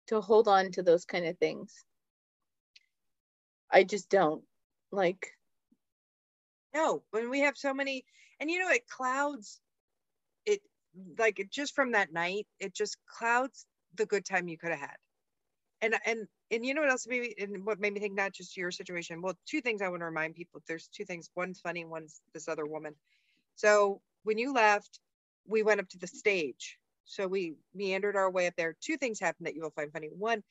to 0.08 0.20
hold 0.20 0.48
on 0.48 0.70
to 0.72 0.82
those 0.82 1.04
kind 1.04 1.26
of 1.26 1.38
things. 1.38 1.84
I 3.70 3.84
just 3.84 4.10
don't 4.10 4.44
like 4.90 5.32
No, 6.74 7.02
when 7.10 7.30
we 7.30 7.40
have 7.40 7.56
so 7.56 7.72
many, 7.74 8.04
and 8.42 8.50
you 8.50 8.60
know, 8.60 8.70
it 8.70 8.88
clouds 8.88 9.60
it 10.46 10.60
like 11.18 11.38
it 11.40 11.50
just 11.50 11.74
from 11.74 11.92
that 11.92 12.12
night, 12.12 12.46
it 12.60 12.74
just 12.74 12.96
clouds 13.06 13.66
the 13.96 14.06
good 14.06 14.24
time 14.24 14.48
you 14.48 14.58
could 14.58 14.70
have 14.70 14.80
had. 14.80 14.96
And 15.82 15.96
and 16.06 16.28
and 16.50 16.66
you 16.66 16.74
know 16.74 16.82
what 16.82 16.90
else 16.90 17.06
maybe 17.08 17.34
and 17.38 17.64
what 17.66 17.80
made 17.80 17.92
me 17.94 18.00
think 18.00 18.14
not 18.14 18.32
just 18.32 18.56
your 18.56 18.70
situation. 18.70 19.22
Well, 19.22 19.36
two 19.46 19.60
things 19.60 19.82
I 19.82 19.88
want 19.88 20.02
to 20.02 20.06
remind 20.06 20.34
people. 20.36 20.62
There's 20.68 20.88
two 20.88 21.04
things. 21.04 21.30
One's 21.36 21.60
funny, 21.60 21.84
one's 21.84 22.20
this 22.34 22.48
other 22.48 22.66
woman. 22.66 22.94
So 23.56 24.00
when 24.24 24.38
you 24.38 24.54
left, 24.54 25.00
we 25.46 25.62
went 25.62 25.80
up 25.80 25.88
to 25.90 25.98
the 25.98 26.08
stage. 26.08 26.78
So 27.06 27.28
we 27.28 27.54
meandered 27.74 28.16
our 28.16 28.30
way 28.30 28.46
up 28.48 28.54
there. 28.56 28.76
Two 28.80 28.96
things 28.98 29.20
happened 29.20 29.46
that 29.48 29.56
you 29.56 29.62
will 29.62 29.70
find 29.72 29.92
funny. 29.92 30.08
One, 30.16 30.42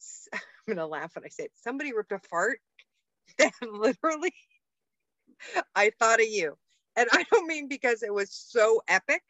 i'm 0.34 0.40
gonna 0.68 0.86
laugh 0.86 1.14
when 1.16 1.24
I 1.24 1.28
say 1.28 1.44
it. 1.44 1.52
Somebody 1.56 1.92
ripped 1.94 2.12
a 2.12 2.20
fart 2.30 2.60
that 3.38 3.52
literally 3.62 4.34
I 5.74 5.90
thought 5.98 6.20
of 6.20 6.26
you. 6.28 6.56
And 6.96 7.08
I 7.12 7.24
don't 7.30 7.46
mean 7.46 7.68
because 7.68 8.02
it 8.02 8.12
was 8.12 8.30
so 8.32 8.82
epic. 8.88 9.22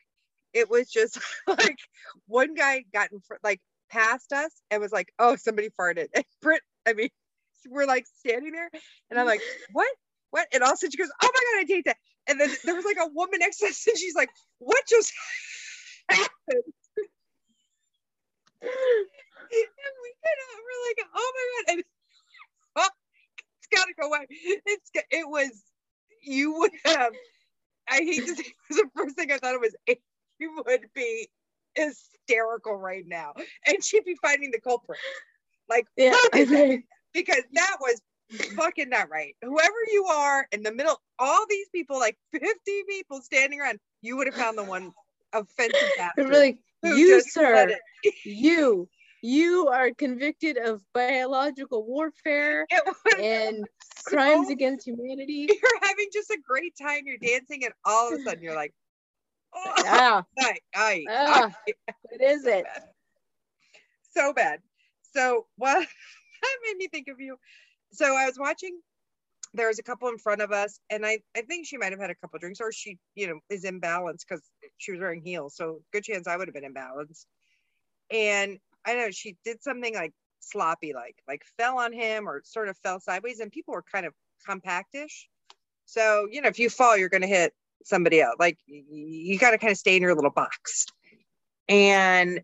It 0.52 0.70
was 0.70 0.88
just 0.90 1.18
like 1.46 1.78
one 2.26 2.54
guy 2.54 2.84
got 2.92 3.12
in 3.12 3.20
front, 3.20 3.42
like 3.44 3.60
past 3.90 4.32
us 4.32 4.52
and 4.70 4.80
was 4.80 4.92
like, 4.92 5.12
oh, 5.18 5.36
somebody 5.36 5.70
farted. 5.78 6.06
And 6.14 6.24
Brit, 6.40 6.62
I 6.86 6.92
mean, 6.92 7.08
we're 7.68 7.86
like 7.86 8.06
standing 8.18 8.52
there 8.52 8.70
and 9.10 9.18
I'm 9.18 9.26
like, 9.26 9.40
what? 9.72 9.88
What? 10.30 10.46
And 10.52 10.62
all 10.62 10.70
of 10.70 10.74
a 10.74 10.76
sudden 10.76 10.92
she 10.92 10.98
goes, 10.98 11.10
oh 11.22 11.30
my 11.34 11.40
God, 11.40 11.60
I 11.60 11.64
take 11.64 11.84
that. 11.84 11.96
And 12.28 12.40
then 12.40 12.50
there 12.64 12.74
was 12.74 12.84
like 12.84 12.98
a 13.00 13.08
woman 13.12 13.38
next 13.40 13.58
to 13.58 13.66
us 13.66 13.86
and 13.86 13.98
she's 13.98 14.14
like, 14.14 14.30
what 14.58 14.82
just 14.88 15.12
happened? 16.10 16.62
and 18.62 18.70
we 20.02 20.10
kind 20.24 20.38
of 20.42 20.58
were 20.58 20.80
like, 20.88 21.06
oh 21.14 21.32
my 21.34 21.72
God. 21.72 21.74
And 21.74 21.84
oh, 22.76 22.88
it's 23.58 23.68
got 23.74 23.86
to 23.86 23.94
go 24.00 24.08
away. 24.08 24.26
It's, 24.30 24.90
it 25.10 25.28
was, 25.28 25.62
you 26.22 26.58
would 26.58 26.72
have, 26.84 27.12
I 27.88 27.96
hate 27.96 28.26
to 28.26 28.34
say 28.34 28.44
the 28.70 28.88
first 28.96 29.16
thing 29.16 29.30
I 29.32 29.38
thought 29.38 29.54
it 29.60 29.60
was, 29.60 29.74
you 30.38 30.62
would 30.66 30.86
be 30.94 31.28
hysterical 31.74 32.76
right 32.76 33.04
now. 33.06 33.32
And 33.66 33.82
she'd 33.82 34.04
be 34.04 34.16
finding 34.20 34.50
the 34.50 34.60
culprit. 34.60 34.98
Like, 35.68 35.86
Yeah. 35.96 36.14
that? 36.32 36.82
because 37.12 37.42
that 37.52 37.76
was 37.80 38.00
fucking 38.56 38.88
not 38.90 39.10
right. 39.10 39.34
Whoever 39.42 39.74
you 39.92 40.04
are 40.06 40.46
in 40.52 40.62
the 40.62 40.72
middle, 40.72 41.00
all 41.18 41.46
these 41.48 41.68
people, 41.70 41.98
like 41.98 42.16
50 42.32 42.46
people 42.88 43.20
standing 43.22 43.60
around, 43.60 43.78
you 44.02 44.16
would 44.16 44.26
have 44.26 44.36
found 44.36 44.58
the 44.58 44.64
one 44.64 44.92
offensive 45.32 45.88
bastard. 45.96 46.28
really, 46.28 46.58
you, 46.82 47.20
sir, 47.22 47.76
you, 48.24 48.88
you 49.22 49.68
are 49.68 49.90
convicted 49.92 50.58
of 50.58 50.82
biological 50.94 51.84
warfare 51.84 52.66
and 53.20 53.66
crimes 54.04 54.50
against 54.50 54.86
humanity. 54.86 55.48
you're 55.62 55.80
having 55.82 56.06
just 56.12 56.30
a 56.30 56.38
great 56.46 56.74
time. 56.80 57.02
You're 57.04 57.18
dancing, 57.18 57.64
and 57.64 57.72
all 57.84 58.08
of 58.08 58.18
a 58.18 58.22
sudden 58.22 58.42
you're 58.42 58.54
like, 58.54 58.72
oh, 59.54 59.72
Ah, 59.86 60.24
aye, 60.38 60.58
aye, 60.74 61.04
Ah. 61.08 61.50
aye." 61.68 61.74
what 62.02 62.20
is 62.22 62.44
so 62.44 62.50
it? 62.50 62.64
bad. 62.64 62.82
So 64.10 64.32
bad. 64.32 64.60
So 65.12 65.46
what 65.56 65.86
that 66.42 66.56
made 66.66 66.76
me 66.76 66.88
think 66.88 67.08
of 67.08 67.20
you. 67.20 67.36
So 67.92 68.16
I 68.16 68.26
was 68.26 68.38
watching. 68.38 68.80
There 69.54 69.68
was 69.68 69.78
a 69.78 69.82
couple 69.82 70.08
in 70.08 70.18
front 70.18 70.42
of 70.42 70.52
us, 70.52 70.78
and 70.90 71.06
I 71.06 71.20
I 71.36 71.42
think 71.42 71.66
she 71.66 71.78
might 71.78 71.92
have 71.92 72.00
had 72.00 72.10
a 72.10 72.14
couple 72.14 72.38
drinks, 72.38 72.60
or 72.60 72.72
she 72.72 72.98
you 73.14 73.26
know 73.28 73.40
is 73.48 73.64
imbalanced 73.64 74.24
because 74.28 74.42
she 74.78 74.92
was 74.92 75.00
wearing 75.00 75.22
heels. 75.22 75.56
So 75.56 75.80
good 75.92 76.04
chance 76.04 76.26
I 76.26 76.36
would 76.36 76.48
have 76.48 76.54
been 76.54 76.70
imbalanced. 76.70 77.24
And 78.10 78.58
I 78.86 78.94
know 78.94 79.10
she 79.10 79.36
did 79.44 79.62
something 79.62 79.94
like 79.94 80.12
sloppy, 80.40 80.94
like 80.94 81.16
like 81.28 81.42
fell 81.58 81.78
on 81.78 81.92
him 81.92 82.28
or 82.28 82.42
sort 82.44 82.68
of 82.68 82.76
fell 82.78 83.00
sideways, 83.00 83.40
and 83.40 83.50
people 83.50 83.74
were 83.74 83.84
kind 83.90 84.06
of 84.06 84.14
compactish. 84.48 85.26
So 85.84 86.28
you 86.30 86.40
know 86.40 86.48
if 86.48 86.58
you 86.58 86.70
fall, 86.70 86.96
you're 86.96 87.08
going 87.08 87.22
to 87.22 87.28
hit 87.28 87.52
somebody 87.84 88.20
else. 88.20 88.36
Like 88.38 88.58
you 88.66 89.38
got 89.38 89.50
to 89.50 89.58
kind 89.58 89.70
of 89.70 89.78
stay 89.78 89.96
in 89.96 90.02
your 90.02 90.14
little 90.14 90.30
box. 90.30 90.86
And 91.68 92.42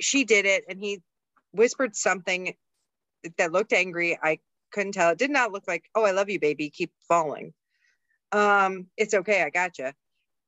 she 0.00 0.24
did 0.24 0.46
it 0.46 0.64
and 0.68 0.80
he 0.80 1.02
whispered 1.52 1.96
something 1.96 2.54
that 3.36 3.52
looked 3.52 3.72
angry 3.72 4.18
i 4.22 4.38
couldn't 4.72 4.92
tell 4.92 5.10
it 5.10 5.18
did 5.18 5.30
not 5.30 5.52
look 5.52 5.64
like 5.66 5.84
oh 5.94 6.04
i 6.04 6.10
love 6.10 6.30
you 6.30 6.38
baby 6.38 6.70
keep 6.70 6.92
falling 7.08 7.52
um 8.32 8.86
it's 8.96 9.14
okay 9.14 9.42
i 9.42 9.50
gotcha 9.50 9.94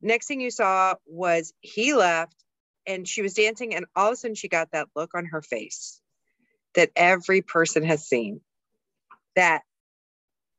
next 0.03 0.27
thing 0.27 0.41
you 0.41 0.51
saw 0.51 0.95
was 1.07 1.53
he 1.61 1.95
left 1.95 2.37
and 2.91 3.07
she 3.07 3.23
was 3.23 3.35
dancing 3.35 3.75
and 3.75 3.87
all 3.95 4.09
of 4.09 4.13
a 4.15 4.17
sudden 4.17 4.35
she 4.35 4.49
got 4.49 4.71
that 4.73 4.89
look 4.97 5.15
on 5.15 5.27
her 5.27 5.43
face 5.43 6.01
that 6.75 6.91
every 6.97 7.43
person 7.43 7.83
has 7.85 8.07
seen 8.07 8.41
that 9.37 9.63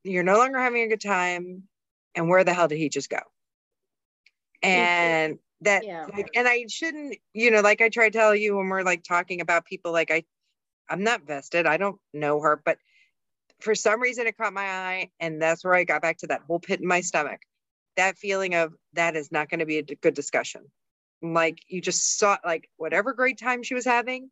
you're 0.04 0.24
no 0.24 0.38
longer 0.38 0.60
having 0.60 0.84
a 0.84 0.88
good 0.88 1.02
time 1.02 1.64
and 2.16 2.30
where 2.30 2.44
the 2.44 2.54
hell 2.54 2.68
did 2.68 2.78
he 2.78 2.90
just 2.90 3.10
go? 3.10 3.20
And 4.64 5.40
that 5.62 5.84
Yeah. 5.84 6.08
like 6.12 6.28
and 6.36 6.48
i 6.48 6.66
shouldn't 6.68 7.18
you 7.36 7.52
know 7.52 7.62
like 7.62 7.82
i 7.82 7.90
try 7.90 8.10
to 8.10 8.18
tell 8.18 8.36
you 8.36 8.58
when 8.58 8.68
we're 8.68 8.82
like 8.82 9.04
talking 9.04 9.42
about 9.42 9.64
people 9.64 9.92
like 9.92 10.10
i 10.10 10.24
i'm 10.90 11.04
not 11.04 11.22
vested. 11.22 11.68
I 11.68 11.78
don't 11.78 12.00
know 12.14 12.42
her 12.42 12.60
but 12.66 12.80
for 13.60 13.76
some 13.76 14.02
reason 14.02 14.26
it 14.26 14.36
caught 14.36 14.54
my 14.54 14.66
eye 14.66 15.12
and 15.20 15.40
that's 15.40 15.64
where 15.64 15.76
i 15.76 15.84
got 15.84 16.02
back 16.02 16.18
to 16.20 16.28
that 16.28 16.42
whole 16.48 16.60
pit 16.60 16.82
in 16.82 16.88
my 16.88 17.02
stomach. 17.02 17.42
That 17.96 18.18
feeling 18.18 18.56
of 18.56 18.74
that 18.94 19.16
is 19.16 19.32
not 19.32 19.50
going 19.50 19.60
to 19.60 19.68
be 19.68 19.78
a 19.78 19.84
good 19.84 20.16
discussion 20.16 20.64
like 21.22 21.60
you 21.68 21.82
just 21.82 22.18
saw 22.18 22.38
like 22.44 22.70
whatever 22.78 23.14
great 23.14 23.38
time 23.38 23.64
she 23.64 23.74
was 23.74 23.86
having 23.86 24.30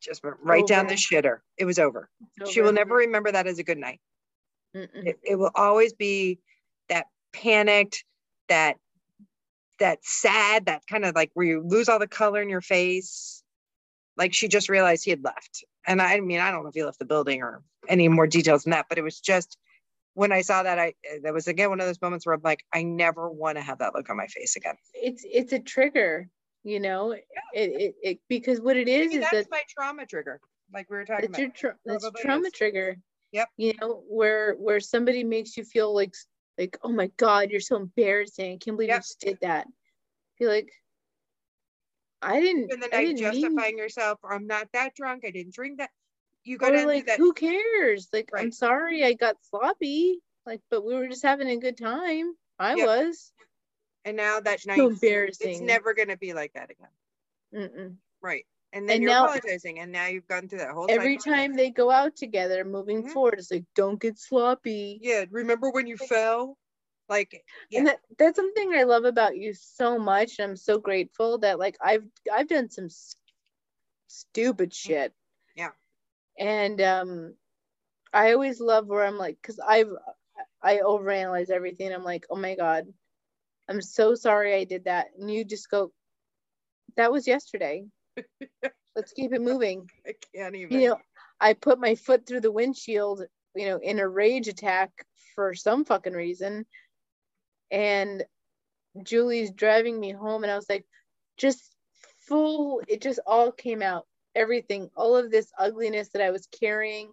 just 0.00 0.22
went 0.22 0.36
right 0.42 0.66
down 0.66 0.86
the 0.86 0.94
shitter. 0.94 1.38
It 1.56 1.64
was 1.64 1.78
over. 1.78 2.08
She 2.48 2.60
will 2.60 2.72
never 2.72 2.94
remember 2.94 3.32
that 3.32 3.46
as 3.46 3.58
a 3.58 3.64
good 3.64 3.78
night. 3.78 4.00
It, 4.74 5.18
it 5.24 5.36
will 5.36 5.50
always 5.54 5.92
be 5.92 6.38
that 6.88 7.06
panicked 7.32 8.04
that 8.48 8.76
that 9.78 10.04
sad 10.04 10.66
that 10.66 10.82
kind 10.88 11.04
of 11.04 11.14
like 11.14 11.30
where 11.34 11.46
you 11.46 11.62
lose 11.66 11.88
all 11.88 11.98
the 11.98 12.06
color 12.06 12.42
in 12.42 12.48
your 12.48 12.60
face. 12.60 13.42
Like 14.16 14.34
she 14.34 14.48
just 14.48 14.68
realized 14.68 15.04
he 15.04 15.10
had 15.10 15.24
left. 15.24 15.64
And 15.86 16.02
i 16.02 16.20
mean 16.20 16.40
i 16.40 16.50
don't 16.50 16.62
know 16.62 16.68
if 16.68 16.74
he 16.74 16.84
left 16.84 16.98
the 16.98 17.06
building 17.06 17.42
or 17.42 17.62
any 17.88 18.08
more 18.08 18.26
details 18.26 18.64
than 18.64 18.72
that 18.72 18.86
but 18.90 18.98
it 18.98 19.02
was 19.02 19.20
just 19.20 19.56
when 20.18 20.32
i 20.32 20.40
saw 20.40 20.62
that 20.62 20.78
i 20.78 20.88
eh, 21.10 21.18
that 21.22 21.32
was 21.32 21.46
again 21.46 21.68
one 21.70 21.80
of 21.80 21.86
those 21.86 22.00
moments 22.02 22.26
where 22.26 22.34
i'm 22.34 22.40
like 22.42 22.64
i 22.74 22.82
never 22.82 23.30
want 23.30 23.56
to 23.56 23.62
have 23.62 23.78
that 23.78 23.94
look 23.94 24.10
on 24.10 24.16
my 24.16 24.26
face 24.26 24.56
again 24.56 24.74
It's 24.94 25.22
it's 25.24 25.52
a 25.52 25.60
trigger, 25.60 26.28
you 26.64 26.80
know. 26.80 27.12
It, 27.12 27.22
it 27.54 27.94
it 28.02 28.18
because 28.28 28.60
what 28.60 28.76
it 28.76 28.88
is 28.88 29.08
Maybe 29.08 29.14
is 29.16 29.30
that's 29.30 29.46
that 29.46 29.50
my 29.50 29.62
trauma 29.74 30.04
trigger 30.06 30.40
like 30.74 30.90
we 30.90 30.96
were 30.96 31.04
talking 31.04 31.30
that's 31.30 31.38
about 31.38 31.40
your 31.40 31.50
tra- 31.52 31.76
that's 31.86 32.04
a 32.04 32.10
trauma 32.22 32.46
is. 32.48 32.52
trigger. 32.52 32.96
Yep. 33.32 33.48
You 33.56 33.72
know 33.80 34.02
where 34.08 34.54
where 34.54 34.80
somebody 34.80 35.22
makes 35.24 35.56
you 35.56 35.64
feel 35.64 35.94
like 35.94 36.14
like 36.58 36.76
oh 36.82 36.92
my 36.92 37.08
god 37.16 37.50
you're 37.50 37.60
so 37.60 37.76
embarrassing. 37.76 38.54
I 38.54 38.58
can't 38.58 38.76
believe 38.76 38.88
Yep. 38.88 38.96
you 38.96 39.00
just 39.02 39.20
did 39.20 39.38
that. 39.42 39.66
Feel 40.38 40.50
like 40.50 40.70
I 42.20 42.40
didn't. 42.40 42.72
in 42.72 42.80
the 42.80 42.86
I 42.86 42.96
night 43.04 43.16
didn't 43.16 43.20
mean- 43.20 43.42
justifying 43.42 43.78
yourself 43.78 44.18
or 44.24 44.34
i'm 44.34 44.46
not 44.46 44.66
that 44.72 44.94
drunk 44.96 45.24
i 45.24 45.30
didn't 45.30 45.54
drink 45.54 45.78
that 45.78 45.90
you 46.48 46.58
got 46.58 46.70
to 46.70 46.86
like 46.86 47.06
that 47.06 47.18
who 47.18 47.32
cares? 47.32 48.08
Like 48.12 48.30
I'm 48.34 48.52
sorry 48.52 49.04
I 49.04 49.12
got 49.14 49.36
sloppy. 49.50 50.20
Like 50.46 50.60
but 50.70 50.84
we 50.84 50.94
were 50.94 51.08
just 51.08 51.22
having 51.22 51.48
a 51.48 51.56
good 51.56 51.76
time. 51.78 52.34
I 52.58 52.74
Yep. 52.76 52.86
was. 52.86 53.32
and 54.04 54.16
now 54.16 54.40
that 54.40 54.64
night 54.66 54.76
So 54.78 54.88
it's 54.88 55.02
embarrassing. 55.02 55.66
never 55.66 55.94
going 55.94 56.08
to 56.08 56.16
be 56.16 56.32
like 56.32 56.52
that 56.54 56.70
again 56.70 56.88
Mm-mm. 57.54 57.96
Right. 58.22 58.46
And 58.72 58.86
then 58.88 58.96
And 58.96 59.02
you're 59.02 59.12
now- 59.12 59.24
apologizing, 59.26 59.78
and 59.80 59.90
now 59.92 60.06
you've 60.06 60.26
gone 60.26 60.48
through 60.48 60.58
that 60.58 60.72
whole 60.72 60.86
Every 60.90 61.16
time 61.16 61.54
they 61.54 61.70
go 61.70 61.90
out 61.90 62.16
together, 62.16 62.64
moving 62.64 63.04
Mhm. 63.04 63.12
forward, 63.12 63.34
it's 63.38 63.50
like 63.50 63.64
don't 63.74 63.98
get 64.00 64.18
sloppy. 64.18 64.98
Yeah. 65.02 65.24
Remember 65.30 65.70
when 65.70 65.86
you 65.86 65.96
fell? 65.96 66.58
Like, 67.08 67.42
yeah. 67.70 67.78
and 67.78 67.86
that, 67.88 68.00
that's 68.18 68.36
something 68.36 68.74
I 68.74 68.82
love 68.82 69.04
about 69.06 69.36
you 69.38 69.54
so 69.54 69.98
much. 69.98 70.38
And 70.38 70.50
I'm 70.50 70.56
so 70.56 70.78
grateful 70.78 71.38
that 71.38 71.58
like 71.58 71.76
I've 71.80 72.04
I've 72.30 72.48
done 72.48 72.68
some 72.68 72.88
stupid 74.08 74.74
shit. 74.74 75.12
And 76.38 76.80
um 76.80 77.34
I 78.12 78.32
always 78.32 78.60
love 78.60 78.86
where 78.86 79.04
I'm 79.04 79.18
like, 79.18 79.38
because 79.40 79.60
I've 79.60 79.90
I 80.62 80.78
overanalyze 80.78 81.50
everything. 81.50 81.92
I'm 81.92 82.04
like, 82.04 82.24
oh 82.30 82.36
my 82.36 82.54
God, 82.54 82.86
I'm 83.68 83.82
so 83.82 84.14
sorry 84.14 84.54
I 84.54 84.64
did 84.64 84.84
that. 84.84 85.08
And 85.18 85.30
you 85.30 85.44
just 85.44 85.70
go, 85.70 85.92
that 86.96 87.12
was 87.12 87.26
yesterday. 87.26 87.84
Let's 88.96 89.12
keep 89.12 89.32
it 89.32 89.40
moving. 89.40 89.88
I 90.06 90.14
can't 90.34 90.56
even. 90.56 90.80
You 90.80 90.88
know, 90.88 90.98
I 91.40 91.52
put 91.52 91.78
my 91.78 91.94
foot 91.94 92.26
through 92.26 92.40
the 92.40 92.50
windshield, 92.50 93.22
you 93.54 93.66
know, 93.66 93.78
in 93.78 94.00
a 94.00 94.08
rage 94.08 94.48
attack 94.48 94.90
for 95.36 95.54
some 95.54 95.84
fucking 95.84 96.14
reason. 96.14 96.66
And 97.70 98.24
Julie's 99.04 99.52
driving 99.52 100.00
me 100.00 100.10
home, 100.10 100.42
and 100.42 100.50
I 100.50 100.56
was 100.56 100.68
like, 100.68 100.84
just 101.36 101.62
full, 102.26 102.82
it 102.88 103.00
just 103.00 103.20
all 103.24 103.52
came 103.52 103.82
out. 103.82 104.07
Everything, 104.38 104.88
all 104.96 105.16
of 105.16 105.30
this 105.30 105.50
ugliness 105.58 106.10
that 106.10 106.22
I 106.22 106.30
was 106.30 106.46
carrying. 106.60 107.10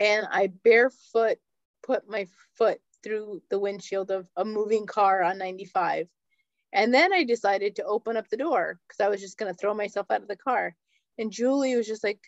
And 0.00 0.26
I 0.30 0.46
barefoot 0.64 1.38
put 1.82 2.08
my 2.08 2.26
foot 2.56 2.80
through 3.02 3.42
the 3.50 3.58
windshield 3.58 4.10
of 4.10 4.26
a 4.36 4.44
moving 4.44 4.86
car 4.86 5.22
on 5.22 5.38
95. 5.38 6.08
And 6.72 6.94
then 6.94 7.12
I 7.12 7.24
decided 7.24 7.76
to 7.76 7.84
open 7.84 8.16
up 8.16 8.28
the 8.28 8.36
door 8.36 8.78
because 8.88 9.04
I 9.04 9.08
was 9.08 9.20
just 9.20 9.36
going 9.36 9.52
to 9.52 9.58
throw 9.58 9.74
myself 9.74 10.10
out 10.10 10.22
of 10.22 10.28
the 10.28 10.36
car. 10.36 10.74
And 11.18 11.30
Julie 11.30 11.76
was 11.76 11.86
just 11.86 12.04
like, 12.04 12.20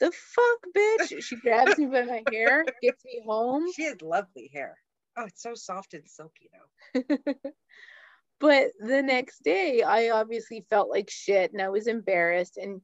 the 0.00 0.12
fuck, 0.12 0.60
bitch. 0.76 1.22
She 1.22 1.36
grabs 1.36 1.78
me 1.78 1.86
by 1.86 2.02
my 2.02 2.22
hair, 2.30 2.64
gets 2.82 3.04
me 3.04 3.22
home. 3.26 3.64
she 3.74 3.84
has 3.84 4.02
lovely 4.02 4.50
hair. 4.52 4.76
Oh, 5.16 5.24
it's 5.24 5.42
so 5.42 5.54
soft 5.54 5.94
and 5.94 6.08
silky, 6.08 6.50
though. 6.52 7.14
but 8.40 8.72
the 8.78 9.02
next 9.02 9.42
day, 9.42 9.82
I 9.82 10.10
obviously 10.10 10.64
felt 10.68 10.90
like 10.90 11.10
shit 11.10 11.52
and 11.52 11.62
I 11.62 11.68
was 11.68 11.86
embarrassed. 11.86 12.56
And, 12.56 12.82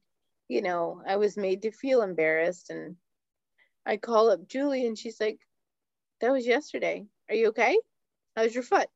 you 0.48 0.62
know, 0.62 1.02
I 1.06 1.16
was 1.16 1.36
made 1.36 1.62
to 1.62 1.72
feel 1.72 2.02
embarrassed. 2.02 2.70
And 2.70 2.96
I 3.86 3.96
call 3.96 4.30
up 4.30 4.46
Julie 4.46 4.86
and 4.86 4.98
she's 4.98 5.20
like, 5.20 5.38
that 6.20 6.30
was 6.32 6.46
yesterday. 6.46 7.06
Are 7.28 7.34
you 7.34 7.48
okay? 7.48 7.78
How's 8.36 8.54
your 8.54 8.62
foot? 8.62 8.88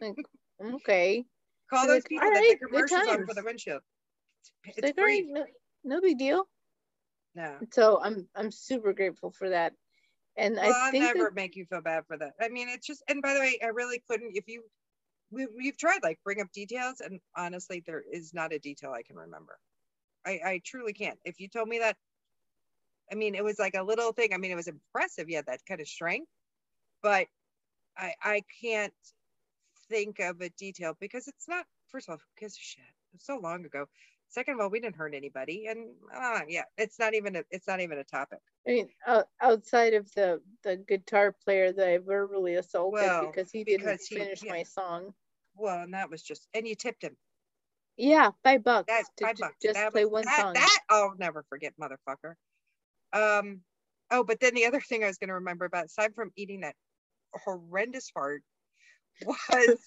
Like, 0.00 0.14
"I'm 0.60 0.74
okay. 0.76 1.24
Call 1.70 1.80
She's 1.80 1.88
those 1.88 1.96
like, 1.96 2.08
people 2.08 2.24
"All 2.24 2.32
that 2.32 2.40
right, 2.40 2.58
commercials 2.60 2.92
on 2.92 3.06
for 3.06 3.16
times." 3.18 3.34
the 3.34 3.42
windshield. 3.44 3.82
It's, 4.64 4.82
like, 4.82 4.98
all 4.98 5.04
right, 5.04 5.22
free. 5.24 5.32
no, 5.32 5.46
no 5.84 6.00
big 6.00 6.18
deal. 6.18 6.48
No. 7.34 7.58
So 7.72 8.00
I'm 8.02 8.28
I'm 8.34 8.50
super 8.50 8.92
grateful 8.92 9.30
for 9.30 9.50
that. 9.50 9.74
And 10.36 10.56
Well, 10.56 10.72
I 10.72 10.86
I'll 10.86 10.92
never 10.92 11.24
that, 11.24 11.34
make 11.34 11.56
you 11.56 11.66
feel 11.66 11.80
bad 11.82 12.06
for 12.06 12.16
that. 12.16 12.32
I 12.40 12.48
mean, 12.48 12.68
it's 12.70 12.86
just, 12.86 13.02
and 13.08 13.20
by 13.20 13.34
the 13.34 13.40
way, 13.40 13.58
I 13.62 13.66
really 13.66 14.02
couldn't. 14.08 14.32
If 14.34 14.48
you, 14.48 14.64
we, 15.32 15.46
we've 15.56 15.76
tried 15.76 16.00
like 16.02 16.20
bring 16.24 16.40
up 16.40 16.52
details, 16.52 17.00
and 17.00 17.18
honestly, 17.36 17.82
there 17.86 18.02
is 18.12 18.32
not 18.34 18.52
a 18.52 18.58
detail 18.58 18.92
I 18.92 19.02
can 19.02 19.16
remember. 19.16 19.58
I, 20.24 20.40
I 20.44 20.60
truly 20.64 20.92
can't. 20.92 21.18
If 21.24 21.40
you 21.40 21.48
told 21.48 21.68
me 21.68 21.78
that, 21.80 21.96
I 23.10 23.14
mean, 23.16 23.34
it 23.34 23.42
was 23.42 23.58
like 23.58 23.74
a 23.74 23.82
little 23.82 24.12
thing. 24.12 24.32
I 24.32 24.36
mean, 24.36 24.52
it 24.52 24.56
was 24.56 24.68
impressive. 24.68 25.28
Yeah, 25.28 25.42
that 25.46 25.60
kind 25.66 25.80
of 25.80 25.88
strength, 25.88 26.30
but 27.02 27.26
I, 27.96 28.14
I 28.22 28.42
can't 28.62 28.92
think 29.88 30.20
of 30.20 30.40
a 30.40 30.50
detail 30.50 30.96
because 31.00 31.26
it's 31.28 31.48
not. 31.48 31.66
First 31.88 32.08
of 32.08 32.12
all, 32.12 32.18
who 32.18 32.40
gives 32.40 32.54
a 32.54 32.60
shit? 32.60 32.84
It 32.84 33.14
was 33.16 33.24
so 33.24 33.38
long 33.38 33.64
ago. 33.64 33.86
Second 34.30 34.54
of 34.54 34.60
all, 34.60 34.70
we 34.70 34.80
didn't 34.80 34.96
hurt 34.96 35.14
anybody, 35.14 35.66
and 35.66 35.90
uh, 36.16 36.40
yeah, 36.48 36.62
it's 36.78 36.98
not 36.98 37.12
even 37.12 37.36
a, 37.36 37.42
it's 37.50 37.68
not 37.68 37.80
even 37.80 37.98
a 37.98 38.04
topic. 38.04 38.38
I 38.66 38.70
mean, 38.70 38.88
out 39.06 39.28
outside 39.42 39.92
of 39.92 40.10
the 40.14 40.40
the 40.64 40.76
guitar 40.76 41.36
player 41.44 41.70
that 41.70 41.86
I 41.88 41.98
verbally 41.98 42.54
assaulted 42.54 43.02
Well, 43.02 43.26
because 43.26 43.50
he 43.50 43.62
didn't 43.64 43.80
because 43.80 44.06
he- 44.06 44.16
finish 44.16 44.42
yeah. 44.42 44.52
my 44.52 44.62
song. 44.62 45.12
Well, 45.56 45.82
and 45.82 45.94
that 45.94 46.10
was 46.10 46.22
just, 46.22 46.46
and 46.54 46.66
you 46.66 46.74
tipped 46.74 47.04
him. 47.04 47.16
Yeah, 47.96 48.30
five 48.42 48.64
bucks. 48.64 48.92
Five 49.20 49.36
bucks. 49.38 49.56
Just 49.62 49.74
that 49.74 49.92
play 49.92 50.04
was- 50.04 50.12
one 50.12 50.24
that, 50.24 50.40
song. 50.40 50.52
That 50.54 50.78
I'll 50.88 51.14
never 51.18 51.44
forget, 51.48 51.74
motherfucker. 51.80 52.34
Um. 53.12 53.60
Oh, 54.10 54.24
but 54.24 54.40
then 54.40 54.54
the 54.54 54.66
other 54.66 54.80
thing 54.88 55.04
I 55.04 55.08
was 55.08 55.18
going 55.18 55.28
to 55.28 55.34
remember 55.34 55.64
about, 55.64 55.86
aside 55.86 56.14
from 56.14 56.32
eating 56.36 56.60
that 56.60 56.74
horrendous 57.44 58.10
fart, 58.10 58.42
was 59.26 59.78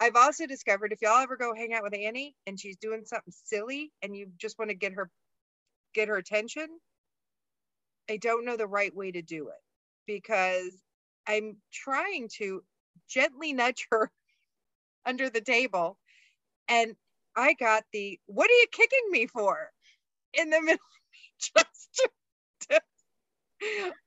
I've 0.00 0.16
also 0.16 0.46
discovered 0.46 0.92
if 0.92 1.00
y'all 1.02 1.22
ever 1.22 1.36
go 1.36 1.54
hang 1.54 1.72
out 1.72 1.82
with 1.82 1.94
Annie 1.94 2.34
and 2.46 2.58
she's 2.58 2.76
doing 2.76 3.04
something 3.04 3.32
silly 3.44 3.92
and 4.02 4.16
you 4.16 4.28
just 4.38 4.58
want 4.58 4.70
to 4.70 4.74
get 4.76 4.92
her 4.94 5.10
get 5.94 6.08
her 6.08 6.16
attention, 6.16 6.66
I 8.10 8.18
don't 8.18 8.44
know 8.44 8.56
the 8.56 8.66
right 8.66 8.94
way 8.94 9.10
to 9.12 9.22
do 9.22 9.48
it 9.48 9.62
because 10.06 10.72
I'm 11.26 11.56
trying 11.72 12.28
to 12.38 12.62
gently 13.08 13.52
nudge 13.52 13.86
her 13.90 14.10
under 15.06 15.30
the 15.30 15.40
table 15.40 15.96
and 16.68 16.94
I 17.36 17.54
got 17.54 17.84
the 17.92 18.18
what 18.26 18.50
are 18.50 18.54
you 18.54 18.66
kicking 18.72 19.10
me 19.10 19.26
for 19.26 19.70
in 20.34 20.50
the 20.50 20.60
middle 20.62 20.78
just 21.38 21.94
to, 21.96 22.10
to- 22.70 22.80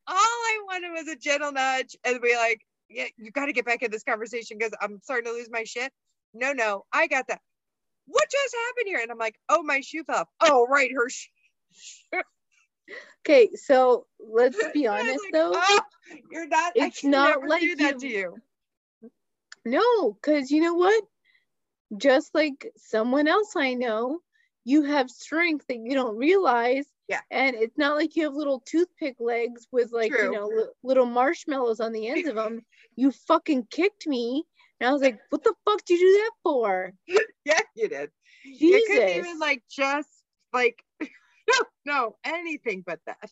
all 0.07 0.15
I 0.15 0.59
wanted 0.67 0.91
was 0.91 1.07
a 1.07 1.15
gentle 1.15 1.51
nudge 1.51 1.95
and 2.05 2.21
be 2.21 2.35
like, 2.35 2.61
yeah, 2.89 3.05
you 3.17 3.31
got 3.31 3.47
to 3.47 3.53
get 3.53 3.65
back 3.65 3.81
in 3.81 3.89
this 3.91 4.03
conversation 4.03 4.57
because 4.59 4.73
I'm 4.81 4.99
starting 5.03 5.25
to 5.25 5.31
lose 5.37 5.49
my 5.49 5.63
shit. 5.63 5.91
No, 6.33 6.53
no, 6.53 6.85
I 6.93 7.07
got 7.07 7.27
that. 7.29 7.39
What 8.05 8.29
just 8.29 8.55
happened 8.67 8.87
here? 8.87 8.99
And 9.01 9.11
I'm 9.11 9.17
like, 9.17 9.39
oh, 9.49 9.63
my 9.63 9.81
shoe 9.81 10.03
fell. 10.03 10.27
Oh, 10.41 10.67
right, 10.69 10.91
her 10.95 11.09
shoe. 11.09 11.29
Okay, 13.27 13.49
so 13.55 14.07
let's 14.19 14.57
be 14.73 14.87
honest 14.87 15.19
like, 15.25 15.33
though. 15.33 15.51
"Oh, 15.53 15.79
you're 16.31 16.47
not. 16.47 16.71
It's 16.75 17.03
not 17.03 17.45
like 17.47 17.61
do 17.61 17.75
that 17.75 17.99
to 17.99 18.07
you- 18.07 18.17
you. 18.17 18.37
No, 19.65 20.13
because 20.13 20.51
you 20.51 20.61
know 20.61 20.73
what? 20.73 21.03
Just 21.97 22.33
like 22.35 22.71
someone 22.77 23.27
else 23.27 23.55
I 23.55 23.73
know, 23.73 24.19
you 24.63 24.83
have 24.83 25.09
strength 25.09 25.65
that 25.67 25.79
you 25.79 25.93
don't 25.93 26.17
realize. 26.17 26.85
Yeah. 27.07 27.21
And 27.31 27.55
it's 27.55 27.77
not 27.77 27.95
like 27.95 28.15
you 28.15 28.23
have 28.23 28.35
little 28.35 28.61
toothpick 28.65 29.15
legs 29.19 29.67
with 29.71 29.91
like, 29.91 30.11
True. 30.11 30.25
you 30.25 30.31
know, 30.31 30.47
li- 30.47 30.67
little 30.83 31.07
marshmallows 31.07 31.79
on 31.79 31.91
the 31.91 32.07
ends 32.07 32.27
of 32.27 32.35
them. 32.35 32.61
You 32.95 33.11
fucking 33.13 33.67
kicked 33.71 34.07
me. 34.07 34.43
And 34.79 34.89
I 34.89 34.91
was 34.91 35.01
like, 35.01 35.19
what 35.29 35.41
the 35.41 35.53
fuck 35.63 35.83
did 35.85 36.01
you 36.01 36.07
do 36.07 36.17
that 36.17 36.31
for? 36.43 36.93
Yeah, 37.45 37.59
you 37.73 37.87
did. 37.87 38.11
You 38.43 38.83
couldn't 38.87 39.07
Jesus. 39.07 39.25
even 39.25 39.39
like 39.39 39.63
just 39.71 40.09
like 40.53 40.83
no, 41.01 41.65
no 41.85 42.15
anything 42.23 42.83
but 42.85 42.99
that. 43.07 43.31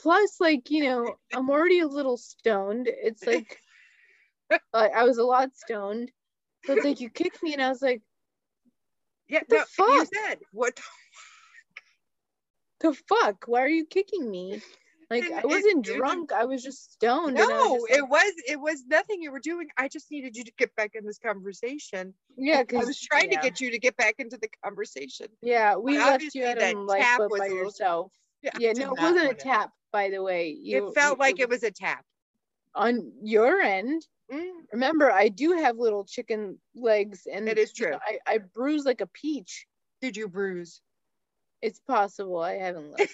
Plus, 0.00 0.40
like, 0.40 0.70
you 0.70 0.84
know, 0.84 1.16
I'm 1.32 1.50
already 1.50 1.80
a 1.80 1.86
little 1.86 2.16
stoned. 2.16 2.88
It's 2.88 3.26
like, 3.26 3.58
I, 4.74 4.88
I 4.88 5.02
was 5.04 5.18
a 5.18 5.24
lot 5.24 5.50
stoned. 5.56 6.10
So 6.64 6.74
it's 6.74 6.84
like, 6.84 7.00
you 7.00 7.08
kicked 7.10 7.42
me, 7.42 7.52
and 7.52 7.62
I 7.62 7.68
was 7.68 7.82
like, 7.82 8.02
Yeah, 9.28 9.40
The 9.48 9.56
no, 9.78 9.86
you 9.86 9.98
fuck? 10.04 10.08
said 10.14 10.38
what 10.52 10.76
the 10.76 10.82
the 12.80 12.94
fuck? 13.08 13.44
Why 13.46 13.62
are 13.62 13.68
you 13.68 13.84
kicking 13.86 14.30
me? 14.30 14.60
Like, 15.10 15.24
And 15.24 15.34
I 15.36 15.40
wasn't 15.44 15.86
it 15.86 15.90
was- 15.92 15.96
drunk. 15.98 16.32
I 16.32 16.44
was 16.44 16.62
just 16.62 16.92
stoned. 16.92 17.38
and 17.38 17.40
I 17.40 17.46
was 17.46 17.48
No, 17.48 17.74
just 17.76 17.90
like- 17.90 17.98
it 17.98 18.08
was 18.08 18.32
it 18.48 18.60
was 18.60 18.84
nothing 18.86 19.22
you 19.22 19.32
were 19.32 19.40
doing. 19.40 19.68
I 19.76 19.88
just 19.88 20.10
needed 20.10 20.36
you 20.36 20.44
to 20.44 20.52
get 20.58 20.74
back 20.76 20.90
in 20.94 21.06
this 21.06 21.18
conversation. 21.18 22.12
Yeah, 22.36 22.62
because 22.62 22.84
I 22.84 22.86
was 22.86 23.00
trying 23.00 23.32
yeah. 23.32 23.40
to 23.40 23.48
get 23.48 23.60
you 23.60 23.70
to 23.70 23.78
get 23.78 23.96
back 23.96 24.16
into 24.18 24.36
the 24.36 24.48
conversation. 24.62 25.28
Yeah, 25.40 25.76
we 25.76 25.92
But 25.94 25.98
left 26.00 26.12
obviously 26.14 26.40
you 26.42 26.46
at 26.46 26.58
that 26.58 26.74
a 26.74 26.74
tap 26.74 26.86
lifeboat 27.20 27.30
was 27.30 27.40
by 27.40 27.46
yourself. 27.46 28.12
Yeah, 28.42 28.50
Yeah, 28.58 28.72
no, 28.72 28.92
it 28.92 29.00
wasn't 29.00 29.18
a 29.22 29.26
want 29.28 29.38
it. 29.38 29.38
tap, 29.38 29.70
by 29.92 30.10
the 30.10 30.22
way. 30.22 30.50
You, 30.50 30.88
It 30.88 30.94
felt 30.94 31.16
you- 31.18 31.20
like 31.20 31.40
it 31.40 31.48
was 31.48 31.62
a 31.62 31.70
tap. 31.70 32.04
On 32.74 33.12
your 33.22 33.60
end. 33.60 34.06
Mm, 34.32 34.50
Remember, 34.72 35.10
I 35.10 35.28
do 35.28 35.52
have 35.52 35.78
little 35.78 36.04
chicken 36.04 36.58
legs, 36.74 37.26
and 37.30 37.48
It 37.48 37.58
is 37.58 37.72
you 37.76 37.90
know, 37.90 37.98
true. 37.98 38.18
I, 38.26 38.34
I 38.34 38.38
bruise 38.38 38.84
like 38.84 39.00
a 39.00 39.06
peach. 39.06 39.66
Did 40.00 40.16
you 40.16 40.28
bruise? 40.28 40.80
It's 41.62 41.80
possible. 41.80 42.40
I 42.40 42.54
haven't 42.54 42.90
looked. 42.90 43.08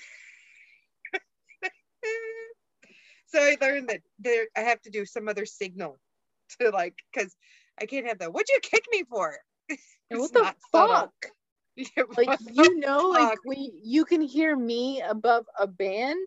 so 3.26 3.39
I 3.40 3.56
learned 3.60 3.89
that 3.89 4.01
there 4.18 4.47
I 4.56 4.60
have 4.60 4.81
to 4.82 4.90
do 4.90 5.05
some 5.05 5.28
other 5.28 5.47
signal 5.47 5.98
to 6.60 6.70
like 6.70 6.94
because 7.12 7.35
I 7.81 7.86
can't 7.86 8.06
have 8.06 8.18
that. 8.18 8.32
What'd 8.32 8.48
you 8.48 8.60
kick 8.62 8.85
me 8.90 9.05
for? 9.09 9.36
What 10.10 10.32
the 10.32 10.55
subtle. 10.72 10.94
fuck? 10.97 11.12
Yeah, 11.76 12.05
Like 12.16 12.36
you 12.39 12.78
know, 12.78 13.09
like 13.09 13.40
when 13.44 13.66
you 13.82 14.05
can 14.05 14.20
hear 14.20 14.56
me 14.56 15.02
above 15.02 15.44
a 15.59 15.66
band. 15.66 16.24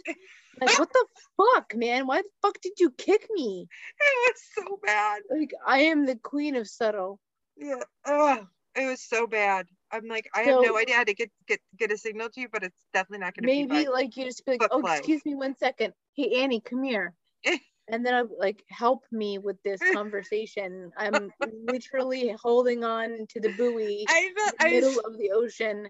Like 0.60 0.78
what 0.80 0.92
the 0.92 1.06
fuck, 1.38 1.76
man? 1.76 2.08
Why 2.08 2.22
the 2.22 2.30
fuck 2.42 2.60
did 2.62 2.74
you 2.80 2.92
kick 2.92 3.28
me? 3.32 3.68
it 4.00 4.34
was 4.34 4.66
so 4.66 4.80
bad. 4.84 5.22
Like 5.30 5.54
I 5.66 5.80
am 5.80 6.06
the 6.06 6.16
queen 6.16 6.56
of 6.56 6.68
subtle. 6.68 7.20
Yeah. 7.56 7.84
Oh, 8.06 8.48
it 8.76 8.88
was 8.88 9.02
so 9.02 9.28
bad. 9.28 9.68
I'm 9.92 10.08
like, 10.08 10.30
I 10.36 10.42
have 10.42 10.62
no 10.62 10.78
idea 10.78 10.96
how 10.96 11.04
to 11.04 11.14
get 11.14 11.32
get 11.48 11.60
get 11.78 11.92
a 11.92 11.98
signal 11.98 12.30
to 12.30 12.42
you, 12.42 12.48
but 12.52 12.64
it's 12.64 12.86
definitely 12.94 13.26
not 13.26 13.36
gonna 13.36 13.48
be 13.48 13.64
maybe 13.66 13.86
by 13.86 13.92
like 13.92 14.18
you 14.18 14.26
just 14.26 14.46
be 14.46 14.54
like, 14.54 14.64
oh, 14.72 14.82
play." 14.82 14.98
excuse 14.98 15.24
me 15.26 15.36
one 15.36 15.56
second. 15.58 15.94
Hey 16.16 16.44
Annie, 16.44 16.62
come 16.62 16.84
here. 16.84 17.14
and 17.88 18.06
then 18.06 18.14
I'm 18.14 18.30
like, 18.38 18.64
help 18.70 19.06
me 19.12 19.38
with 19.38 19.62
this 19.64 19.80
conversation. 19.94 20.92
I'm 20.98 21.32
literally 21.66 22.36
holding 22.42 22.84
on 22.84 23.26
to 23.30 23.40
the 23.40 23.50
buoy 23.50 24.06
I 24.08 24.20
in 24.20 24.34
the 24.36 24.54
I 24.60 24.70
middle 24.70 25.00
of 25.00 25.18
the 25.18 25.32
ocean, 25.32 25.88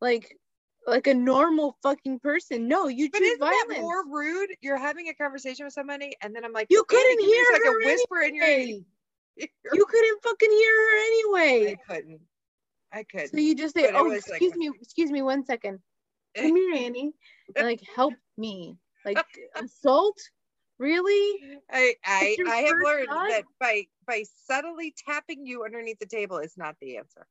like 0.00 0.36
like 0.86 1.06
a 1.06 1.14
normal 1.14 1.76
fucking 1.82 2.20
person. 2.20 2.68
No, 2.68 2.88
you 2.88 3.10
but 3.10 3.18
choose 3.18 3.28
isn't 3.28 3.40
violence. 3.40 3.64
that 3.68 3.80
more 3.80 4.04
rude? 4.06 4.50
You're 4.60 4.78
having 4.78 5.08
a 5.08 5.14
conversation 5.14 5.64
with 5.64 5.74
somebody, 5.74 6.16
and 6.22 6.34
then 6.34 6.44
I'm 6.44 6.52
like, 6.52 6.68
You 6.70 6.84
couldn't 6.84 7.20
hear 7.20 7.44
like 7.52 7.62
her 7.64 7.80
a 7.80 7.86
whisper 7.86 8.20
in 8.22 8.34
your 8.34 8.46
you 9.72 9.86
couldn't 9.86 10.22
fucking 10.22 10.50
hear 10.50 10.72
her 10.72 10.96
anyway. 11.06 11.72
I 11.78 11.92
couldn't. 11.92 12.20
I 12.92 13.04
couldn't. 13.04 13.28
So 13.30 13.36
you 13.38 13.54
just 13.54 13.74
say, 13.74 13.90
But 13.90 13.94
oh, 13.94 14.04
was 14.04 14.28
like- 14.28 14.42
excuse 14.42 14.54
me, 14.56 14.70
excuse 14.80 15.10
me 15.10 15.22
one 15.22 15.44
second. 15.44 15.78
Come 16.36 16.54
here, 16.56 16.74
Annie. 16.74 17.12
And, 17.56 17.66
like, 17.66 17.82
help 17.94 18.14
me. 18.36 18.76
Like, 19.04 19.18
assault? 19.56 20.18
Really? 20.78 21.58
I 21.70 21.94
I, 22.04 22.36
I 22.48 22.56
have 22.56 22.76
learned 22.82 23.08
thought? 23.08 23.28
that 23.28 23.44
by 23.58 23.82
by 24.06 24.24
subtly 24.46 24.94
tapping 25.06 25.44
you 25.44 25.64
underneath 25.64 25.98
the 25.98 26.06
table 26.06 26.38
is 26.38 26.54
not 26.56 26.74
the 26.80 26.96
answer. 26.96 27.26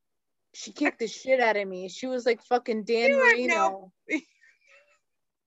She 0.54 0.72
kicked 0.72 1.00
the 1.00 1.08
shit 1.08 1.40
out 1.40 1.58
of 1.58 1.68
me. 1.68 1.90
She 1.90 2.08
was 2.08 2.26
like 2.26 2.42
fucking 2.44 2.84
Dan 2.84 3.10
You 3.12 3.18
Marino. 3.18 3.92
no- 4.10 4.20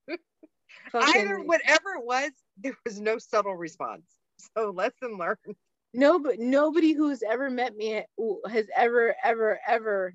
Fucking- 0.91 1.21
Either 1.21 1.39
whatever 1.43 1.91
it 1.99 2.05
was, 2.05 2.31
there 2.57 2.75
was 2.85 2.99
no 2.99 3.17
subtle 3.17 3.55
response. 3.55 4.03
So 4.55 4.71
lesson 4.71 5.17
learned. 5.17 5.37
no, 5.93 6.19
but 6.19 6.39
nobody 6.39 6.93
who's 6.93 7.23
ever 7.23 7.49
met 7.49 7.75
me 7.75 8.03
has 8.49 8.65
ever, 8.75 9.15
ever, 9.23 9.59
ever 9.67 10.13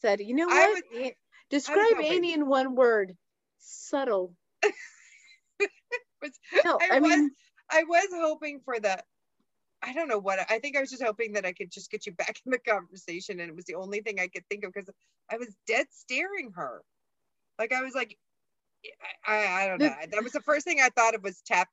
said, 0.00 0.20
you 0.20 0.34
know 0.34 0.46
what? 0.46 0.82
An- 0.94 1.12
Describe. 1.50 1.96
Annie 2.02 2.32
in 2.32 2.46
one 2.46 2.74
word. 2.74 3.16
Subtle. 3.58 4.34
Was- 6.22 6.38
No, 6.64 6.78
I, 6.80 6.96
I, 6.96 7.00
was 7.00 7.10
mean, 7.10 7.30
I 7.70 7.84
was 7.84 8.06
hoping 8.12 8.60
for 8.64 8.78
the 8.80 8.98
I 9.82 9.92
don't 9.92 10.08
know 10.08 10.18
what 10.18 10.38
I 10.50 10.58
think 10.58 10.76
I 10.76 10.80
was 10.80 10.90
just 10.90 11.02
hoping 11.02 11.32
that 11.32 11.44
I 11.44 11.52
could 11.52 11.70
just 11.70 11.90
get 11.90 12.06
you 12.06 12.12
back 12.12 12.40
in 12.46 12.52
the 12.52 12.58
conversation 12.58 13.40
and 13.40 13.48
it 13.50 13.56
was 13.56 13.64
the 13.64 13.74
only 13.74 14.00
thing 14.00 14.20
I 14.20 14.28
could 14.28 14.46
think 14.48 14.64
of 14.64 14.72
because 14.72 14.88
I 15.30 15.36
was 15.38 15.54
dead 15.66 15.86
staring 15.90 16.52
her. 16.54 16.82
Like 17.58 17.72
I 17.72 17.82
was 17.82 17.94
like 17.94 18.16
I, 19.26 19.34
I, 19.34 19.64
I 19.64 19.66
don't 19.68 19.80
know. 19.80 19.94
That 20.10 20.22
was 20.22 20.32
the 20.32 20.40
first 20.40 20.64
thing 20.64 20.80
I 20.80 20.88
thought 20.88 21.14
of 21.14 21.22
was 21.22 21.40
tap. 21.42 21.68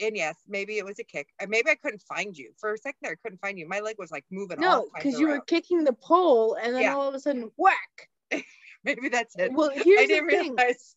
And 0.00 0.16
yes, 0.16 0.36
maybe 0.46 0.76
it 0.78 0.84
was 0.84 0.98
a 0.98 1.04
kick. 1.04 1.28
Maybe 1.48 1.70
I 1.70 1.74
couldn't 1.74 2.02
find 2.02 2.36
you. 2.36 2.52
For 2.58 2.74
a 2.74 2.78
second 2.78 2.98
there, 3.02 3.12
I 3.12 3.16
couldn't 3.22 3.40
find 3.40 3.58
you. 3.58 3.66
My 3.68 3.80
leg 3.80 3.96
was 3.98 4.10
like 4.10 4.24
moving 4.30 4.60
no, 4.60 4.88
because 4.94 5.18
you 5.18 5.28
were 5.28 5.40
kicking 5.40 5.84
the 5.84 5.94
pole 5.94 6.56
and 6.62 6.74
then 6.74 6.82
Yeah. 6.82 6.94
all 6.94 7.08
of 7.08 7.14
a 7.14 7.20
sudden, 7.20 7.50
whack. 7.56 8.10
Maybe 8.84 9.08
that's 9.08 9.34
it. 9.36 9.52
Well, 9.52 9.70
I 9.70 9.82
here's 9.82 10.02
the 10.02 10.14
didn't 10.14 10.28
thing. 10.28 10.50
realize. 10.56 10.96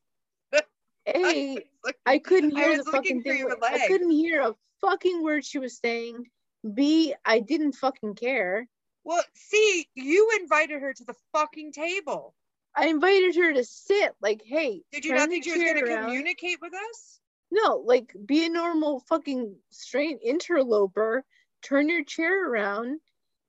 A, 1.07 1.57
I 2.05 2.19
couldn't 2.19 2.51
hear 2.51 2.69
was 2.69 2.85
the 2.85 2.91
fucking 2.91 3.23
thing. 3.23 3.49
I 3.63 3.87
couldn't 3.87 4.11
hear 4.11 4.41
a 4.41 4.55
fucking 4.81 5.23
word 5.23 5.45
she 5.45 5.57
was 5.57 5.77
saying. 5.77 6.25
B, 6.73 7.13
I 7.25 7.39
didn't 7.39 7.73
fucking 7.73 8.15
care. 8.15 8.67
well, 9.03 9.23
see, 9.33 9.87
you 9.95 10.29
invited 10.41 10.81
her 10.81 10.93
to 10.93 11.03
the 11.05 11.15
fucking 11.33 11.71
table. 11.71 12.35
I 12.75 12.87
invited 12.87 13.35
her 13.35 13.53
to 13.53 13.63
sit. 13.63 14.13
Like, 14.21 14.41
hey, 14.45 14.83
Did 14.91 15.05
you 15.05 15.15
not 15.15 15.29
think 15.29 15.43
she 15.43 15.51
was 15.51 15.61
going 15.63 15.85
to 15.85 16.01
communicate 16.03 16.59
with 16.61 16.73
us? 16.73 17.19
No, 17.51 17.77
like, 17.85 18.13
be 18.25 18.45
a 18.45 18.49
normal 18.49 18.99
fucking 19.09 19.55
straight 19.71 20.19
interloper. 20.23 21.23
Turn 21.63 21.89
your 21.89 22.03
chair 22.03 22.47
around. 22.49 22.99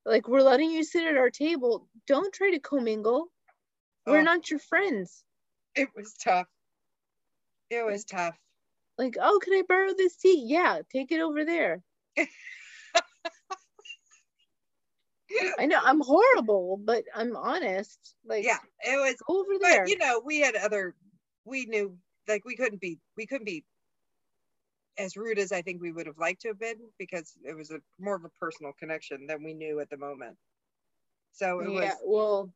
Like, 0.06 0.26
we're 0.26 0.40
letting 0.42 0.70
you 0.70 0.82
sit 0.84 1.06
at 1.06 1.18
our 1.18 1.30
table. 1.30 1.86
Don't 2.06 2.32
try 2.32 2.50
to 2.52 2.58
commingle. 2.60 3.26
We're 4.06 4.20
Oh. 4.20 4.22
not 4.22 4.50
your 4.50 4.58
friends. 4.60 5.22
It 5.74 5.88
was 5.94 6.14
tough. 6.14 6.48
It 7.68 7.84
was 7.84 8.04
tough. 8.04 8.36
Like, 8.96 9.16
oh, 9.20 9.38
can 9.42 9.52
I 9.52 9.62
borrow 9.68 9.92
this 9.94 10.16
seat? 10.16 10.44
Yeah, 10.46 10.80
take 10.90 11.12
it 11.12 11.20
over 11.20 11.44
there. 11.44 11.82
I 15.58 15.66
know 15.66 15.80
I'm 15.82 16.00
horrible, 16.00 16.80
but 16.82 17.04
I'm 17.14 17.36
honest. 17.36 18.14
Like, 18.26 18.44
yeah, 18.44 18.58
it 18.80 18.96
was. 18.96 19.16
over 19.28 19.52
there. 19.60 19.86
You 19.86 19.98
know, 19.98 20.22
we 20.24 20.40
had 20.40 20.56
other. 20.56 20.94
We 21.44 21.66
knew 21.66 21.96
like 22.28 22.44
we 22.44 22.56
couldn't 22.56 22.80
be. 22.80 22.98
We 23.16 23.26
couldn't 23.26 23.46
be 23.46 23.64
as 24.98 25.16
rude 25.16 25.38
as 25.38 25.52
I 25.52 25.62
think 25.62 25.80
we 25.80 25.92
would 25.92 26.06
have 26.06 26.18
liked 26.18 26.42
to 26.42 26.48
have 26.48 26.58
been 26.58 26.76
because 26.98 27.32
it 27.44 27.56
was 27.56 27.70
a 27.70 27.80
more 27.98 28.16
of 28.16 28.24
a 28.24 28.30
personal 28.40 28.72
connection 28.78 29.26
than 29.26 29.42
we 29.42 29.54
knew 29.54 29.80
at 29.80 29.88
the 29.90 29.96
moment. 29.96 30.36
So 31.32 31.60
it 31.60 31.70
yeah, 31.70 31.80
was. 31.80 31.94
well, 32.04 32.52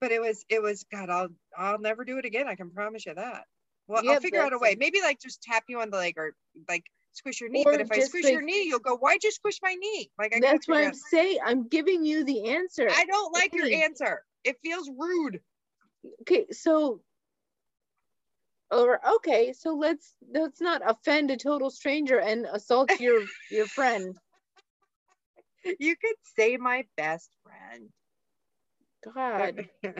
but 0.00 0.12
it 0.12 0.20
was 0.20 0.44
it 0.48 0.62
was 0.62 0.84
God. 0.90 1.10
I'll 1.10 1.28
I'll 1.56 1.78
never 1.78 2.04
do 2.04 2.18
it 2.18 2.24
again. 2.24 2.48
I 2.48 2.54
can 2.54 2.70
promise 2.70 3.06
you 3.06 3.14
that. 3.14 3.44
Well, 3.88 4.02
I'll 4.08 4.20
figure 4.20 4.40
out 4.40 4.52
a 4.52 4.58
way. 4.58 4.74
Maybe 4.78 5.00
like 5.00 5.20
just 5.20 5.42
tap 5.42 5.64
you 5.68 5.80
on 5.80 5.90
the 5.90 5.96
leg 5.96 6.14
or 6.16 6.34
like 6.68 6.84
squish 7.16 7.40
your 7.40 7.50
knee. 7.50 7.64
Or 7.66 7.72
but 7.72 7.80
if 7.80 7.90
I 7.92 8.00
squish 8.00 8.24
your 8.24 8.42
knee, 8.42 8.64
you'll 8.64 8.78
go, 8.78 8.96
"Why'd 8.96 9.22
you 9.24 9.30
squish 9.30 9.60
my 9.62 9.74
knee?" 9.74 10.10
Like 10.18 10.34
I 10.36 10.40
That's 10.40 10.68
why 10.68 10.82
I'm 10.82 10.88
out- 10.88 10.96
saying 10.96 11.38
I'm 11.44 11.68
giving 11.68 12.04
you 12.04 12.24
the 12.24 12.50
answer. 12.50 12.88
I 12.90 13.04
don't 13.04 13.32
like 13.32 13.54
your 13.54 13.66
answer. 13.72 14.22
It 14.44 14.56
feels 14.62 14.88
rude. 14.96 15.40
okay, 16.22 16.46
so 16.52 17.00
or 18.70 19.00
okay, 19.16 19.52
so 19.52 19.74
let's 19.74 20.14
let's 20.32 20.60
not 20.60 20.82
offend 20.84 21.30
a 21.30 21.36
total 21.36 21.70
stranger 21.70 22.18
and 22.20 22.46
assault 22.46 22.90
your 23.00 23.22
your 23.50 23.66
friend. 23.66 24.16
You 25.80 25.96
could 25.96 26.14
say 26.36 26.56
my 26.58 26.84
best 26.96 27.28
friend. 27.42 27.88
God. 29.14 29.68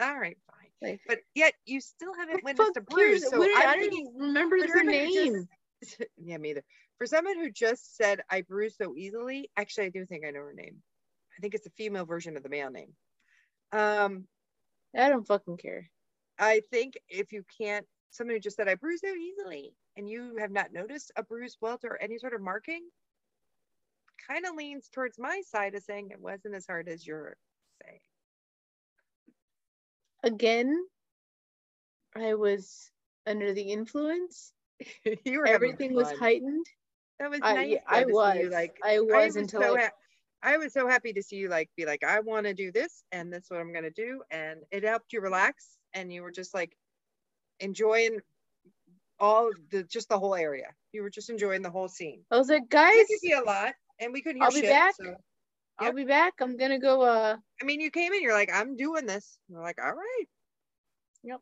All 0.00 0.18
right, 0.18 0.36
fine. 0.50 0.70
Like, 0.82 1.00
But 1.06 1.18
yet 1.36 1.54
you 1.66 1.80
still 1.80 2.12
haven't 2.14 2.42
witnessed 2.42 2.76
a 2.76 2.80
bruise. 2.80 3.28
So 3.28 3.40
I'm 3.44 3.68
I 3.68 3.76
don't 3.76 3.92
even 3.92 4.12
remember 4.16 4.58
someone 4.58 4.86
who 4.92 5.04
just- 5.14 5.32
name. 5.32 5.48
yeah, 6.16 6.38
me 6.38 6.50
either. 6.50 6.64
For 6.98 7.06
someone 7.06 7.36
who 7.36 7.50
just 7.50 7.96
said 7.96 8.20
I 8.28 8.42
bruise 8.42 8.76
so 8.76 8.94
easily, 8.96 9.50
actually, 9.56 9.86
I 9.86 9.90
do 9.90 10.04
think 10.06 10.24
I 10.26 10.30
know 10.30 10.40
her 10.40 10.54
name. 10.54 10.76
I 11.36 11.40
think 11.40 11.54
it's 11.54 11.66
a 11.66 11.70
female 11.70 12.04
version 12.04 12.36
of 12.36 12.42
the 12.42 12.48
male 12.48 12.70
name. 12.70 12.92
Um, 13.72 14.26
I 14.96 15.08
don't 15.08 15.26
fucking 15.26 15.56
care. 15.56 15.90
I 16.38 16.62
think 16.70 16.98
if 17.08 17.32
you 17.32 17.44
can't, 17.58 17.86
someone 18.10 18.36
who 18.36 18.40
just 18.40 18.56
said 18.56 18.68
I 18.68 18.74
bruise 18.74 19.00
so 19.00 19.14
easily, 19.14 19.74
and 19.96 20.08
you 20.08 20.36
have 20.38 20.50
not 20.50 20.72
noticed 20.72 21.12
a 21.16 21.22
bruise, 21.22 21.56
welt, 21.60 21.84
or 21.84 22.00
any 22.00 22.18
sort 22.18 22.34
of 22.34 22.40
marking, 22.40 22.82
kind 24.28 24.44
of 24.46 24.54
leans 24.56 24.88
towards 24.88 25.18
my 25.18 25.42
side 25.46 25.74
of 25.74 25.82
saying 25.82 26.10
it 26.10 26.20
wasn't 26.20 26.54
as 26.54 26.66
hard 26.66 26.88
as 26.88 27.06
you're 27.06 27.36
saying. 27.82 28.00
Again, 30.22 30.84
I 32.14 32.34
was 32.34 32.90
under 33.26 33.54
the 33.54 33.62
influence. 33.72 34.52
you 35.24 35.38
were 35.38 35.46
Everything 35.46 35.94
was 35.94 36.10
heightened. 36.12 36.66
That 37.18 37.30
was 37.30 37.40
I, 37.42 37.54
nice. 37.54 37.78
though, 37.90 37.96
I 37.96 38.04
was. 38.04 38.36
you, 38.44 38.50
like 38.50 38.76
I 38.82 38.94
I 38.94 38.98
was 38.98 39.26
was 39.26 39.36
until 39.36 39.60
so 39.62 39.76
I, 39.76 39.82
ha- 39.82 39.90
I 40.42 40.56
was 40.56 40.72
so 40.72 40.88
happy 40.88 41.12
to 41.12 41.22
see 41.22 41.36
you 41.36 41.48
like 41.48 41.68
be 41.76 41.84
like 41.84 42.02
I 42.02 42.20
want 42.20 42.46
to 42.46 42.54
do 42.54 42.72
this 42.72 43.04
and 43.12 43.32
that's 43.32 43.50
what 43.50 43.60
I'm 43.60 43.72
gonna 43.72 43.90
do 43.90 44.22
and 44.30 44.60
it 44.70 44.84
helped 44.84 45.12
you 45.12 45.20
relax 45.20 45.76
and 45.92 46.12
you 46.12 46.22
were 46.22 46.30
just 46.30 46.54
like 46.54 46.76
enjoying 47.60 48.20
all 49.18 49.50
the 49.70 49.82
just 49.84 50.08
the 50.08 50.18
whole 50.18 50.34
area. 50.34 50.68
You 50.92 51.02
were 51.02 51.10
just 51.10 51.28
enjoying 51.28 51.60
the 51.62 51.70
whole 51.70 51.88
scene. 51.88 52.22
I 52.30 52.38
was 52.38 52.48
like, 52.48 52.62
I 52.62 52.66
guys, 52.70 53.06
could 53.08 53.18
see 53.20 53.32
a 53.32 53.42
lot 53.42 53.74
and 54.00 54.12
we 54.14 54.22
couldn't 54.22 54.38
hear 54.40 54.46
I'll 54.46 54.54
be 54.54 54.60
shit. 54.60 54.70
back. 54.70 54.94
So 54.96 55.14
I'll 55.78 55.86
Yep. 55.88 55.96
be 55.96 56.04
back. 56.04 56.34
I'm 56.40 56.56
gonna 56.56 56.78
go. 56.78 57.02
Uh, 57.02 57.36
I 57.60 57.64
mean, 57.64 57.80
you 57.80 57.90
came 57.90 58.12
in, 58.14 58.22
you're 58.22 58.32
like, 58.32 58.50
I'm 58.52 58.76
doing 58.76 59.04
this. 59.06 59.38
And 59.48 59.58
we're 59.58 59.64
like, 59.64 59.78
all 59.82 59.92
right. 59.92 60.24
Yep. 61.22 61.40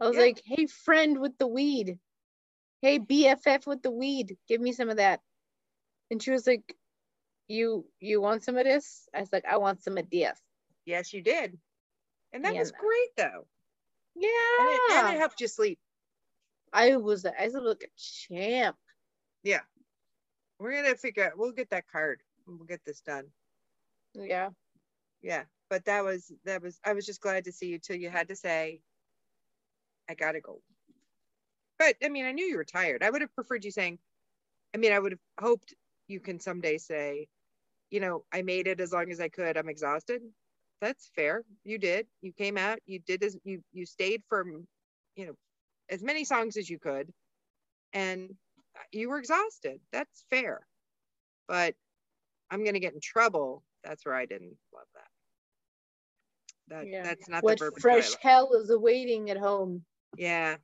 I 0.00 0.06
was 0.08 0.16
Yeah. 0.16 0.22
like, 0.22 0.42
hey, 0.44 0.66
friend 0.66 1.20
with 1.20 1.38
the 1.38 1.46
weed. 1.46 1.98
Hey, 2.82 2.98
BFF 2.98 3.66
with 3.66 3.82
the 3.82 3.90
weed. 3.90 4.36
Give 4.48 4.60
me 4.60 4.72
some 4.72 4.88
of 4.90 4.96
that. 4.96 5.20
And 6.10 6.22
she 6.22 6.30
was 6.30 6.46
like, 6.46 6.74
you 7.48 7.84
you 7.98 8.20
want 8.20 8.44
some 8.44 8.56
of 8.56 8.64
this? 8.64 9.08
I 9.14 9.20
was 9.20 9.32
like, 9.32 9.44
I 9.44 9.56
want 9.58 9.82
some 9.82 9.98
of 9.98 10.08
this. 10.10 10.38
Yes, 10.86 11.12
you 11.12 11.22
did. 11.22 11.58
And 12.32 12.44
that 12.44 12.54
Yeah, 12.54 12.60
was 12.60 12.72
great 12.72 13.10
though. 13.16 13.46
Yeah. 14.14 14.28
And 14.60 14.68
it, 14.70 14.80
and 14.92 15.16
it 15.16 15.18
helped 15.18 15.40
you 15.40 15.48
sleep. 15.48 15.78
I 16.72 16.96
was 16.96 17.26
I 17.26 17.44
was 17.44 17.54
like 17.54 17.82
a 17.84 17.90
champ. 17.98 18.76
Yeah. 19.42 19.60
We're 20.58 20.72
gonna 20.82 20.96
figure 20.96 21.24
out 21.26 21.36
we'll 21.38 21.52
get 21.52 21.70
that 21.70 21.84
card. 21.90 22.22
and 22.46 22.58
We'll 22.58 22.66
get 22.66 22.84
this 22.84 23.00
done. 23.00 23.26
Yeah. 24.14 24.50
yeah 25.22 25.44
but 25.68 25.84
that 25.84 26.04
was 26.04 26.32
that 26.44 26.60
was 26.62 26.80
i 26.84 26.92
was 26.92 27.06
just 27.06 27.20
glad 27.20 27.44
to 27.44 27.52
see 27.52 27.68
you 27.68 27.78
till 27.78 27.96
you 27.96 28.10
had 28.10 28.26
to 28.28 28.34
say 28.34 28.80
i 30.08 30.14
gotta 30.14 30.40
go 30.40 30.60
but 31.80 31.96
i 32.04 32.08
mean 32.10 32.26
i 32.26 32.32
knew 32.32 32.46
you 32.46 32.58
were 32.58 32.64
tired. 32.64 33.02
I 33.02 33.10
would 33.10 33.22
have 33.22 33.34
preferred 33.34 33.64
you 33.64 33.72
saying 33.72 33.98
i 34.74 34.78
mean 34.78 34.92
i 34.92 35.00
would 35.00 35.14
have 35.14 35.20
hoped 35.40 35.74
you 36.08 36.20
can 36.20 36.40
someday 36.40 36.78
say 36.78 37.26
you 37.90 38.00
know 38.00 38.24
i 38.32 38.42
made 38.42 38.68
it 38.68 38.80
as 38.80 38.92
long 38.92 39.10
as 39.10 39.20
i 39.20 39.28
could. 39.28 39.56
I'm 39.58 39.68
exhausted. 39.70 40.22
That's 40.82 41.10
fair. 41.16 41.44
You 41.64 41.78
did. 41.78 42.06
You 42.22 42.32
came 42.32 42.56
out. 42.56 42.78
You 42.86 43.00
did 43.00 43.22
as 43.24 43.36
you 43.44 43.62
you 43.72 43.86
stayed 43.86 44.22
for 44.28 44.44
you 45.16 45.26
know 45.26 45.34
as 45.90 46.02
many 46.02 46.24
songs 46.24 46.56
as 46.56 46.70
you 46.70 46.78
could. 46.78 47.10
And 47.92 48.36
you 48.92 49.10
were 49.10 49.18
exhausted. 49.18 49.80
That's 49.92 50.24
fair. 50.30 50.60
But 51.48 51.74
i'm 52.50 52.62
going 52.64 52.74
to 52.74 52.80
get 52.80 52.94
in 52.94 53.00
trouble. 53.00 53.62
That's 53.84 54.04
where 54.06 54.14
i 54.14 54.26
didn't 54.26 54.56
love 54.74 54.88
that. 54.94 55.10
That 56.74 56.86
Yeah. 56.88 57.02
that's 57.04 57.28
not 57.28 57.42
What 57.44 57.58
the 57.58 57.64
verbiage 57.66 57.82
fresh 57.82 58.14
hell 58.22 58.52
is 58.54 58.70
awaiting 58.70 59.30
at 59.30 59.36
home. 59.38 59.84
yeah 60.16 60.56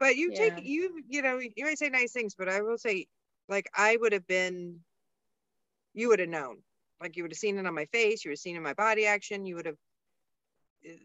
but 0.00 0.16
you 0.16 0.34
take 0.34 0.54
you 0.62 1.02
you 1.08 1.22
know 1.22 1.38
you 1.38 1.64
might 1.64 1.78
say 1.78 1.88
nice 1.88 2.12
things 2.12 2.34
but 2.36 2.48
i 2.48 2.60
will 2.60 2.78
say 2.78 3.06
like 3.48 3.68
i 3.76 3.96
would 4.00 4.12
have 4.12 4.26
been 4.26 4.78
you 5.96 6.08
would 6.08 6.18
have 6.18 6.28
known. 6.28 6.56
Like 7.00 7.16
you 7.16 7.22
would 7.22 7.30
have 7.30 7.38
seen 7.38 7.56
it 7.56 7.66
on 7.66 7.74
my 7.74 7.84
face 7.86 8.24
you 8.24 8.30
would 8.30 8.32
have 8.34 8.40
seen 8.40 8.56
it 8.56 8.58
in 8.58 8.64
my 8.64 8.74
body 8.74 9.06
action 9.06 9.46
you 9.46 9.54
would 9.56 9.66
have 9.66 9.76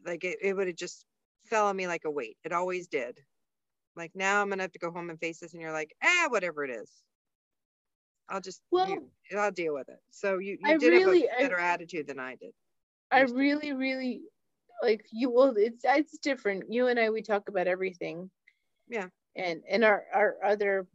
like 0.05 0.23
it, 0.23 0.37
it 0.41 0.53
would 0.55 0.67
have 0.67 0.75
just 0.75 1.05
fell 1.45 1.67
on 1.67 1.75
me 1.75 1.87
like 1.87 2.05
a 2.05 2.11
weight. 2.11 2.37
It 2.43 2.51
always 2.51 2.87
did. 2.87 3.17
Like 3.95 4.11
now 4.15 4.41
i'm 4.41 4.49
gonna 4.49 4.63
have 4.63 4.71
to 4.71 4.79
go 4.79 4.91
home 4.91 5.09
and 5.09 5.19
face 5.19 5.39
this 5.39 5.53
and 5.53 5.61
you're 5.61 5.71
like 5.71 5.93
ah 6.03 6.27
whatever 6.29 6.63
it 6.63 6.71
is. 6.71 6.91
I'll 8.29 8.41
just 8.41 8.61
Well- 8.71 8.89
you, 8.89 9.09
i'll 9.37 9.51
deal 9.51 9.73
with 9.73 9.89
it. 9.89 9.99
So 10.11 10.37
you, 10.37 10.53
you 10.61 10.69
I 10.69 10.77
did 10.77 10.89
really- 10.91 11.21
have 11.27 11.29
I- 11.39 11.41
a 11.41 11.43
better 11.45 11.59
attitude 11.59 12.07
than 12.07 12.19
i 12.19 12.35
did. 12.35 12.51
I 13.11 13.21
really, 13.21 13.73
really 13.73 14.21
like 14.83 15.03
you. 15.11 15.31
Well, 15.31 15.53
it's 15.57 15.83
it's 15.83 16.17
different. 16.19 16.71
You 16.71 16.87
and 16.87 16.99
I, 16.99 17.09
we 17.09 17.21
talk 17.23 17.49
about 17.49 17.67
everything. 17.67 18.29
Yeah. 18.89 19.09
And 19.35 19.63
and 19.69 19.83
our 19.83 20.05
our 20.13 20.37
other 20.43 20.87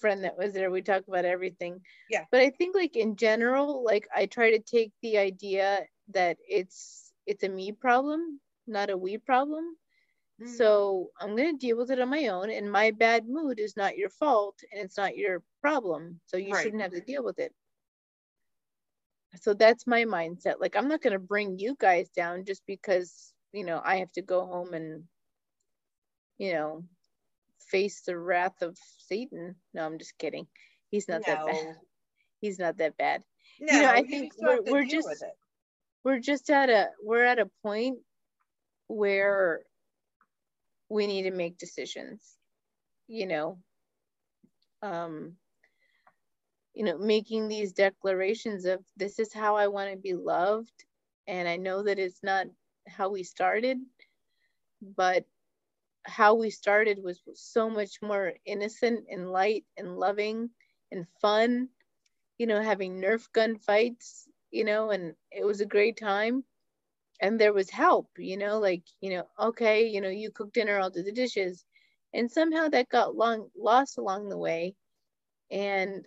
friend 0.00 0.24
that 0.24 0.36
was 0.38 0.52
there, 0.52 0.70
we 0.70 0.82
talk 0.82 1.06
about 1.08 1.24
everything. 1.24 1.80
Yeah. 2.08 2.26
But 2.30 2.40
I 2.40 2.50
think 2.50 2.74
like 2.74 2.96
in 2.96 3.16
general, 3.16 3.84
like 3.84 4.08
I 4.14 4.26
try 4.26 4.50
to 4.52 4.60
take 4.60 4.92
the 5.02 5.18
idea 5.18 5.86
that 6.10 6.38
it's 6.48 7.12
it's 7.26 7.44
a 7.44 7.48
me 7.48 7.72
problem, 7.72 8.40
not 8.66 8.90
a 8.90 8.96
we 8.98 9.18
problem. 9.18 9.76
Mm. 10.40 10.60
So 10.60 11.10
I'm 11.20 11.36
gonna 11.36 11.54
deal 11.54 11.76
with 11.76 11.90
it 11.90 12.00
on 12.00 12.08
my 12.10 12.28
own, 12.28 12.50
and 12.50 12.70
my 12.70 12.90
bad 12.92 13.26
mood 13.28 13.58
is 13.60 13.76
not 13.76 13.96
your 13.96 14.10
fault, 14.10 14.60
and 14.72 14.80
it's 14.82 14.96
not 14.98 15.16
your 15.16 15.42
problem. 15.60 16.20
So 16.26 16.36
you 16.36 16.54
Right. 16.54 16.54
shouldn't 16.54 16.82
have 16.82 16.92
to 16.92 17.00
deal 17.00 17.24
with 17.24 17.38
it. 17.38 17.54
So 19.36 19.54
that's 19.54 19.86
my 19.86 20.04
mindset. 20.04 20.60
Like 20.60 20.76
I'm 20.76 20.88
not 20.88 21.00
gonna 21.02 21.18
bring 21.18 21.58
you 21.58 21.76
guys 21.78 22.08
down 22.10 22.44
just 22.44 22.64
because 22.66 23.34
you 23.52 23.64
know 23.64 23.80
I 23.84 23.96
have 23.98 24.12
to 24.12 24.22
go 24.22 24.46
home 24.46 24.74
and 24.74 25.08
you 26.38 26.52
know 26.52 26.84
face 27.70 28.02
the 28.02 28.18
wrath 28.18 28.62
of 28.62 28.76
Satan. 28.98 29.56
No, 29.74 29.84
I'm 29.84 29.98
just 29.98 30.18
kidding. 30.18 30.46
He's 30.90 31.08
not 31.08 31.22
that 31.26 31.46
bad. 31.46 31.76
He's 32.40 32.58
not 32.58 32.76
that 32.78 32.96
bad. 32.96 33.22
no, 33.60 33.80
know, 33.80 33.90
I 33.90 34.02
think 34.02 34.32
we're- 34.38 34.60
we're 34.70 34.84
just- 34.84 35.24
we're 36.04 36.20
just 36.20 36.50
at 36.50 36.70
a 36.70 36.90
we're 37.02 37.24
at 37.24 37.38
a 37.40 37.50
point 37.62 37.98
where 38.86 39.62
we 40.88 41.06
need 41.08 41.22
to 41.24 41.32
make 41.32 41.58
decisions 41.58 42.36
you 43.08 43.26
know 43.26 43.58
um 44.82 45.36
you 46.74 46.84
know 46.84 46.96
making 46.98 47.48
these 47.48 47.72
declarations 47.72 48.64
of 48.66 48.84
this 48.96 49.18
is 49.18 49.32
how 49.32 49.56
i 49.56 49.66
want 49.66 49.90
to 49.90 49.96
be 49.96 50.14
loved 50.14 50.84
and 51.26 51.48
i 51.48 51.56
know 51.56 51.82
that 51.82 51.98
it's 51.98 52.22
not 52.22 52.46
how 52.86 53.08
we 53.08 53.24
started 53.24 53.78
but 54.80 55.24
how 56.06 56.34
we 56.34 56.50
started 56.50 57.02
was 57.02 57.20
so 57.34 57.70
much 57.70 58.00
more 58.02 58.34
innocent 58.46 59.06
and 59.10 59.30
light 59.30 59.64
and 59.76 59.98
loving 59.98 60.50
and 60.92 61.06
fun 61.20 61.68
you 62.38 62.46
know 62.46 62.60
having 62.62 63.00
nerf 63.00 63.30
gun 63.32 63.56
fights 63.58 64.28
you 64.50 64.64
know 64.64 64.90
and 64.90 65.14
it 65.32 65.44
was 65.44 65.60
a 65.60 65.66
great 65.66 65.96
time. 65.98 66.44
And 67.20 67.40
there 67.40 67.52
was 67.52 67.70
help 67.70 68.10
you 68.18 68.36
know 68.36 68.58
like 68.58 68.84
you 69.00 69.10
know 69.10 69.24
okay 69.38 69.86
you 69.88 70.00
know 70.00 70.08
you 70.08 70.30
cook 70.30 70.52
dinner 70.52 70.78
i'll 70.78 70.90
do 70.90 71.02
the 71.02 71.12
dishes. 71.12 71.64
And 72.14 72.30
somehow 72.30 72.68
that 72.68 72.88
got 72.88 73.16
long 73.16 73.50
lost 73.56 73.98
along 73.98 74.28
the 74.28 74.38
way. 74.38 74.74
And 75.50 76.06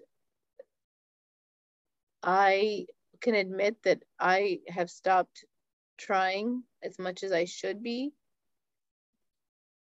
i 2.23 2.85
can 3.21 3.35
admit 3.35 3.81
that 3.83 4.03
i 4.19 4.59
have 4.67 4.89
stopped 4.89 5.45
trying 5.97 6.63
as 6.83 6.97
much 6.99 7.23
as 7.23 7.31
i 7.31 7.45
should 7.45 7.81
be 7.83 8.13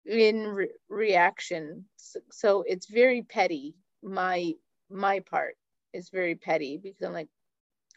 in 0.07 0.47
re- 0.47 0.73
reaction. 0.89 1.85
So, 1.97 2.20
so 2.31 2.65
it's 2.66 2.87
very 2.87 3.23
petty. 3.23 3.75
My 4.03 4.55
my 4.91 5.20
part 5.20 5.57
is 5.93 6.11
very 6.11 6.35
petty 6.35 6.79
because 6.83 7.03
i'm 7.03 7.12
like 7.12 7.29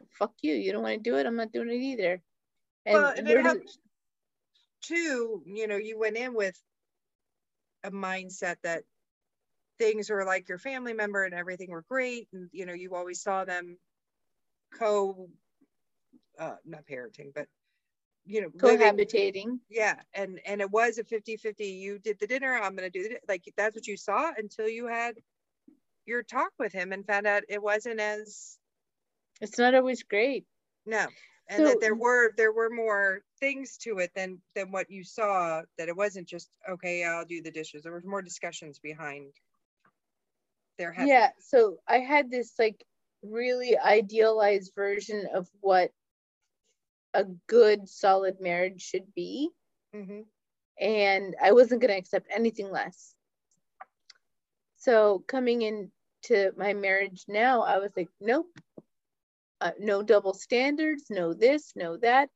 fuck 0.10 0.34
you. 0.42 0.54
You 0.54 0.72
don't 0.72 0.84
want 0.84 1.04
to 1.04 1.10
do 1.10 1.18
it. 1.18 1.26
I'm 1.26 1.36
not 1.36 1.52
doing 1.52 1.70
it 1.70 1.74
either. 1.76 2.22
And 2.86 2.96
well, 2.96 3.14
and 3.16 3.28
it 3.28 3.70
too. 4.82 5.44
You 5.46 5.68
know, 5.68 5.78
you 5.78 6.00
went 6.00 6.18
in 6.18 6.34
with 6.34 6.60
a 7.84 7.92
mindset 7.92 8.56
that 8.64 8.84
things 9.80 10.10
were 10.10 10.26
like 10.26 10.48
your 10.50 10.58
family 10.58 10.94
member 10.94 11.24
and 11.24 11.34
everything 11.34 11.70
were 11.70 11.86
great, 11.88 12.28
and 12.34 12.50
you 12.52 12.66
know, 12.66 12.74
you 12.74 12.96
always 12.96 13.22
saw 13.22 13.46
them 13.46 13.78
co, 14.78 15.30
uh, 16.40 16.56
not 16.66 16.86
parenting, 16.86 17.32
but 17.34 17.48
you 18.32 18.42
know 18.42 18.50
living- 18.62 18.80
cohabitating. 18.88 19.60
Yeah 19.70 19.96
and 20.14 20.40
and 20.46 20.62
it 20.62 20.72
was 20.72 20.98
a 20.98 21.04
50 21.04 21.36
50 21.38 21.66
you 21.66 22.00
did 22.00 22.18
the 22.20 22.28
dinner 22.28 22.58
i'm 22.58 22.76
gonna 22.76 22.90
do 22.90 23.02
it 23.02 23.22
like 23.28 23.44
that's 23.58 23.76
what 23.76 23.88
you 23.88 23.98
saw 23.98 24.32
until 24.38 24.68
you 24.70 24.88
had 24.88 25.16
your 26.06 26.24
talk 26.24 26.52
with 26.58 26.72
him 26.74 26.94
and 26.94 27.06
found 27.06 27.28
out 27.28 27.44
it 27.50 27.62
wasn't 27.62 28.00
as 28.00 28.58
it's 29.42 29.58
not 29.58 29.74
always 29.76 30.04
great. 30.04 30.46
No 30.86 31.08
and 31.48 31.66
that 31.66 31.82
there 31.82 31.96
were 31.96 32.32
there 32.38 32.54
were 32.54 32.70
more 32.70 33.22
things 33.40 33.78
to 33.78 33.98
it 33.98 34.12
than 34.16 34.40
than 34.56 34.72
what 34.72 34.90
you 34.90 35.04
saw 35.04 35.62
that 35.78 35.90
it 35.90 35.98
wasn't 35.98 36.28
just 36.28 36.50
okay 36.70 37.04
i'll 37.04 37.26
do 37.26 37.42
the 37.42 37.52
dishes. 37.52 37.84
There 37.84 37.94
was 37.94 38.06
more 38.06 38.22
discussions 38.22 38.80
behind 38.80 39.34
their 40.78 40.94
head. 40.94 41.08
Yeah 41.08 41.30
so 41.40 41.78
i 41.88 41.98
had 42.00 42.32
this 42.32 42.54
like 42.58 42.86
really 43.24 43.78
idealized 43.78 44.72
version 44.76 45.28
of 45.36 45.48
what 45.60 45.92
a 47.14 47.26
good 47.48 47.88
solid 47.90 48.40
marriage 48.40 48.82
should 48.82 49.14
be. 49.14 49.50
Hmm 49.94 50.22
and 50.82 51.36
i 51.42 51.52
wasn't 51.52 51.80
going 51.80 51.92
to 51.92 51.98
accept 51.98 52.28
anything 52.34 52.72
less. 52.72 53.14
So 54.78 55.24
coming 55.28 55.62
into 55.62 56.52
my 56.58 56.74
marriage 56.74 57.26
now 57.28 57.62
i 57.62 57.78
was 57.78 57.92
like 57.96 58.10
nope. 58.20 58.48
Uh, 59.62 59.72
no 59.80 60.02
double 60.02 60.34
standards 60.34 61.06
no 61.10 61.34
this 61.34 61.74
no 61.76 61.98
that. 61.98 62.30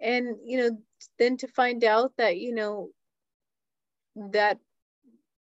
And 0.00 0.36
you 0.44 0.58
know 0.58 0.78
then 1.18 1.36
to 1.38 1.46
find 1.46 1.84
out 1.84 2.12
that 2.18 2.36
you 2.36 2.52
know 2.52 2.90
that 4.16 4.58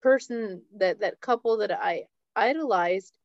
person 0.01 0.64
that 0.77 1.01
that 1.01 1.22
couple 1.22 1.57
that 1.57 1.72
i 1.72 2.06
idolized 2.35 3.15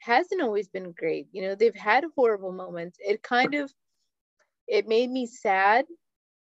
hasn't 0.00 0.42
always 0.42 0.68
been 0.68 0.92
great. 0.92 1.28
You 1.32 1.42
know 1.42 1.54
they've 1.54 1.74
had 1.74 2.04
horrible 2.14 2.52
moments. 2.52 2.98
It 3.00 3.22
kind 3.22 3.54
of 3.54 3.72
it 4.68 4.86
made 4.86 5.10
me 5.10 5.26
sad 5.26 5.84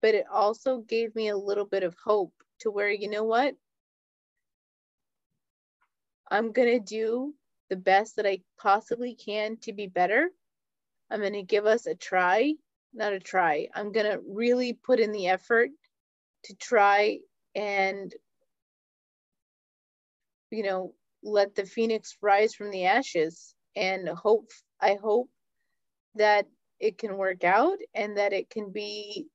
but 0.02 0.14
it 0.14 0.26
also 0.30 0.80
gave 0.80 1.14
me 1.14 1.28
a 1.28 1.36
little 1.36 1.64
bit 1.64 1.82
of 1.82 1.94
hope 2.04 2.32
to 2.60 2.70
where 2.70 2.90
you 2.90 3.08
know 3.08 3.24
what? 3.24 3.54
I'm 6.30 6.52
going 6.52 6.68
to 6.68 6.78
do 6.78 7.34
the 7.70 7.76
best 7.76 8.16
that 8.16 8.26
i 8.26 8.40
possibly 8.60 9.14
can 9.14 9.56
to 9.62 9.72
be 9.72 9.86
better. 9.86 10.28
I'm 11.10 11.20
going 11.20 11.32
to 11.32 11.42
give 11.42 11.64
us 11.64 11.86
a 11.86 11.94
try 11.94 12.54
not 12.94 13.12
a 13.12 13.18
try. 13.18 13.68
I'm 13.74 13.92
going 13.92 14.06
to 14.10 14.20
really 14.26 14.72
put 14.72 15.00
in 15.00 15.12
the 15.12 15.28
effort 15.28 15.70
to 16.44 16.54
try 16.54 17.18
and 17.54 18.12
you 20.50 20.62
know 20.62 20.94
let 21.22 21.54
the 21.54 21.64
phoenix 21.64 22.16
rise 22.20 22.54
from 22.54 22.70
the 22.70 22.84
ashes. 22.86 23.54
And 23.76 24.08
hope 24.08 24.50
i 24.80 24.96
hope 25.02 25.28
that 26.14 26.46
it 26.80 26.98
can 26.98 27.16
work 27.16 27.44
out 27.44 27.78
and 27.94 28.18
that 28.18 28.32
it 28.32 28.50
can 28.50 28.70
be 28.72 29.26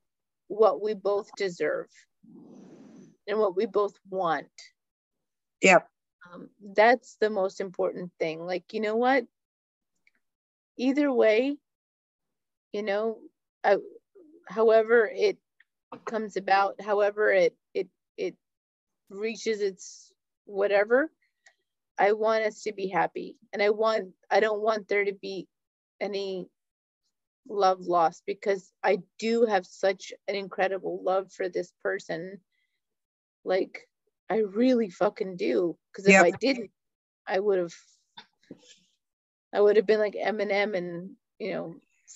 what 0.48 0.82
we 0.82 0.94
both 0.94 1.30
deserve 1.38 1.88
and 3.28 3.40
what 3.40 3.56
we 3.56 3.66
both 3.66 3.96
want. 4.10 4.48
Yep. 5.62 5.90
um, 6.34 6.50
that's 6.76 7.18
the 7.22 7.30
most 7.30 7.62
important 7.62 8.12
thing. 8.20 8.46
Like 8.46 8.74
you 8.74 8.82
know 8.82 8.96
what? 8.98 9.26
Either 10.78 11.12
way 11.14 11.58
you 12.74 12.84
know 12.84 13.20
I, 13.64 13.78
however 14.48 15.10
it 15.14 15.38
comes 16.06 16.38
about 16.38 16.82
however 16.82 17.32
it 17.32 17.56
it 17.74 17.90
it 18.18 18.36
reaches 19.10 19.62
its 19.62 20.12
whatever 20.46 21.12
i 22.00 22.14
want 22.14 22.44
us 22.46 22.64
to 22.64 22.74
be 22.74 22.88
happy. 22.88 23.38
And 23.54 23.62
i 23.64 23.70
want 23.72 24.10
i 24.32 24.40
don't 24.40 24.62
want 24.62 24.88
there 24.88 25.06
to 25.06 25.14
be 25.14 25.48
any 26.02 26.48
love 27.50 27.82
lost 27.82 28.24
because 28.26 28.72
i 28.84 29.00
do 29.18 29.46
have 29.46 29.66
such 29.66 30.14
an 30.28 30.36
incredible 30.36 31.02
love 31.04 31.32
for 31.32 31.50
this 31.50 31.74
person. 31.82 32.40
Like 33.44 33.88
i 34.30 34.38
really 34.38 34.90
fucking 34.90 35.38
do 35.38 35.76
because 35.92 36.06
if 36.06 36.12
Yep. 36.12 36.26
i 36.26 36.32
didn't 36.32 36.70
i 37.28 37.40
would 37.40 37.58
have 37.58 37.74
i 39.54 39.60
would 39.60 39.76
have 39.76 39.88
been 39.88 40.00
like 40.00 40.14
eminem 40.14 40.78
and 40.78 41.12
you 41.40 41.52
know 41.52 41.76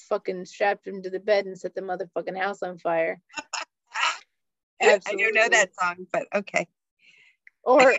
fucking 0.10 0.46
strapped 0.46 0.88
him 0.88 1.02
to 1.02 1.10
the 1.10 1.20
bed 1.20 1.46
and 1.46 1.58
set 1.58 1.74
the 1.76 1.82
motherfucking 1.82 2.38
house 2.38 2.64
on 2.64 2.78
fire. 2.78 3.22
I 4.82 5.00
don't 5.06 5.34
know 5.36 5.50
that 5.50 5.74
song 5.80 6.08
but 6.12 6.28
okay. 6.34 6.68
Or 7.66 7.96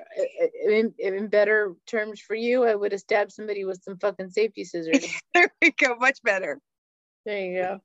in, 0.69 0.93
in 0.98 1.28
better 1.28 1.74
terms 1.86 2.20
for 2.20 2.35
you 2.35 2.65
i 2.65 2.74
would 2.74 2.93
have 2.93 3.01
stabbed 3.01 3.32
somebody 3.32 3.65
with 3.65 3.82
some 3.82 3.98
fucking 3.98 4.31
safety 4.31 4.65
scissors. 4.65 5.05
There 5.35 5.52
we 5.61 5.73
go 5.73 5.97
much 5.97 6.23
better 6.23 6.61
There 7.24 7.40
you 7.40 7.62
go. 7.62 7.80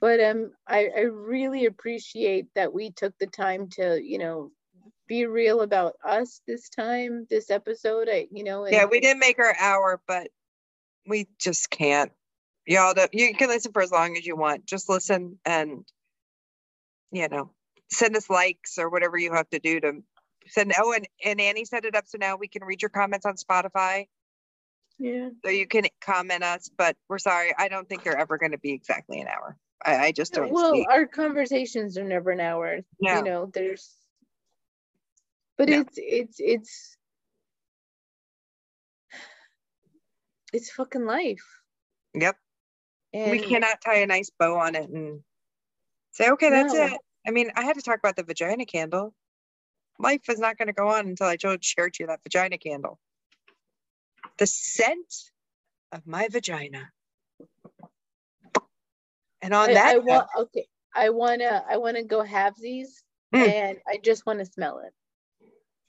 but 0.00 0.20
um, 0.20 0.52
I, 0.66 0.88
I 0.96 1.00
really 1.00 1.66
appreciate 1.66 2.46
that 2.54 2.72
we 2.72 2.90
took 2.90 3.16
the 3.18 3.26
time 3.26 3.68
to, 3.70 4.00
you 4.02 4.18
know, 4.18 4.50
be 5.06 5.26
real 5.26 5.60
about 5.60 5.94
us 6.04 6.40
this 6.46 6.68
time, 6.68 7.26
this 7.28 7.50
episode. 7.50 8.08
I, 8.10 8.26
you 8.30 8.44
know, 8.44 8.66
yeah 8.66 8.86
we 8.86 9.00
didn't 9.00 9.20
make 9.20 9.38
our 9.38 9.54
hour 9.58 10.00
but 10.06 10.28
we 11.06 11.26
just 11.38 11.70
can't 11.70 12.12
y'all 12.66 12.94
don't, 12.94 13.12
you 13.12 13.34
can 13.34 13.48
listen 13.48 13.72
for 13.72 13.82
as 13.82 13.92
long 13.92 14.16
as 14.16 14.26
you 14.26 14.36
want 14.36 14.66
just 14.66 14.88
listen 14.88 15.38
and 15.44 15.84
you 17.12 17.28
know 17.28 17.50
send 17.90 18.16
us 18.16 18.30
likes 18.30 18.78
or 18.78 18.88
whatever 18.88 19.16
you 19.16 19.32
have 19.32 19.48
to 19.50 19.58
do 19.58 19.80
to 19.80 20.02
send 20.46 20.72
oh 20.78 20.92
and, 20.92 21.06
and 21.24 21.40
annie 21.40 21.64
set 21.64 21.84
it 21.84 21.94
up 21.94 22.04
so 22.06 22.18
now 22.18 22.36
we 22.36 22.48
can 22.48 22.64
read 22.64 22.82
your 22.82 22.88
comments 22.88 23.26
on 23.26 23.34
spotify 23.34 24.06
yeah, 24.98 25.28
so 25.44 25.50
you 25.50 25.66
can 25.66 25.84
comment 26.00 26.42
us 26.42 26.70
but 26.76 26.96
we're 27.08 27.18
sorry 27.18 27.52
i 27.58 27.68
don't 27.68 27.88
think 27.88 28.02
they're 28.04 28.16
ever 28.16 28.38
going 28.38 28.52
to 28.52 28.58
be 28.58 28.72
exactly 28.72 29.20
an 29.20 29.26
hour 29.26 29.56
i, 29.84 29.96
I 29.96 30.12
just 30.12 30.32
don't 30.32 30.52
well, 30.52 30.74
see 30.74 30.86
our 30.90 31.06
conversations 31.06 31.98
are 31.98 32.04
never 32.04 32.30
an 32.30 32.40
hour. 32.40 32.80
No. 33.00 33.16
You 33.16 33.22
know, 33.24 33.50
there's, 33.52 33.94
but 35.58 35.68
No. 35.68 35.80
it's 35.80 35.94
it's 35.96 36.36
it's 36.38 36.96
it's 40.52 40.70
fucking 40.70 41.04
life. 41.04 41.44
yep 42.14 42.36
And 43.12 43.30
we 43.32 43.40
cannot 43.40 43.80
tie 43.84 43.96
a 43.96 44.06
nice 44.06 44.30
bow 44.38 44.56
on 44.56 44.74
it 44.76 44.88
and 44.88 45.20
say 46.12 46.30
okay 46.30 46.50
that's 46.50 46.72
No. 46.72 46.84
it 46.84 47.00
i 47.26 47.30
mean 47.30 47.50
i 47.56 47.64
had 47.64 47.74
to 47.74 47.82
talk 47.82 47.98
about 47.98 48.16
the 48.16 48.22
vagina 48.22 48.64
candle 48.64 49.12
life 49.98 50.28
is 50.28 50.38
not 50.38 50.56
going 50.56 50.68
to 50.68 50.72
go 50.72 50.88
on 50.88 51.08
until 51.08 51.26
i 51.26 51.36
showed 51.36 51.64
shared 51.64 51.98
you 51.98 52.06
that 52.06 52.22
vagina 52.22 52.56
candle 52.56 52.98
the 54.38 54.46
scent 54.46 55.14
of 55.92 56.06
my 56.06 56.28
vagina 56.28 56.90
and 59.42 59.54
on 59.54 59.70
I, 59.70 59.74
that 59.74 59.94
I 59.94 59.98
want 59.98 60.28
okay. 60.38 60.66
I 60.94 61.10
wanna 61.10 61.64
I 61.68 61.76
wanna 61.78 62.02
go 62.04 62.22
have 62.22 62.54
these, 62.60 63.02
Mm. 63.34 63.48
and 63.48 63.78
I 63.88 63.98
just 64.02 64.24
want 64.26 64.38
to 64.38 64.44
smell 64.46 64.80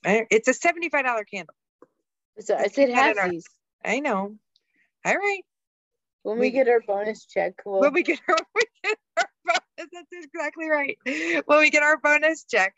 it. 0.04 0.28
It's 0.32 0.48
a 0.48 0.52
$75 0.54 1.26
candle 1.30 1.54
So 2.40 2.56
I 2.56 2.64
said 2.68 2.74
keep 2.74 2.88
that 2.88 2.90
in 2.90 2.96
have 2.96 3.18
our- 3.18 3.30
these. 3.30 3.46
i 3.84 4.00
know 4.00 4.36
all 5.06 5.16
right 5.16 5.44
When 6.24 6.38
We- 6.40 6.48
we 6.48 6.52
get 6.52 6.68
our 6.68 6.80
bonus 6.82 7.26
check, 7.26 7.54
we'll, 7.66 7.82
when 7.82 7.94
we 7.94 8.02
get 8.04 8.20
our, 8.28 8.36
we 8.56 8.62
get 8.84 8.98
our 9.18 9.30
bonus, 9.46 9.90
that's 9.94 10.26
exactly 10.26 10.68
right. 10.70 10.98
When 11.46 11.60
we 11.60 11.70
get 11.70 11.84
our 11.84 11.98
bonus 11.98 12.46
check, 12.46 12.74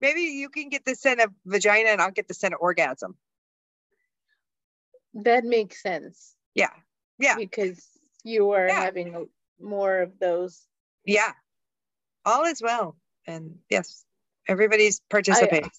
maybe 0.00 0.20
you 0.20 0.48
can 0.50 0.68
get 0.68 0.84
the 0.84 0.94
scent 0.94 1.20
of 1.20 1.30
vagina 1.44 1.88
and 1.90 2.00
I'll 2.00 2.12
get 2.12 2.28
the 2.28 2.34
scent 2.34 2.54
of 2.54 2.60
orgasm. 2.60 3.16
That 5.14 5.44
makes 5.44 5.82
sense 5.82 6.34
Yeah. 6.54 6.70
Yeah. 7.18 7.36
because 7.36 7.86
you 8.24 8.50
are 8.52 8.68
Yeah. 8.68 8.80
having 8.80 9.28
more 9.60 10.00
of 10.00 10.18
those. 10.18 10.66
Yeah. 11.04 11.32
All 12.24 12.44
is 12.44 12.62
well. 12.62 12.96
And 13.26 13.58
yes, 13.70 14.04
everybody's 14.48 15.00
participating. 15.10 15.70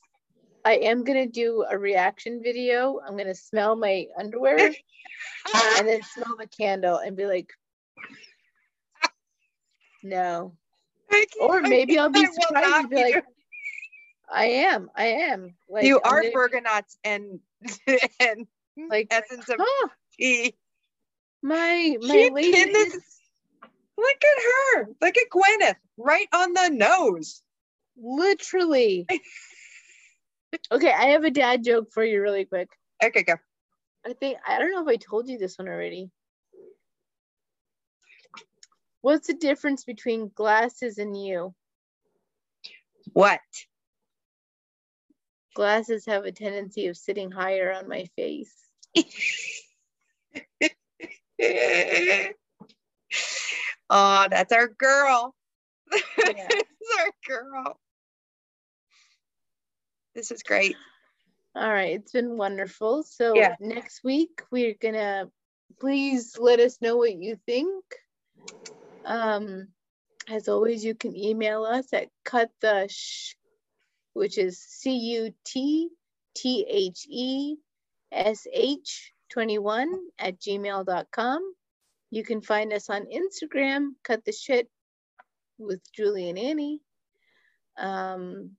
I 0.66 0.76
am 0.78 1.04
gonna 1.04 1.28
do 1.28 1.66
a 1.70 1.78
reaction 1.78 2.42
video. 2.42 3.00
I'm 3.06 3.18
gonna 3.18 3.36
smell 3.36 3.76
my 3.76 4.08
underwear 4.18 4.58
and 5.78 5.88
then 5.88 6.02
smell 6.04 6.36
the 6.38 6.48
candle 6.48 6.98
and 6.98 7.18
be 7.18 7.26
like, 7.26 7.50
no. 10.04 10.56
Or 11.40 11.62
maybe 11.62 11.98
I'll 12.00 12.10
be 12.10 12.26
surprised 12.26 12.76
and 12.76 12.90
be 12.90 12.96
like, 12.96 13.26
I 14.32 14.46
am, 14.46 14.90
I 14.96 15.06
am. 15.06 15.56
Like 15.70 15.86
you 15.86 16.00
are 16.02 16.22
gonna- 16.50 16.84
and 17.04 17.40
and 18.20 18.48
Mm-hmm. 18.80 18.90
like, 18.90 19.08
essence 19.12 19.48
of 19.50 19.58
huh, 19.60 19.88
tea. 20.20 20.56
my 21.41 21.98
my 22.02 22.08
She 22.08 22.30
lady 22.32 22.52
pinned 22.52 22.76
this- 22.76 22.95
is 22.95 23.04
Look 23.95 24.18
at 24.24 24.44
her. 24.78 24.90
Look 25.02 25.16
at 25.18 25.30
Gwyneth. 25.32 25.76
Right 25.98 26.28
on 26.34 26.54
the 26.54 26.70
nose. 26.70 27.44
literally. 27.95 29.06
okay, 30.72 30.91
I 30.91 31.06
have 31.10 31.24
a 31.24 31.30
dad 31.32 31.64
joke 31.64 31.91
for 31.91 32.04
you 32.04 32.20
really 32.22 32.45
quick. 32.45 32.70
Okay, 33.04 33.22
go. 33.24 33.36
I 34.06 34.14
think 34.14 34.40
I 34.48 34.58
don't 34.58 34.72
know 34.72 34.82
if 34.82 34.88
I 34.88 34.95
told 34.95 35.30
you 35.30 35.38
this 35.38 35.58
one 35.60 35.68
already. 35.68 36.10
What's 39.02 39.28
the 39.28 39.36
difference 39.36 39.84
between 39.84 40.32
glasses 40.34 40.98
and 40.98 41.16
you? 41.16 41.54
What? 43.14 43.41
Glasses 45.56 46.06
have 46.08 46.26
a 46.26 46.32
tendency 46.32 46.88
of 46.88 46.98
sitting 46.98 47.30
higher 47.30 47.72
on 47.72 47.88
my 47.88 48.06
face. 48.16 48.54
oh, 53.90 54.28
that's 54.30 54.53
our 54.53 54.68
girl. 54.68 55.36
Yeah. 55.91 56.49
our 56.99 57.11
girl. 57.28 57.80
This 60.15 60.32
is 60.32 60.44
great. 60.44 60.76
All 61.56 61.70
right, 61.70 61.94
it's 61.94 62.11
been 62.11 62.38
wonderful. 62.38 63.03
So 63.03 63.36
Yeah. 63.36 63.56
next 63.60 64.03
week 64.03 64.41
we're 64.52 64.76
gonna 64.80 65.30
please 65.80 66.38
let 66.38 66.60
us 66.60 66.82
know 66.82 66.98
what 66.98 67.15
you 67.15 67.38
think. 67.45 67.84
Um, 69.06 69.68
as 70.30 70.48
always, 70.48 70.86
you 70.86 70.95
can 70.95 71.15
email 71.15 71.64
us 71.65 71.91
at 71.94 72.10
cut 72.24 72.49
the 72.61 72.88
sh, 72.90 73.36
which 74.14 74.38
is 74.38 74.60
C 74.60 74.95
U 75.15 75.34
T 75.44 75.90
T 76.36 76.65
H 76.68 77.06
E 77.10 77.56
S 78.14 78.48
H 78.52 79.11
21 79.31 79.91
at 80.19 80.40
gmail.com. 80.40 81.53
You 82.11 82.23
can 82.23 82.41
find 82.41 82.72
us 82.72 82.90
on 82.90 83.07
Instagram, 83.07 83.90
cut 84.03 84.23
the 84.23 84.31
shit 84.31 84.69
with 85.57 85.81
Julie 85.94 86.30
and 86.30 86.38
Annie. 86.38 86.81
Um, 87.77 88.52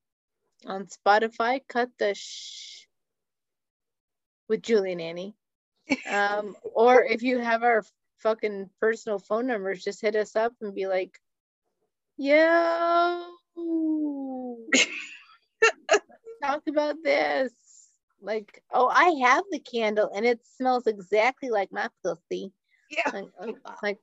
on 0.67 0.87
Spotify, 0.87 1.61
cut 1.69 1.91
the 1.99 2.15
sh 2.15 2.87
with 4.49 4.63
Julie 4.63 4.93
and 4.93 5.01
Annie. 5.01 5.37
Um, 6.11 6.57
or 6.75 7.05
if 7.05 7.23
you 7.23 7.39
have 7.39 7.63
our 7.63 7.85
fucking 8.19 8.71
personal 8.81 9.19
phone 9.19 9.47
numbers, 9.47 9.85
just 9.85 10.01
hit 10.01 10.17
us 10.17 10.35
up 10.35 10.53
and 10.61 10.75
be 10.75 10.87
like, 10.87 11.21
yo, 12.17 13.25
talk 16.43 16.63
about 16.69 16.97
this. 17.05 17.53
Like, 18.25 18.63
oh, 18.73 18.89
I 18.89 19.11
have 19.29 19.45
the 19.51 19.59
candle 19.59 20.11
and 20.15 20.25
it 20.25 20.41
smells 20.57 20.87
exactly 20.87 21.51
like 21.51 21.71
my 21.73 21.89
pussy. 22.03 22.53
Yeah. 22.91 23.11
Like, 23.13 23.29
uh, 23.39 23.73
like, 23.83 23.99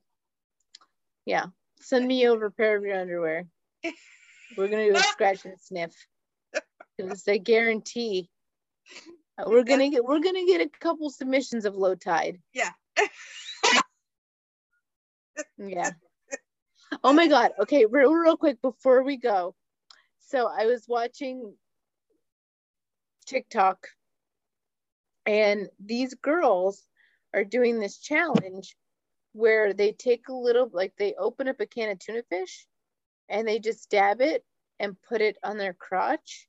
yeah, 1.26 1.46
send 1.80 2.06
me 2.06 2.28
over 2.28 2.46
a 2.46 2.50
pair 2.50 2.76
of 2.76 2.84
your 2.84 3.00
underwear. 3.00 3.46
We're 4.56 4.68
gonna 4.68 4.86
do 4.90 4.96
a 4.96 5.02
scratch 5.02 5.44
and 5.44 5.60
sniff. 5.60 5.94
Because 6.98 7.26
I 7.26 7.38
guarantee 7.38 8.28
uh, 9.38 9.44
we're 9.46 9.64
gonna 9.64 9.88
get 9.88 10.04
we're 10.04 10.20
gonna 10.20 10.44
get 10.44 10.60
a 10.60 10.68
couple 10.68 11.08
submissions 11.08 11.64
of 11.64 11.74
low 11.74 11.94
tide. 11.94 12.38
Yeah. 12.52 12.70
Yeah. 15.56 15.92
Oh 17.02 17.14
my 17.14 17.28
god. 17.28 17.52
Okay, 17.60 17.86
real 17.86 18.12
real 18.12 18.36
quick 18.36 18.60
before 18.60 19.02
we 19.02 19.16
go. 19.16 19.54
So 20.20 20.46
I 20.46 20.66
was 20.66 20.84
watching 20.86 21.54
TikTok 23.26 23.86
and 25.26 25.68
these 25.84 26.14
girls 26.14 26.86
are 27.34 27.44
doing 27.44 27.78
this 27.78 27.98
challenge 27.98 28.76
where 29.32 29.72
they 29.72 29.92
take 29.92 30.28
a 30.28 30.34
little 30.34 30.70
like 30.72 30.92
they 30.98 31.14
open 31.14 31.48
up 31.48 31.60
a 31.60 31.66
can 31.66 31.90
of 31.90 31.98
tuna 31.98 32.22
fish 32.28 32.66
and 33.28 33.46
they 33.46 33.58
just 33.58 33.90
dab 33.90 34.20
it 34.20 34.44
and 34.78 35.00
put 35.08 35.20
it 35.20 35.36
on 35.42 35.56
their 35.56 35.72
crotch 35.72 36.48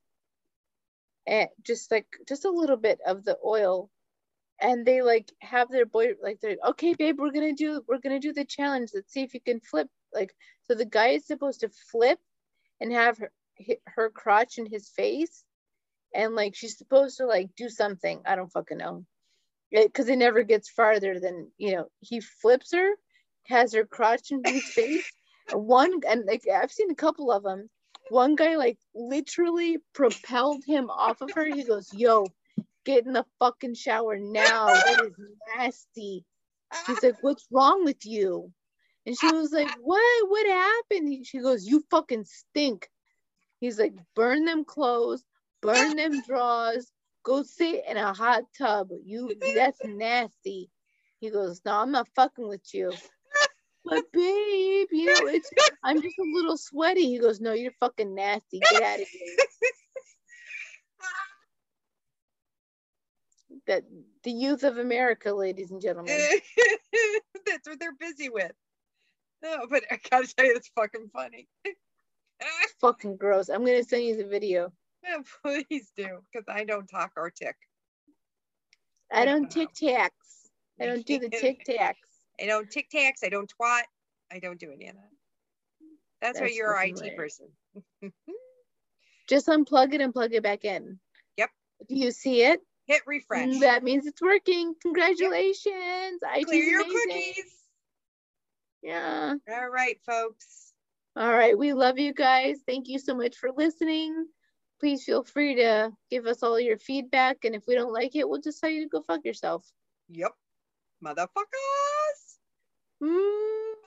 and 1.26 1.48
just 1.62 1.90
like 1.90 2.06
just 2.28 2.44
a 2.44 2.50
little 2.50 2.76
bit 2.76 3.00
of 3.06 3.24
the 3.24 3.38
oil. 3.44 3.90
And 4.60 4.86
they 4.86 5.02
like 5.02 5.32
have 5.40 5.70
their 5.70 5.86
boy 5.86 6.12
like 6.22 6.40
they're 6.40 6.56
okay 6.68 6.94
babe 6.94 7.18
we're 7.18 7.32
gonna 7.32 7.54
do 7.54 7.82
we're 7.88 7.98
gonna 7.98 8.20
do 8.20 8.32
the 8.32 8.44
challenge. 8.44 8.90
Let's 8.94 9.12
see 9.12 9.22
if 9.22 9.34
you 9.34 9.40
can 9.40 9.60
flip 9.60 9.88
like 10.12 10.34
so 10.64 10.74
the 10.74 10.84
guy 10.84 11.08
is 11.08 11.26
supposed 11.26 11.60
to 11.60 11.70
flip 11.90 12.18
and 12.80 12.92
have 12.92 13.18
her, 13.18 13.32
her 13.86 14.10
crotch 14.10 14.58
in 14.58 14.66
his 14.66 14.88
face 14.88 15.44
and 16.14 16.34
like 16.34 16.54
she's 16.54 16.78
supposed 16.78 17.18
to 17.18 17.26
like 17.26 17.50
do 17.56 17.68
something. 17.68 18.22
I 18.24 18.36
don't 18.36 18.52
fucking 18.52 18.78
know. 18.78 19.04
Because 19.70 20.08
it, 20.08 20.16
never 20.16 20.44
gets 20.44 20.70
farther 20.70 21.18
than 21.18 21.50
you 21.58 21.72
know 21.74 21.88
he 22.00 22.20
flips 22.20 22.72
her 22.72 22.92
has 23.46 23.74
her 23.74 23.84
crotch 23.84 24.30
in 24.30 24.42
his 24.44 24.64
face. 24.64 25.10
One 25.52 26.00
and 26.08 26.24
like 26.24 26.44
i've 26.48 26.72
seen 26.72 26.90
a 26.90 26.94
couple 26.94 27.30
of 27.30 27.42
them 27.42 27.68
one 28.08 28.34
guy 28.34 28.56
like 28.56 28.78
literally 28.94 29.78
propelled 29.92 30.64
him 30.64 30.88
off 30.88 31.20
of 31.20 31.30
her. 31.32 31.44
He 31.44 31.64
goes 31.64 31.92
yo 31.92 32.26
get 32.84 33.06
in 33.06 33.12
the 33.12 33.26
fucking 33.38 33.74
shower 33.74 34.16
now. 34.16 34.66
That 34.66 35.02
is 35.04 35.12
nasty. 35.56 36.24
He's 36.86 37.02
like 37.02 37.16
what's 37.20 37.46
wrong 37.50 37.84
with 37.84 38.06
you? 38.06 38.52
And 39.06 39.18
she 39.18 39.30
was 39.32 39.52
like 39.52 39.70
what? 39.80 40.28
What 40.30 40.46
happened? 40.46 41.26
She 41.26 41.40
goes 41.40 41.66
you 41.66 41.84
fucking 41.90 42.24
stink. 42.24 42.88
He's 43.60 43.78
like 43.78 43.94
burn 44.14 44.44
them 44.44 44.64
clothes 44.64 45.24
burn 45.64 45.96
them 45.96 46.22
drawers. 46.22 46.90
Go 47.24 47.42
sit 47.42 47.84
in 47.88 47.96
a 47.96 48.12
hot 48.12 48.44
tub. 48.56 48.90
You 49.04 49.32
that's 49.54 49.78
nasty. 49.84 50.70
He 51.20 51.30
goes 51.30 51.62
no 51.64 51.72
i'm 51.72 51.90
not 51.90 52.08
fucking 52.14 52.46
with 52.46 52.74
you. 52.74 52.92
But 53.84 54.04
babe 54.12 54.88
you 54.92 55.06
know 55.06 55.28
it's 55.28 55.50
i'm 55.82 56.00
just 56.02 56.18
a 56.18 56.32
little 56.34 56.56
sweaty. 56.56 57.06
He 57.06 57.18
goes 57.18 57.40
no 57.40 57.52
you're 57.52 57.72
fucking 57.80 58.14
nasty. 58.14 58.60
Get 58.60 58.82
out 58.82 59.00
of 59.00 59.08
here. 59.08 59.36
That 63.66 63.84
the 64.24 64.30
youth 64.30 64.62
of 64.62 64.76
america 64.76 65.32
ladies 65.32 65.70
and 65.70 65.80
gentlemen. 65.80 66.18
That's 67.46 67.66
what 67.66 67.80
they're 67.80 67.96
busy 67.98 68.28
with. 68.28 68.52
No, 69.42 69.66
but 69.68 69.84
I 69.90 69.98
gotta 70.10 70.26
tell 70.26 70.46
you, 70.46 70.54
it's 70.56 70.70
fucking 70.74 71.10
funny. 71.12 71.48
fucking 72.80 73.16
gross. 73.16 73.48
I'm 73.48 73.64
gonna 73.64 73.84
send 73.84 74.04
you 74.04 74.16
the 74.16 74.26
video 74.26 74.72
Yeah, 75.04 75.18
Please 75.68 75.92
do, 75.96 76.20
because 76.32 76.46
I 76.48 76.64
don't 76.64 76.86
talk 76.86 77.12
or 77.16 77.30
tick. 77.30 77.56
i 79.12 79.24
don't 79.24 79.46
uh, 79.46 79.48
tic 79.48 79.68
tacs 79.74 80.48
i 80.80 80.86
don't 80.86 81.04
do 81.06 81.18
the 81.18 81.28
tic 81.28 81.64
tacs 81.68 81.94
I 82.42 82.46
don't 82.46 82.68
tic 82.68 82.88
tacs. 82.92 83.22
I 83.22 83.28
don't 83.28 83.48
twat. 83.48 83.82
I 84.32 84.40
don't 84.40 84.58
do 84.58 84.72
any 84.72 84.88
of 84.88 84.96
that. 84.96 85.10
That's, 86.20 86.40
why 86.40 86.48
you're 86.52 86.76
an 86.76 86.96
IT 86.96 87.16
person. 87.16 87.46
just 89.28 89.46
unplug 89.46 89.94
it 89.94 90.00
and 90.00 90.12
plug 90.12 90.32
it 90.34 90.42
back 90.42 90.64
in 90.64 90.98
Yep. 91.36 91.50
do 91.88 91.94
you 91.94 92.10
see 92.10 92.42
it 92.42 92.60
Hit 92.86 93.02
refresh. 93.06 93.60
that 93.60 93.84
means 93.84 94.06
it's 94.06 94.20
working 94.20 94.74
congratulations 94.82 96.20
IT 96.34 96.44
Clear 96.46 96.64
your 96.64 96.80
amazing. 96.82 97.00
cookies. 97.08 97.52
yeah 98.82 99.34
All 99.48 99.68
right, 99.68 99.98
folks. 100.04 100.72
All 101.16 101.32
right. 101.32 101.56
We 101.56 101.72
love 101.74 102.00
you 102.00 102.12
guys. 102.12 102.56
Thank 102.66 102.88
you 102.88 102.98
so 102.98 103.14
much 103.14 103.36
for 103.36 103.50
listening 103.56 104.26
please 104.84 105.02
feel 105.02 105.24
free 105.24 105.54
to 105.54 105.90
give 106.10 106.26
us 106.26 106.42
all 106.42 106.60
your 106.60 106.76
feedback. 106.76 107.46
And 107.46 107.54
if 107.54 107.62
we 107.66 107.74
don't 107.74 107.90
like 107.90 108.14
it, 108.14 108.28
we'll 108.28 108.42
just 108.42 108.60
tell 108.60 108.68
you 108.68 108.82
to 108.82 108.88
go 108.90 109.00
fuck 109.00 109.24
yourself. 109.24 109.66
Yep. 110.10 110.32
Motherfuckers. 111.02 112.36
Mm-hmm. 113.02 113.80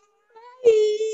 Bye. 0.65 1.07